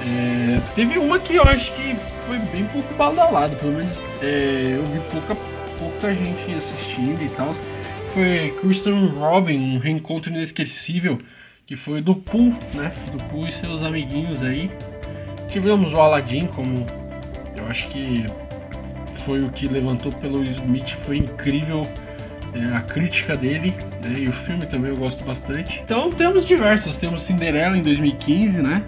É, 0.00 0.60
teve 0.74 0.98
uma 0.98 1.18
que 1.18 1.34
eu 1.36 1.42
acho 1.42 1.72
que 1.72 1.96
foi 2.26 2.38
bem 2.38 2.64
pouco 2.66 2.94
badalada, 2.94 3.54
pelo 3.56 3.72
menos 3.72 3.92
é, 4.22 4.76
eu 4.76 4.84
vi 4.86 5.00
pouca, 5.10 5.36
pouca 5.78 6.14
gente 6.14 6.54
assistindo 6.54 7.22
e 7.22 7.28
tal. 7.30 7.54
Foi 8.12 8.54
Christian 8.60 9.06
Robin, 9.18 9.58
um 9.58 9.78
reencontro 9.78 10.30
inesquecível, 10.30 11.18
que 11.66 11.76
foi 11.76 12.00
do 12.00 12.14
Pooh, 12.14 12.56
né? 12.74 12.92
Do 13.12 13.22
Pooh 13.24 13.46
e 13.46 13.52
seus 13.52 13.82
amiguinhos 13.82 14.42
aí. 14.42 14.70
Tivemos 15.48 15.92
o 15.92 16.00
Aladdin 16.00 16.46
como 16.46 16.86
eu 17.56 17.66
acho 17.66 17.88
que 17.88 18.24
foi 19.24 19.40
o 19.40 19.50
que 19.50 19.68
levantou 19.68 20.12
pelo 20.12 20.42
Smith, 20.42 20.90
foi 21.04 21.18
incrível 21.18 21.86
é, 22.54 22.76
a 22.76 22.80
crítica 22.80 23.36
dele, 23.36 23.74
né, 24.02 24.14
e 24.18 24.28
o 24.28 24.32
filme 24.32 24.64
também 24.66 24.90
eu 24.90 24.96
gosto 24.96 25.22
bastante. 25.24 25.80
Então 25.84 26.10
temos 26.10 26.46
diversos, 26.46 26.96
temos 26.96 27.22
Cinderela 27.22 27.76
em 27.76 27.82
2015, 27.82 28.62
né? 28.62 28.82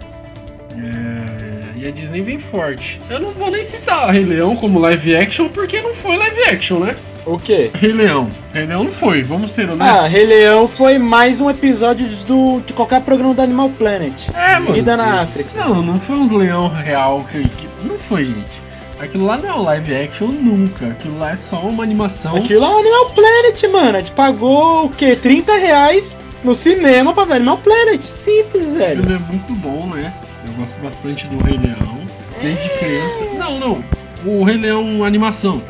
É, 0.77 1.77
e 1.77 1.87
a 1.87 1.91
Disney 1.91 2.21
vem 2.21 2.39
forte. 2.39 2.99
Eu 3.09 3.19
não 3.19 3.31
vou 3.31 3.49
nem 3.51 3.63
citar 3.63 4.09
Rei 4.11 4.23
Leão 4.23 4.55
como 4.55 4.79
live 4.79 5.15
action, 5.15 5.49
porque 5.49 5.81
não 5.81 5.93
foi 5.93 6.17
live 6.17 6.43
action, 6.45 6.79
né? 6.79 6.95
O 7.25 7.37
quê? 7.37 7.69
Rei 7.75 7.91
Leão. 7.91 8.29
Rei 8.53 8.65
Leão 8.65 8.83
não 8.85 8.91
foi, 8.91 9.21
vamos 9.21 9.51
ser 9.51 9.69
honestos. 9.69 9.99
Ah, 10.01 10.07
Rei 10.07 10.25
Leão 10.25 10.67
foi 10.67 10.97
mais 10.97 11.39
um 11.39 11.49
episódio 11.49 12.07
do, 12.25 12.61
de 12.65 12.73
qualquer 12.73 13.01
programa 13.01 13.33
do 13.33 13.41
Animal 13.41 13.69
Planet. 13.69 14.27
é, 14.35 14.53
mano. 14.59 14.73
Vida 14.73 14.97
na 14.97 15.23
Deus 15.23 15.29
África. 15.29 15.65
Não, 15.65 15.81
não 15.83 15.99
foi 15.99 16.15
uns 16.17 16.31
leão 16.31 16.67
real 16.69 17.25
que, 17.31 17.43
que- 17.47 17.67
Não 17.83 17.97
foi, 17.97 18.25
gente. 18.25 18.61
Aquilo 18.99 19.25
lá 19.25 19.37
não 19.37 19.49
é 19.49 19.53
um 19.53 19.61
live 19.63 19.95
action 19.95 20.27
nunca. 20.27 20.87
Aquilo 20.87 21.17
lá 21.19 21.31
é 21.31 21.35
só 21.35 21.59
uma 21.59 21.83
animação. 21.83 22.35
Aquilo 22.35 22.63
é 22.65 22.69
o 22.69 22.77
Animal 22.79 23.09
Planet, 23.11 23.63
mano. 23.71 23.97
A 23.97 23.99
gente 23.99 24.11
pagou 24.11 24.85
o 24.85 24.89
quê? 24.89 25.15
30 25.15 25.55
reais 25.57 26.17
no 26.43 26.53
cinema 26.53 27.11
pra 27.13 27.23
ver 27.23 27.33
Animal 27.35 27.57
Planet. 27.57 28.01
Simples, 28.03 28.73
velho. 28.73 29.01
filme 29.03 29.15
é 29.15 29.31
muito 29.31 29.53
bom, 29.55 29.87
né? 29.87 30.13
Eu 30.47 30.53
gosto 30.53 30.81
bastante 30.81 31.27
do 31.27 31.43
Rei 31.43 31.57
Leão. 31.57 32.05
Desde 32.41 32.69
criança. 32.77 33.25
Não, 33.37 33.59
não. 33.59 33.83
O 34.25 34.43
Rei 34.43 34.57
Leão 34.57 35.03
animação. 35.03 35.61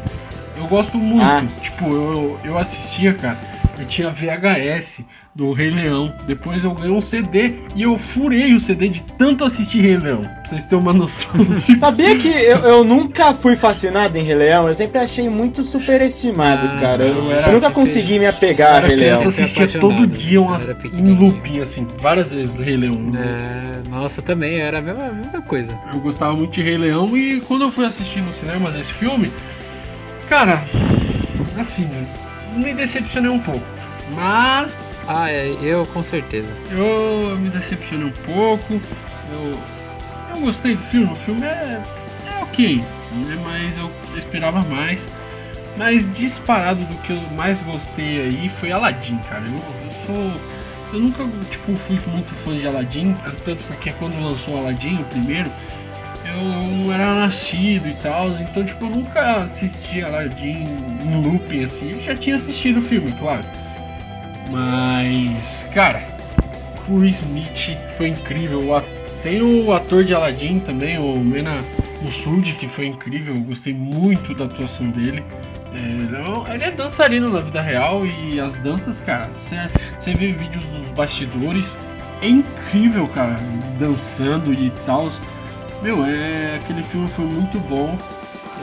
Eu 0.55 0.67
gosto 0.67 0.97
muito. 0.97 1.23
Ah. 1.23 1.43
Tipo, 1.61 1.85
eu, 1.85 2.39
eu 2.43 2.57
assistia, 2.57 3.13
cara. 3.13 3.37
Eu 3.77 3.85
tinha 3.85 4.11
VHS 4.11 5.01
do 5.33 5.53
Rei 5.53 5.69
Leão. 5.69 6.13
Depois 6.27 6.63
eu 6.63 6.73
ganhei 6.73 6.91
um 6.91 7.01
CD 7.01 7.53
e 7.75 7.83
eu 7.83 7.97
furei 7.97 8.53
o 8.53 8.59
CD 8.59 8.89
de 8.89 9.01
tanto 9.17 9.45
assistir 9.45 9.81
Rei 9.81 9.97
Leão. 9.97 10.21
Pra 10.21 10.45
vocês 10.45 10.63
terem 10.63 10.79
uma 10.79 10.93
noção. 10.93 11.31
Sabia 11.79 12.17
que 12.17 12.27
eu, 12.27 12.57
eu 12.59 12.83
nunca 12.83 13.33
fui 13.33 13.55
fascinado 13.55 14.17
em 14.17 14.23
Rei 14.23 14.35
Leão? 14.35 14.67
Eu 14.67 14.73
sempre 14.73 14.99
achei 14.99 15.29
muito 15.29 15.63
superestimado, 15.63 16.67
Ah, 16.75 16.79
cara. 16.79 17.03
Eu, 17.03 17.31
era 17.31 17.47
eu 17.47 17.53
nunca 17.53 17.71
consegui 17.71 18.19
me 18.19 18.25
apegar 18.25 18.75
a 18.83 18.87
Rei 18.87 18.95
Leão. 18.95 19.21
eu 19.23 19.29
assistia 19.29 19.67
todo 19.79 20.05
dia 20.05 20.41
uma, 20.41 20.59
um 20.95 21.13
looping, 21.15 21.61
assim, 21.61 21.87
várias 21.99 22.33
vezes 22.33 22.55
Rei 22.55 22.75
Leão. 22.75 23.11
É, 23.15 23.89
nossa, 23.89 24.21
também 24.21 24.59
era 24.59 24.79
a 24.79 24.81
mesma, 24.81 25.05
a 25.05 25.11
mesma 25.13 25.41
coisa. 25.41 25.77
Eu 25.93 25.99
gostava 26.01 26.33
muito 26.33 26.51
de 26.53 26.61
Rei 26.61 26.77
Leão 26.77 27.15
e 27.15 27.39
quando 27.41 27.63
eu 27.63 27.71
fui 27.71 27.85
assistir 27.85 28.21
no 28.21 28.33
cinemas 28.33 28.75
esse 28.75 28.91
filme, 28.91 29.31
cara, 30.27 30.63
assim, 31.57 31.87
me 32.55 32.73
decepcionei 32.73 33.31
um 33.31 33.39
pouco. 33.39 33.63
Mas 34.13 34.77
Ah, 35.07 35.29
é, 35.29 35.55
eu 35.61 35.85
com 35.87 36.03
certeza. 36.03 36.47
eu 36.71 37.37
me 37.37 37.49
decepcionei 37.49 38.07
um 38.07 38.11
pouco. 38.11 38.81
Eu, 39.31 39.53
eu 40.35 40.41
gostei 40.41 40.75
do 40.75 40.83
filme, 40.83 41.11
o 41.11 41.15
filme 41.15 41.43
é, 41.43 41.81
é 42.27 42.43
ok, 42.43 42.77
né, 42.77 43.37
mas 43.43 43.77
eu 43.77 43.91
esperava 44.17 44.61
mais. 44.61 45.01
Mas 45.77 46.11
disparado 46.13 46.83
do 46.85 46.97
que 46.97 47.11
eu 47.11 47.21
mais 47.35 47.59
gostei 47.61 48.21
aí 48.21 48.49
foi 48.59 48.71
Aladdin, 48.71 49.17
cara. 49.29 49.43
Eu, 49.45 49.85
eu 49.85 49.91
sou. 50.05 50.41
Eu 50.93 50.99
nunca 50.99 51.23
tipo, 51.49 51.75
fui 51.77 51.97
muito 52.07 52.33
fã 52.35 52.53
de 52.55 52.67
Aladdin, 52.67 53.15
tanto 53.45 53.63
porque 53.63 53.93
quando 53.93 54.21
lançou 54.21 54.57
Aladdin, 54.57 54.97
o 54.97 55.05
primeiro, 55.05 55.49
eu 56.25 56.43
não 56.43 56.93
era 56.93 57.15
nascido 57.15 57.87
e 57.87 57.93
tal, 58.03 58.29
então 58.31 58.65
tipo, 58.65 58.85
eu 58.85 58.89
nunca 58.89 59.43
assisti 59.43 60.03
Aladdin 60.03 60.65
em 61.01 61.21
looping 61.21 61.63
assim, 61.63 61.91
eu 61.91 62.01
já 62.01 62.15
tinha 62.15 62.35
assistido 62.35 62.79
o 62.79 62.81
filme, 62.81 63.11
claro. 63.13 63.43
Mas, 64.51 65.65
cara, 65.73 66.05
o 66.87 67.03
Smith 67.05 67.77
foi 67.97 68.09
incrível. 68.09 68.61
Tem 69.23 69.41
o 69.41 69.71
ator 69.71 70.03
de 70.03 70.13
Aladdin 70.13 70.59
também, 70.59 70.97
o 70.97 71.17
Mena 71.19 71.61
Mussoudi, 72.01 72.53
que 72.53 72.67
foi 72.67 72.87
incrível. 72.87 73.35
Eu 73.35 73.41
gostei 73.41 73.73
muito 73.73 74.35
da 74.35 74.45
atuação 74.45 74.89
dele. 74.89 75.23
É, 75.73 76.51
é 76.51 76.55
ele 76.55 76.63
é 76.65 76.71
dançarino 76.71 77.29
na 77.29 77.39
vida 77.39 77.61
real 77.61 78.05
e 78.05 78.39
as 78.39 78.55
danças, 78.57 78.99
cara, 78.99 79.29
você 79.31 80.13
vê 80.13 80.33
vídeos 80.33 80.65
dos 80.65 80.91
bastidores, 80.91 81.65
é 82.21 82.27
incrível, 82.27 83.07
cara, 83.07 83.37
dançando 83.79 84.51
e 84.51 84.69
tal. 84.85 85.09
Meu, 85.81 86.05
é, 86.05 86.57
aquele 86.57 86.83
filme 86.83 87.07
foi 87.09 87.25
muito 87.25 87.57
bom. 87.59 87.97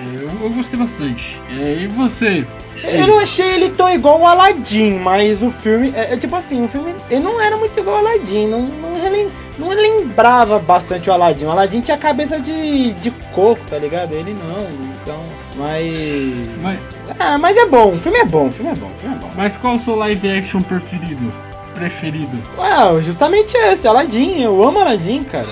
Eu, 0.00 0.30
eu 0.44 0.50
gostei 0.50 0.78
bastante. 0.78 1.40
É, 1.50 1.72
e 1.80 1.86
você? 1.88 2.46
Eu 2.84 3.06
não 3.08 3.18
achei 3.18 3.54
ele 3.54 3.70
tão 3.70 3.88
igual 3.92 4.20
o 4.20 4.26
Aladdin, 4.26 4.98
mas 5.00 5.42
o 5.42 5.50
filme. 5.50 5.92
É, 5.96 6.14
é 6.14 6.16
tipo 6.16 6.36
assim, 6.36 6.62
o 6.64 6.68
filme 6.68 6.94
ele 7.10 7.20
não 7.24 7.40
era 7.40 7.56
muito 7.56 7.78
igual 7.78 7.96
ao 7.98 8.06
Aladdin. 8.06 8.46
Não, 8.46 8.60
não, 8.60 9.00
relem- 9.00 9.26
não 9.58 9.68
lembrava 9.70 10.58
bastante 10.60 11.10
o 11.10 11.12
Aladdin. 11.12 11.46
O 11.46 11.50
Aladdin 11.50 11.80
tinha 11.80 11.96
cabeça 11.96 12.38
de, 12.38 12.92
de 12.92 13.10
coco, 13.32 13.60
tá 13.68 13.78
ligado? 13.78 14.12
Ele 14.12 14.32
não, 14.34 14.68
então. 15.02 15.20
Mas. 15.56 16.48
Mas, 16.62 16.78
Ah, 17.18 17.36
mas 17.36 17.56
é 17.56 17.66
bom, 17.66 17.94
o 17.94 17.98
filme 18.00 18.18
é 18.18 18.24
bom, 18.24 18.46
o 18.48 18.52
filme 18.52 18.70
é 18.70 18.74
bom, 18.76 18.86
o 18.94 18.98
filme 19.00 19.16
é 19.16 19.18
bom. 19.18 19.30
mas 19.36 19.56
qual 19.56 19.74
o 19.74 19.78
seu 19.78 19.96
live 19.96 20.30
action 20.30 20.60
preferido? 20.60 21.32
Preferido? 21.74 22.38
Uau, 22.56 23.00
justamente 23.02 23.56
esse, 23.56 23.86
Aladdin, 23.88 24.40
eu 24.42 24.62
amo 24.62 24.78
Aladdin, 24.80 25.22
cara. 25.24 25.48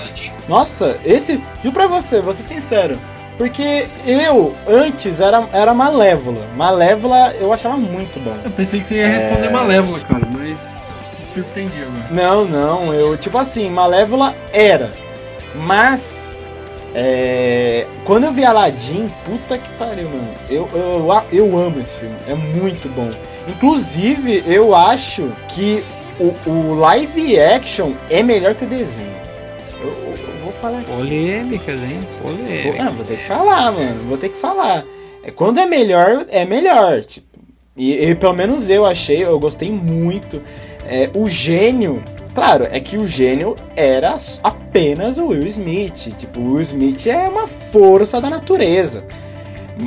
Nossa, 0.47 0.95
esse, 1.03 1.41
juro 1.61 1.73
pra 1.73 1.87
você, 1.87 2.21
vou 2.21 2.33
ser 2.33 2.43
sincero. 2.43 2.97
Porque 3.37 3.87
eu, 4.05 4.55
antes, 4.67 5.19
era, 5.19 5.47
era 5.53 5.73
Malévola. 5.73 6.41
Malévola 6.55 7.33
eu 7.39 7.53
achava 7.53 7.77
muito 7.77 8.19
bom. 8.19 8.35
Eu 8.43 8.51
pensei 8.51 8.79
que 8.79 8.87
você 8.87 8.95
ia 8.95 9.07
responder 9.07 9.47
É. 9.47 9.51
Malévola, 9.51 9.99
cara, 9.99 10.27
mas 10.31 10.47
me 10.47 11.33
surpreendi 11.33 11.81
agora. 11.83 12.07
Não, 12.09 12.45
não, 12.45 12.93
eu, 12.93 13.15
tipo 13.17 13.37
assim, 13.37 13.69
Malévola 13.69 14.33
era. 14.51 14.89
Mas, 15.53 16.17
é, 16.95 17.85
quando 18.05 18.23
eu 18.23 18.33
vi 18.33 18.43
Aladdin, 18.43 19.07
puta 19.23 19.57
que 19.57 19.69
pariu, 19.77 20.09
mano. 20.09 20.33
Eu, 20.49 20.67
eu, 20.73 21.23
eu 21.31 21.57
amo 21.59 21.79
esse 21.79 21.91
filme, 21.99 22.15
é 22.27 22.33
muito 22.33 22.89
bom. 22.89 23.11
Inclusive, 23.47 24.43
eu 24.47 24.75
acho 24.75 25.29
que 25.49 25.83
o, 26.19 26.33
o 26.49 26.75
live 26.75 27.39
action 27.39 27.93
é 28.09 28.23
melhor 28.23 28.55
que 28.55 28.65
o 28.65 28.67
desenho. 28.67 29.16
Falar 30.57 30.79
aqui. 30.79 30.91
Polêmicas, 30.91 31.81
hein? 31.81 31.99
Vou, 32.21 32.33
Polêmica. 32.33 32.83
ah, 32.83 32.89
vou 32.89 33.05
ter 33.05 33.17
que 33.17 33.23
falar, 33.23 33.71
mano. 33.71 34.03
Vou 34.07 34.17
ter 34.17 34.29
que 34.29 34.37
falar. 34.37 34.85
É, 35.23 35.31
quando 35.31 35.59
é 35.59 35.65
melhor, 35.65 36.25
é 36.29 36.45
melhor. 36.45 37.03
Tipo, 37.03 37.27
e, 37.75 37.93
e 37.93 38.15
pelo 38.15 38.33
menos 38.33 38.69
eu 38.69 38.85
achei, 38.85 39.23
eu 39.23 39.39
gostei 39.39 39.71
muito. 39.71 40.41
É, 40.85 41.09
o 41.15 41.27
gênio, 41.29 42.01
claro, 42.33 42.65
é 42.71 42.79
que 42.79 42.97
o 42.97 43.07
gênio 43.07 43.55
era 43.75 44.17
apenas 44.43 45.17
o 45.17 45.27
Will 45.27 45.47
Smith. 45.47 46.09
Tipo, 46.17 46.39
o 46.39 46.53
Will 46.53 46.61
Smith 46.61 47.05
é 47.07 47.27
uma 47.29 47.45
força 47.47 48.19
da 48.19 48.29
natureza. 48.29 49.03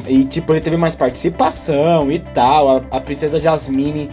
E 0.07 0.25
tipo, 0.25 0.53
ele 0.53 0.61
teve 0.61 0.77
mais 0.77 0.95
participação 0.95 2.13
e 2.13 2.19
tal. 2.19 2.77
A, 2.77 2.83
a 2.93 3.01
princesa 3.01 3.41
Jasmine 3.41 4.09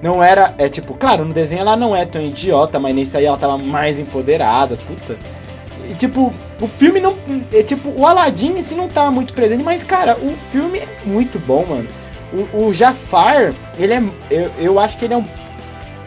não 0.00 0.22
era. 0.22 0.54
É 0.56 0.68
tipo, 0.68 0.94
claro, 0.94 1.24
no 1.24 1.34
desenho 1.34 1.62
ela 1.62 1.76
não 1.76 1.96
é 1.96 2.04
tão 2.04 2.20
idiota, 2.22 2.78
mas 2.78 2.94
nesse 2.94 3.16
aí 3.16 3.24
ela 3.24 3.36
tava 3.36 3.58
mais 3.58 3.98
empoderada, 3.98 4.76
puta. 4.76 5.16
Tipo, 5.94 6.32
o 6.60 6.66
filme 6.66 7.00
não. 7.00 7.16
É, 7.52 7.62
tipo, 7.62 7.90
o 7.96 8.06
Aladdin 8.06 8.60
si 8.62 8.74
não 8.74 8.88
tava 8.88 9.10
muito 9.10 9.32
presente, 9.32 9.62
mas, 9.62 9.82
cara, 9.82 10.16
o 10.16 10.36
filme 10.50 10.78
é 10.78 10.88
muito 11.04 11.38
bom, 11.38 11.64
mano. 11.66 11.88
O, 12.32 12.66
o 12.66 12.74
Jafar, 12.74 13.54
ele 13.78 13.94
é. 13.94 14.02
Eu, 14.30 14.50
eu 14.58 14.80
acho 14.80 14.96
que 14.96 15.04
ele 15.04 15.14
é 15.14 15.16
um. 15.16 15.24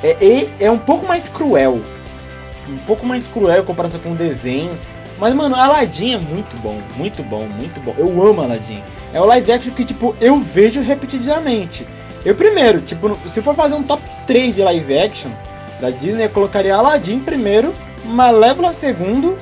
É, 0.03 0.17
é, 0.21 0.49
é 0.65 0.71
um 0.71 0.77
pouco 0.77 1.05
mais 1.05 1.27
cruel. 1.29 1.79
Um 2.67 2.77
pouco 2.85 3.05
mais 3.05 3.27
cruel 3.27 3.61
em 3.61 3.65
comparação 3.65 3.99
com 3.99 4.11
o 4.11 4.15
desenho. 4.15 4.71
Mas, 5.17 5.33
mano, 5.33 5.55
Aladdin 5.55 6.13
é 6.13 6.17
muito 6.17 6.55
bom, 6.61 6.79
muito 6.95 7.21
bom, 7.23 7.45
muito 7.47 7.79
bom. 7.81 7.93
Eu 7.97 8.07
amo 8.25 8.41
Aladdin. 8.41 8.81
É 9.13 9.19
o 9.19 9.25
live 9.25 9.51
action 9.51 9.73
que, 9.73 9.83
tipo, 9.83 10.15
eu 10.21 10.37
vejo 10.37 10.81
repetidamente. 10.81 11.85
Eu 12.23 12.35
primeiro, 12.35 12.81
tipo, 12.81 13.17
se 13.29 13.41
for 13.41 13.55
fazer 13.55 13.75
um 13.75 13.83
top 13.83 14.01
3 14.27 14.55
de 14.55 14.61
live 14.61 14.97
action 14.97 15.31
da 15.79 15.89
Disney, 15.89 16.25
eu 16.25 16.29
colocaria 16.29 16.75
Aladdin 16.75 17.19
primeiro, 17.19 17.73
Malévola 18.05 18.73
segundo 18.73 19.35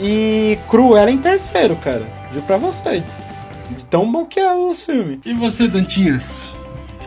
e 0.00 0.58
Cruella 0.68 1.10
em 1.10 1.18
terceiro, 1.18 1.76
cara. 1.76 2.06
Juro 2.32 2.42
pra 2.42 2.56
você. 2.56 3.02
De 3.70 3.84
tão 3.84 4.10
bom 4.10 4.24
que 4.26 4.40
é 4.40 4.54
os 4.54 4.84
filmes. 4.84 5.20
E 5.24 5.32
você, 5.32 5.68
Dantinhas? 5.68 6.52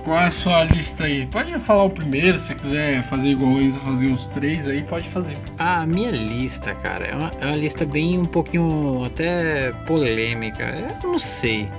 Qual 0.04 0.18
é 0.18 0.26
a 0.26 0.32
sua 0.32 0.64
lista 0.64 1.06
aí? 1.06 1.26
Pode 1.28 1.58
falar 1.60 1.84
o 1.84 1.90
primeiro, 1.90 2.38
se 2.38 2.54
quiser 2.54 3.04
fazer 3.04 3.30
igual 3.30 3.54
o 3.54 3.62
Enzo, 3.62 3.80
fazer 3.80 4.08
os 4.08 4.26
três 4.28 4.68
aí, 4.68 4.82
pode 4.84 5.08
fazer. 5.10 5.38
A 5.58 5.86
minha 5.86 6.12
lista, 6.12 6.76
cara, 6.76 7.06
é 7.06 7.16
uma, 7.16 7.32
é 7.40 7.46
uma 7.46 7.56
lista 7.56 7.86
bem 7.86 8.20
um 8.20 8.26
pouquinho 8.26 9.02
até 9.06 9.72
polêmica. 9.86 10.64
Eu 11.02 11.12
não 11.12 11.18
sei. 11.18 11.70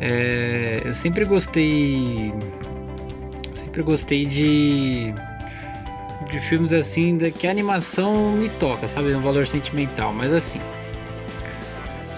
É, 0.00 0.80
eu 0.84 0.92
sempre 0.92 1.24
gostei. 1.24 2.32
Sempre 3.52 3.82
gostei 3.82 4.24
de. 4.24 5.12
De 6.30 6.40
filmes 6.40 6.72
assim, 6.72 7.16
da, 7.16 7.30
que 7.30 7.46
a 7.46 7.50
animação 7.50 8.32
me 8.32 8.48
toca, 8.48 8.86
sabe? 8.86 9.14
Um 9.14 9.20
valor 9.20 9.46
sentimental. 9.46 10.12
Mas 10.12 10.32
assim. 10.32 10.60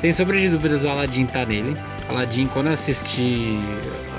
Sem 0.01 0.13
sombra 0.13 0.39
de 0.39 0.49
dúvidas, 0.51 0.85
o 0.85 0.89
Aladdin 0.89 1.27
tá 1.27 1.47
nele. 1.47 1.77
Aladdin, 2.09 2.47
quando 2.47 2.67
eu 2.67 2.73
assisti. 2.73 3.59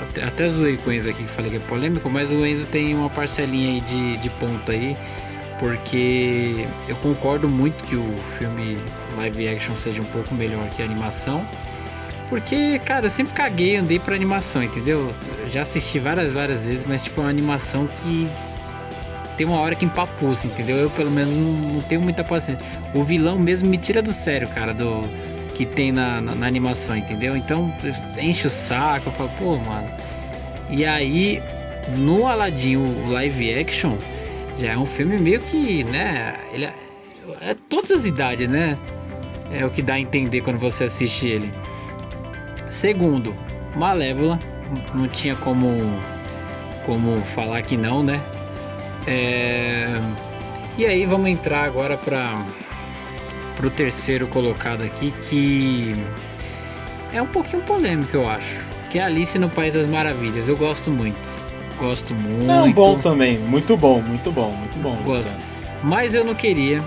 Até, 0.01 0.23
até 0.23 0.49
zoei 0.49 0.77
com 0.77 0.89
o 0.89 0.93
Enzo 0.93 1.09
aqui 1.09 1.23
que 1.23 1.29
falei 1.29 1.51
que 1.51 1.57
é 1.57 1.59
polêmico, 1.59 2.09
mas 2.09 2.31
o 2.31 2.45
Enzo 2.45 2.65
tem 2.67 2.95
uma 2.95 3.09
parcelinha 3.09 3.73
aí 3.73 3.81
de, 3.81 4.17
de 4.17 4.29
ponto 4.31 4.71
aí 4.71 4.95
porque 5.63 6.67
eu 6.89 6.95
concordo 6.97 7.47
muito 7.47 7.83
que 7.85 7.95
o 7.95 8.17
filme 8.37 8.77
live 9.15 9.47
action 9.47 9.75
seja 9.77 10.01
um 10.01 10.05
pouco 10.05 10.35
melhor 10.35 10.67
que 10.71 10.81
a 10.81 10.85
animação. 10.85 11.47
Porque, 12.29 12.79
cara, 12.79 13.05
eu 13.05 13.09
sempre 13.09 13.33
caguei, 13.33 13.77
andei 13.77 13.97
pra 13.97 14.13
animação, 14.13 14.61
entendeu? 14.61 15.09
Já 15.51 15.61
assisti 15.61 15.99
várias, 15.99 16.33
várias 16.33 16.63
vezes, 16.63 16.83
mas 16.83 17.03
tipo, 17.03 17.21
é 17.21 17.23
uma 17.23 17.29
animação 17.29 17.87
que 17.87 18.29
tem 19.37 19.45
uma 19.45 19.59
hora 19.59 19.75
que 19.75 19.85
empapuça, 19.85 20.47
entendeu? 20.47 20.77
Eu 20.77 20.89
pelo 20.89 21.11
menos 21.11 21.35
não, 21.35 21.51
não, 21.73 21.81
tenho 21.81 22.01
muita 22.01 22.23
paciência. 22.23 22.65
O 22.93 23.03
vilão 23.03 23.37
mesmo 23.37 23.69
me 23.69 23.77
tira 23.77 24.01
do 24.01 24.11
sério, 24.11 24.47
cara, 24.47 24.73
do 24.73 25.07
que 25.53 25.65
tem 25.65 25.91
na, 25.91 26.21
na, 26.21 26.35
na 26.35 26.47
animação, 26.47 26.95
entendeu? 26.95 27.35
Então 27.35 27.73
enche 28.19 28.47
o 28.47 28.49
saco, 28.49 29.09
eu 29.09 29.13
falo, 29.13 29.29
pô, 29.37 29.57
mano. 29.57 29.87
E 30.69 30.85
aí, 30.85 31.41
no 31.97 32.27
Aladdin, 32.27 32.77
o 32.77 33.09
live 33.09 33.53
action, 33.53 33.97
já 34.57 34.71
é 34.71 34.77
um 34.77 34.85
filme 34.85 35.17
meio 35.17 35.39
que, 35.39 35.83
né? 35.83 36.35
Ele 36.51 36.65
é, 36.65 36.73
é 37.41 37.55
todas 37.69 37.91
as 37.91 38.05
idades, 38.05 38.47
né? 38.47 38.77
É 39.51 39.65
o 39.65 39.69
que 39.69 39.81
dá 39.81 39.95
a 39.95 39.99
entender 39.99 40.41
quando 40.41 40.57
você 40.57 40.85
assiste 40.85 41.27
ele. 41.27 41.51
Segundo, 42.69 43.35
Malévola, 43.75 44.39
não 44.93 45.07
tinha 45.07 45.35
como 45.35 45.69
como 46.85 47.19
falar 47.21 47.61
que 47.61 47.77
não, 47.77 48.03
né? 48.03 48.21
É... 49.07 49.87
E 50.77 50.85
aí 50.85 51.05
vamos 51.05 51.29
entrar 51.29 51.63
agora 51.63 51.97
para 51.97 52.43
o 53.63 53.69
terceiro 53.69 54.27
colocado 54.27 54.83
aqui, 54.83 55.13
que 55.29 55.95
é 57.13 57.21
um 57.21 57.27
pouquinho 57.27 57.61
polêmico, 57.63 58.15
eu 58.15 58.27
acho. 58.27 58.61
Que 58.89 58.99
é 58.99 59.03
Alice 59.03 59.37
no 59.37 59.49
País 59.49 59.73
das 59.73 59.87
Maravilhas. 59.87 60.47
Eu 60.47 60.57
gosto 60.57 60.91
muito. 60.91 61.29
Gosto 61.77 62.15
muito. 62.15 62.49
É 62.49 62.61
um 62.61 62.73
bom 62.73 62.99
também. 62.99 63.37
Muito 63.37 63.77
bom, 63.77 64.01
muito 64.01 64.31
bom, 64.31 64.51
muito 64.51 64.77
bom. 64.79 64.95
Gosto. 65.03 65.35
Mas 65.83 66.13
eu 66.13 66.23
não 66.23 66.33
queria 66.33 66.81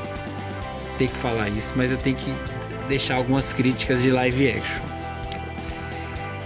ter 0.98 1.08
que 1.08 1.16
falar 1.16 1.48
isso, 1.48 1.72
mas 1.76 1.90
eu 1.92 1.98
tenho 1.98 2.16
que 2.16 2.34
deixar 2.88 3.16
algumas 3.16 3.52
críticas 3.52 4.02
de 4.02 4.10
live 4.10 4.50
action. 4.50 4.82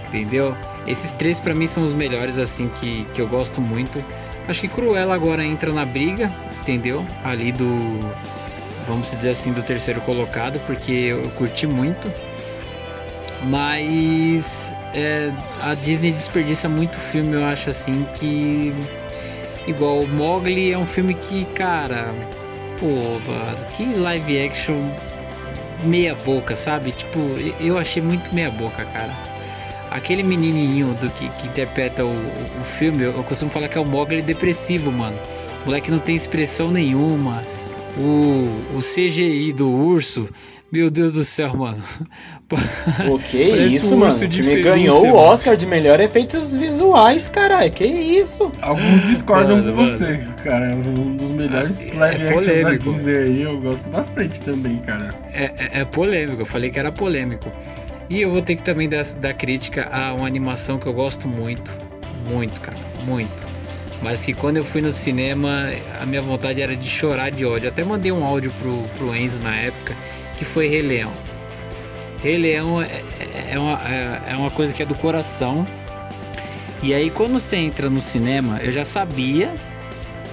Entendeu? 0.07 0.55
Esses 0.85 1.13
três 1.13 1.39
para 1.39 1.53
mim 1.55 1.67
são 1.67 1.83
os 1.83 1.93
melhores, 1.93 2.37
assim, 2.37 2.69
que, 2.79 3.05
que 3.13 3.21
eu 3.21 3.27
gosto 3.27 3.61
muito. 3.61 4.03
Acho 4.47 4.61
que 4.61 4.67
Cruella 4.67 5.13
agora 5.13 5.45
entra 5.45 5.71
na 5.71 5.85
briga, 5.85 6.31
entendeu? 6.61 7.05
Ali 7.23 7.51
do. 7.51 7.99
Vamos 8.87 9.11
dizer 9.11 9.29
assim, 9.31 9.53
do 9.53 9.61
terceiro 9.61 10.01
colocado, 10.01 10.59
porque 10.65 10.91
eu, 10.91 11.29
curti 11.31 11.67
muito. 11.67 12.11
Mas 13.43 14.73
é, 14.93 15.31
a 15.61 15.73
Disney 15.73 16.11
desperdiça 16.11 16.67
muito 16.67 16.97
filme, 16.97 17.33
eu 17.33 17.45
acho 17.45 17.69
assim, 17.69 18.05
que. 18.15 18.73
Igual 19.67 20.07
Mogli 20.07 20.73
é 20.73 20.77
um 20.77 20.87
filme 20.87 21.13
que, 21.13 21.45
cara. 21.45 22.13
Pô, 22.79 23.19
que 23.75 23.85
live 23.85 24.43
action 24.43 24.91
meia 25.83 26.15
boca, 26.15 26.55
sabe? 26.55 26.91
Tipo, 26.91 27.19
eu 27.59 27.77
achei 27.77 28.01
muito 28.01 28.33
meia 28.33 28.49
boca, 28.49 28.83
cara 28.85 29.30
aquele 29.91 30.23
menininho 30.23 30.93
do 30.95 31.09
que, 31.09 31.27
que 31.29 31.47
interpreta 31.47 32.05
o, 32.05 32.09
o, 32.09 32.63
filme, 32.63 33.03
eu, 33.03 33.11
eu, 33.11 33.23
costumo 33.23 33.51
falar 33.51 33.67
que 33.67 33.77
é 33.77 33.81
o 33.81 33.85
Mogli 33.85 34.21
depressivo, 34.21 34.89
mano. 34.89 35.17
O 35.63 35.65
moleque 35.65 35.91
não 35.91 35.99
tem 35.99 36.15
expressão 36.15 36.71
nenhuma. 36.71 37.43
O, 37.97 38.77
o 38.77 38.79
CGI 38.79 39.51
do 39.51 39.69
urso, 39.69 40.29
meu 40.71 40.89
Deus 40.89 41.11
do 41.11 41.25
céu, 41.25 41.53
mano. 41.57 41.83
Pô, 42.47 42.57
que 43.19 43.37
isso, 43.37 43.93
um 43.93 43.99
mano. 43.99 44.13
O 44.13 44.27
time 44.27 44.61
ganhou 44.61 45.05
o 45.05 45.15
Oscar 45.15 45.57
de 45.57 45.65
melhor 45.65 45.99
efeitos 45.99 46.55
visuais, 46.55 47.27
caralho. 47.27 47.69
Que 47.69 47.85
isso? 47.85 48.49
Alguns 48.61 49.05
discordam 49.05 49.57
mano, 49.57 49.73
com 49.73 49.85
você, 49.85 50.19
cara. 50.41 50.71
Um 50.73 51.17
dos 51.17 51.31
melhores 51.31 51.91
ah, 51.93 51.99
live 51.99 52.23
é 52.23 52.31
polêmico. 52.31 52.91
da 52.91 52.91
Disney 52.91 53.17
aí, 53.17 53.41
eu 53.41 53.59
gosto 53.59 53.89
bastante 53.89 54.39
também, 54.41 54.77
cara. 54.77 55.09
É, 55.33 55.43
é, 55.43 55.81
é 55.81 55.85
polêmico, 55.85 56.41
eu 56.41 56.45
falei 56.45 56.69
que 56.69 56.79
era 56.79 56.91
polêmico. 56.91 57.51
E 58.11 58.23
eu 58.23 58.29
vou 58.29 58.41
ter 58.41 58.57
que 58.57 58.61
também 58.61 58.89
dar, 58.89 59.05
dar 59.05 59.33
crítica 59.33 59.89
a 59.89 60.13
uma 60.13 60.27
animação 60.27 60.77
que 60.77 60.85
eu 60.85 60.91
gosto 60.91 61.29
muito, 61.29 61.77
muito, 62.27 62.59
cara, 62.59 62.77
muito. 63.05 63.47
Mas 64.03 64.21
que 64.21 64.33
quando 64.33 64.57
eu 64.57 64.65
fui 64.65 64.81
no 64.81 64.91
cinema, 64.91 65.69
a 65.97 66.05
minha 66.05 66.21
vontade 66.21 66.61
era 66.61 66.75
de 66.75 66.89
chorar 66.89 67.31
de 67.31 67.45
ódio. 67.45 67.69
Até 67.69 67.85
mandei 67.85 68.11
um 68.11 68.25
áudio 68.25 68.51
pro, 68.59 68.83
pro 68.97 69.15
Enzo 69.15 69.41
na 69.41 69.55
época, 69.55 69.95
que 70.37 70.43
foi 70.43 70.67
Rei 70.67 70.81
Leão. 70.81 71.13
Rei 72.21 72.37
Leão 72.37 72.81
é, 72.81 73.01
é, 73.17 73.53
é 73.53 73.57
uma, 73.57 73.79
é, 73.89 74.21
é 74.27 74.35
uma 74.35 74.51
coisa 74.51 74.73
que 74.73 74.83
é 74.83 74.85
do 74.85 74.95
coração. 74.95 75.65
E 76.83 76.93
aí 76.93 77.09
quando 77.09 77.39
você 77.39 77.55
entra 77.55 77.89
no 77.89 78.01
cinema, 78.01 78.59
eu 78.61 78.73
já 78.73 78.83
sabia 78.83 79.53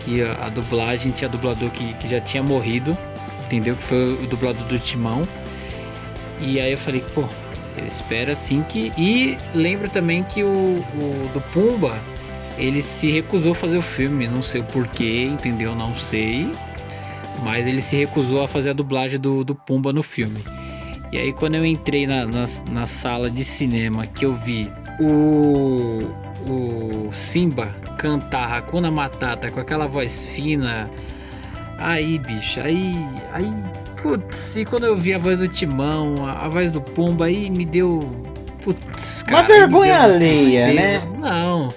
que 0.05 0.21
a, 0.21 0.47
a 0.47 0.49
dublagem 0.49 1.13
tinha 1.13 1.29
dublador 1.29 1.71
que, 1.71 1.93
que 1.95 2.09
já 2.09 2.21
tinha 2.21 2.43
morrido, 2.43 2.99
entendeu? 3.47 3.77
Que 3.77 3.85
foi 3.85 4.15
o 4.15 4.27
dublador 4.27 4.67
do 4.67 4.81
Timão. 4.81 5.29
E 6.41 6.61
aí 6.61 6.73
eu 6.73 6.79
falei, 6.79 7.05
pô, 7.15 7.29
eu 7.79 7.87
espero 7.87 8.33
assim 8.33 8.63
que. 8.63 8.93
E 8.97 9.39
lembro 9.55 9.89
também 9.89 10.23
que 10.23 10.43
o, 10.43 10.49
o 10.49 11.31
do 11.33 11.41
Pumba 11.53 11.99
ele 12.57 12.83
se 12.83 13.11
recusou 13.11 13.53
a 13.53 13.55
fazer 13.55 13.79
o 13.79 13.83
filme, 13.83 14.27
não 14.27 14.43
sei 14.43 14.61
o 14.61 14.65
porquê, 14.65 15.25
entendeu? 15.25 15.75
Não 15.75 15.95
sei. 15.95 16.53
Mas 17.43 17.67
ele 17.67 17.81
se 17.81 17.97
recusou 17.97 18.43
a 18.43 18.49
fazer 18.49 18.71
a 18.71 18.73
dublagem 18.73 19.19
do, 19.19 19.45
do 19.45 19.55
Pumba 19.55 19.93
no 19.93 20.03
filme. 20.03 20.43
E 21.13 21.19
aí 21.19 21.33
quando 21.33 21.55
eu 21.55 21.65
entrei 21.65 22.07
na, 22.07 22.27
na, 22.27 22.45
na 22.71 22.87
sala 22.87 23.31
de 23.31 23.45
cinema 23.45 24.07
que 24.07 24.27
eu 24.27 24.35
vi 24.35 24.71
o, 25.01 26.01
o 26.51 27.13
Simba 27.13 27.75
cantar 27.97 28.53
Hakuna 28.53 28.91
Matata 28.91 29.51
com 29.51 29.61
aquela 29.61 29.87
voz 29.87 30.27
fina. 30.27 30.91
Aí, 31.79 32.19
bicho, 32.19 32.61
aí, 32.61 32.93
aí 33.33 33.53
Putz, 34.03 34.57
e 34.57 34.65
quando 34.65 34.85
eu 34.85 34.97
vi 34.97 35.13
a 35.13 35.19
voz 35.19 35.41
do 35.41 35.49
Timão, 35.49 36.27
a, 36.27 36.45
a 36.45 36.49
voz 36.49 36.71
do 36.71 36.81
Pumba, 36.81 37.27
aí 37.27 37.51
me 37.51 37.65
deu. 37.65 38.01
Putz, 38.63 39.23
cara. 39.23 39.43
Uma 39.43 39.49
vergonha 39.49 40.01
alheia, 40.01 40.73
né? 40.73 41.03
Não. 41.19 41.69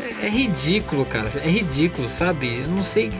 É, 0.00 0.26
é, 0.26 0.28
ridículo, 0.28 1.04
cara. 1.04 1.30
É 1.44 1.48
ridículo, 1.48 2.08
sabe? 2.08 2.62
Eu 2.62 2.68
não 2.68 2.82
sei 2.82 3.08
o 3.08 3.10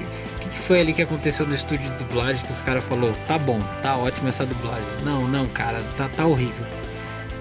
que, 0.41 0.49
que 0.49 0.59
foi 0.59 0.81
ali 0.81 0.93
que 0.93 1.03
aconteceu 1.03 1.47
no 1.47 1.55
estúdio 1.55 1.91
de 1.91 2.05
dublagem 2.05 2.45
que 2.45 2.53
os 2.53 2.61
caras 2.61 2.83
falaram: 2.83 3.15
tá 3.29 3.39
bom, 3.39 3.61
tá 3.83 3.97
ótimo 3.97 4.29
essa 4.29 4.45
dublagem. 4.45 4.85
Não, 5.05 5.29
não, 5.29 5.47
cara, 5.47 5.81
tá, 5.97 6.09
tá 6.09 6.27
horrível. 6.27 6.67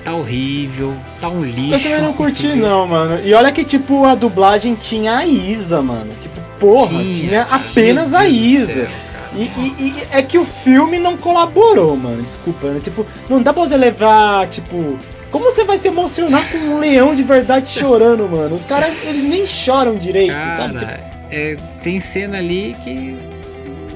Tá 0.03 0.13
horrível, 0.15 0.95
tá 1.19 1.27
um 1.27 1.43
lixo. 1.43 1.73
Eu 1.73 1.79
também 1.79 2.01
não 2.01 2.13
curti, 2.13 2.55
não, 2.55 2.87
mano. 2.87 3.19
E 3.21 3.33
olha 3.33 3.51
que, 3.51 3.65
tipo, 3.65 4.05
a 4.05 4.15
dublagem 4.15 4.75
tinha 4.75 5.17
a 5.17 5.25
Isa, 5.25 5.81
mano. 5.81 6.11
Tipo, 6.21 6.39
porra, 6.59 6.99
tinha, 6.99 7.13
tinha 7.13 7.41
apenas 7.43 8.13
a 8.13 8.25
Isa. 8.25 8.89
E, 9.33 9.43
e, 9.43 9.89
e, 9.89 10.03
é 10.11 10.21
que 10.21 10.37
o 10.37 10.45
filme 10.45 10.97
não 10.99 11.17
colaborou, 11.17 11.95
mano. 11.95 12.21
Desculpa, 12.21 12.67
né? 12.67 12.79
Tipo, 12.79 13.05
não 13.29 13.41
dá 13.41 13.53
pra 13.53 13.63
você 13.63 13.77
levar, 13.77 14.47
tipo. 14.47 14.97
Como 15.31 15.45
você 15.45 15.63
vai 15.63 15.77
se 15.77 15.87
emocionar 15.87 16.43
com 16.51 16.57
um 16.57 16.79
leão 16.79 17.15
de 17.15 17.21
verdade 17.21 17.69
chorando, 17.69 18.27
mano? 18.27 18.55
Os 18.55 18.63
caras, 18.63 18.95
eles 19.03 19.23
nem 19.23 19.45
choram 19.45 19.95
direito, 19.95 20.33
Cara, 20.33 20.57
sabe? 20.57 20.79
Tipo, 20.79 20.93
é, 21.29 21.57
tem 21.83 21.99
cena 21.99 22.37
ali 22.37 22.75
que. 22.83 23.17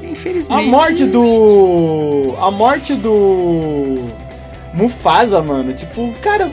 Infelizmente. 0.04 0.54
A 0.54 0.62
morte 0.62 1.06
do. 1.06 2.36
A 2.40 2.52
morte 2.52 2.94
do. 2.94 3.96
Mufasa, 4.74 5.42
mano. 5.42 5.74
Tipo, 5.74 6.14
cara. 6.22 6.52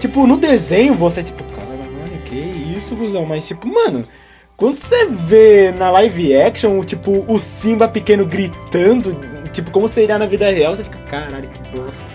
Tipo, 0.00 0.26
no 0.26 0.36
desenho 0.36 0.94
você, 0.94 1.22
tipo, 1.22 1.44
cara, 1.44 1.66
mano, 1.66 2.22
que 2.24 2.36
isso, 2.78 2.96
cuzão. 2.96 3.26
Mas, 3.26 3.46
tipo, 3.46 3.68
mano. 3.68 4.06
Quando 4.64 4.78
você 4.78 5.04
vê 5.04 5.72
na 5.72 5.90
live 5.90 6.34
action, 6.34 6.82
tipo, 6.84 7.22
o 7.28 7.38
Simba 7.38 7.86
pequeno 7.86 8.24
gritando, 8.24 9.14
tipo, 9.52 9.70
como 9.70 9.86
seria 9.86 10.18
na 10.18 10.24
vida 10.24 10.48
real, 10.50 10.74
você 10.74 10.82
fica, 10.82 10.98
caralho, 11.00 11.50
que 11.50 11.78
bosta. 11.78 12.08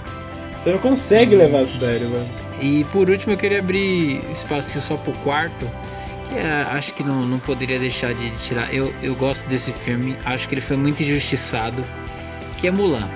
Você 0.63 0.71
não 0.71 0.79
consegue 0.79 1.35
Isso. 1.35 1.43
levar 1.43 1.59
a 1.59 1.65
sério, 1.67 2.09
mano. 2.09 2.27
E 2.59 2.85
por 2.85 3.07
último 3.07 3.33
eu 3.33 3.37
queria 3.37 3.59
abrir 3.59 4.19
espacinho 4.31 4.81
só 4.81 4.97
pro 4.97 5.13
quarto. 5.19 5.69
Que 6.27 6.39
é, 6.39 6.65
acho 6.71 6.95
que 6.95 7.03
não, 7.03 7.21
não 7.21 7.37
poderia 7.37 7.77
deixar 7.77 8.15
de 8.15 8.31
tirar. 8.39 8.73
Eu, 8.73 8.91
eu 9.03 9.13
gosto 9.13 9.47
desse 9.47 9.71
filme, 9.71 10.15
acho 10.25 10.49
que 10.49 10.55
ele 10.55 10.61
foi 10.61 10.75
muito 10.75 11.03
injustiçado. 11.03 11.85
Que 12.57 12.67
é 12.67 12.71
Mulan. 12.71 13.07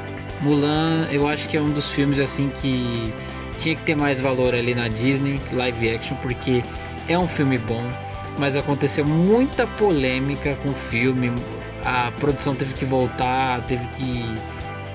Mulan, 0.42 1.08
eu 1.12 1.28
acho 1.28 1.50
que 1.50 1.58
é 1.58 1.60
um 1.60 1.72
dos 1.72 1.90
filmes 1.90 2.20
assim 2.20 2.52
que 2.62 3.12
tinha 3.58 3.76
que 3.76 3.82
ter 3.82 3.96
mais 3.96 4.22
valor 4.22 4.54
ali 4.54 4.76
na 4.76 4.88
Disney, 4.90 5.42
live 5.52 5.90
action, 5.90 6.16
porque 6.18 6.64
é 7.10 7.18
um 7.18 7.28
filme 7.28 7.58
bom 7.58 7.84
mas 8.38 8.56
aconteceu 8.56 9.06
muita 9.06 9.68
polêmica 9.68 10.56
com 10.64 10.70
o 10.70 10.74
filme. 10.74 11.32
A 11.86 12.12
produção 12.20 12.56
teve 12.56 12.74
que 12.74 12.86
voltar, 12.86 13.62
teve 13.62 13.86
que, 13.88 14.36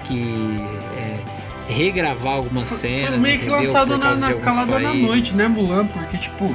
que 0.04 0.56
é, 0.96 1.72
regravar 1.72 2.34
algumas 2.34 2.68
cenas. 2.68 3.10
Foi 3.10 3.18
meio 3.18 3.38
que 3.40 3.48
lançado 3.48 3.98
na, 3.98 4.16
na 4.16 4.34
calada 4.34 4.72
da 4.72 4.94
noite, 4.94 5.34
né, 5.34 5.46
Mulan? 5.46 5.86
Porque, 5.86 6.16
tipo, 6.16 6.54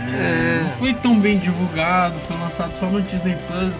é, 0.00 0.60
é... 0.60 0.62
não 0.64 0.72
foi 0.72 0.94
tão 0.94 1.18
bem 1.18 1.38
divulgado, 1.38 2.18
foi 2.26 2.36
lançado 2.36 2.72
só 2.78 2.86
no 2.86 3.00
Disney 3.02 3.36
Plus. 3.46 3.72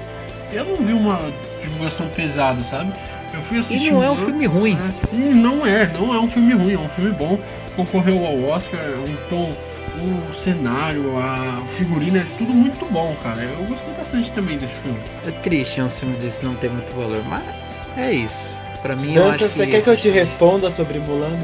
Eu 0.53 0.64
não 0.64 0.76
vi 0.76 0.92
uma 0.92 1.20
divulgação 1.62 2.09
pesada, 2.09 2.62
sabe? 2.64 2.92
Eu 3.34 3.40
fui 3.42 3.59
assistir. 3.59 3.88
E 3.88 3.90
não 3.90 4.03
é 4.03 4.11
um 4.11 4.16
filme 4.16 4.46
ruim. 4.46 4.74
Né? 4.74 4.94
Não 5.34 5.66
é, 5.66 5.86
não 5.86 6.14
é 6.14 6.20
um 6.20 6.28
filme 6.28 6.55
ruim, 6.55 6.74
é 6.74 6.78
um 6.78 6.88
filme 6.88 7.11
bom. 7.11 7.38
Concorreu 7.76 8.24
ao 8.24 8.42
Oscar, 8.44 8.80
um 8.80 9.14
tom 9.28 9.53
o 10.01 10.34
cenário, 10.34 11.18
a 11.18 11.61
figurina, 11.76 12.18
é 12.18 12.26
tudo 12.38 12.53
muito 12.53 12.84
bom, 12.86 13.14
cara. 13.22 13.42
Eu 13.42 13.64
gostei 13.64 13.94
bastante 13.94 14.30
também 14.32 14.59
desse 14.59 14.72
filme. 14.82 14.99
É 15.26 15.30
triste 15.30 15.80
um 15.82 15.88
filme 15.88 16.16
desse 16.16 16.44
não 16.44 16.55
ter 16.55 16.70
muito 16.70 16.92
valor, 16.94 17.22
mas 17.28 17.86
é 17.96 18.12
isso. 18.12 18.61
Pra 18.82 18.94
mim, 18.94 19.14
eu 19.14 19.28
acho 19.30 19.49
que. 19.49 19.57
Você 19.57 19.66
quer 19.66 19.82
que 19.82 19.90
eu 19.90 19.96
te 19.96 20.09
responda 20.09 20.70
sobre 20.70 20.99
Mulan? 21.01 21.36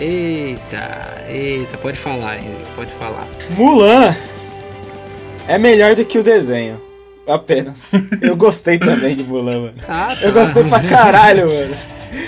Eita, 0.00 1.22
eita, 1.28 1.76
pode 1.78 1.98
falar, 1.98 2.38
pode 2.74 2.90
falar. 2.94 3.26
Mulan 3.56 4.14
é 5.46 5.56
melhor 5.58 5.94
do 5.94 6.04
que 6.04 6.18
o 6.18 6.22
desenho. 6.22 6.80
apenas. 7.28 7.92
Eu 8.20 8.34
gostei 8.36 8.78
também 8.78 9.14
de 9.14 9.22
Mulan, 9.22 9.60
mano. 9.60 9.74
Ah, 9.88 10.16
Eu 10.20 10.32
tá. 10.32 10.44
gostei 10.44 10.64
pra 10.64 10.80
caralho, 10.82 11.46
mano. 11.48 11.76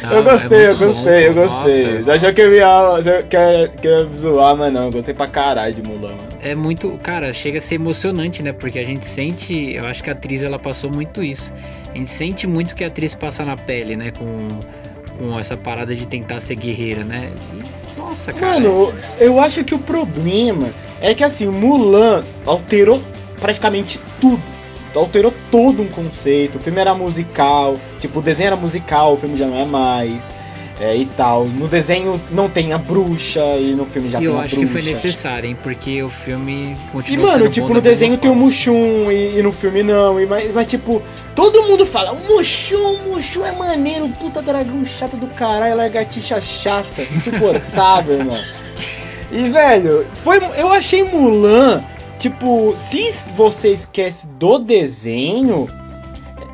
Não, 0.03 0.13
eu 0.13 0.23
gostei, 0.25 0.59
é 0.59 0.69
eu 0.71 0.77
gostei, 0.77 1.29
eu 1.29 1.35
bom, 1.35 1.43
gostei. 1.43 1.99
nossa. 1.99 2.13
Achou 2.13 2.33
que 2.35 2.41
eu 2.41 2.55
ia, 2.55 3.23
que 3.29 3.37
eu- 3.37 3.69
que 3.71 3.87
eu 3.89 4.01
ia 4.01 4.17
zoar, 4.17 4.57
mas 4.57 4.73
não, 4.73 4.85
eu 4.85 4.91
gostei 4.93 5.13
pra 5.15 5.27
caralho 5.27 5.75
de 5.75 5.83
Mulan, 5.83 6.11
mano. 6.11 6.29
É 6.41 6.55
muito, 6.55 6.97
cara, 7.03 7.33
chega 7.33 7.59
a 7.59 7.61
ser 7.61 7.75
emocionante, 7.77 8.43
né? 8.43 8.53
Porque 8.53 8.79
a 8.79 8.85
gente 8.85 9.05
sente, 9.07 9.75
eu 9.75 9.85
acho 9.87 10.03
que 10.03 10.11
a 10.11 10.13
atriz 10.13 10.43
ela 10.43 10.59
passou 10.59 10.91
muito 10.91 11.23
isso. 11.23 11.53
A 11.93 11.99
gente 11.99 12.11
sente 12.11 12.47
muito 12.47 12.75
que 12.75 12.85
a 12.85 12.87
atriz 12.87 13.15
passa 13.15 13.45
na 13.45 13.57
pele, 13.57 13.97
né? 13.97 14.13
Com, 14.13 14.49
com 15.19 15.39
essa 15.39 15.57
parada 15.57 15.95
de 15.95 16.07
tentar 16.07 16.41
ser 16.41 16.55
guerreira, 16.57 17.03
né? 17.05 17.31
E, 17.53 17.99
nossa, 17.99 18.33
cara. 18.33 18.61
Mano, 18.61 18.93
eu 19.19 19.39
acho 19.41 19.63
que 19.65 19.75
o 19.75 19.79
problema 19.79 20.71
é 21.01 21.15
que 21.15 21.23
assim, 21.25 21.47
Mulan 21.47 22.23
alterou 22.47 23.03
praticamente 23.41 23.99
tudo. 24.21 24.41
Alterou 24.95 25.33
todo 25.51 25.83
um 25.83 25.89
conceito. 25.89 26.59
O 26.59 26.61
filme 26.61 26.81
era 26.81 26.95
musical, 26.95 27.77
tipo, 27.99 28.19
o 28.19 28.23
desenho 28.23 28.49
era 28.49 28.57
musical, 28.57 29.15
o 29.15 29.17
filme 29.17 29.37
já 29.37 29.47
não 29.47 29.59
é 29.59 29.65
mais. 29.65 30.33
É, 30.81 30.97
e 30.97 31.07
tal. 31.07 31.45
No 31.45 31.69
desenho 31.69 32.21
não 32.31 32.49
tem 32.49 32.73
a 32.73 32.79
bruxa 32.79 33.41
e 33.57 33.73
no 33.75 33.85
filme 33.85 34.11
já 34.11 34.19
e 34.19 34.23
tem 34.23 34.31
eu 34.31 34.39
a 34.39 34.43
acho 34.43 34.57
bruxa. 34.57 34.67
que 34.67 34.83
foi 34.83 34.91
necessário, 34.91 35.49
hein? 35.49 35.57
Porque 35.63 36.03
o 36.03 36.09
filme 36.09 36.77
E 36.89 36.91
continua 36.91 37.27
mano, 37.27 37.45
sendo 37.45 37.53
tipo, 37.53 37.73
no 37.73 37.81
desenho 37.81 38.19
tem 38.19 38.31
o. 38.31 38.35
Mushum 38.35 39.11
e, 39.13 39.39
e 39.39 39.43
no 39.43 39.53
filme 39.53 39.83
não. 39.85 40.19
E, 40.21 40.27
mas, 40.27 40.53
mas, 40.53 40.67
tipo, 40.67 41.01
todo 41.37 41.63
mundo 41.65 41.87
fala, 41.87 42.13
o 42.13 42.19
Mushum, 42.27 42.95
o 42.97 43.13
Mushum 43.13 43.45
é 43.45 43.53
maneiro, 43.53 44.09
puta 44.09 44.43
dragão 44.43 44.85
chato 44.85 45.17
do 45.17 45.29
caralho, 45.29 45.77
lagartixa 45.77 46.41
chata, 46.41 47.03
insuportável, 47.15 48.19
irmão. 48.19 48.41
E, 49.31 49.49
velho, 49.51 50.05
foi, 50.25 50.39
eu 50.57 50.73
achei 50.73 51.05
Mulan, 51.05 51.83
tipo, 52.23 52.75
se 52.77 53.11
você 53.37 53.71
esquece 53.71 54.27
do 54.39 54.59
desenho, 54.61 55.69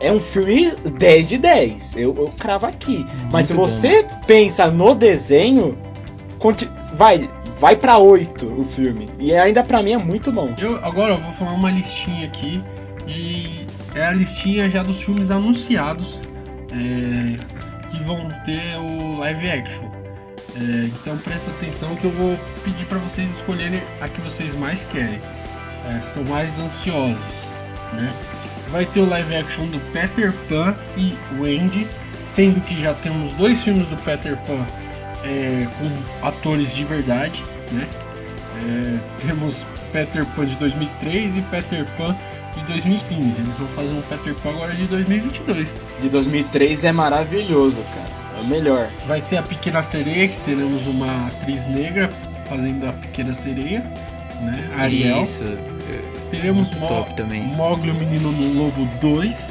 é 0.01 0.11
um 0.11 0.19
filme 0.19 0.73
10 0.99 1.29
de 1.29 1.37
10. 1.37 1.97
Eu, 1.97 2.17
eu 2.17 2.33
cravo 2.39 2.67
aqui. 2.67 3.05
Mas 3.31 3.49
se 3.49 3.53
Muito 3.53 3.69
bom. 3.69 3.77
você 3.77 4.07
pensa 4.27 4.71
no 4.71 4.95
desenho, 4.95 5.77
vai, 6.95 7.29
vai 7.61 7.77
pra 7.77 7.99
8 7.99 8.47
o 8.47 8.65
filme. 8.65 9.07
E 9.19 9.35
ainda 9.35 9.63
pra 9.63 9.83
mim 9.83 9.93
é 9.93 9.99
muito 9.99 10.33
bom. 10.33 10.55
Eu 10.59 10.83
agora 10.83 11.15
eu 11.15 11.21
vou 11.21 11.33
falar 11.33 11.53
uma 11.53 11.71
listinha 11.71 12.27
aqui 12.27 12.63
e 13.07 13.67
é 13.95 14.07
a 14.07 14.13
listinha 14.13 14.71
já 14.71 14.83
dos 14.83 15.03
filmes 15.03 15.31
anunciados 15.31 16.19
é, 16.73 17.91
que 17.91 18.03
vão 18.05 18.27
ter 18.47 18.77
o 18.79 19.19
live 19.19 19.51
action. 19.51 19.85
É, 20.57 20.87
então 20.87 21.17
presta 21.19 21.51
atenção 21.51 21.95
que 21.97 22.07
eu 22.07 22.11
vou 22.11 22.39
pedir 22.65 22.87
para 22.87 22.99
vocês 22.99 23.31
escolherem 23.31 23.83
a 24.01 24.09
que 24.09 24.21
vocês 24.23 24.55
mais 24.57 24.83
querem, 24.87 25.21
é, 25.89 25.99
estão 25.99 26.25
mais 26.25 26.59
ansiosos, 26.59 27.35
né? 27.93 28.13
Vai 28.71 28.85
ter 28.85 29.01
o 29.01 29.09
live 29.09 29.35
action 29.35 29.67
do 29.67 29.81
Peter 29.93 30.33
Pan 30.49 30.75
e 30.97 31.17
Wendy, 31.39 31.87
sendo 32.35 32.61
que 32.61 32.81
já 32.83 32.93
temos 32.95 33.33
dois 33.35 33.63
filmes 33.63 33.89
do 33.89 33.97
Peter 33.97 34.37
Pan 34.47 34.67
é, 35.25 35.67
com 35.79 36.27
atores 36.27 36.75
de 36.75 36.85
verdade, 36.85 37.43
né? 37.73 37.89
É, 38.67 39.27
temos 39.27 39.65
Peter 39.93 40.25
Pan 40.27 40.45
de 40.45 40.57
2003 40.57 41.37
e 41.37 41.43
Peter 41.43 41.87
Pan 41.97 42.15
de 42.57 42.65
2015. 42.65 43.41
Eles 43.41 43.57
vão 43.57 43.69
fazer 43.69 43.89
um 43.89 44.03
Peter 44.03 44.35
Pan 44.35 44.51
agora 44.51 44.75
de 44.75 44.87
2022. 44.87 45.69
De 46.03 46.09
2003 46.09 46.85
é 46.85 46.93
maravilhoso, 46.93 47.77
cara. 47.95 48.19
É 48.37 48.41
o 48.41 48.47
melhor. 48.47 48.89
Vai 49.07 49.23
ter 49.23 49.39
a 49.39 49.43
Pequena 49.43 49.83
Sereia, 49.83 50.29
que 50.29 50.41
teremos 50.43 50.87
uma 50.87 51.29
atriz 51.29 51.67
negra 51.67 52.11
fazendo 52.49 52.89
a 52.89 52.93
Pequena 52.93 53.35
Sereia, 53.35 53.85
né? 54.41 54.71
Ariel. 54.77 55.23
Isso, 55.23 55.45
Teremos 56.31 56.69
muito 56.69 56.81
Mo 56.81 56.87
top 56.87 57.15
também. 57.15 57.43
Mogli, 57.43 57.91
o 57.91 57.95
Menino 57.95 58.31
no 58.31 58.65
Lobo 58.65 58.85
2. 59.01 59.49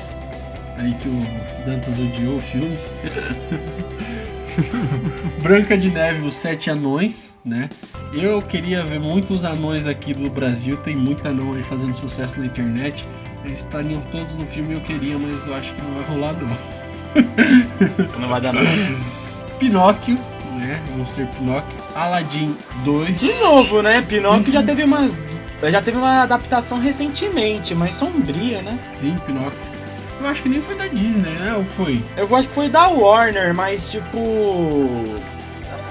Aí 0.78 0.94
que 0.94 1.08
o 1.08 1.24
Dantas 1.66 1.98
odiou 1.98 2.38
o 2.38 2.42
filme. 2.42 2.78
Branca 5.42 5.78
de 5.78 5.90
Neve, 5.90 6.26
os 6.26 6.36
Sete 6.36 6.70
Anões, 6.70 7.34
né? 7.44 7.70
Eu 8.14 8.42
queria 8.42 8.86
ver 8.86 9.00
muitos 9.00 9.44
anões 9.44 9.88
aqui 9.88 10.14
do 10.14 10.30
Brasil, 10.30 10.78
tem 10.78 10.96
muito 10.96 11.28
anão 11.28 11.54
aí 11.54 11.64
fazendo 11.64 11.96
sucesso 11.96 12.40
na 12.40 12.46
internet. 12.46 13.04
Eles 13.44 13.60
estariam 13.60 14.02
todos 14.12 14.34
no 14.36 14.46
filme 14.48 14.74
eu 14.74 14.82
queria, 14.82 15.18
mas 15.18 15.46
eu 15.46 15.56
acho 15.56 15.74
que 15.74 15.82
não 15.82 15.96
vai 15.96 16.04
rolar 16.04 16.34
não. 16.34 16.48
Não 18.20 18.30
vai 18.30 18.42
dar 18.42 18.54
nada. 18.54 18.68
Pinóquio, 19.60 20.16
né? 20.60 20.82
Vamos 20.92 21.12
ser 21.12 21.28
Pinóquio. 21.28 21.87
Aladdin 21.98 22.56
2. 22.86 23.20
De 23.20 23.34
novo, 23.34 23.82
né? 23.82 24.04
Pinóquio 24.08 24.46
Sim, 24.46 24.52
já 24.52 24.64
teve 24.64 24.84
umas. 24.84 25.12
Já 25.64 25.82
teve 25.82 25.98
uma 25.98 26.22
adaptação 26.22 26.80
recentemente, 26.80 27.74
mas 27.74 27.96
sombria, 27.96 28.62
né? 28.62 28.78
Sim, 29.02 29.16
Pinóquio. 29.26 29.60
Eu 30.22 30.28
acho 30.28 30.42
que 30.44 30.50
nem 30.50 30.62
foi 30.62 30.76
da 30.76 30.86
Disney, 30.88 31.32
né? 31.32 31.56
Ou 31.56 31.64
foi? 31.64 32.04
Eu 32.16 32.36
acho 32.36 32.48
que 32.48 32.54
foi 32.54 32.70
da 32.70 32.88
Warner, 32.88 33.54
mas 33.54 33.90
tipo. 33.90 34.20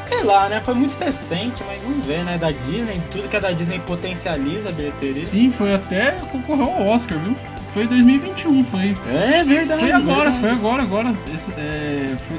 Sei 0.08 0.22
lá, 0.22 0.48
né? 0.48 0.60
Foi 0.64 0.74
muito 0.74 0.96
decente, 0.96 1.64
mas 1.66 1.82
vamos 1.82 2.06
ver, 2.06 2.24
né? 2.24 2.38
Da 2.38 2.52
Disney, 2.52 3.02
tudo 3.10 3.28
que 3.28 3.36
é 3.36 3.40
da 3.40 3.50
Disney 3.50 3.80
potencializa 3.80 4.68
a 4.68 4.72
bilheteria. 4.72 5.26
Sim, 5.26 5.50
foi 5.50 5.74
até 5.74 6.12
concorreu 6.30 6.70
ao 6.70 6.86
Oscar, 6.90 7.18
viu? 7.18 7.34
Foi 7.72 7.82
em 7.82 7.88
2021, 7.88 8.64
foi. 8.64 8.96
É 9.12 9.44
verdade. 9.44 9.80
Foi 9.80 9.92
agora, 9.92 10.30
verdade. 10.30 10.40
foi 10.40 10.50
agora, 10.50 10.82
agora. 10.82 11.14
Esse, 11.34 11.50
é, 11.58 12.16
foi... 12.28 12.38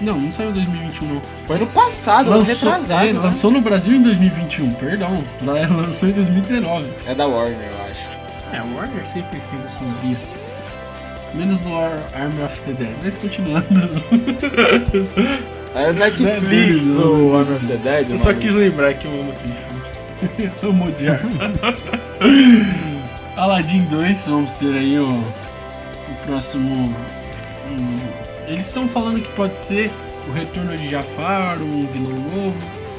Não, 0.00 0.18
não 0.18 0.32
saiu 0.32 0.50
em 0.50 0.54
2021 0.54 1.08
não. 1.14 1.22
Foi 1.46 1.58
no 1.58 1.66
passado, 1.68 2.32
ano 2.32 2.42
retrasado. 2.42 3.04
é, 3.06 3.12
né? 3.12 3.20
lançou 3.20 3.50
no 3.50 3.60
Brasil 3.60 3.94
em 3.94 4.02
2021, 4.02 4.70
perdão. 4.74 5.10
Lançou 5.42 6.08
em 6.08 6.12
2019. 6.12 6.86
É 7.06 7.14
da 7.14 7.26
Warner, 7.26 7.56
eu 7.56 7.84
acho. 7.90 8.00
É, 8.52 8.58
a 8.58 8.64
Warner 8.76 9.06
sempre 9.06 9.40
sendo 9.40 9.68
sombria. 9.78 10.16
Menos 11.34 11.60
no 11.62 11.76
Ar- 11.78 11.98
Army 12.14 12.42
of 12.44 12.60
the 12.62 12.72
Dead. 12.72 12.94
Mas 13.02 13.16
continuando. 13.16 13.64
É 15.76 15.92
Netflix, 15.92 16.86
Não, 16.86 17.00
não, 17.04 17.12
o 17.14 17.28
não. 17.32 17.38
Army 17.40 17.56
of 17.56 17.66
the 17.66 17.76
Dead. 17.78 18.10
Eu 18.10 18.14
o 18.14 18.18
só 18.20 18.32
quis 18.32 18.52
lembrar 18.54 18.94
que 18.94 19.06
eu 19.06 19.10
amo 19.10 19.32
aquele 19.32 19.54
filme. 19.54 20.52
Eu 20.62 20.70
amo 20.70 20.86
odiar. 20.86 21.20
Aladdin 23.36 23.82
2, 23.86 24.26
vamos 24.28 24.52
ter 24.52 24.72
aí 24.72 24.98
o, 24.98 25.10
o 25.18 26.26
próximo. 26.26 26.94
Eles 28.54 28.66
estão 28.66 28.88
falando 28.88 29.20
que 29.20 29.32
pode 29.32 29.58
ser 29.60 29.90
o 30.28 30.32
retorno 30.32 30.76
de 30.76 30.88
Jafar, 30.90 31.60
um 31.60 31.86
vilão 31.88 32.12
novo. 32.12 32.56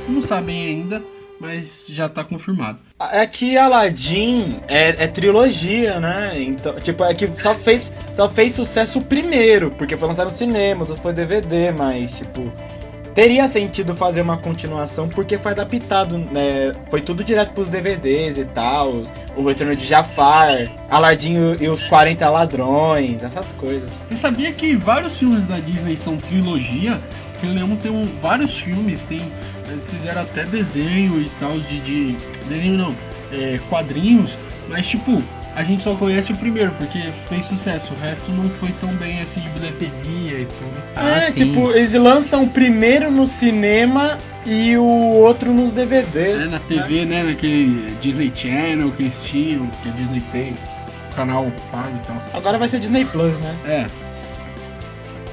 Não 0.08 0.22
sabem 0.22 0.68
ainda, 0.68 1.02
mas 1.40 1.86
já 1.88 2.10
tá 2.10 2.24
confirmado. 2.24 2.78
É 3.12 3.26
que 3.26 3.58
Aladdin 3.58 4.60
é, 4.68 4.90
é 4.90 5.08
trilogia, 5.08 6.00
né? 6.00 6.34
Então, 6.42 6.76
tipo, 6.80 7.04
é 7.04 7.14
que 7.14 7.28
só 7.42 7.56
fez, 7.56 7.92
só 8.16 8.30
fez 8.30 8.54
sucesso 8.54 9.02
primeiro, 9.02 9.72
porque 9.72 9.98
foi 9.98 10.10
lançado 10.10 10.28
no 10.28 10.34
cinema, 10.34 10.82
outros 10.82 11.00
foi 11.00 11.14
DVD, 11.14 11.72
mas, 11.72 12.18
tipo, 12.18 12.52
teria 13.16 13.48
sentido 13.48 13.96
fazer 13.96 14.22
uma 14.22 14.38
continuação 14.38 15.08
porque 15.08 15.38
foi 15.38 15.54
adaptado, 15.54 16.18
né? 16.18 16.74
Foi 16.90 17.02
tudo 17.02 17.24
direto 17.24 17.54
pros 17.54 17.70
DVDs 17.70 18.38
e 18.38 18.44
tal. 18.46 19.04
O 19.36 19.48
Retorno 19.48 19.76
de 19.76 19.86
Jafar, 19.88 20.68
Aladdin 20.90 21.56
e 21.60 21.70
os 21.70 21.84
40 21.86 22.30
Ladrões, 22.30 23.24
essas 23.24 23.54
coisas. 23.54 23.90
Você 24.08 24.18
sabia 24.18 24.52
que 24.52 24.76
vários 24.76 25.18
filmes 25.18 25.46
da 25.46 25.60
Disney 25.60 25.96
são 25.96 26.18
trilogia? 26.18 27.02
Eu 27.42 27.54
lembro 27.54 27.78
tem 27.78 27.92
um, 27.92 28.04
vários 28.22 28.58
filmes, 28.58 29.02
tem. 29.04 29.22
Eles 29.70 29.90
fizeram 29.90 30.22
até 30.22 30.44
desenho 30.44 31.20
e 31.22 31.32
tal 31.40 31.58
de. 31.58 31.80
de- 31.80 32.16
desenho 32.48 32.78
não, 32.78 32.96
é, 33.32 33.60
quadrinhos, 33.70 34.38
mas 34.70 34.86
tipo, 34.88 35.24
a 35.56 35.64
gente 35.64 35.82
só 35.82 35.96
conhece 35.96 36.34
o 36.34 36.38
primeiro, 36.38 36.72
porque 36.74 37.02
fez 37.30 37.46
sucesso. 37.46 37.94
O 37.94 37.98
resto 38.00 38.30
não 38.32 38.50
foi 38.50 38.70
tão 38.82 38.90
bem 38.96 39.22
assim 39.22 39.40
de 39.40 39.50
bilheteria 39.50 40.40
e 40.42 40.46
tudo. 40.46 40.84
Ah, 40.96 41.18
é, 41.18 41.22
sim. 41.22 41.46
tipo, 41.46 41.72
eles 41.72 41.94
lançam 41.94 42.44
o 42.44 42.50
primeiro 42.50 43.10
no 43.10 43.26
cinema 43.26 44.18
e 44.46 44.76
o 44.76 44.84
outro 44.84 45.54
nos 45.54 45.72
DVDs. 45.72 46.48
É, 46.48 46.50
na 46.50 46.60
TV, 46.60 47.06
né? 47.06 47.24
Naquele 47.24 47.90
Disney 48.02 48.32
Channel 48.36 48.92
que 48.92 49.04
eles 49.04 49.24
tinham, 49.24 49.66
que 49.68 49.90
a 49.90 49.92
Disney 49.94 50.22
tem, 50.32 50.54
canal 51.16 51.50
pago 51.72 51.96
e 51.96 52.06
tal. 52.06 52.22
Agora 52.34 52.58
vai 52.58 52.68
ser 52.68 52.80
Disney 52.80 53.06
Plus, 53.06 53.40
né? 53.40 53.56
É. 53.66 53.86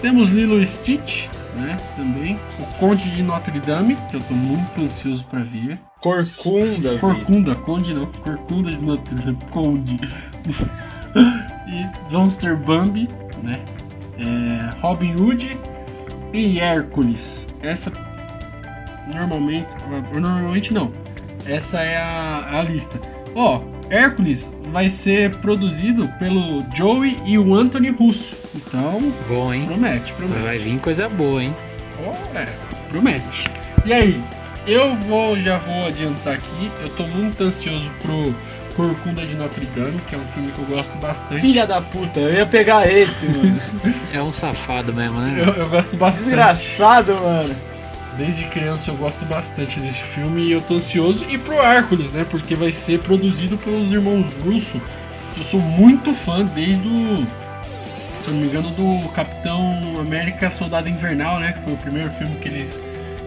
Temos 0.00 0.30
Lilo 0.30 0.62
e 0.62 0.66
Stitch, 0.66 1.26
né? 1.56 1.76
Também. 1.96 2.38
O 2.60 2.64
Conde 2.78 3.10
de 3.10 3.22
Notre 3.24 3.58
Dame, 3.58 3.96
que 4.08 4.16
eu 4.16 4.20
tô 4.20 4.34
muito 4.34 4.82
ansioso 4.82 5.24
pra 5.24 5.40
ver. 5.40 5.80
Corcunda. 6.02 6.98
Corcunda, 6.98 7.54
Conde 7.54 7.94
não. 7.94 8.06
Corcunda 8.06 8.70
de 8.70 8.78
Notre 8.78 9.14
Dame, 9.14 9.38
Conde. 9.52 9.96
e 11.68 12.10
vamos 12.10 12.36
ter 12.36 12.56
Bambi, 12.56 13.08
né? 13.42 13.60
É, 14.18 14.80
Robin 14.80 15.14
Hood 15.14 15.56
e 16.32 16.60
Hércules. 16.60 17.46
Essa 17.62 17.92
normalmente, 19.06 19.68
normalmente 20.12 20.74
não. 20.74 20.92
Essa 21.46 21.80
é 21.80 21.96
a, 21.96 22.58
a 22.58 22.62
lista. 22.62 23.00
Ó, 23.34 23.60
Hércules 23.88 24.50
vai 24.72 24.88
ser 24.88 25.36
produzido 25.36 26.08
pelo 26.18 26.64
Joey 26.74 27.16
e 27.24 27.38
o 27.38 27.54
Anthony 27.54 27.90
Russo. 27.90 28.34
Então, 28.54 29.12
Bom, 29.28 29.52
hein? 29.52 29.66
promete, 29.66 30.12
promete. 30.14 30.42
Vai 30.42 30.58
vir 30.58 30.78
coisa 30.80 31.08
boa, 31.08 31.42
hein? 31.42 31.54
Oh, 32.04 32.36
é, 32.36 32.46
promete. 32.90 33.48
E 33.84 33.92
aí, 33.92 34.20
eu 34.66 34.94
vou, 34.96 35.36
já 35.36 35.58
vou 35.58 35.86
adiantar 35.86 36.34
aqui, 36.34 36.70
eu 36.82 36.88
tô 36.90 37.04
muito 37.04 37.42
ansioso 37.42 37.90
pro 38.00 38.34
Corcunda 38.74 39.24
de 39.26 39.34
Notre 39.34 39.66
Dame, 39.66 40.00
que 40.08 40.14
é 40.14 40.18
um 40.18 40.26
filme 40.32 40.52
que 40.52 40.58
eu 40.58 40.64
gosto 40.64 40.96
bastante. 40.98 41.40
Filha 41.40 41.66
da 41.66 41.80
puta, 41.80 42.20
eu 42.20 42.32
ia 42.32 42.46
pegar 42.46 42.90
esse, 42.90 43.26
mano. 43.26 43.60
É 44.12 44.22
um 44.22 44.32
safado 44.32 44.92
mesmo, 44.94 45.20
né? 45.20 45.36
Eu, 45.40 45.52
eu 45.54 45.68
gosto 45.68 45.96
bastante. 45.96 46.24
Desgraçado, 46.24 47.14
mano. 47.14 47.54
Desde 48.16 48.44
criança 48.44 48.90
eu 48.90 48.96
gosto 48.96 49.24
bastante 49.24 49.80
desse 49.80 50.02
filme 50.02 50.42
e 50.42 50.52
eu 50.52 50.60
tô 50.60 50.74
ansioso. 50.74 51.24
E 51.28 51.38
pro 51.38 51.54
Hércules, 51.54 52.12
né? 52.12 52.26
Porque 52.30 52.54
vai 52.54 52.70
ser 52.70 52.98
produzido 53.00 53.56
pelos 53.58 53.90
irmãos 53.90 54.26
Russo. 54.44 54.80
Eu 55.36 55.44
sou 55.44 55.60
muito 55.60 56.14
fã 56.14 56.44
desde 56.44 56.86
o. 56.86 57.26
Se 58.20 58.28
eu 58.28 58.34
não 58.34 58.40
me 58.40 58.46
engano, 58.46 58.70
do 58.70 59.08
Capitão 59.08 59.80
América 59.98 60.50
Soldado 60.50 60.88
Invernal, 60.88 61.40
né? 61.40 61.52
Que 61.52 61.60
foi 61.62 61.72
o 61.72 61.76
primeiro 61.78 62.10
filme 62.10 62.36
que 62.36 62.48
eles 62.48 62.78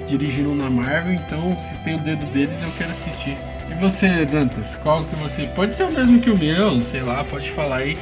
dirigiram 0.07 0.55
na 0.55 0.69
Marvel. 0.69 1.13
Então, 1.13 1.57
se 1.57 1.75
tem 1.83 1.95
o 1.95 1.99
dedo 1.99 2.25
deles, 2.27 2.61
eu 2.61 2.71
quero 2.77 2.91
assistir. 2.91 3.37
E 3.69 3.73
você, 3.75 4.25
Dantas? 4.25 4.75
Qual 4.83 5.03
que 5.03 5.15
você. 5.15 5.47
Pode 5.47 5.75
ser 5.75 5.83
o 5.83 5.91
mesmo 5.91 6.19
que 6.19 6.29
o 6.29 6.37
meu, 6.37 6.81
sei 6.83 7.01
lá, 7.01 7.23
pode 7.23 7.49
falar 7.51 7.77
aí. 7.77 7.97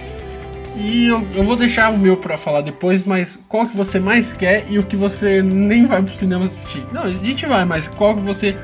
E 0.76 1.08
eu, 1.08 1.26
eu 1.36 1.43
vou 1.43 1.56
deixar 1.56 1.91
o 1.91 1.97
meu 1.97 2.18
pra 2.18 2.38
falar 2.38 2.62
depois, 2.62 3.04
mas 3.04 3.38
qual 3.47 3.66
que 3.66 3.78
você 3.78 3.99
mais 3.99 4.34
quer 4.34 4.66
e 4.68 4.80
o 4.80 4.84
que 4.84 4.95
você 4.95 5.41
nem 5.41 5.86
vai 5.86 6.01
pro 6.01 6.16
cinema 6.16 6.45
assistir? 6.45 6.84
Não, 6.91 7.04
a 7.04 7.12
gente 7.12 7.45
vai, 7.45 7.64
mas 7.64 7.88
qual 7.88 8.16
que 8.16 8.22
você 8.22 8.58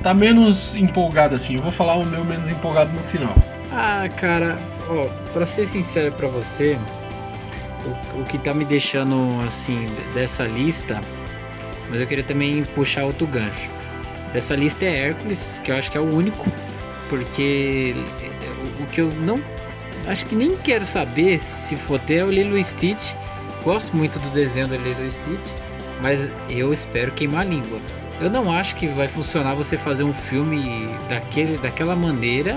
tá 0.00 0.14
menos 0.14 0.76
empolgado 0.76 1.34
assim? 1.34 1.56
Eu 1.56 1.62
vou 1.62 1.72
falar 1.72 1.96
o 1.96 2.06
meu 2.06 2.24
menos 2.24 2.48
empolgado 2.48 2.92
no 2.92 3.02
final. 3.02 3.34
Ah, 3.72 4.08
cara, 4.16 4.58
ó, 4.88 5.06
pra 5.32 5.44
ser 5.44 5.66
sincero 5.66 6.12
pra 6.12 6.28
você, 6.28 6.78
o, 7.84 8.20
o 8.20 8.24
que 8.24 8.38
tá 8.38 8.54
me 8.54 8.64
deixando 8.64 9.16
assim 9.44 9.88
dessa 10.14 10.44
lista, 10.44 11.00
mas 11.90 12.00
eu 12.00 12.06
queria 12.06 12.24
também 12.24 12.64
puxar 12.74 13.04
outro 13.04 13.26
gancho. 13.26 13.68
Dessa 14.32 14.54
lista 14.54 14.84
é 14.84 15.08
Hércules, 15.08 15.60
que 15.64 15.72
eu 15.72 15.76
acho 15.76 15.90
que 15.90 15.98
é 15.98 16.00
o 16.00 16.14
único, 16.14 16.50
porque 17.08 17.94
o, 18.80 18.86
que 18.86 19.00
eu 19.00 19.10
não 19.22 19.42
acho 20.06 20.24
que 20.26 20.36
nem 20.36 20.56
quero 20.56 20.84
saber 20.84 21.38
se 21.38 21.76
for 21.76 21.98
ter 21.98 22.16
é 22.16 22.24
o 22.24 22.30
Lilo 22.30 22.62
Stitch. 22.62 23.14
Gosto 23.64 23.94
muito 23.96 24.18
do 24.20 24.30
desenho 24.30 24.68
do 24.68 24.76
Lilo 24.76 25.10
Stitch, 25.10 25.52
mas 26.00 26.30
eu 26.48 26.72
espero 26.72 27.10
queimar 27.12 27.42
a 27.42 27.44
língua. 27.44 27.78
Eu 28.20 28.30
não 28.30 28.52
acho 28.52 28.76
que 28.76 28.86
vai 28.86 29.08
funcionar 29.08 29.54
você 29.54 29.76
fazer 29.76 30.04
um 30.04 30.12
filme 30.12 30.88
daquele, 31.08 31.58
daquela 31.58 31.96
maneira, 31.96 32.56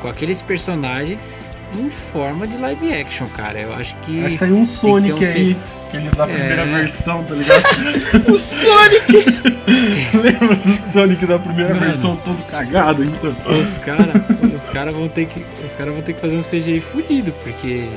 com 0.00 0.08
aqueles 0.08 0.40
personagens 0.40 1.44
em 1.74 1.90
forma 1.90 2.46
de 2.46 2.56
live 2.58 2.92
action, 2.92 3.26
cara. 3.28 3.60
Eu 3.60 3.74
acho 3.74 3.96
que. 3.96 4.20
Vai 4.20 4.30
sair 4.32 4.52
um 4.52 4.66
Sonic 4.66 5.12
um 5.12 5.18
aí, 5.18 5.56
aquele 5.92 6.08
da 6.10 6.26
primeira 6.26 6.62
É. 6.62 6.64
versão, 6.64 7.24
tá 7.24 7.34
ligado? 7.34 7.62
O 8.32 8.38
Sonic! 8.38 9.12
Lembra 10.22 10.56
do 10.56 10.92
Sonic 10.92 11.26
da 11.26 11.38
primeira 11.38 11.74
Mano. 11.74 11.86
versão 11.86 12.16
todo 12.16 12.42
cagado, 12.46 13.04
então? 13.04 13.34
Os 13.58 13.78
caras 13.78 14.14
os 14.54 14.68
cara 14.68 14.90
vão 14.92 15.08
ter 15.08 15.26
que 15.26 15.44
os 15.64 15.74
cara 15.74 15.90
vão 15.90 16.02
ter 16.02 16.12
que 16.14 16.20
fazer 16.20 16.36
um 16.36 16.42
CGI 16.42 16.80
fudido, 16.80 17.32
porque 17.42 17.88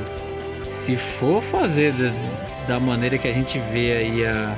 se 0.66 0.96
for 0.96 1.42
fazer 1.42 1.92
da, 1.92 2.12
da 2.68 2.80
maneira 2.80 3.18
que 3.18 3.28
a 3.28 3.32
gente 3.32 3.58
vê 3.72 3.92
aí 3.92 4.26
a, 4.26 4.54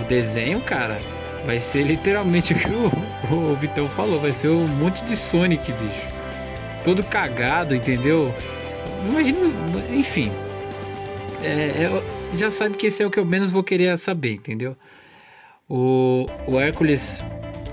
o 0.00 0.04
desenho, 0.04 0.60
cara, 0.60 0.98
vai 1.46 1.58
ser 1.60 1.82
literalmente 1.82 2.52
o 2.52 2.56
que 2.56 2.68
o, 2.68 3.34
o 3.34 3.54
Vitão 3.56 3.88
falou, 3.90 4.20
vai 4.20 4.32
ser 4.32 4.48
um 4.48 4.66
monte 4.66 5.02
de 5.04 5.16
Sonic, 5.16 5.72
bicho. 5.72 6.06
Todo 6.84 7.02
cagado, 7.02 7.74
entendeu? 7.74 8.34
Imagina, 9.08 9.38
enfim. 9.92 10.30
É, 11.42 11.48
é, 11.48 12.02
já 12.36 12.50
sabe 12.50 12.76
que 12.76 12.86
esse 12.86 13.02
é 13.02 13.06
o 13.06 13.10
que 13.10 13.18
eu 13.18 13.24
menos 13.24 13.50
vou 13.50 13.62
querer 13.62 13.96
saber, 13.98 14.34
entendeu? 14.34 14.76
O, 15.68 16.26
o 16.46 16.58
Hércules 16.58 17.22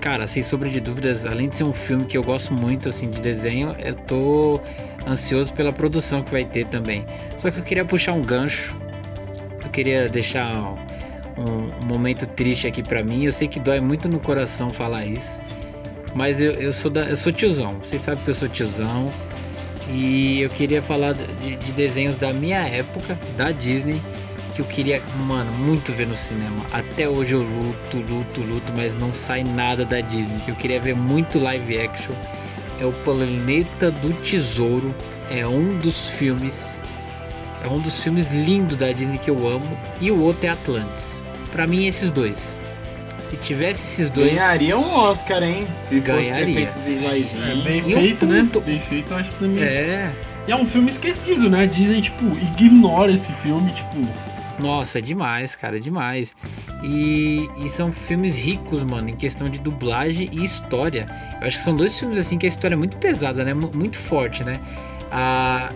Cara, 0.02 0.28
sem 0.28 0.44
sombra 0.44 0.70
de 0.70 0.80
dúvidas, 0.80 1.26
além 1.26 1.50
de 1.50 1.58
ser 1.58 1.64
um 1.64 1.74
filme 1.74 2.06
que 2.06 2.18
eu 2.18 2.24
gosto 2.24 2.54
muito 2.54 2.88
assim 2.88 3.10
de 3.10 3.20
desenho, 3.20 3.76
eu 3.84 3.96
tô 3.96 4.62
ansioso 5.08 5.54
pela 5.54 5.74
produção 5.74 6.24
que 6.24 6.32
vai 6.32 6.46
ter 6.46 6.66
também. 6.66 7.06
Só 7.38 7.50
que 7.50 7.60
eu 7.60 7.64
queria 7.64 7.84
puxar 7.84 8.14
um 8.14 8.22
gancho. 8.22 8.76
Eu 9.64 9.70
queria 9.70 10.08
deixar 10.08 10.48
um, 11.38 11.84
um 11.84 11.86
momento 11.88 12.28
triste 12.28 12.68
aqui 12.68 12.84
pra 12.84 13.04
mim. 13.04 13.26
Eu 13.26 13.34
sei 13.34 13.48
que 13.48 13.60
dói 13.60 13.82
muito 13.82 14.08
no 14.08 14.20
coração 14.20 14.70
falar 14.70 15.06
isso, 15.06 15.42
mas 16.16 16.40
eu, 16.42 16.54
eu 16.54 16.72
sou 16.72 16.92
da, 16.92 17.10
eu 17.10 17.18
sou 17.18 17.32
tiozão. 17.32 17.78
Vocês 17.82 18.02
sabem 18.02 18.24
que 18.24 18.30
eu 18.30 18.36
sou 18.36 18.48
tiozão. 18.48 19.12
E 19.90 20.42
eu 20.42 20.50
queria 20.50 20.82
falar 20.82 21.14
de, 21.14 21.56
de 21.56 21.72
desenhos 21.72 22.18
da 22.18 22.34
minha 22.34 22.60
época, 22.60 23.18
da 23.38 23.52
Disney, 23.52 24.02
que 24.58 24.62
eu 24.62 24.66
queria, 24.66 25.02
mano, 25.28 25.52
muito 25.52 25.92
ver 25.94 26.08
no 26.08 26.16
cinema. 26.16 26.66
Até 26.72 27.08
hoje 27.08 27.34
eu 27.34 27.42
luto, 27.44 27.98
luto, 28.12 28.42
luto, 28.42 28.74
mas 28.76 28.96
não 28.96 29.14
sai 29.14 29.44
nada 29.44 29.86
da 29.86 30.02
Disney. 30.02 30.40
Que 30.44 30.50
eu 30.50 30.56
queria 30.56 30.80
ver 30.80 30.96
muito 30.96 31.38
live 31.38 31.80
action. 31.80 32.14
É 32.82 32.86
o 32.86 32.92
Planeta 32.92 33.92
do 33.92 34.12
Tesouro. 34.14 34.94
É 35.30 35.46
um 35.46 35.78
dos 35.78 36.10
filmes. 36.10 36.80
É 37.64 37.70
um 37.70 37.80
dos 37.80 38.02
filmes 38.04 38.32
lindos 38.32 38.78
da 38.78 38.92
Disney 38.92 39.20
que 39.20 39.30
eu 39.30 39.48
amo. 39.48 39.78
E 40.02 40.10
o 40.10 40.20
outro 40.22 40.48
é 40.48 40.50
Atlantis. 40.50 41.22
Pra 41.52 41.68
mim, 41.68 41.86
esses 41.86 42.10
dois. 42.10 42.58
Se 43.22 43.36
tivesse 43.36 43.82
esses 44.02 44.10
dois. 44.10 44.32
Ganharia 44.34 44.76
um 44.78 44.90
Oscar, 44.90 45.44
hein? 45.44 45.68
Se 45.88 46.00
Ganharia. 46.00 46.66
fosse 46.72 46.80
visuais. 46.80 47.28
É 47.36 47.56
bem 47.64 47.78
E 47.86 47.96
um 47.96 48.00
feito, 48.00 48.26
né? 48.26 48.40
ponto- 48.42 48.62
Bem 48.62 48.80
feito, 48.80 49.12
eu 49.12 49.18
acho 49.18 49.30
que 49.30 49.36
também. 49.40 49.64
É. 49.64 50.12
E 50.48 50.52
é 50.52 50.56
um 50.56 50.66
filme 50.66 50.90
esquecido, 50.90 51.48
né? 51.50 51.68
Dizem, 51.68 52.02
tipo, 52.02 52.26
ignora 52.38 53.12
esse 53.12 53.32
filme, 53.34 53.70
tipo. 53.74 53.98
Nossa, 54.60 55.00
demais, 55.02 55.56
cara, 55.56 55.80
demais. 55.80 56.36
E, 56.84 57.48
e 57.64 57.70
são 57.70 57.92
filmes 57.92 58.36
ricos, 58.36 58.84
mano, 58.84 59.10
em 59.10 59.16
questão 59.16 59.48
de 59.48 59.60
dublagem 59.60 60.30
e 60.32 60.44
história. 60.44 61.06
Eu 61.40 61.48
acho 61.48 61.58
que 61.58 61.64
são 61.64 61.76
dois 61.76 61.98
filmes 61.98 62.18
assim 62.18 62.38
que 62.40 62.46
a 62.46 62.50
história 62.50 62.74
é 62.74 62.78
muito 62.78 62.98
pesada, 62.98 63.44
né? 63.44 63.54
Mu- 63.54 63.72
Muito 63.74 63.98
forte, 64.00 64.44
né? 64.44 64.60
A, 65.12 65.70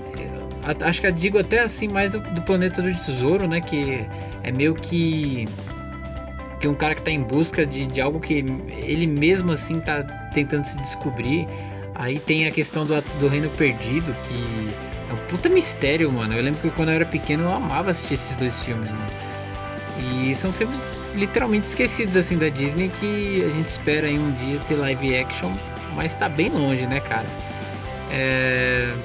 a- 0.64 0.88
acho 0.88 1.00
que 1.00 1.06
eu 1.08 1.12
digo 1.12 1.38
até 1.38 1.60
assim 1.62 1.88
mais 1.88 2.10
do, 2.12 2.20
do 2.20 2.42
Planeta 2.42 2.82
do 2.82 2.92
Tesouro, 2.94 3.48
né? 3.48 3.62
Que 3.62 4.06
é 4.44 4.52
meio 4.52 4.74
que 4.74 5.48
que 6.60 6.68
um 6.68 6.76
cara 6.76 6.94
que 6.94 7.02
tá 7.02 7.10
em 7.10 7.22
busca 7.24 7.66
de, 7.66 7.88
de 7.88 8.00
algo 8.00 8.20
que 8.20 8.34
ele 8.86 9.08
mesmo 9.08 9.52
assim 9.52 9.80
tá 9.80 10.04
tentando 10.34 10.64
se 10.64 10.78
descobrir. 10.78 11.48
Aí 11.96 12.20
tem 12.20 12.48
a 12.48 12.52
questão 12.52 12.86
do, 12.86 13.00
do 13.20 13.28
Reino 13.28 13.50
Perdido, 13.52 14.16
que 14.24 14.70
puta 15.32 15.50
mistério, 15.50 16.12
mano. 16.12 16.36
Eu 16.36 16.44
lembro 16.44 16.62
que 16.62 16.72
quando 16.72 16.90
eu 16.90 16.96
era 16.96 17.06
pequeno 17.08 17.46
eu 17.46 17.54
amava 17.54 17.92
assistir 17.92 18.16
esses 18.16 18.36
dois 18.36 18.64
filmes, 18.64 18.92
mano. 18.92 19.14
E 19.98 20.36
são 20.36 20.54
filmes 20.54 21.06
literalmente 21.14 21.68
esquecidos 21.68 22.16
assim 22.18 22.38
da 22.38 22.50
Disney 22.50 22.90
que 22.90 23.44
a 23.46 23.50
gente 23.52 23.68
espera 23.68 24.10
em 24.10 24.20
um 24.20 24.34
dia 24.34 24.60
ter 24.62 24.76
live 24.76 25.16
action, 25.18 25.58
mas 25.90 26.16
tá 26.16 26.30
bem 26.30 26.50
longe, 26.50 26.88
né, 26.88 27.02
cara? 27.02 27.28
É, 28.10 29.00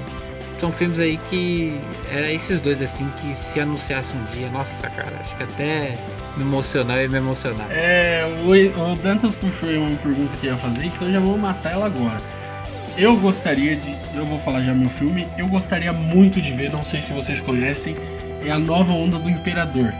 São 0.58 0.72
filmes 0.72 1.00
aí 1.00 1.18
que 1.18 1.86
era 2.04 2.32
esses 2.32 2.60
dois 2.60 2.82
assim 2.82 3.10
que 3.12 3.34
se 3.34 3.60
anunciasse 3.60 4.16
um 4.16 4.24
dia, 4.24 4.50
nossa, 4.50 4.90
cara, 4.90 5.20
acho 5.20 5.36
que 5.36 5.42
até 5.44 6.00
me 6.36 6.44
emocionar 6.44 7.02
e 7.04 7.08
me 7.08 7.18
emocionar. 7.18 7.68
É, 7.70 8.24
o, 8.26 8.92
o 8.92 8.96
Dantas 8.96 9.34
puxou 9.36 9.68
aí 9.68 9.78
uma 9.78 9.96
pergunta 9.98 10.36
que 10.38 10.46
ia 10.46 10.58
fazer, 10.58 10.86
então 10.86 11.10
já 11.12 11.20
vou 11.20 11.38
matar 11.38 11.72
ela 11.72 11.86
agora. 11.86 12.22
Eu 12.96 13.16
gostaria 13.16 13.76
de. 13.76 13.94
Eu 14.14 14.24
vou 14.24 14.38
falar 14.38 14.62
já 14.62 14.72
meu 14.74 14.88
filme. 14.88 15.26
Eu 15.36 15.48
gostaria 15.48 15.92
muito 15.92 16.40
de 16.40 16.52
ver, 16.52 16.70
não 16.72 16.82
sei 16.82 17.02
se 17.02 17.12
vocês 17.12 17.40
conhecem, 17.40 17.94
é 18.44 18.50
A 18.50 18.58
Nova 18.58 18.92
Onda 18.92 19.18
do 19.18 19.28
Imperador. 19.28 19.92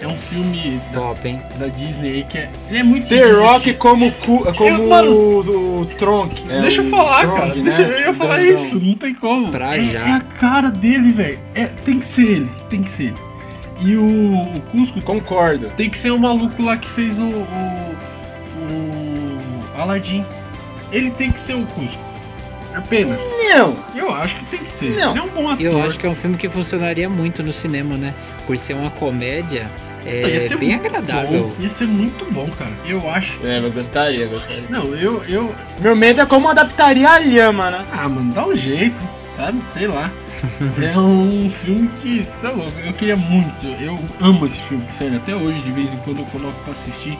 É 0.00 0.08
um 0.08 0.16
filme 0.16 0.80
da, 0.92 1.00
Top, 1.00 1.26
hein? 1.26 1.40
da 1.58 1.66
Disney 1.66 2.08
aí 2.16 2.24
que 2.24 2.38
é. 2.38 2.50
Ele 2.68 2.78
é 2.78 2.82
muito. 2.82 3.08
The 3.08 3.30
Rock 3.30 3.74
como, 3.74 4.10
como 4.12 4.46
Eu, 4.66 4.88
mano, 4.88 5.12
o, 5.12 5.80
o 5.82 5.86
Tronk. 5.86 6.42
É, 6.50 6.60
Deixa 6.62 6.82
eu 6.82 6.90
falar, 6.90 7.26
Tronk, 7.26 7.38
cara. 7.38 7.54
né? 7.54 7.62
Deixa, 7.62 7.82
eu 7.82 8.00
ia 8.00 8.12
falar 8.12 8.42
isso, 8.42 8.80
não 8.80 8.94
tem 8.94 9.14
como. 9.14 9.50
Pra 9.50 9.76
é, 9.78 9.82
já. 9.84 10.00
é 10.08 10.12
a 10.12 10.20
cara 10.20 10.70
dele, 10.70 11.12
velho. 11.12 11.38
É, 11.54 11.66
tem 11.66 11.98
que 12.00 12.06
ser 12.06 12.22
ele, 12.22 12.50
tem 12.68 12.82
que 12.82 12.90
ser 12.90 13.02
ele. 13.04 13.14
E 13.80 13.96
o, 13.96 14.40
o 14.40 14.60
Cusco 14.72 15.00
Concordo. 15.02 15.68
tem 15.76 15.88
que 15.90 15.98
ser 15.98 16.10
o 16.10 16.18
maluco 16.18 16.62
lá 16.62 16.76
que 16.76 16.88
fez 16.90 17.16
o, 17.18 17.22
o, 17.22 17.96
o 19.76 19.80
Aladdin. 19.80 20.24
Ele 20.92 21.10
tem 21.12 21.32
que 21.32 21.40
ser 21.40 21.54
o 21.54 21.66
Cusco. 21.66 22.03
Apenas. 22.74 23.18
Não, 23.48 23.76
Eu 23.94 24.12
acho 24.12 24.36
que 24.36 24.44
tem 24.46 24.60
que 24.60 24.70
ser. 24.70 24.96
Não. 24.96 25.10
Ele 25.12 25.20
é 25.20 25.22
um 25.22 25.28
bom 25.28 25.48
ator. 25.48 25.64
Eu 25.64 25.82
acho 25.82 25.98
que 25.98 26.06
é 26.06 26.10
um 26.10 26.14
filme 26.14 26.36
que 26.36 26.48
funcionaria 26.48 27.08
muito 27.08 27.42
no 27.42 27.52
cinema, 27.52 27.96
né? 27.96 28.14
Por 28.46 28.58
ser 28.58 28.74
uma 28.74 28.90
comédia, 28.90 29.70
Ia 30.06 30.36
é 30.36 30.40
ser 30.40 30.58
bem 30.58 30.74
agradável. 30.74 31.44
Bom. 31.44 31.62
Ia 31.62 31.70
ser 31.70 31.86
muito 31.86 32.30
bom, 32.32 32.48
cara. 32.58 32.72
Eu 32.86 33.08
acho. 33.10 33.38
é, 33.44 33.58
eu 33.58 33.70
gostaria, 33.70 34.26
gostaria. 34.26 34.64
Não, 34.68 34.94
eu, 34.94 35.24
eu. 35.24 35.54
Meu 35.80 35.96
medo 35.96 36.20
é 36.20 36.26
como 36.26 36.48
adaptaria 36.48 37.08
a 37.08 37.18
Lhama, 37.18 37.70
né? 37.70 37.86
Ah, 37.90 38.08
mano, 38.08 38.32
dá 38.32 38.46
um 38.46 38.54
jeito, 38.54 39.00
sabe? 39.36 39.58
Sei 39.72 39.86
lá. 39.86 40.10
É 40.82 40.98
um 40.98 41.50
filme 41.50 41.88
que, 42.02 42.26
sei 42.38 42.50
lá, 42.50 42.66
eu 42.84 42.92
queria 42.92 43.16
muito. 43.16 43.66
Eu 43.66 43.98
amo 44.20 44.44
esse 44.44 44.60
filme, 44.62 44.86
sério. 44.98 45.16
Até 45.16 45.34
hoje, 45.34 45.58
de 45.62 45.70
vez 45.70 45.86
em 45.90 45.96
quando, 45.98 46.18
eu 46.18 46.26
coloco 46.26 46.62
pra 46.64 46.72
assistir. 46.72 47.18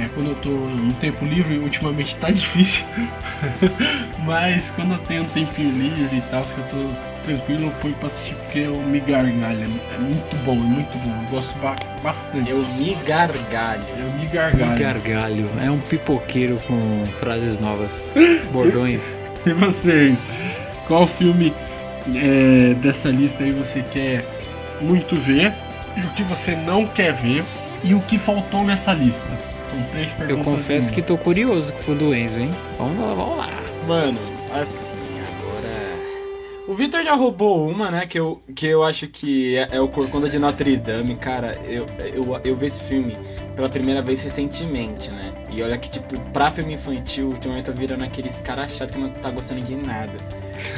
É, 0.00 0.08
quando 0.14 0.30
eu 0.30 0.34
tô 0.36 0.48
no 0.50 0.92
tempo 0.94 1.24
livre, 1.24 1.58
ultimamente 1.58 2.16
tá 2.16 2.30
difícil. 2.32 2.84
Mas 4.24 4.64
quando 4.74 4.92
eu 4.92 4.98
tenho 4.98 5.22
um 5.22 5.26
tempinho 5.28 5.70
livre 5.70 6.16
e 6.18 6.20
tal, 6.30 6.42
que 6.42 6.58
eu 6.58 6.64
tô 6.64 6.94
tranquilo, 7.24 7.66
eu 7.66 7.70
ponho 7.80 7.94
pra 7.94 8.08
assistir 8.08 8.34
porque 8.34 8.58
eu 8.60 8.76
me 8.82 9.00
gargalho. 9.00 9.80
É 9.94 9.98
muito 9.98 10.36
bom, 10.44 10.52
é 10.54 10.56
muito 10.56 10.98
bom. 10.98 11.22
Eu 11.22 11.28
gosto 11.30 11.58
ba- 11.58 11.76
bastante. 12.02 12.50
Eu 12.50 12.58
me 12.58 12.94
gargalho. 13.06 13.82
Eu 13.98 14.10
me 14.18 14.26
gargalho. 14.26 14.78
Gargalho. 14.78 15.50
É 15.64 15.70
um 15.70 15.78
pipoqueiro 15.80 16.56
com 16.66 17.06
frases 17.20 17.58
novas, 17.58 18.12
bordões. 18.52 19.16
E 19.46 19.52
vocês? 19.52 20.18
qual 20.86 21.06
filme 21.06 21.50
é, 22.14 22.74
dessa 22.74 23.08
lista 23.08 23.42
aí 23.42 23.52
você 23.52 23.82
quer 23.90 24.22
muito 24.82 25.16
ver 25.16 25.50
e 25.96 26.00
o 26.00 26.08
que 26.10 26.22
você 26.24 26.54
não 26.54 26.86
quer 26.86 27.14
ver 27.14 27.42
e 27.82 27.94
o 27.94 28.00
que 28.00 28.18
faltou 28.18 28.62
nessa 28.64 28.92
lista. 28.92 29.53
Perguntas. 29.74 30.30
Eu 30.30 30.38
confesso 30.38 30.92
que 30.92 31.02
tô 31.02 31.16
curioso 31.16 31.72
com 31.84 31.92
o 31.92 31.94
do 31.94 32.14
Enzo, 32.14 32.40
hein? 32.40 32.50
Vamos 32.78 33.00
lá, 33.00 33.14
vamos 33.14 33.36
lá. 33.38 33.48
Mano, 33.86 34.18
assim, 34.52 34.92
agora. 35.20 35.94
O 36.66 36.74
Victor 36.74 37.02
já 37.02 37.14
roubou 37.14 37.68
uma, 37.68 37.90
né? 37.90 38.06
Que 38.06 38.18
eu, 38.18 38.42
que 38.54 38.66
eu 38.66 38.82
acho 38.82 39.06
que 39.08 39.56
é, 39.56 39.68
é 39.72 39.80
o 39.80 39.88
Corcunda 39.88 40.28
de 40.28 40.38
Notre 40.38 40.76
Dame, 40.76 41.14
cara. 41.16 41.52
Eu, 41.66 41.86
eu, 41.98 42.40
eu 42.44 42.56
vi 42.56 42.66
esse 42.66 42.80
filme 42.84 43.14
pela 43.54 43.68
primeira 43.68 44.02
vez 44.02 44.20
recentemente, 44.20 45.10
né? 45.10 45.32
E 45.50 45.62
olha 45.62 45.78
que, 45.78 45.88
tipo, 45.88 46.18
pra 46.32 46.50
filme 46.50 46.74
infantil, 46.74 47.28
ultimamente 47.28 47.68
eu 47.68 47.74
tô 47.74 47.80
virando 47.80 48.04
aqueles 48.04 48.40
caras 48.40 48.72
chatos 48.72 48.96
que 48.96 49.00
não 49.00 49.10
tá 49.10 49.30
gostando 49.30 49.62
de 49.62 49.76
nada. 49.76 50.12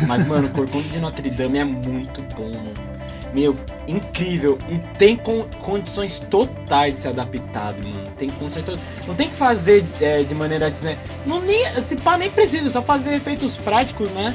Mas, 0.06 0.26
mano, 0.26 0.48
Corcunda 0.50 0.88
de 0.88 0.98
Notre 0.98 1.30
Dame 1.30 1.58
é 1.58 1.64
muito 1.64 2.22
bom, 2.34 2.48
mano. 2.48 2.95
Meu, 3.36 3.54
incrível. 3.86 4.56
E 4.66 4.78
tem 4.96 5.14
con- 5.14 5.44
condições 5.60 6.18
totais 6.18 6.94
de 6.94 7.00
ser 7.00 7.08
adaptado, 7.08 7.86
mano. 7.86 8.02
Tem 8.16 8.30
condições 8.30 8.64
totais. 8.64 8.82
Não 9.06 9.14
tem 9.14 9.28
que 9.28 9.34
fazer 9.34 9.84
é, 10.00 10.22
de 10.22 10.34
maneira. 10.34 10.70
Né? 10.82 10.96
Não 11.26 11.42
nem. 11.42 11.66
Se 11.82 11.96
pá, 11.96 12.16
nem 12.16 12.30
precisa, 12.30 12.70
só 12.70 12.80
fazer 12.80 13.12
efeitos 13.14 13.54
práticos, 13.58 14.08
né? 14.12 14.34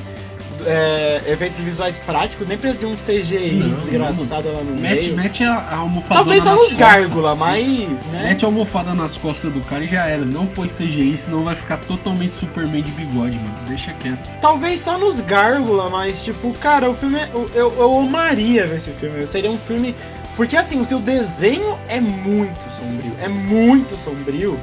É, 0.66 1.22
efeitos 1.28 1.60
visuais 1.60 1.96
práticos, 2.06 2.48
nem 2.48 2.58
precisa 2.58 2.80
de 2.80 2.86
um 2.86 2.96
CGI 2.96 3.54
Não, 3.56 3.70
desgraçado 3.76 4.50
lá 4.54 4.64
no 4.64 4.80
Mete, 4.80 5.04
meio. 5.06 5.16
mete 5.16 5.44
a, 5.44 5.54
a 5.56 5.76
almofadona 5.78 6.16
Talvez 6.24 6.44
só 6.44 6.52
nos 6.52 6.60
costas. 6.62 6.78
gárgula, 6.78 7.36
mas. 7.36 7.66
Né? 7.68 8.24
Mete 8.30 8.44
a 8.44 8.48
almofada 8.48 8.94
nas 8.94 9.18
costas 9.18 9.54
do 9.54 9.62
cara 9.62 9.84
e 9.84 9.88
já 9.88 10.06
era. 10.08 10.24
Não 10.26 10.46
põe 10.48 10.68
CGI, 10.68 11.18
senão 11.18 11.44
vai 11.44 11.56
ficar 11.56 11.78
totalmente 11.78 12.34
Superman 12.40 12.84
de 12.84 12.92
bigode, 12.92 13.38
mano. 13.38 13.54
Deixa 13.68 13.92
quieto. 13.94 14.30
Talvez 14.42 14.82
só 14.82 14.98
nos 14.98 15.20
gárgula, 15.22 15.90
mas 15.90 16.24
tipo, 16.24 16.54
cara, 16.56 16.90
o 16.90 16.94
filme. 16.94 17.18
é- 17.20 17.30
Eu, 17.34 17.50
eu, 17.56 17.74
eu 17.80 18.00
amaria 18.00 18.66
ver 18.68 18.78
esse 18.78 18.92
filme. 18.92 19.26
Seria 19.28 19.50
um 19.52 19.58
filme. 19.58 19.96
Porque 20.36 20.56
assim, 20.56 20.80
o 20.80 20.86
seu 20.86 21.00
desenho 21.00 21.78
é 21.90 22.00
muito 22.00 22.60
sombrio. 22.72 23.12
É 23.22 23.28
muito 23.28 23.98
sombrio. 23.98 24.58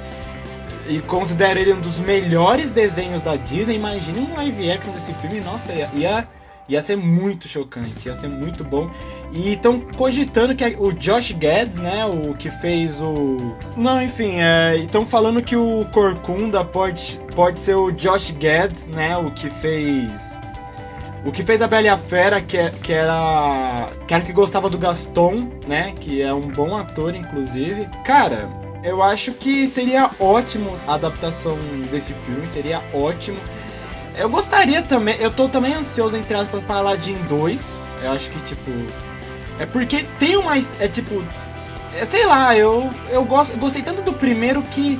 E 0.88 1.00
considero 1.00 1.58
ele 1.58 1.74
um 1.74 1.80
dos 1.80 1.98
melhores 1.98 2.70
desenhos 2.70 3.20
da 3.20 3.36
Disney. 3.36 3.76
Imagine 3.76 4.20
um 4.20 4.36
live 4.36 4.70
action 4.70 4.92
desse 4.92 5.12
filme. 5.14 5.40
Nossa, 5.40 5.70
ia, 5.72 5.88
ia, 5.94 6.28
ia 6.66 6.80
ser 6.80 6.96
muito 6.96 7.46
chocante. 7.46 8.08
Ia 8.08 8.16
ser 8.16 8.28
muito 8.28 8.64
bom. 8.64 8.90
E 9.32 9.52
estão 9.52 9.80
cogitando 9.96 10.54
que 10.54 10.64
o 10.78 10.90
Josh 10.92 11.32
Gad, 11.32 11.74
né? 11.74 12.06
O 12.06 12.34
que 12.34 12.50
fez 12.50 13.00
o. 13.02 13.36
Não, 13.76 14.02
enfim, 14.02 14.36
estão 14.82 15.04
falando 15.04 15.42
que 15.42 15.54
o 15.54 15.84
Corcunda 15.92 16.64
pode, 16.64 17.20
pode 17.34 17.60
ser 17.60 17.74
o 17.74 17.90
Josh 17.92 18.30
Gad, 18.30 18.72
né? 18.94 19.16
O 19.18 19.30
que 19.32 19.50
fez. 19.50 20.38
O 21.26 21.32
que 21.32 21.42
fez 21.42 21.60
a 21.60 21.66
Bela 21.66 21.86
e 21.86 21.90
a 21.90 21.98
Fera, 21.98 22.40
que, 22.40 22.56
é- 22.56 22.72
que 22.82 22.92
era. 22.92 23.90
Que 24.06 24.14
era 24.14 24.24
que 24.24 24.32
gostava 24.32 24.70
do 24.70 24.78
Gaston, 24.78 25.50
né? 25.66 25.92
Que 26.00 26.22
é 26.22 26.32
um 26.32 26.40
bom 26.40 26.74
ator, 26.74 27.14
inclusive. 27.14 27.86
Cara, 28.06 28.48
eu 28.82 29.02
acho 29.02 29.32
que 29.32 29.66
seria 29.66 30.10
ótimo 30.20 30.76
a 30.86 30.94
adaptação 30.94 31.56
desse 31.90 32.12
filme, 32.14 32.46
seria 32.46 32.82
ótimo. 32.92 33.36
Eu 34.16 34.28
gostaria 34.28 34.82
também, 34.82 35.16
eu 35.20 35.30
tô 35.30 35.48
também 35.48 35.74
ansioso, 35.74 36.16
entre 36.16 36.34
aspas, 36.34 36.62
para 36.64 36.76
Aladdin 36.76 37.16
2. 37.28 37.82
Eu 38.02 38.12
acho 38.12 38.30
que, 38.30 38.40
tipo. 38.46 38.70
É 39.58 39.66
porque 39.66 40.04
tem 40.18 40.36
uma. 40.36 40.56
É 40.80 40.88
tipo. 40.88 41.22
É, 41.94 42.04
sei 42.04 42.26
lá, 42.26 42.56
eu, 42.56 42.90
eu, 43.10 43.24
gosto, 43.24 43.56
gostei 43.56 43.82
tanto 43.82 44.02
do 44.02 44.12
primeiro 44.12 44.62
que. 44.62 44.98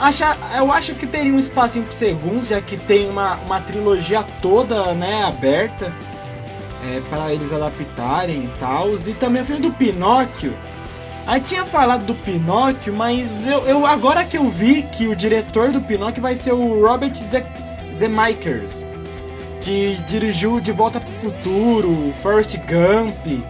Acha, 0.00 0.36
eu 0.56 0.72
acho 0.72 0.94
que 0.94 1.06
teria 1.06 1.32
um 1.32 1.38
espacinho 1.38 1.84
pro 1.84 1.94
segundo, 1.94 2.46
já 2.46 2.60
que 2.60 2.76
tem 2.76 3.08
uma, 3.08 3.34
uma 3.46 3.60
trilogia 3.60 4.24
toda, 4.40 4.94
né, 4.94 5.24
aberta. 5.24 5.92
É, 6.88 7.00
para 7.10 7.32
eles 7.32 7.52
adaptarem 7.52 8.44
e 8.44 8.50
tal. 8.58 8.94
E 8.94 9.14
também 9.14 9.42
o 9.42 9.44
filme 9.44 9.60
do 9.60 9.72
Pinóquio. 9.72 10.56
Aí 11.26 11.40
tinha 11.40 11.64
falado 11.64 12.04
do 12.06 12.14
Pinóquio, 12.14 12.92
mas 12.94 13.46
eu, 13.46 13.60
eu 13.66 13.86
agora 13.86 14.24
que 14.24 14.36
eu 14.36 14.48
vi 14.48 14.82
que 14.82 15.06
o 15.06 15.14
diretor 15.14 15.70
do 15.70 15.80
Pinóquio 15.80 16.20
vai 16.22 16.34
ser 16.34 16.52
o 16.52 16.84
Robert 16.84 17.14
Ze- 17.14 17.44
Zemeckis, 17.94 18.84
que 19.60 19.96
dirigiu 20.08 20.60
De 20.60 20.72
Volta 20.72 20.98
pro 20.98 21.10
Futuro, 21.12 22.12
Forrest 22.22 22.56
Gump. 22.58 23.44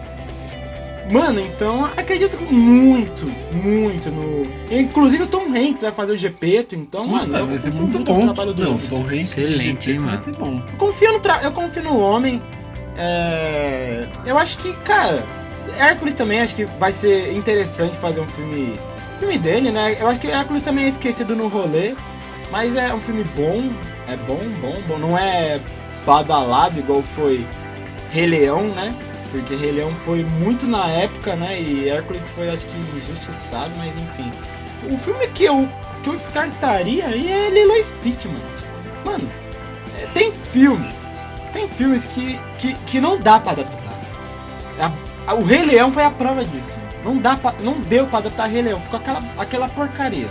Mano, 1.11 1.39
então 1.41 1.85
acredito 1.97 2.37
muito, 2.41 3.25
muito 3.55 4.09
no. 4.11 4.43
Inclusive 4.73 5.23
o 5.23 5.27
Tom 5.27 5.45
Hanks 5.47 5.81
vai 5.81 5.91
fazer 5.91 6.13
o 6.13 6.17
Gepeto, 6.17 6.75
então, 6.75 7.05
mano, 7.07 7.45
vai 7.47 7.57
ser 7.57 7.73
muito 7.73 7.99
bom. 7.99 8.21
trabalho 8.21 8.53
do 8.53 8.63
Não. 8.63 8.77
Tom 8.77 9.01
Hanks 9.01 9.37
Excelente, 9.37 9.91
hein, 9.91 9.97
vai 9.97 10.07
mano? 10.11 10.17
ser 10.23 10.35
bom. 10.35 10.61
Eu 10.71 10.77
confio 10.77 11.11
no, 11.13 11.19
tra... 11.19 11.41
eu 11.41 11.51
confio 11.51 11.83
no 11.83 11.97
homem. 11.99 12.41
É, 12.95 14.05
Eu 14.25 14.37
acho 14.37 14.57
que, 14.59 14.73
cara, 14.83 15.23
Hércules 15.77 16.13
também 16.13 16.41
acho 16.41 16.55
que 16.55 16.65
vai 16.65 16.91
ser 16.91 17.33
interessante 17.33 17.95
fazer 17.97 18.21
um 18.21 18.27
filme. 18.27 18.79
Filme 19.19 19.37
dele, 19.37 19.71
né? 19.71 19.97
Eu 19.99 20.07
acho 20.07 20.19
que 20.19 20.27
Hércules 20.27 20.63
também 20.63 20.85
é 20.85 20.87
esquecido 20.89 21.35
no 21.35 21.47
rolê. 21.47 21.93
Mas 22.51 22.75
é 22.75 22.93
um 22.93 22.99
filme 22.99 23.23
bom. 23.35 23.61
É 24.07 24.17
bom, 24.17 24.39
bom, 24.61 24.81
bom. 24.87 24.97
Não 24.97 25.17
é 25.17 25.59
badalado 26.05 26.79
igual 26.79 27.01
foi 27.15 27.45
Rei 28.11 28.25
Leão, 28.25 28.63
né? 28.69 28.93
Porque 29.31 29.55
Rei 29.55 29.71
Leão 29.71 29.91
foi 30.05 30.23
muito 30.39 30.65
na 30.67 30.89
época, 30.89 31.35
né? 31.35 31.61
E 31.61 31.87
Hércules 31.87 32.27
foi, 32.35 32.49
acho 32.49 32.65
que, 32.65 32.77
injustiçado, 32.97 33.71
mas 33.77 33.95
enfim. 33.95 34.29
O 34.91 34.97
filme 34.97 35.27
que 35.27 35.45
eu, 35.45 35.69
que 36.03 36.09
eu 36.09 36.15
descartaria 36.15 37.05
aí 37.05 37.31
é 37.31 37.49
Lilo 37.49 37.73
e 37.77 37.83
Stitch, 37.83 38.25
mano. 38.25 38.39
Mano, 39.05 39.27
é, 40.01 40.07
tem 40.13 40.31
filmes. 40.31 40.95
Tem 41.53 41.67
filmes 41.69 42.05
que, 42.07 42.39
que, 42.59 42.73
que 42.87 42.99
não 42.99 43.17
dá 43.17 43.39
pra 43.39 43.51
adaptar. 43.53 43.93
A- 44.79 44.85
a- 44.87 44.91
o 45.27 45.43
Rei 45.43 45.65
Leão 45.65 45.91
foi 45.91 46.03
a 46.03 46.11
prova 46.11 46.43
disso. 46.43 46.77
Não, 47.03 47.17
dá 47.17 47.35
pra, 47.35 47.53
não 47.61 47.79
deu 47.81 48.05
pra 48.07 48.19
adaptar 48.19 48.47
Rei 48.47 48.61
Leão, 48.61 48.79
ficou 48.79 48.99
aquela, 48.99 49.23
aquela 49.37 49.69
porcaria. 49.69 50.27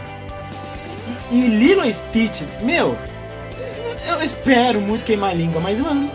E, 1.30 1.36
e 1.36 1.46
Lilo 1.48 1.84
e 1.84 1.92
Stitch, 1.92 2.42
meu, 2.62 2.96
eu 4.06 4.22
espero 4.22 4.80
muito 4.80 5.04
queimar 5.04 5.30
a 5.30 5.34
língua, 5.34 5.60
mas 5.60 5.78
mano, 5.78 6.10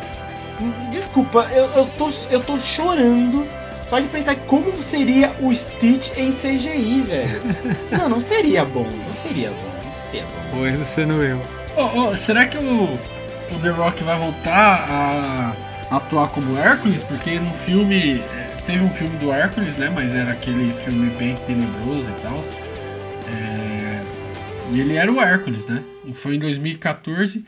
desculpa, 0.91 1.49
eu, 1.51 1.65
eu, 1.71 1.89
tô, 1.97 2.09
eu 2.29 2.39
tô 2.41 2.57
chorando 2.59 3.45
só 3.89 3.99
de 3.99 4.07
pensar 4.07 4.35
como 4.47 4.81
seria 4.81 5.31
o 5.39 5.53
Stitch 5.53 6.09
em 6.17 6.31
CGI, 6.31 7.01
velho. 7.01 7.41
não, 7.91 8.09
não 8.09 8.19
seria 8.19 8.65
bom, 8.65 8.87
não 9.05 9.13
seria 9.13 9.49
bom, 9.49 9.69
não 9.83 10.11
seria 10.11 10.25
bom. 10.51 10.67
Enzo 10.67 10.85
sendo 10.85 11.23
eu. 11.23 11.39
Ô, 11.77 12.09
ô, 12.09 12.15
será 12.15 12.47
que 12.47 12.57
o, 12.57 12.83
o 12.83 13.59
The 13.61 13.69
Rock 13.69 14.03
vai 14.03 14.17
voltar 14.17 14.87
a 14.89 15.95
atuar 15.95 16.29
como 16.29 16.57
Hércules? 16.57 17.01
Porque 17.03 17.39
no 17.39 17.51
filme. 17.65 18.23
É, 18.67 18.71
Teve 18.71 18.83
um 18.85 18.89
filme 18.89 19.17
do 19.17 19.31
Hércules, 19.31 19.75
né? 19.77 19.91
Mas 19.93 20.13
era 20.13 20.31
aquele 20.31 20.71
filme 20.83 21.09
bem 21.17 21.35
tenebroso 21.47 22.09
e 22.09 22.21
tal. 22.21 22.43
É, 23.29 24.01
e 24.71 24.79
ele 24.79 24.95
era 24.95 25.11
o 25.11 25.19
Hércules, 25.21 25.65
né? 25.67 25.81
Foi 26.13 26.35
em 26.35 26.39
2014. 26.39 27.43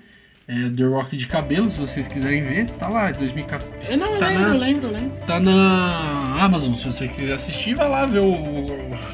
É, 0.50 0.70
The 0.78 0.84
Rock 0.86 1.18
de 1.18 1.28
cabelo, 1.28 1.70
se 1.70 1.78
vocês 1.78 2.08
quiserem 2.08 2.42
ver, 2.42 2.70
tá 2.80 2.88
lá, 2.88 3.12
2014. 3.12 3.68
Eu 3.90 3.98
não 3.98 4.18
Tá 4.18 4.28
lembro, 4.30 4.48
na- 4.50 4.56
lembro, 4.56 4.92
lembro. 4.92 5.12
Tá 5.28 5.40
na 5.42 6.36
Amazon, 6.40 6.74
se 6.74 6.86
você 6.86 7.06
quiser 7.10 7.34
assistir, 7.34 7.76
vai 7.76 7.90
lá 7.90 8.06
ver 8.06 8.20
o, 8.20 8.32
o 8.32 8.66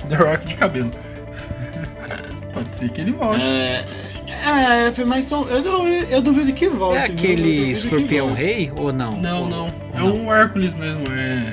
The 0.09 0.15
Rock 0.15 0.45
de 0.45 0.53
cabelo. 0.53 0.91
Pode 2.53 2.71
ser 2.75 2.89
que 2.89 3.01
ele 3.01 3.13
volte. 3.13 3.41
É, 3.41 3.83
é, 4.87 4.91
foi 4.91 5.05
mais 5.05 5.25
som. 5.25 5.41
Eu, 5.49 5.63
duvido- 5.63 6.05
eu 6.11 6.21
duvido 6.21 6.53
que 6.53 6.67
volte. 6.69 6.99
É? 6.99 7.07
Eu 7.07 7.13
aquele 7.13 7.71
escorpião 7.71 8.31
rei 8.31 8.71
ou 8.77 8.93
não? 8.93 9.13
Não, 9.13 9.41
Ou- 9.41 9.49
não. 9.49 9.63
ou 9.65 9.71
É 9.95 9.99
não? 10.01 10.13
um 10.25 10.31
Hércules 10.33 10.71
mesmo. 10.75 11.03
É, 11.11 11.51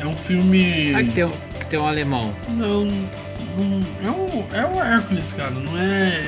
é 0.00 0.06
um 0.06 0.12
filme. 0.14 0.94
Ah, 0.94 1.02
que 1.02 1.10
tem, 1.10 1.28
que 1.60 1.66
tem 1.66 1.78
um 1.78 1.86
alemão. 1.86 2.32
Não, 2.48 2.84
não. 2.84 3.80
É 4.04 4.10
o, 4.10 4.44
é 4.56 4.66
o 4.66 4.82
Hércules, 4.82 5.24
cara. 5.36 5.50
Não 5.50 5.78
é. 5.78 6.18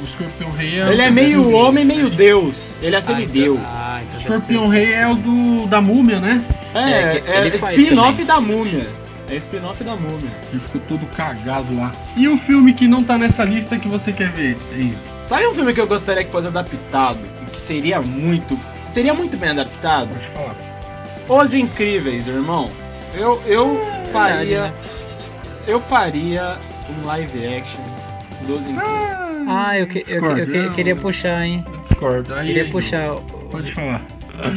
O 0.00 0.04
Escorpião 0.04 0.50
Rei 0.52 0.80
é. 0.80 0.88
Ele 0.92 1.02
o 1.02 1.04
é 1.04 1.10
meio 1.10 1.38
desenho. 1.38 1.56
homem, 1.56 1.84
meio 1.84 2.10
deus. 2.10 2.56
Ele 2.82 2.94
é 2.94 2.98
Ah, 2.98 3.02
então- 3.02 3.14
semideu. 3.16 3.60
Ah, 3.64 4.00
então 4.06 4.20
Escorpião 4.20 4.68
Rei 4.68 4.92
é 4.92 5.06
o 5.08 5.14
do 5.14 5.66
da 5.66 5.80
múmia, 5.80 6.20
né? 6.20 6.42
É, 6.74 6.78
É, 6.80 7.22
é, 7.26 7.48
spin-off 7.48 8.24
da 8.24 8.40
múmia. 8.40 8.88
É 9.28 9.36
spin-off 9.36 9.82
da 9.84 9.96
múmia. 9.96 10.30
Ele 10.52 10.60
ficou 10.60 10.80
todo 10.88 11.06
cagado 11.14 11.74
lá. 11.76 11.92
E 12.16 12.26
o 12.28 12.36
filme 12.36 12.74
que 12.74 12.86
não 12.88 13.02
tá 13.04 13.16
nessa 13.16 13.44
lista 13.44 13.78
que 13.78 13.88
você 13.88 14.12
quer 14.12 14.30
ver? 14.30 14.56
Hein? 14.76 14.94
Sabe 15.28 15.46
um 15.46 15.54
filme 15.54 15.72
que 15.72 15.80
eu 15.80 15.86
gostaria 15.86 16.24
que 16.24 16.30
fosse 16.32 16.48
adaptado? 16.48 17.18
E 17.46 17.50
que 17.50 17.60
seria 17.66 18.00
muito. 18.00 18.58
Seria 18.92 19.14
muito 19.14 19.36
bem 19.36 19.50
adaptado? 19.50 20.08
Pode 20.08 20.26
falar. 20.28 21.44
Os 21.44 21.54
Incríveis, 21.54 22.26
irmão. 22.26 22.68
Eu, 23.14 23.40
eu 23.46 23.80
faria. 24.12 24.36
verdade, 24.36 24.54
né? 24.54 24.72
Eu 25.66 25.80
faria 25.80 26.56
um 26.88 27.06
live 27.06 27.46
action 27.46 27.80
dos 28.46 28.60
Incríveis. 28.62 29.20
Ah, 29.48 29.78
eu, 29.78 29.86
que- 29.86 29.98
eu, 30.00 30.04
que- 30.04 30.14
eu, 30.40 30.46
que- 30.46 30.56
eu 30.56 30.70
queria 30.72 30.94
Discordo, 30.94 31.00
puxar, 31.00 31.44
hein? 31.44 31.64
eu 31.72 31.78
discordo. 31.80 32.34
Aí, 32.34 32.46
Queria 32.46 32.70
puxar. 32.70 33.10
Pode 33.50 33.72
falar. 33.74 34.02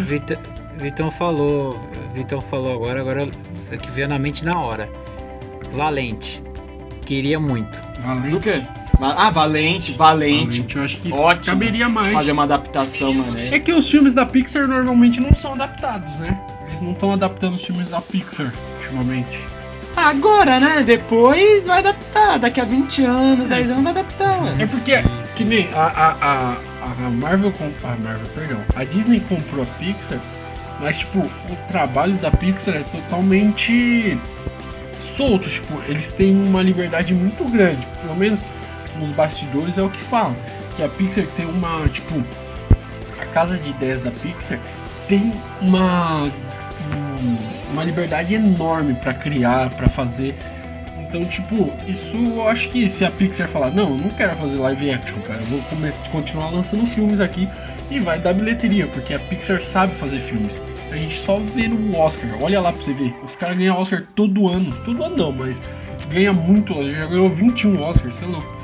Vitão, 0.08 0.38
Vitão 0.78 1.12
falou. 1.12 1.80
Vitão 2.14 2.40
falou 2.42 2.74
agora, 2.74 3.00
agora 3.02 3.28
é 3.72 3.78
que 3.78 3.90
veio 3.92 4.08
na 4.08 4.20
mente 4.20 4.46
na 4.46 4.60
hora. 4.60 4.90
Valente. 5.72 6.44
Queria 7.06 7.40
muito. 7.40 7.82
Do 7.82 8.02
Valente. 8.02 8.40
quê? 8.40 8.62
Va- 9.00 9.16
Ah, 9.18 9.30
Valente, 9.32 9.92
Valente. 9.94 10.62
Realmente, 10.62 10.76
eu 10.78 10.84
acho 10.84 10.98
que 10.98 11.12
Ótimo. 11.12 11.46
caberia 11.46 11.90
mais. 11.90 12.14
Fazer 12.14 12.32
uma 12.32 12.44
adaptação, 12.44 13.14
mano. 13.14 13.36
É 13.40 13.60
que 13.60 13.74
os 13.74 13.90
filmes 13.90 14.14
da 14.14 14.26
Pixar 14.26 14.68
normalmente 14.68 15.20
não 15.20 15.34
são 15.34 15.54
adaptados, 15.54 16.16
né? 16.18 16.40
Não 16.84 16.91
estão 16.91 17.11
adaptando 17.14 17.55
os 17.55 17.64
filmes 17.65 17.89
da 17.89 18.01
Pixar 18.01 18.51
ultimamente. 18.80 19.39
Agora, 19.95 20.60
né? 20.60 20.84
Depois 20.84 21.64
vai 21.65 21.80
adaptar. 21.80 22.39
Daqui 22.39 22.60
a 22.60 22.65
20 22.65 23.03
anos, 23.03 23.47
10 23.47 23.69
anos 23.72 23.84
vai 23.84 23.91
adaptar, 23.91 24.34
É 24.38 24.41
mano. 24.41 24.68
porque, 24.68 24.93
que 25.35 25.43
nem 25.43 25.69
a, 25.73 25.84
a, 25.85 26.10
a, 26.22 26.55
a 27.05 27.10
Marvel, 27.10 27.51
com- 27.51 27.72
a 27.88 27.95
Marvel, 27.95 28.27
perdão, 28.35 28.57
a 28.76 28.84
Disney 28.84 29.19
comprou 29.22 29.64
a 29.64 29.65
Pixar, 29.77 30.19
mas 30.80 30.97
tipo, 30.97 31.19
o 31.19 31.55
trabalho 31.69 32.14
da 32.15 32.31
Pixar 32.31 32.76
é 32.76 32.84
totalmente 32.91 34.18
solto, 35.15 35.47
tipo, 35.49 35.80
eles 35.88 36.11
têm 36.11 36.35
uma 36.35 36.61
liberdade 36.64 37.14
muito 37.14 37.43
grande, 37.51 37.85
pelo 38.01 38.15
menos 38.15 38.39
nos 38.99 39.10
bastidores 39.11 39.77
é 39.77 39.81
o 39.84 39.89
que 39.89 40.01
falam, 40.03 40.35
que 40.76 40.84
a 40.84 40.89
Pixar 40.89 41.26
tem 41.38 41.45
uma, 41.45 41.88
tipo, 41.89 42.15
a 43.22 43.26
casa 43.27 43.57
de 43.57 43.69
ideias 43.69 44.01
da 44.01 44.10
Pixar 44.11 44.57
tem 45.07 45.31
uma 45.61 46.23
um- 46.23 46.31
uma 47.72 47.84
liberdade 47.84 48.34
enorme 48.34 48.94
pra 48.95 49.14
criar, 49.14 49.70
pra 49.72 49.90
fazer 49.90 50.36
então, 51.14 51.24
tipo, 51.26 51.72
isso 51.88 52.18
eu 52.18 52.48
acho 52.48 52.70
que 52.70 52.90
se 52.90 53.06
a 53.06 53.12
Pixar 53.12 53.48
falar, 53.48 53.70
não, 53.70 53.91
eu 53.91 53.98
não 53.98 54.10
quero 54.10 54.36
fazer 54.36 54.56
live 54.58 54.90
action, 54.90 55.22
cara, 55.22 55.41
eu 55.41 55.45
vou 55.45 55.62
continuar 56.12 56.50
lançando 56.50 56.88
filmes 56.88 57.20
aqui 57.20 57.48
e 57.91 58.00
vai 58.00 58.18
dar 58.18 58.34
bilheteria, 58.34 58.88
porque 58.88 59.14
a 59.14 59.20
Pixar 59.20 59.62
sabe 59.62 59.94
fazer 59.94 60.20
filmes. 60.22 60.60
A 60.91 60.98
gente 60.98 61.20
só 61.20 61.38
vê 61.38 61.68
no 61.68 61.95
Oscar, 61.95 62.32
olha 62.41 62.60
lá 62.60 62.74
pra 62.74 62.82
você 62.82 62.94
ver. 62.94 63.14
Os 63.24 63.36
caras 63.36 63.60
ganham 63.60 63.78
Oscar 63.78 64.04
todo 64.16 64.50
ano, 64.50 64.74
todo 64.84 65.04
ano 65.04 65.16
não, 65.16 65.32
mas 65.32 65.62
ganha 66.10 66.34
muito, 66.34 66.74
já 66.90 67.06
ganhou 67.06 67.30
21 67.30 67.80
Oscars, 67.80 68.16
você 68.16 68.26
é 68.26 68.28
louco. 68.28 68.62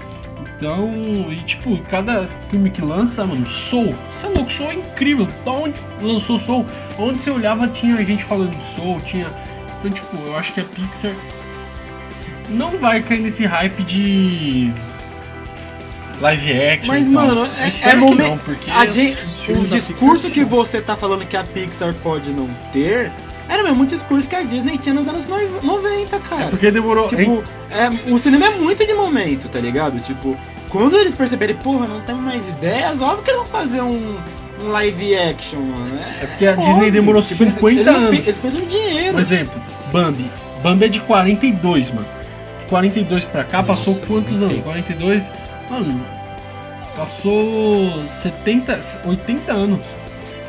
Então, 0.60 0.92
e 1.32 1.38
tipo, 1.38 1.78
cada 1.90 2.28
filme 2.50 2.70
que 2.70 2.82
lança, 2.82 3.26
mano, 3.26 3.46
Soul, 3.48 3.96
você 4.12 4.26
é 4.26 4.30
louco, 4.30 4.52
Soul 4.52 4.72
é 4.72 4.74
incrível. 4.76 5.26
Da 5.46 5.52
onde 5.52 5.80
lançou 6.02 6.38
Soul? 6.38 6.66
Onde 6.98 7.22
você 7.22 7.32
olhava 7.32 7.66
tinha 7.70 7.96
gente 8.06 8.26
falando 8.26 8.52
de 8.52 8.76
Soul, 8.76 9.00
tinha. 9.06 9.28
Então, 9.80 9.90
tipo, 9.90 10.18
eu 10.28 10.38
acho 10.38 10.52
que 10.52 10.60
a 10.60 10.64
Pixar 10.66 11.14
não 12.50 12.72
vai 12.78 13.02
cair 13.02 13.22
nesse 13.22 13.46
hype 13.46 13.84
de 13.84 14.74
live 16.20 16.52
action. 16.52 16.88
Mas, 16.94 17.08
e 17.08 17.14
tal. 17.14 17.26
mano, 17.26 17.46
é- 17.58 17.68
é 17.68 17.90
que 17.92 17.96
momen- 17.96 18.30
não, 18.32 18.38
porque 18.40 18.70
A 18.70 18.86
gente, 18.86 19.18
o 19.50 19.66
discurso 19.66 20.30
que 20.30 20.44
você 20.44 20.82
tá 20.82 20.98
falando 20.98 21.26
que 21.26 21.38
a 21.38 21.44
Pixar 21.46 21.94
pode 22.04 22.32
não 22.32 22.50
ter 22.74 23.10
era 23.50 23.62
o 23.64 23.66
mesmo 23.66 23.86
discurso 23.86 24.28
que 24.30 24.36
a 24.36 24.44
Disney 24.44 24.78
tinha 24.78 24.94
nos 24.94 25.08
anos 25.08 25.26
noi- 25.28 25.50
90, 25.64 26.20
cara. 26.20 26.44
É 26.44 26.48
porque 26.50 26.70
demorou. 26.72 27.10
Tipo, 27.10 27.44
é, 27.72 28.12
o 28.12 28.20
cinema 28.20 28.46
é 28.48 28.56
muito 28.56 28.86
de 28.86 28.94
momento, 28.94 29.50
tá 29.50 29.60
ligado? 29.60 30.00
Tipo, 30.02 30.38
quando 30.70 30.96
eles 30.96 31.16
perceberem, 31.16 31.56
porra, 31.56 31.88
não 31.88 32.00
temos 32.02 32.24
mais 32.24 32.48
ideias, 32.48 33.02
óbvio 33.02 33.24
que 33.24 33.32
eles 33.32 33.42
vão 33.42 33.50
fazer 33.50 33.82
um, 33.82 34.16
um 34.64 34.70
live 34.72 35.16
action, 35.18 35.60
mano. 35.60 36.00
É 36.22 36.26
porque 36.28 36.46
a 36.48 36.52
Disney 36.56 36.74
óbvio. 36.74 36.92
demorou 36.92 37.22
Tipo, 37.24 37.44
eles- 37.44 37.54
50 37.56 37.82
eles, 37.82 37.88
anos. 37.96 38.10
Eles 38.28 38.38
precisam 38.38 38.62
de 38.62 38.72
dinheiro. 38.72 39.14
Por 39.14 39.22
exemplo, 39.22 39.62
Bambi. 39.92 40.26
Bambi 40.62 40.86
é 40.86 40.88
de 40.90 41.00
42, 41.00 41.90
mano. 41.92 42.06
De 42.60 42.66
42 42.66 43.24
pra 43.26 43.44
cá, 43.44 43.64
Nossa, 43.64 43.68
passou 43.70 43.96
quantos 44.06 44.36
anos? 44.36 44.52
tempo. 44.52 44.64
42. 44.64 45.32
Mano, 45.72 46.02
passou 46.96 47.90
70, 48.22 48.80
80 49.06 49.52
anos. 49.54 49.86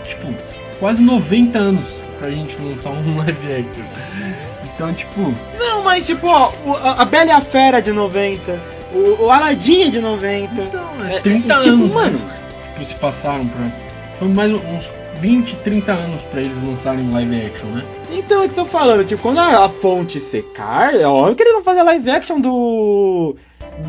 Tipo, 0.09 0.35
quase 0.79 1.01
90 1.03 1.59
anos 1.59 2.00
pra 2.21 2.31
gente 2.31 2.61
lançar 2.61 2.91
um 2.91 3.17
live 3.19 3.53
action. 3.55 3.83
Então, 4.75 4.93
tipo, 4.93 5.35
Não, 5.59 5.83
mas 5.83 6.07
tipo, 6.07 6.27
ó, 6.29 6.53
a, 6.99 7.05
Bela 7.05 7.27
e 7.27 7.31
a 7.31 7.41
Fera 7.41 7.81
de 7.81 7.91
90, 7.91 8.61
o, 8.95 9.25
o 9.25 9.31
Aladdin 9.31 9.85
é 9.85 9.91
de 9.91 10.01
90. 10.01 10.63
então, 10.63 10.87
É, 11.09 11.17
é 11.17 11.21
30 11.21 11.39
e, 11.39 11.59
tipo, 11.61 11.69
anos, 11.75 11.93
mano, 11.93 12.19
né? 12.19 12.37
Tipo, 12.75 12.85
se 12.85 12.95
passaram 12.97 13.47
pra. 13.49 13.67
Foi 14.19 14.29
mais 14.29 14.53
uns 14.53 14.91
20, 15.21 15.57
30 15.57 15.93
anos 15.93 16.23
pra 16.25 16.43
eles 16.43 16.63
lançarem 16.63 17.11
live 17.11 17.47
action, 17.47 17.67
né? 17.69 17.83
Então 18.13 18.43
é 18.43 18.49
que 18.49 18.55
tô 18.55 18.65
falando, 18.67 19.07
tipo, 19.07 19.23
quando 19.23 19.39
a, 19.39 19.65
a 19.65 19.69
fonte 19.69 20.21
secar, 20.21 20.95
é 20.95 21.07
óbvio 21.07 21.37
que 21.37 21.43
eles 21.43 21.55
vão 21.55 21.63
fazer 21.65 21.83
live 21.83 22.11
action 22.11 22.41
do. 22.41 23.35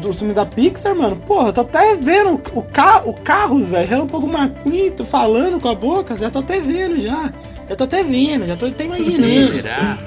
Do 0.02 0.14
filme 0.14 0.34
da 0.34 0.46
Pixar, 0.46 0.96
mano. 0.96 1.18
Porra, 1.18 1.50
eu 1.50 1.54
tô 1.54 1.62
até 1.62 1.96
vendo 1.96 2.40
o, 2.54 2.62
ca, 2.62 3.02
o 3.04 3.14
Carros, 3.14 3.68
velho. 3.68 3.86
Relâmpago 3.88 4.26
McQueen, 4.26 4.92
tô 4.92 5.04
falando 5.04 5.60
com 5.60 5.68
a 5.68 5.76
boca, 5.76 6.16
já 6.16 6.30
tô 6.30 6.40
até 6.40 6.62
vendo 6.62 7.02
já. 7.02 7.30
Já 7.72 7.76
tô 7.78 7.84
até 7.86 8.04
vendo, 8.04 8.46
já 8.50 8.58
tô 8.58 8.66
até 8.66 8.84
imaginando. 8.84 9.54
Será? 9.54 9.98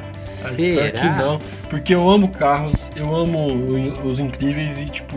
Acho 0.44 0.54
que 0.56 0.74
Será? 0.74 1.16
não. 1.16 1.38
Porque 1.70 1.94
eu 1.94 2.10
amo 2.10 2.28
carros, 2.28 2.90
eu 2.94 3.16
amo 3.16 3.56
os 4.04 4.20
incríveis 4.20 4.78
e, 4.78 4.84
tipo, 4.84 5.16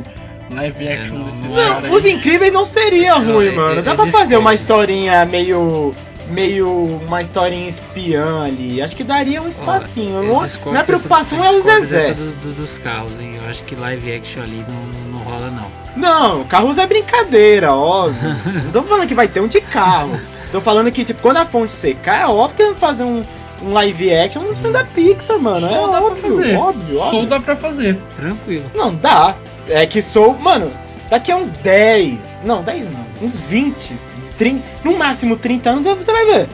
live 0.53 0.87
action 0.87 1.15
É, 1.15 1.17
não, 1.19 1.25
desses 1.25 1.51
caras. 1.53 1.91
Os 1.91 2.05
incríveis 2.05 2.53
não 2.53 2.65
seria 2.65 3.15
ruim, 3.15 3.47
eu- 3.47 3.55
mano. 3.57 3.75
eu 3.75 3.83
Dá 3.83 3.95
pra 3.95 4.05
discordo. 4.05 4.11
fazer 4.25 4.37
uma 4.37 4.53
historinha 4.53 5.25
meio. 5.25 5.93
meio. 6.29 6.69
uma 7.05 7.21
historinha 7.21 7.67
espiã 7.67 8.45
ali. 8.45 8.81
Acho 8.81 8.95
que 8.95 9.03
daria 9.03 9.41
um 9.41 9.49
espacinho. 9.49 10.23
Eu 10.23 10.33
não, 10.33 10.39
discordo 10.45 10.71
minha 10.71 10.85
preocupação 10.85 11.39
eu 11.39 11.43
é 11.43 11.57
o 11.57 11.61
Zezé. 11.61 12.13
do- 12.13 12.31
do- 12.31 12.53
dos 12.61 12.77
carros, 12.77 13.19
hein? 13.19 13.39
Eu 13.43 13.49
acho 13.49 13.61
que 13.65 13.75
live 13.75 14.09
action 14.15 14.41
ali 14.41 14.63
não, 14.69 15.11
não 15.11 15.19
rola, 15.25 15.49
não. 15.51 15.67
Não, 15.97 16.45
carros 16.45 16.77
é 16.77 16.87
brincadeira, 16.87 17.73
óbvio. 17.73 18.29
não 18.63 18.71
tô 18.71 18.83
falando 18.83 19.05
que 19.05 19.13
vai 19.13 19.27
ter 19.27 19.41
um 19.41 19.49
de 19.49 19.59
carro. 19.59 20.17
Tô 20.51 20.61
falando 20.61 20.91
que, 20.91 21.03
tipo, 21.03 21.21
quando 21.21 21.37
a 21.37 21.45
fonte 21.45 21.73
secar, 21.73 22.21
é 22.21 22.27
óbvio 22.27 22.55
que 22.55 22.61
eles 22.63 22.79
vão 22.79 22.89
fazer 22.89 23.03
um, 23.03 23.21
um 23.61 23.73
live 23.73 24.13
action 24.13 24.41
nos 24.41 24.57
filmes 24.57 24.73
da 24.73 24.83
Pixar, 24.83 25.39
mano. 25.39 25.61
Só 25.61 25.67
é 25.67 25.71
dá 25.71 25.87
pra 25.87 26.07
óbvio, 26.07 26.21
fazer. 26.21 26.55
óbvio, 26.55 26.99
óbvio. 26.99 27.09
Soul 27.09 27.25
dá 27.25 27.39
pra 27.39 27.55
fazer. 27.55 27.99
Tranquilo. 28.15 28.65
Não, 28.73 28.95
dá. 28.95 29.35
É 29.69 29.85
que 29.85 30.01
sou. 30.01 30.37
Mano, 30.37 30.71
daqui 31.09 31.31
a 31.31 31.37
uns 31.37 31.49
10. 31.49 32.17
Não, 32.45 32.63
10 32.63 32.85
não. 32.91 33.05
Uns 33.21 33.39
20. 33.41 33.93
30, 34.37 34.63
no 34.83 34.95
máximo 34.95 35.35
30 35.35 35.69
anos 35.69 35.83
você 35.83 36.11
vai 36.11 36.25
ver. 36.25 36.47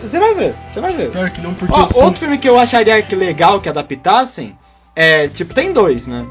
Você 0.00 0.18
vai 0.18 0.34
ver, 0.34 0.54
você 0.72 0.80
vai 0.80 0.92
ver. 0.92 1.10
Pior 1.10 1.30
que 1.30 1.40
não, 1.40 1.54
porque 1.54 1.74
Ó, 1.74 1.88
eu 1.94 2.04
outro 2.04 2.20
filme 2.20 2.38
que 2.38 2.48
eu 2.48 2.58
acharia 2.58 3.00
que 3.02 3.14
legal 3.16 3.60
que 3.60 3.68
adaptassem 3.68 4.56
é. 4.94 5.28
Tipo, 5.28 5.52
tem 5.54 5.72
dois, 5.72 6.06
né? 6.06 6.24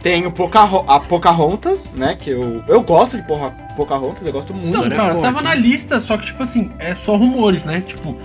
Tem 0.00 0.24
o 0.26 0.30
Pocaho 0.30 0.84
a 0.86 1.00
Pocahontas, 1.00 1.92
né? 1.92 2.16
Que 2.16 2.30
eu, 2.30 2.62
eu 2.68 2.80
gosto 2.82 3.16
de 3.16 3.22
Porra- 3.24 3.50
Pocahontas, 3.76 4.24
eu 4.24 4.32
gosto 4.32 4.52
muito. 4.54 4.66
Não, 4.68 4.74
História 4.84 4.96
cara, 4.96 5.20
tava 5.20 5.42
na 5.42 5.54
lista, 5.54 5.98
só 5.98 6.16
que, 6.16 6.26
tipo 6.26 6.42
assim, 6.42 6.70
é 6.78 6.94
só 6.94 7.16
rumores, 7.16 7.64
né? 7.64 7.82
Tipo, 7.86 8.16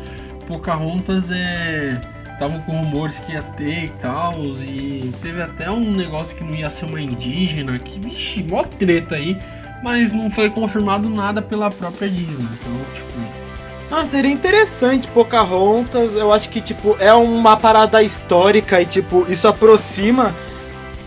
Pocahontas 0.48 1.32
é. 1.32 2.00
Estavam 2.34 2.60
com 2.62 2.72
rumores 2.82 3.20
que 3.20 3.32
ia 3.34 3.42
ter 3.44 3.86
e 3.86 3.90
tal, 3.90 4.34
e 4.68 5.12
teve 5.22 5.42
até 5.42 5.70
um 5.70 5.92
negócio 5.92 6.36
que 6.36 6.44
não 6.44 6.54
ia 6.54 6.70
ser 6.70 6.86
uma 6.86 7.00
indígena, 7.00 7.78
que, 7.78 8.00
vixe, 8.00 8.44
mó 8.44 8.64
treta 8.64 9.16
aí, 9.16 9.38
mas 9.84 10.12
não 10.12 10.32
foi 10.32 10.50
confirmado 10.50 11.08
nada 11.10 11.42
pela 11.44 11.70
própria 11.70 12.10
Disney, 12.10 12.34
então, 12.60 12.74
tipo. 12.96 13.44
Ah, 13.92 14.04
seria 14.08 14.32
interessante, 14.32 15.08
Pocahontas. 15.10 16.16
Eu 16.16 16.34
acho 16.34 16.50
que, 16.50 16.60
tipo, 16.60 16.98
é 17.00 17.14
uma 17.14 17.56
parada 17.56 18.02
histórica 18.02 18.82
e, 18.82 18.86
tipo, 18.88 19.26
isso 19.30 19.48
aproxima 19.48 20.34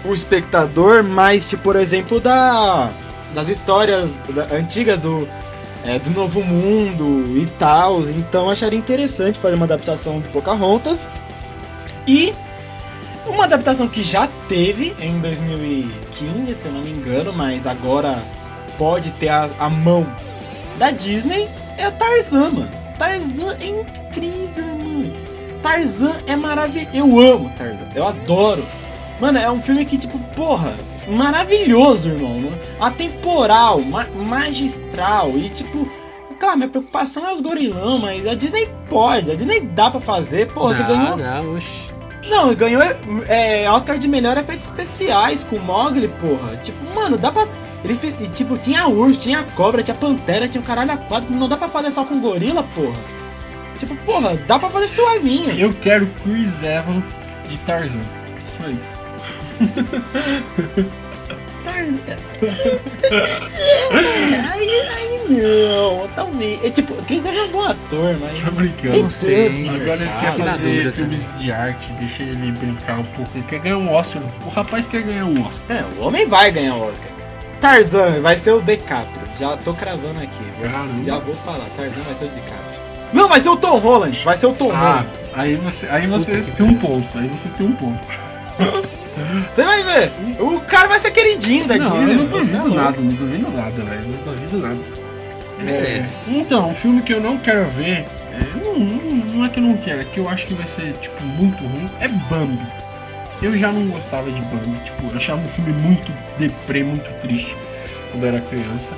o 0.09 0.15
espectador 0.15 1.03
mais, 1.03 1.47
tipo, 1.47 1.63
por 1.63 1.77
exemplo, 1.77 2.21
da, 2.21 2.91
das 3.35 3.49
histórias 3.49 4.17
antigas 4.53 4.99
do, 4.99 5.29
é, 5.85 5.99
do 5.99 6.11
Novo 6.11 6.43
Mundo 6.43 7.39
e 7.39 7.47
tal. 7.59 8.03
Então, 8.03 8.51
acharia 8.51 8.79
interessante 8.79 9.39
fazer 9.39 9.55
uma 9.55 9.67
adaptação 9.67 10.21
de 10.21 10.29
Pocahontas. 10.29 11.09
E 12.07 12.33
uma 13.27 13.45
adaptação 13.45 13.89
que 13.89 14.03
já 14.03 14.29
teve 14.49 14.95
em 15.01 15.19
2015, 15.21 16.55
se 16.55 16.67
eu 16.67 16.73
não 16.73 16.81
me 16.81 16.91
engano, 16.91 17.33
mas 17.33 17.67
agora 17.67 18.23
pode 18.79 19.11
ter 19.13 19.29
a, 19.29 19.51
a 19.59 19.69
mão 19.69 20.07
da 20.79 20.91
Disney 20.91 21.49
é 21.77 21.85
a 21.85 21.91
Tarzan, 21.91 22.51
mano. 22.51 22.71
Tarzan 22.99 23.57
é 23.61 23.67
incrível, 23.67 24.67
mano. 24.79 25.13
Tarzan 25.63 26.17
é 26.27 26.37
maravilhoso. 26.37 26.97
Eu 26.97 27.21
amo 27.21 27.53
Tarzan, 27.57 27.89
eu 27.95 28.07
adoro. 28.07 28.65
Mano, 29.21 29.39
é 29.39 29.51
um 29.51 29.61
filme 29.61 29.85
que, 29.85 29.97
tipo, 29.97 30.19
porra, 30.35 30.77
maravilhoso, 31.09 32.09
irmão. 32.09 32.41
mano. 32.41 32.59
Atemporal, 32.81 33.81
ma 33.81 34.05
magistral 34.15 35.31
e, 35.37 35.49
tipo, 35.49 35.89
claro, 36.39 36.59
minha 36.59 36.69
preocupação 36.69 37.27
é 37.27 37.33
os 37.33 37.41
gorilão, 37.41 37.99
mas 37.99 38.27
a 38.27 38.35
Disney 38.35 38.69
pode, 38.89 39.31
a 39.31 39.35
Disney 39.35 39.61
dá 39.61 39.91
pra 39.91 40.01
fazer. 40.01 40.53
Porra, 40.53 40.75
você 40.75 40.83
dá, 40.83 40.89
ganhou. 40.89 41.17
dá, 41.17 41.41
oxi. 41.41 41.97
Não, 42.29 42.53
ganhou 42.55 42.83
é, 43.29 43.71
Oscar 43.71 43.99
de 43.99 44.09
melhor 44.09 44.37
efeitos 44.37 44.67
especiais 44.67 45.45
com 45.45 45.57
o 45.57 45.63
Mogli, 45.63 46.09
porra. 46.09 46.57
Tipo, 46.57 46.79
mano, 46.95 47.17
dá 47.17 47.31
pra. 47.31 47.47
Ele 47.85 47.95
fez, 47.95 48.15
tipo, 48.37 48.59
tinha 48.59 48.89
urso, 48.89 49.21
tinha 49.21 49.45
cobra, 49.55 49.83
tinha 49.83 49.95
pantera, 49.97 50.49
tinha 50.49 50.61
o 50.61 50.65
caralho 50.65 50.91
a 50.93 50.97
quatro. 50.97 51.33
Não 51.33 51.49
dá 51.49 51.57
pra 51.57 51.69
fazer 51.69 51.93
só 51.93 52.05
com 52.05 52.21
gorila, 52.21 52.65
porra. 52.75 52.99
Tipo, 53.79 53.95
porra, 54.05 54.37
dá 54.49 54.59
pra 54.59 54.69
fazer 54.71 54.89
suavinho. 54.89 55.51
Eu 55.57 55.73
quero 55.75 56.07
Chris 56.25 56.63
Evans 56.63 57.17
de 57.49 57.57
Tarzan. 57.59 58.01
Só 58.59 58.69
isso. 58.69 58.96
Aí, 64.53 64.81
aí 64.97 65.21
não, 65.29 66.07
talvez. 66.15 66.65
É, 66.65 66.71
tipo, 66.71 66.95
Chris 67.05 67.25
Evans 67.25 67.37
é 67.39 67.43
um 67.43 67.49
bom 67.49 67.65
ator, 67.65 68.17
mas. 68.21 68.43
Tô 68.45 68.51
brincando. 68.53 68.95
Eu 68.97 69.03
não 69.03 69.09
sei, 69.09 69.47
hein? 69.49 69.71
Agora 69.71 69.95
ele 70.03 70.11
Ah, 70.11 70.21
quer 70.21 70.33
fazer 70.35 70.63
dúvida 70.63 70.91
filmes 70.93 71.39
de 71.39 71.53
arte, 71.53 71.93
deixa 71.95 72.23
ele 72.23 72.53
brincar 72.53 72.99
um 73.01 73.05
pouco. 73.05 73.31
Ele 73.35 73.45
quer 73.49 73.59
ganhar 73.61 73.79
um 73.79 73.93
Oscar. 73.93 74.23
O 74.45 74.49
rapaz 74.51 74.87
quer 74.87 75.03
ganhar 75.03 75.25
um 75.25 75.45
Oscar. 75.47 75.77
É, 75.79 75.85
o 75.99 76.07
homem 76.07 76.27
vai 76.27 76.51
ganhar 76.51 76.75
o 76.75 76.89
Oscar. 76.89 77.09
Tarzan 77.61 78.21
vai 78.21 78.37
ser 78.37 78.53
o 78.53 78.61
DiCaprio. 78.61 79.27
Já 79.39 79.57
tô 79.57 79.75
cravando 79.75 80.23
aqui. 80.23 80.45
Caramba. 80.71 81.05
Já 81.05 81.19
vou 81.19 81.35
falar. 81.37 81.67
Tarzan 81.77 82.03
vai 82.03 82.15
ser 82.15 82.25
o 82.27 82.29
DiCaprio. 82.29 82.77
Não, 83.13 83.29
vai 83.29 83.41
ser 83.41 83.49
o 83.49 83.57
Tom 83.57 83.79
Holland. 83.79 84.19
Vai 84.25 84.37
ser 84.39 84.47
o 84.47 84.53
Tom 84.53 84.71
Ah, 84.73 84.79
Holland. 84.79 85.09
aí 85.35 85.57
você, 85.57 85.87
aí 85.89 86.07
você 86.07 86.37
Puta 86.39 86.53
tem 86.53 86.67
um 86.67 86.75
ponto. 86.75 87.19
Aí 87.19 87.29
você 87.29 87.49
tem 87.51 87.67
um 87.67 87.73
ponto. 87.73 88.07
Você 89.55 89.63
vai 89.63 89.83
ver. 89.83 90.11
O 90.41 90.61
cara 90.61 90.89
vai 90.89 91.01
ser 91.01 91.11
queridinho 91.11 91.67
da 91.67 91.77
não, 91.77 91.91
Disney. 91.93 92.13
eu 92.13 92.19
não 92.19 92.27
Você 92.29 92.37
é 92.37 92.39
duvido 92.41 92.59
louco. 92.69 92.75
nada, 92.75 92.97
não 93.01 93.09
duvido 93.15 93.51
nada, 93.51 93.83
velho. 93.85 94.03
Não 94.09 94.35
duvido 94.35 94.59
nada. 94.59 94.77
Merece. 95.63 96.17
Então, 96.29 96.71
um 96.71 96.75
filme 96.75 97.01
que 97.03 97.13
eu 97.15 97.21
não 97.21 97.39
quero 97.39 97.65
ver, 97.71 98.05
é, 98.33 98.65
não, 98.65 98.79
não- 98.79 99.27
não 99.37 99.45
é 99.45 99.49
que 99.49 99.59
eu 99.59 99.65
não 99.65 99.77
quero, 99.79 100.03
é 100.03 100.05
que 100.05 100.19
eu 100.19 100.29
acho 100.29 100.47
que 100.47 100.53
vai 100.55 100.67
ser, 100.67 100.93
tipo, 101.01 101.23
muito 101.25 101.57
ruim, 101.65 101.89
é 102.01 102.09
Bambi. 102.09 102.61
Eu 103.41 103.57
já 103.59 103.73
não 103.73 103.87
gostava 103.89 104.31
de 104.31 104.41
Bambi, 104.43 104.79
tipo, 104.85 105.11
eu 105.11 105.17
achava 105.17 105.41
um 105.41 105.49
filme 105.49 105.73
muito 105.81 106.13
deprê, 106.39 106.83
muito 106.85 107.09
triste 107.23 107.55
quando 108.11 108.25
eu 108.25 108.29
era 108.29 108.41
criança. 108.43 108.93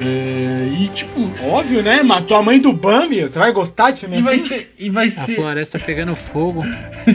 É, 0.00 0.68
e 0.72 0.88
tipo, 0.88 1.30
Óbvio, 1.48 1.82
né? 1.82 2.02
Matou 2.02 2.36
a 2.36 2.42
mãe 2.42 2.58
do 2.58 2.72
Bambi. 2.72 3.20
Você 3.22 3.38
vai 3.38 3.52
gostar 3.52 3.90
de 3.92 4.00
filme 4.00 4.18
e 4.18 4.22
vai 4.22 4.34
assim? 4.36 4.48
ser, 4.48 4.74
e 4.78 4.90
vai 4.90 5.06
A 5.06 5.10
ser, 5.10 5.34
floresta 5.36 5.78
pegando 5.78 6.14
fogo. 6.16 6.62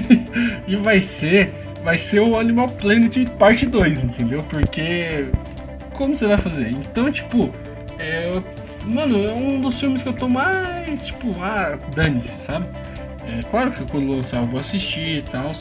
e 0.68 0.76
vai 0.78 1.02
ser, 1.02 1.54
vai 1.88 1.98
ser 1.98 2.20
o 2.20 2.38
Animal 2.38 2.68
Planet 2.68 3.16
parte 3.40 3.66
2, 3.66 4.04
entendeu? 4.04 4.44
Porque 4.50 5.30
como 5.94 6.18
você 6.18 6.28
vai 6.28 6.38
fazer? 6.38 6.68
Então, 6.72 7.10
tipo, 7.10 7.50
é, 7.98 8.42
mano, 8.84 9.26
é 9.26 9.32
um 9.32 9.62
dos 9.62 9.80
filmes 9.80 10.02
que 10.02 10.10
eu 10.10 10.14
tô 10.14 10.28
mais, 10.28 11.06
tipo, 11.06 11.32
ah, 11.42 11.80
dane-se, 11.96 12.36
sabe? 12.46 12.68
É, 13.26 13.42
claro 13.50 13.72
que 13.72 13.90
quando 13.90 14.14
lançar 14.14 14.42
eu 14.42 14.48
vou 14.48 14.60
assistir 14.60 15.20
e 15.20 15.22
tal, 15.22 15.54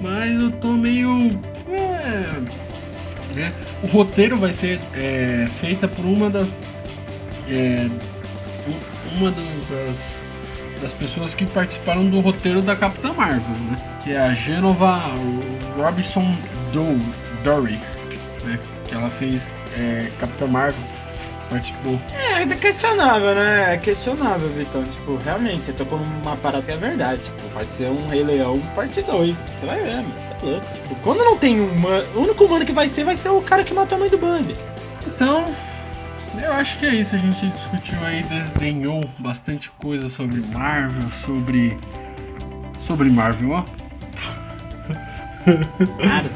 mas 0.00 0.32
eu 0.32 0.50
tô 0.50 0.72
meio. 0.72 1.30
É, 1.70 3.36
né? 3.36 3.52
O 3.84 3.86
roteiro 3.86 4.36
vai 4.38 4.52
ser 4.52 4.80
é, 4.96 5.46
feita 5.60 5.86
por 5.86 6.04
uma 6.04 6.28
das. 6.28 6.58
é, 7.48 7.88
uma 9.16 9.30
das, 9.30 10.21
das 10.82 10.92
pessoas 10.92 11.32
que 11.34 11.46
participaram 11.46 12.04
do 12.06 12.20
roteiro 12.20 12.60
da 12.60 12.74
Capitã 12.76 13.12
Marvel, 13.12 13.56
né? 13.70 13.76
Que 14.02 14.12
é 14.12 14.18
a 14.18 14.34
Genova 14.34 15.00
Robinson 15.76 16.34
Do- 16.72 17.00
Dory, 17.44 17.78
né? 18.44 18.58
Que 18.86 18.94
ela 18.94 19.08
fez 19.10 19.48
é, 19.78 20.08
Capitã 20.18 20.46
Marvel, 20.46 20.80
participou. 21.48 21.98
É, 22.12 22.42
é 22.42 22.46
questionável, 22.56 23.34
né? 23.34 23.74
É 23.74 23.76
questionável, 23.78 24.48
Vitão. 24.50 24.82
Tipo, 24.84 25.16
realmente, 25.24 25.66
você 25.66 25.72
tocou 25.72 25.98
numa 25.98 26.36
parada 26.36 26.62
que 26.64 26.72
é 26.72 26.76
verdade. 26.76 27.20
Tipo, 27.22 27.42
vai 27.54 27.64
ser 27.64 27.88
um 27.88 28.06
Rei 28.08 28.24
Leão 28.24 28.58
parte 28.74 29.00
2. 29.02 29.36
Você 29.36 29.66
vai 29.66 29.80
ver, 29.80 29.96
mano. 29.96 30.14
Você 30.40 30.46
é 30.46 30.50
louco. 30.50 30.66
Tipo, 30.88 31.00
quando 31.02 31.18
não 31.24 31.36
tem 31.38 31.60
um 31.60 31.70
humano, 31.72 32.04
o 32.14 32.20
único 32.20 32.44
humano 32.44 32.64
que 32.64 32.72
vai 32.72 32.88
ser 32.88 33.04
vai 33.04 33.16
ser 33.16 33.28
o 33.30 33.40
cara 33.40 33.62
que 33.64 33.72
matou 33.74 33.96
a 33.96 33.98
mãe 34.00 34.08
do 34.10 34.18
Bambi. 34.18 34.56
Então, 35.06 35.44
eu 36.42 36.52
acho 36.52 36.78
que 36.78 36.86
é 36.86 36.94
isso. 36.94 37.14
A 37.14 37.18
gente 37.18 37.46
discutiu 37.46 37.98
aí, 38.04 38.22
desdenhou 38.24 39.08
bastante 39.18 39.70
coisa 39.70 40.08
sobre 40.08 40.40
Marvel, 40.52 41.10
sobre. 41.24 41.76
Sobre 42.86 43.10
Marvel, 43.10 43.50
ó. 43.50 43.64
Cara, 45.98 46.30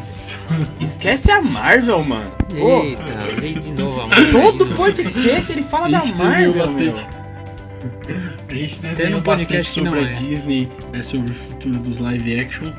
esquece 0.81 1.31
a 1.31 1.41
Marvel, 1.41 2.05
mano. 2.05 2.33
Eita, 2.55 3.41
veio 3.41 3.61
de 3.61 3.73
novo 3.73 4.01
a 4.01 4.07
mãe. 4.09 4.33
todo 4.33 4.66
podcast 4.74 5.53
ele 5.53 5.62
fala 5.62 5.89
da 5.89 6.05
Marvel, 6.15 6.53
bastante. 6.55 7.07
A 8.49 8.55
gente 8.55 8.78
Tem 8.81 8.91
desenhou 8.91 9.20
um 9.20 9.23
bastante 9.23 9.49
podcast 9.49 9.73
sobre 9.73 9.99
a 9.99 10.11
é. 10.11 10.15
Disney, 10.15 10.69
né, 10.93 11.03
sobre 11.03 11.33
o 11.33 11.35
futuro 11.35 11.78
dos 11.78 11.99
live 11.99 12.41
action. 12.41 12.73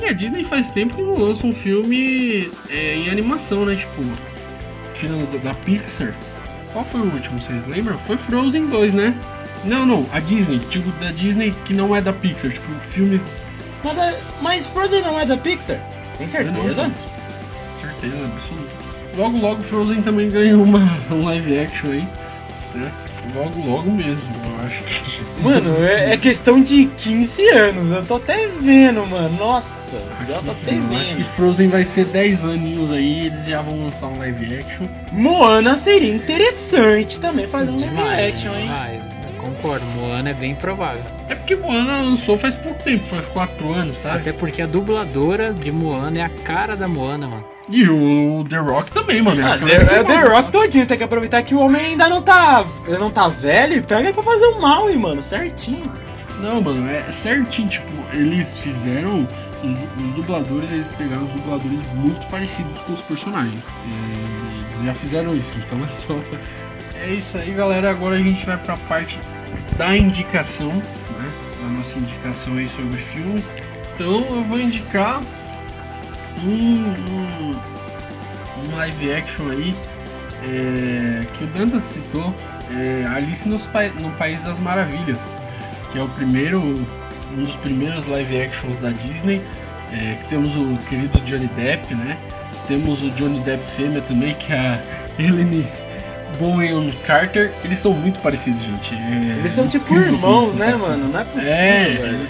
E 0.00 0.04
a 0.04 0.12
Disney 0.12 0.44
faz 0.44 0.70
tempo 0.70 0.94
que 0.94 1.02
não 1.02 1.16
lança 1.16 1.46
um 1.46 1.52
filme 1.52 2.50
é, 2.70 2.96
em 2.96 3.10
animação, 3.10 3.64
né? 3.64 3.74
Tipo, 3.74 4.02
tirando 4.94 5.42
da 5.42 5.54
Pixar. 5.54 6.14
Qual 6.72 6.84
foi 6.84 7.00
o 7.00 7.04
último, 7.12 7.38
vocês 7.40 7.66
lembram? 7.66 7.96
Foi 8.06 8.16
Frozen 8.16 8.66
2, 8.66 8.94
né? 8.94 9.14
Não, 9.64 9.84
não, 9.84 10.06
a 10.12 10.20
Disney, 10.20 10.58
tipo 10.70 10.90
da 11.02 11.10
Disney 11.10 11.52
que 11.64 11.74
não 11.74 11.94
é 11.96 12.00
da 12.00 12.12
Pixar, 12.12 12.50
tipo, 12.50 12.68
filmes. 12.80 13.20
Mas, 13.82 13.96
da- 13.96 14.14
mas 14.42 14.66
Frozen 14.68 15.02
não 15.02 15.18
é 15.18 15.26
da 15.26 15.36
Pixar? 15.36 15.78
Tem 16.16 16.26
certeza? 16.28 16.84
Não, 16.84 16.92
certeza 17.80 18.24
absoluta. 18.24 18.78
Logo, 19.16 19.38
logo 19.38 19.62
Frozen 19.62 20.02
também 20.02 20.30
ganhou 20.30 20.62
uma, 20.62 20.96
um 21.10 21.24
live 21.24 21.58
action 21.58 21.90
aí, 21.90 22.06
né? 22.74 22.90
Logo, 23.34 23.66
logo 23.66 23.90
mesmo, 23.90 24.24
eu 24.44 24.64
acho. 24.66 24.82
Mano, 25.42 25.74
é, 25.84 26.12
é 26.14 26.16
questão 26.16 26.62
de 26.62 26.86
15 26.96 27.48
anos. 27.50 27.92
Eu 27.94 28.04
tô 28.06 28.16
até 28.16 28.46
vendo, 28.60 29.04
mano. 29.06 29.36
Nossa, 29.36 29.77
já 30.26 30.38
tô 30.42 30.50
até 30.50 30.74
Eu 30.74 31.00
acho 31.00 31.14
que. 31.16 31.24
Frozen 31.24 31.68
vai 31.68 31.84
ser 31.84 32.04
10 32.06 32.44
aninhos 32.44 32.90
aí, 32.92 33.26
eles 33.26 33.44
já 33.44 33.60
vão 33.62 33.78
lançar 33.78 34.06
um 34.06 34.18
live 34.18 34.58
action. 34.58 34.86
Moana 35.12 35.76
seria 35.76 36.14
interessante 36.14 37.20
também 37.20 37.46
fazer 37.46 37.70
um 37.70 37.78
live 37.78 37.88
Demais, 37.94 38.34
action, 38.34 38.54
hein? 38.54 38.62
demais. 38.62 39.02
Eu 39.34 39.42
concordo, 39.42 39.84
Moana 39.96 40.30
é 40.30 40.34
bem 40.34 40.54
provável. 40.54 41.02
É 41.28 41.34
porque 41.34 41.56
Moana 41.56 42.02
lançou 42.02 42.36
faz 42.38 42.54
pouco 42.56 42.82
tempo, 42.82 43.04
faz 43.06 43.26
4 43.28 43.72
anos, 43.72 43.98
sabe? 43.98 44.18
Até 44.18 44.32
porque 44.32 44.62
a 44.62 44.66
dubladora 44.66 45.52
de 45.52 45.70
Moana 45.72 46.18
é 46.18 46.22
a 46.22 46.28
cara 46.28 46.74
da 46.76 46.88
Moana, 46.88 47.26
mano. 47.28 47.44
E 47.70 47.86
o 47.86 48.46
The 48.48 48.56
Rock 48.56 48.90
também, 48.92 49.20
mano. 49.20 49.46
Ah, 49.46 49.54
a 49.54 49.58
cara 49.58 49.84
The, 49.84 49.94
é 49.96 50.04
The 50.04 50.20
Rock 50.28 50.50
todinho, 50.50 50.86
tem 50.86 50.96
que 50.96 51.04
aproveitar 51.04 51.42
que 51.42 51.54
o 51.54 51.60
homem 51.60 51.84
ainda 51.84 52.08
não 52.08 52.22
tá. 52.22 52.64
Ele 52.86 52.96
não 52.96 53.10
tá 53.10 53.28
velho 53.28 53.82
pega 53.82 54.04
ele 54.04 54.12
pra 54.14 54.22
fazer 54.22 54.46
o 54.46 54.60
mal, 54.60 54.88
hein, 54.88 54.96
mano, 54.96 55.22
certinho. 55.22 55.82
Não, 56.40 56.62
mano, 56.62 56.88
é 56.88 57.10
certinho, 57.12 57.68
tipo, 57.68 57.92
eles 58.12 58.56
fizeram. 58.58 59.26
Os, 59.62 60.12
dubladores, 60.14 60.70
eles 60.70 60.90
pegaram 60.92 61.24
os 61.24 61.32
dubladores 61.32 61.80
muito 61.94 62.24
parecidos 62.30 62.78
com 62.80 62.92
os 62.92 63.00
personagens. 63.02 63.64
É, 63.64 64.74
eles 64.74 64.86
já 64.86 64.94
fizeram 64.94 65.36
isso, 65.36 65.58
então 65.58 65.84
é 65.84 65.88
só. 65.88 66.18
É 66.94 67.12
isso 67.12 67.36
aí, 67.36 67.52
galera. 67.52 67.90
Agora 67.90 68.16
a 68.16 68.18
gente 68.18 68.44
vai 68.46 68.56
pra 68.56 68.76
parte 68.76 69.18
da 69.76 69.96
indicação, 69.96 70.72
né? 70.72 71.32
A 71.66 71.70
nossa 71.70 71.98
indicação 71.98 72.56
aí 72.56 72.68
sobre 72.68 72.98
filmes. 72.98 73.48
Então 73.94 74.20
eu 74.36 74.44
vou 74.44 74.60
indicar 74.60 75.20
um, 76.44 76.82
um, 76.82 77.50
um 78.64 78.76
live 78.76 79.12
action 79.12 79.50
aí 79.50 79.74
é, 80.42 81.20
que 81.34 81.44
o 81.44 81.46
Dantas 81.48 81.84
citou, 81.84 82.34
é 82.70 83.04
Alice 83.06 83.48
no 83.48 83.58
País 84.12 84.42
das 84.42 84.58
Maravilhas, 84.60 85.18
que 85.90 85.98
é 85.98 86.02
o 86.02 86.08
primeiro, 86.10 86.86
um 87.36 87.42
dos 87.42 87.56
primeiros 87.56 88.06
live 88.06 88.40
actions 88.42 88.78
da 88.78 88.90
Disney. 88.90 89.40
É, 89.92 90.16
que 90.22 90.28
temos 90.28 90.54
o 90.54 90.76
querido 90.88 91.18
Johnny 91.20 91.48
Depp, 91.56 91.94
né? 91.94 92.16
Temos 92.66 93.02
o 93.02 93.10
Johnny 93.12 93.40
Depp 93.40 93.62
fêmea 93.76 94.02
também, 94.02 94.34
que 94.34 94.52
é 94.52 94.58
a 94.58 94.80
Helene 95.18 95.66
Bonham 96.38 96.92
Carter. 97.06 97.52
Eles 97.64 97.78
são 97.78 97.92
muito 97.94 98.20
parecidos, 98.20 98.60
gente. 98.62 98.94
É 98.94 99.36
Eles 99.38 99.52
são 99.52 99.66
tipo 99.66 99.94
irmãos, 99.94 100.54
né, 100.54 100.66
parecidos. 100.72 100.88
mano? 100.88 101.08
Não 101.08 101.20
é 101.20 101.24
possível, 101.24 101.52
É, 101.52 102.20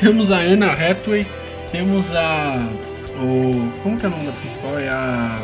temos 0.00 0.32
a 0.32 0.38
Anna 0.38 0.72
Hathaway, 0.72 1.26
temos 1.70 2.10
a. 2.12 2.66
O, 3.20 3.70
como 3.82 3.98
que 3.98 4.06
é 4.06 4.08
o 4.08 4.12
nome 4.12 4.24
da 4.24 4.32
principal? 4.32 4.78
É 4.78 4.88
a. 4.88 5.38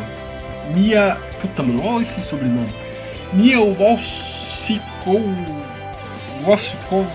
Mia. 0.75 1.19
Puta, 1.43 1.63
mano, 1.63 1.85
olha 1.87 2.03
esse 2.03 2.23
sobrenome. 2.23 2.71
Mia 3.35 3.61
Wasikov. 3.61 5.23
Wasikov. 6.47 7.07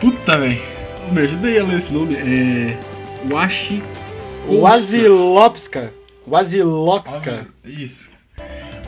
Puta, 0.00 0.38
velho. 0.38 0.60
Me 1.10 1.20
ajuda 1.22 1.48
aí 1.48 1.58
a 1.58 1.64
ler 1.64 1.78
esse 1.78 1.92
nome. 1.92 2.16
É. 2.16 2.76
Washi. 3.30 3.82
Wazilopska. 4.48 5.92
Wazilopska. 6.26 7.46
Isso. 7.64 8.10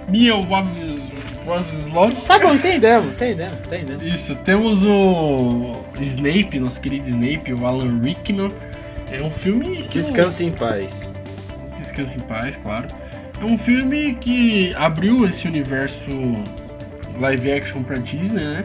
Mia 0.09 0.35
Wasikov. 0.37 2.15
Tá 2.27 2.39
bom, 2.39 2.55
entendemos, 2.55 3.13
entendemos, 3.13 3.57
entendemos. 3.67 4.03
Isso, 4.03 4.35
temos 4.37 4.83
o 4.83 5.73
Snape, 6.01 6.59
nosso 6.59 6.81
querido 6.81 7.09
Snape, 7.09 7.53
o 7.53 7.67
Alan 7.67 8.01
Rickman. 8.01 8.51
É 9.11 9.23
um 9.23 9.31
filme. 9.31 9.83
que 9.85 9.99
Descanse 9.99 10.45
em 10.45 10.51
paz. 10.53 11.13
Descanse 11.77 12.17
em 12.17 12.21
paz, 12.21 12.57
claro. 12.57 12.87
É 13.41 13.45
um 13.45 13.59
filme 13.59 14.15
que 14.15 14.75
abriu 14.77 15.27
esse 15.27 15.47
universo 15.47 16.11
live 17.21 17.53
action 17.53 17.83
pra 17.83 17.97
Disney, 17.97 18.45
né? 18.45 18.63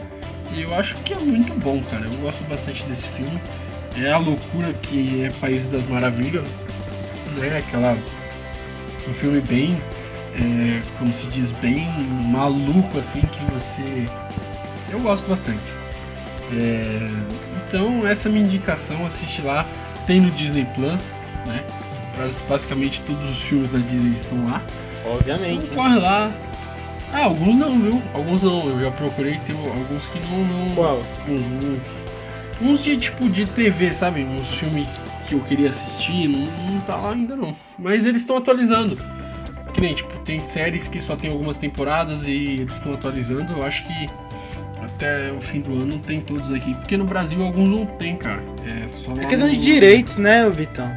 E 0.53 0.61
eu 0.61 0.73
acho 0.75 0.95
que 0.97 1.13
é 1.13 1.17
muito 1.19 1.53
bom, 1.59 1.81
cara. 1.89 2.05
Eu 2.05 2.17
gosto 2.17 2.43
bastante 2.49 2.83
desse 2.83 3.07
filme. 3.09 3.39
É 3.97 4.11
a 4.11 4.17
loucura 4.17 4.73
que 4.83 5.23
é 5.23 5.29
País 5.39 5.67
das 5.67 5.85
Maravilhas, 5.87 6.47
né? 7.37 7.57
Aquela. 7.59 7.97
Um 9.07 9.13
filme 9.13 9.41
bem. 9.41 9.79
é, 10.35 10.81
como 10.97 11.11
se 11.13 11.25
diz, 11.27 11.51
bem 11.51 11.87
maluco, 12.25 12.97
assim, 12.99 13.21
que 13.21 13.43
você. 13.53 14.05
Eu 14.91 14.99
gosto 15.01 15.27
bastante. 15.27 15.59
É, 16.53 17.07
então, 17.67 18.07
essa 18.07 18.27
é 18.27 18.29
a 18.29 18.33
minha 18.33 18.45
indicação. 18.45 19.05
Assiste 19.05 19.41
lá. 19.41 19.65
Tem 20.07 20.19
no 20.19 20.31
Disney 20.31 20.65
Plus, 20.75 20.99
né? 21.45 21.63
Bas- 22.17 22.31
Basicamente 22.49 22.99
todos 23.05 23.23
os 23.31 23.39
filmes 23.43 23.71
da 23.71 23.77
Disney 23.79 24.15
estão 24.17 24.43
lá. 24.45 24.61
Obviamente. 25.05 25.65
Então 25.65 25.75
corre 25.83 25.99
lá. 25.99 26.31
Ah, 27.11 27.25
alguns 27.25 27.55
não, 27.55 27.79
viu? 27.79 28.01
Alguns 28.13 28.41
não. 28.43 28.67
Eu 28.69 28.83
já 28.83 28.91
procurei, 28.91 29.39
tem 29.45 29.55
alguns 29.55 30.03
que 30.07 30.19
não. 30.31 30.43
não 30.67 30.75
Qual? 30.75 31.01
uns, 31.27 31.79
uns- 32.61 32.83
de 32.83 32.97
tipo 32.97 33.27
de 33.29 33.45
TV, 33.47 33.91
sabe? 33.93 34.21
Uns 34.23 34.49
filmes 34.53 34.87
que 35.27 35.35
eu 35.35 35.39
queria 35.41 35.69
assistir, 35.69 36.27
não, 36.27 36.39
não 36.71 36.81
tá 36.81 36.95
lá 36.95 37.11
ainda 37.13 37.35
não. 37.35 37.55
Mas 37.77 38.05
eles 38.05 38.21
estão 38.21 38.37
atualizando. 38.37 38.97
Que 39.73 39.81
nem, 39.81 39.93
tipo, 39.93 40.09
tem 40.21 40.43
séries 40.45 40.87
que 40.87 40.99
só 41.01 41.15
tem 41.15 41.31
algumas 41.31 41.55
temporadas 41.57 42.25
e 42.25 42.31
eles 42.31 42.73
estão 42.73 42.93
atualizando. 42.93 43.53
Eu 43.53 43.63
acho 43.65 43.83
que 43.85 44.05
até 44.83 45.31
o 45.31 45.39
fim 45.41 45.61
do 45.61 45.73
ano 45.73 45.99
tem 45.99 46.19
todos 46.21 46.51
aqui. 46.51 46.73
Porque 46.75 46.97
no 46.97 47.05
Brasil 47.05 47.43
alguns 47.43 47.69
não 47.69 47.85
tem, 47.85 48.15
cara. 48.17 48.41
É 48.65 48.87
só 49.03 49.11
É 49.13 49.25
questão 49.25 49.47
no- 49.47 49.49
de 49.53 49.57
direitos, 49.61 50.17
né, 50.17 50.49
Vitão? 50.49 50.91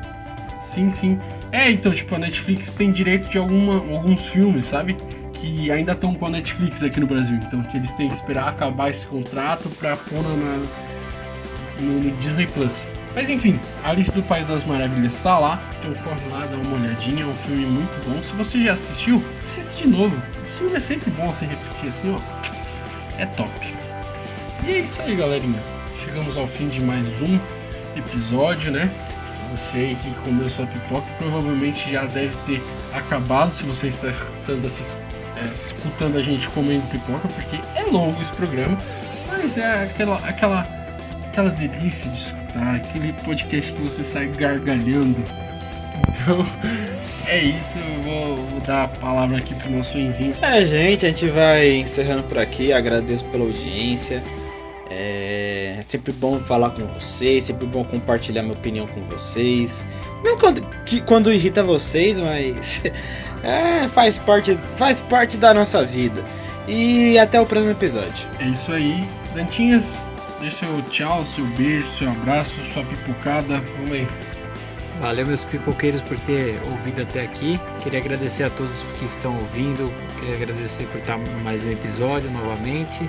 Sim, 0.65 0.91
sim. 0.91 1.19
É, 1.53 1.71
então, 1.71 1.93
tipo, 1.93 2.15
a 2.15 2.19
Netflix 2.19 2.71
tem 2.73 2.91
direito 2.91 3.29
de 3.31 3.37
alguma, 3.39 3.75
alguns 3.77 4.27
filmes, 4.27 4.67
sabe? 4.67 4.97
Que 5.43 5.73
ainda 5.73 5.91
estão 5.91 6.15
com 6.15 6.27
a 6.27 6.31
Netflix 6.31 6.85
aqui 6.85 7.01
no 7.01 7.07
Brasil. 7.09 7.35
Então, 7.35 7.65
que 7.65 7.77
eles 7.77 7.91
têm 7.93 8.09
que 8.09 8.15
esperar 8.15 8.49
acabar 8.49 8.91
esse 8.91 9.05
contrato 9.05 9.69
pra 9.71 9.97
pôr 9.97 10.23
na, 10.23 10.63
no, 11.81 12.13
Disney 12.19 12.47
Plus. 12.47 12.87
Mas 13.13 13.29
enfim, 13.29 13.59
a 13.83 13.93
lista 13.93 14.13
do 14.13 14.23
País 14.23 14.47
das 14.47 14.65
Maravilhas 14.65 15.17
tá 15.17 15.41
lá. 15.41 15.61
Então 15.81 15.93
corre 16.05 16.29
lá, 16.31 16.47
dá 16.47 16.57
uma 16.59 16.77
olhadinha. 16.77 17.25
É 17.25 17.27
um 17.27 17.35
filme 17.35 17.67
muito 17.67 18.09
bom. 18.09 18.23
Se 18.23 18.33
você 18.37 18.63
já 18.63 18.75
assistiu, 18.75 19.21
assiste 19.45 19.83
de 19.83 19.89
novo. 19.91 20.17
O 20.17 20.59
filme 20.59 20.77
é 20.77 20.81
sempre 20.81 21.11
bom 21.11 21.27
você 21.27 21.45
repetir 21.45 21.89
assim, 21.89 22.15
ó. 22.15 23.21
É 23.21 23.27
top. 23.27 23.51
E 24.65 24.71
é 24.71 24.79
isso 24.79 25.03
aí, 25.03 25.17
galerinha. 25.17 25.59
Chegamos 26.05 26.37
ao 26.37 26.47
fim 26.47 26.69
de 26.69 26.81
mais 26.81 27.05
um 27.21 27.37
episódio, 27.97 28.71
né? 28.71 28.89
Você 29.51 29.97
que 30.01 30.15
comeu 30.23 30.49
sua 30.49 30.67
pipoca 30.69 31.07
provavelmente 31.19 31.91
já 31.91 32.05
deve 32.05 32.35
ter 32.47 32.63
acabado 32.95 33.53
se 33.53 33.65
você 33.65 33.89
está 33.89 34.07
escutando, 34.09 34.65
esses- 34.67 35.12
é, 35.43 35.53
escutando 35.53 36.19
a 36.19 36.23
gente 36.23 36.49
comendo 36.51 36.87
pipoca, 36.89 37.29
porque 37.29 37.61
é 37.77 37.85
longo 37.85 38.21
esse 38.21 38.33
programa, 38.33 38.77
mas 39.29 39.57
é 39.59 39.85
aquela, 39.85 40.17
aquela, 40.19 40.61
aquela 41.27 41.51
delícia 41.51 42.11
de 42.11 42.19
escutar, 42.19 42.77
aquele 42.77 43.13
podcast 43.25 43.73
que 43.73 43.81
você 43.81 44.05
sai 44.05 44.27
gargalhando. 44.29 45.23
Então 46.09 46.47
é 47.27 47.39
isso, 47.39 47.79
eu 47.79 48.03
vou, 48.03 48.37
vou 48.37 48.61
dar 48.61 48.85
a 48.85 48.89
palavra 48.89 49.39
aqui 49.39 49.55
pro 49.55 49.71
nosso 49.71 49.99
Enzinho. 49.99 50.35
É, 50.43 50.65
gente, 50.65 51.07
a 51.07 51.09
gente 51.09 51.27
vai 51.27 51.77
encerrando 51.77 52.23
por 52.25 52.39
aqui. 52.39 52.73
Agradeço 52.73 53.25
pela 53.27 53.45
audiência. 53.45 54.23
É 54.91 55.83
sempre 55.87 56.13
bom 56.13 56.39
falar 56.41 56.71
com 56.71 56.87
vocês, 56.87 57.45
sempre 57.45 57.67
bom 57.67 57.85
compartilhar 57.85 58.43
minha 58.43 58.55
opinião 58.55 58.87
com 58.87 59.03
vocês. 59.09 59.85
Mesmo 60.23 60.39
quando, 60.39 60.63
que, 60.85 61.01
quando 61.01 61.33
irrita 61.33 61.63
vocês, 61.63 62.19
mas 62.19 62.83
é, 63.43 63.89
faz, 63.89 64.19
parte, 64.19 64.59
faz 64.77 65.01
parte 65.03 65.37
da 65.37 65.53
nossa 65.53 65.85
vida. 65.85 66.23
E 66.69 67.19
até 67.19 67.41
o 67.41 67.47
próximo 67.47 67.73
episódio. 67.73 68.27
É 68.39 68.45
isso 68.45 68.73
aí, 68.73 69.05
Dantinhas. 69.35 69.99
Dê 70.41 70.51
seu 70.51 70.83
tchau, 70.91 71.25
seu 71.35 71.45
beijo, 71.47 71.87
seu 71.93 72.11
abraço, 72.11 72.55
sua 72.73 72.85
pipocada. 72.85 73.61
Vamos 73.77 73.93
aí. 73.93 74.09
Valeu, 75.01 75.27
meus 75.27 75.43
pipoqueiros, 75.43 76.03
por 76.03 76.19
ter 76.21 76.61
ouvido 76.71 77.03
até 77.03 77.23
aqui. 77.23 77.59
Queria 77.83 77.99
agradecer 77.99 78.45
a 78.45 78.51
todos 78.51 78.83
que 78.99 79.05
estão 79.05 79.37
ouvindo. 79.37 79.93
Queria 80.21 80.37
agradecer 80.37 80.85
por 80.87 81.01
estar 81.01 81.19
mais 81.43 81.65
um 81.65 81.71
episódio 81.71 82.31
novamente. 82.31 83.09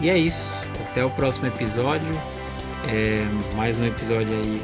E 0.00 0.08
é 0.08 0.16
isso. 0.16 0.54
Até 0.90 1.04
o 1.04 1.10
próximo 1.10 1.46
episódio. 1.46 2.18
É, 2.86 3.26
mais 3.54 3.78
um 3.78 3.86
episódio 3.86 4.34
aí. 4.34 4.62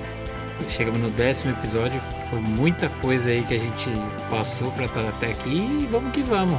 Chegamos 0.68 1.00
no 1.00 1.10
décimo 1.10 1.52
episódio. 1.52 2.00
Foi 2.30 2.40
muita 2.40 2.88
coisa 3.00 3.30
aí 3.30 3.42
que 3.42 3.54
a 3.54 3.58
gente 3.58 3.90
passou 4.30 4.70
para 4.72 4.86
estar 4.86 5.08
até 5.08 5.30
aqui. 5.30 5.50
E 5.50 5.88
vamos 5.90 6.12
que 6.12 6.22
vamos. 6.22 6.58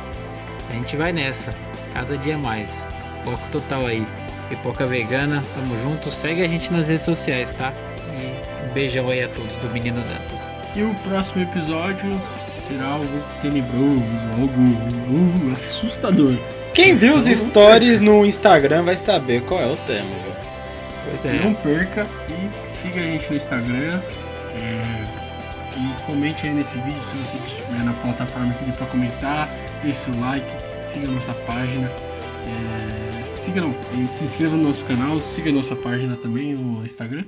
A 0.70 0.74
gente 0.74 0.96
vai 0.96 1.12
nessa. 1.12 1.54
Cada 1.94 2.18
dia 2.18 2.38
mais. 2.38 2.86
Foco 3.24 3.48
total 3.52 3.86
aí. 3.86 4.06
Pipoca 4.50 4.86
vegana, 4.86 5.44
tamo 5.56 5.76
junto. 5.82 6.12
Segue 6.12 6.44
a 6.44 6.48
gente 6.48 6.72
nas 6.72 6.88
redes 6.90 7.06
sociais, 7.06 7.52
tá? 7.52 7.74
E 8.14 8.70
um 8.70 8.74
beijão 8.74 9.10
aí 9.10 9.24
a 9.24 9.28
todos 9.28 9.56
do 9.58 9.70
Menino 9.70 10.02
Dantas. 10.02 10.50
E 10.76 10.84
o 10.84 10.94
próximo 11.08 11.44
episódio 11.44 12.22
será 12.68 12.86
algo 12.88 13.24
tenebroso, 13.42 14.04
algo 14.40 15.52
uh, 15.52 15.56
assustador. 15.56 16.36
Quem 16.74 16.96
viu 16.96 17.16
os 17.16 17.26
stories 17.26 18.00
no 18.00 18.26
Instagram 18.26 18.84
vai 18.84 18.98
saber 18.98 19.42
qual 19.44 19.62
é 19.62 19.68
o 19.68 19.78
tema. 19.78 20.10
viu? 20.10 20.36
Pois 21.06 21.26
é. 21.26 21.40
Não 21.40 21.54
perca 21.54 22.06
e 22.30 22.65
siga 22.86 23.02
a 23.02 23.04
gente 23.04 23.30
no 23.30 23.36
Instagram. 23.36 24.00
é, 24.54 25.26
e 25.78 26.06
comente 26.06 26.48
aí 26.48 26.54
nesse 26.54 26.74
vídeo 26.78 27.02
se 27.12 27.18
você 27.18 27.54
estiver 27.54 27.84
na 27.84 27.94
plataforma 27.94 28.54
que 28.54 28.72
pra 28.72 28.86
comentar. 28.88 29.50
Deixe 29.82 30.00
seu 30.00 30.20
like, 30.20 30.46
siga 30.94 31.08
nossa 31.08 31.34
página. 31.46 31.92
é, 32.48 33.38
siga, 33.44 33.62
não, 33.62 33.74
se 34.08 34.24
inscreva 34.24 34.56
no 34.56 34.70
nosso 34.70 34.86
canal, 34.86 35.20
siga 35.22 35.52
nossa 35.52 35.76
página 35.76 36.16
também 36.18 36.54
no 36.54 36.86
Instagram. 36.86 37.26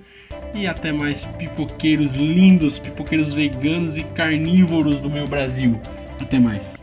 E 0.53 0.67
até 0.67 0.91
mais 0.91 1.25
pipoqueiros 1.37 2.13
lindos, 2.13 2.79
pipoqueiros 2.79 3.33
veganos 3.33 3.97
e 3.97 4.03
carnívoros 4.03 4.99
do 4.99 5.09
meu 5.09 5.27
Brasil. 5.27 5.79
Até 6.21 6.39
mais. 6.39 6.76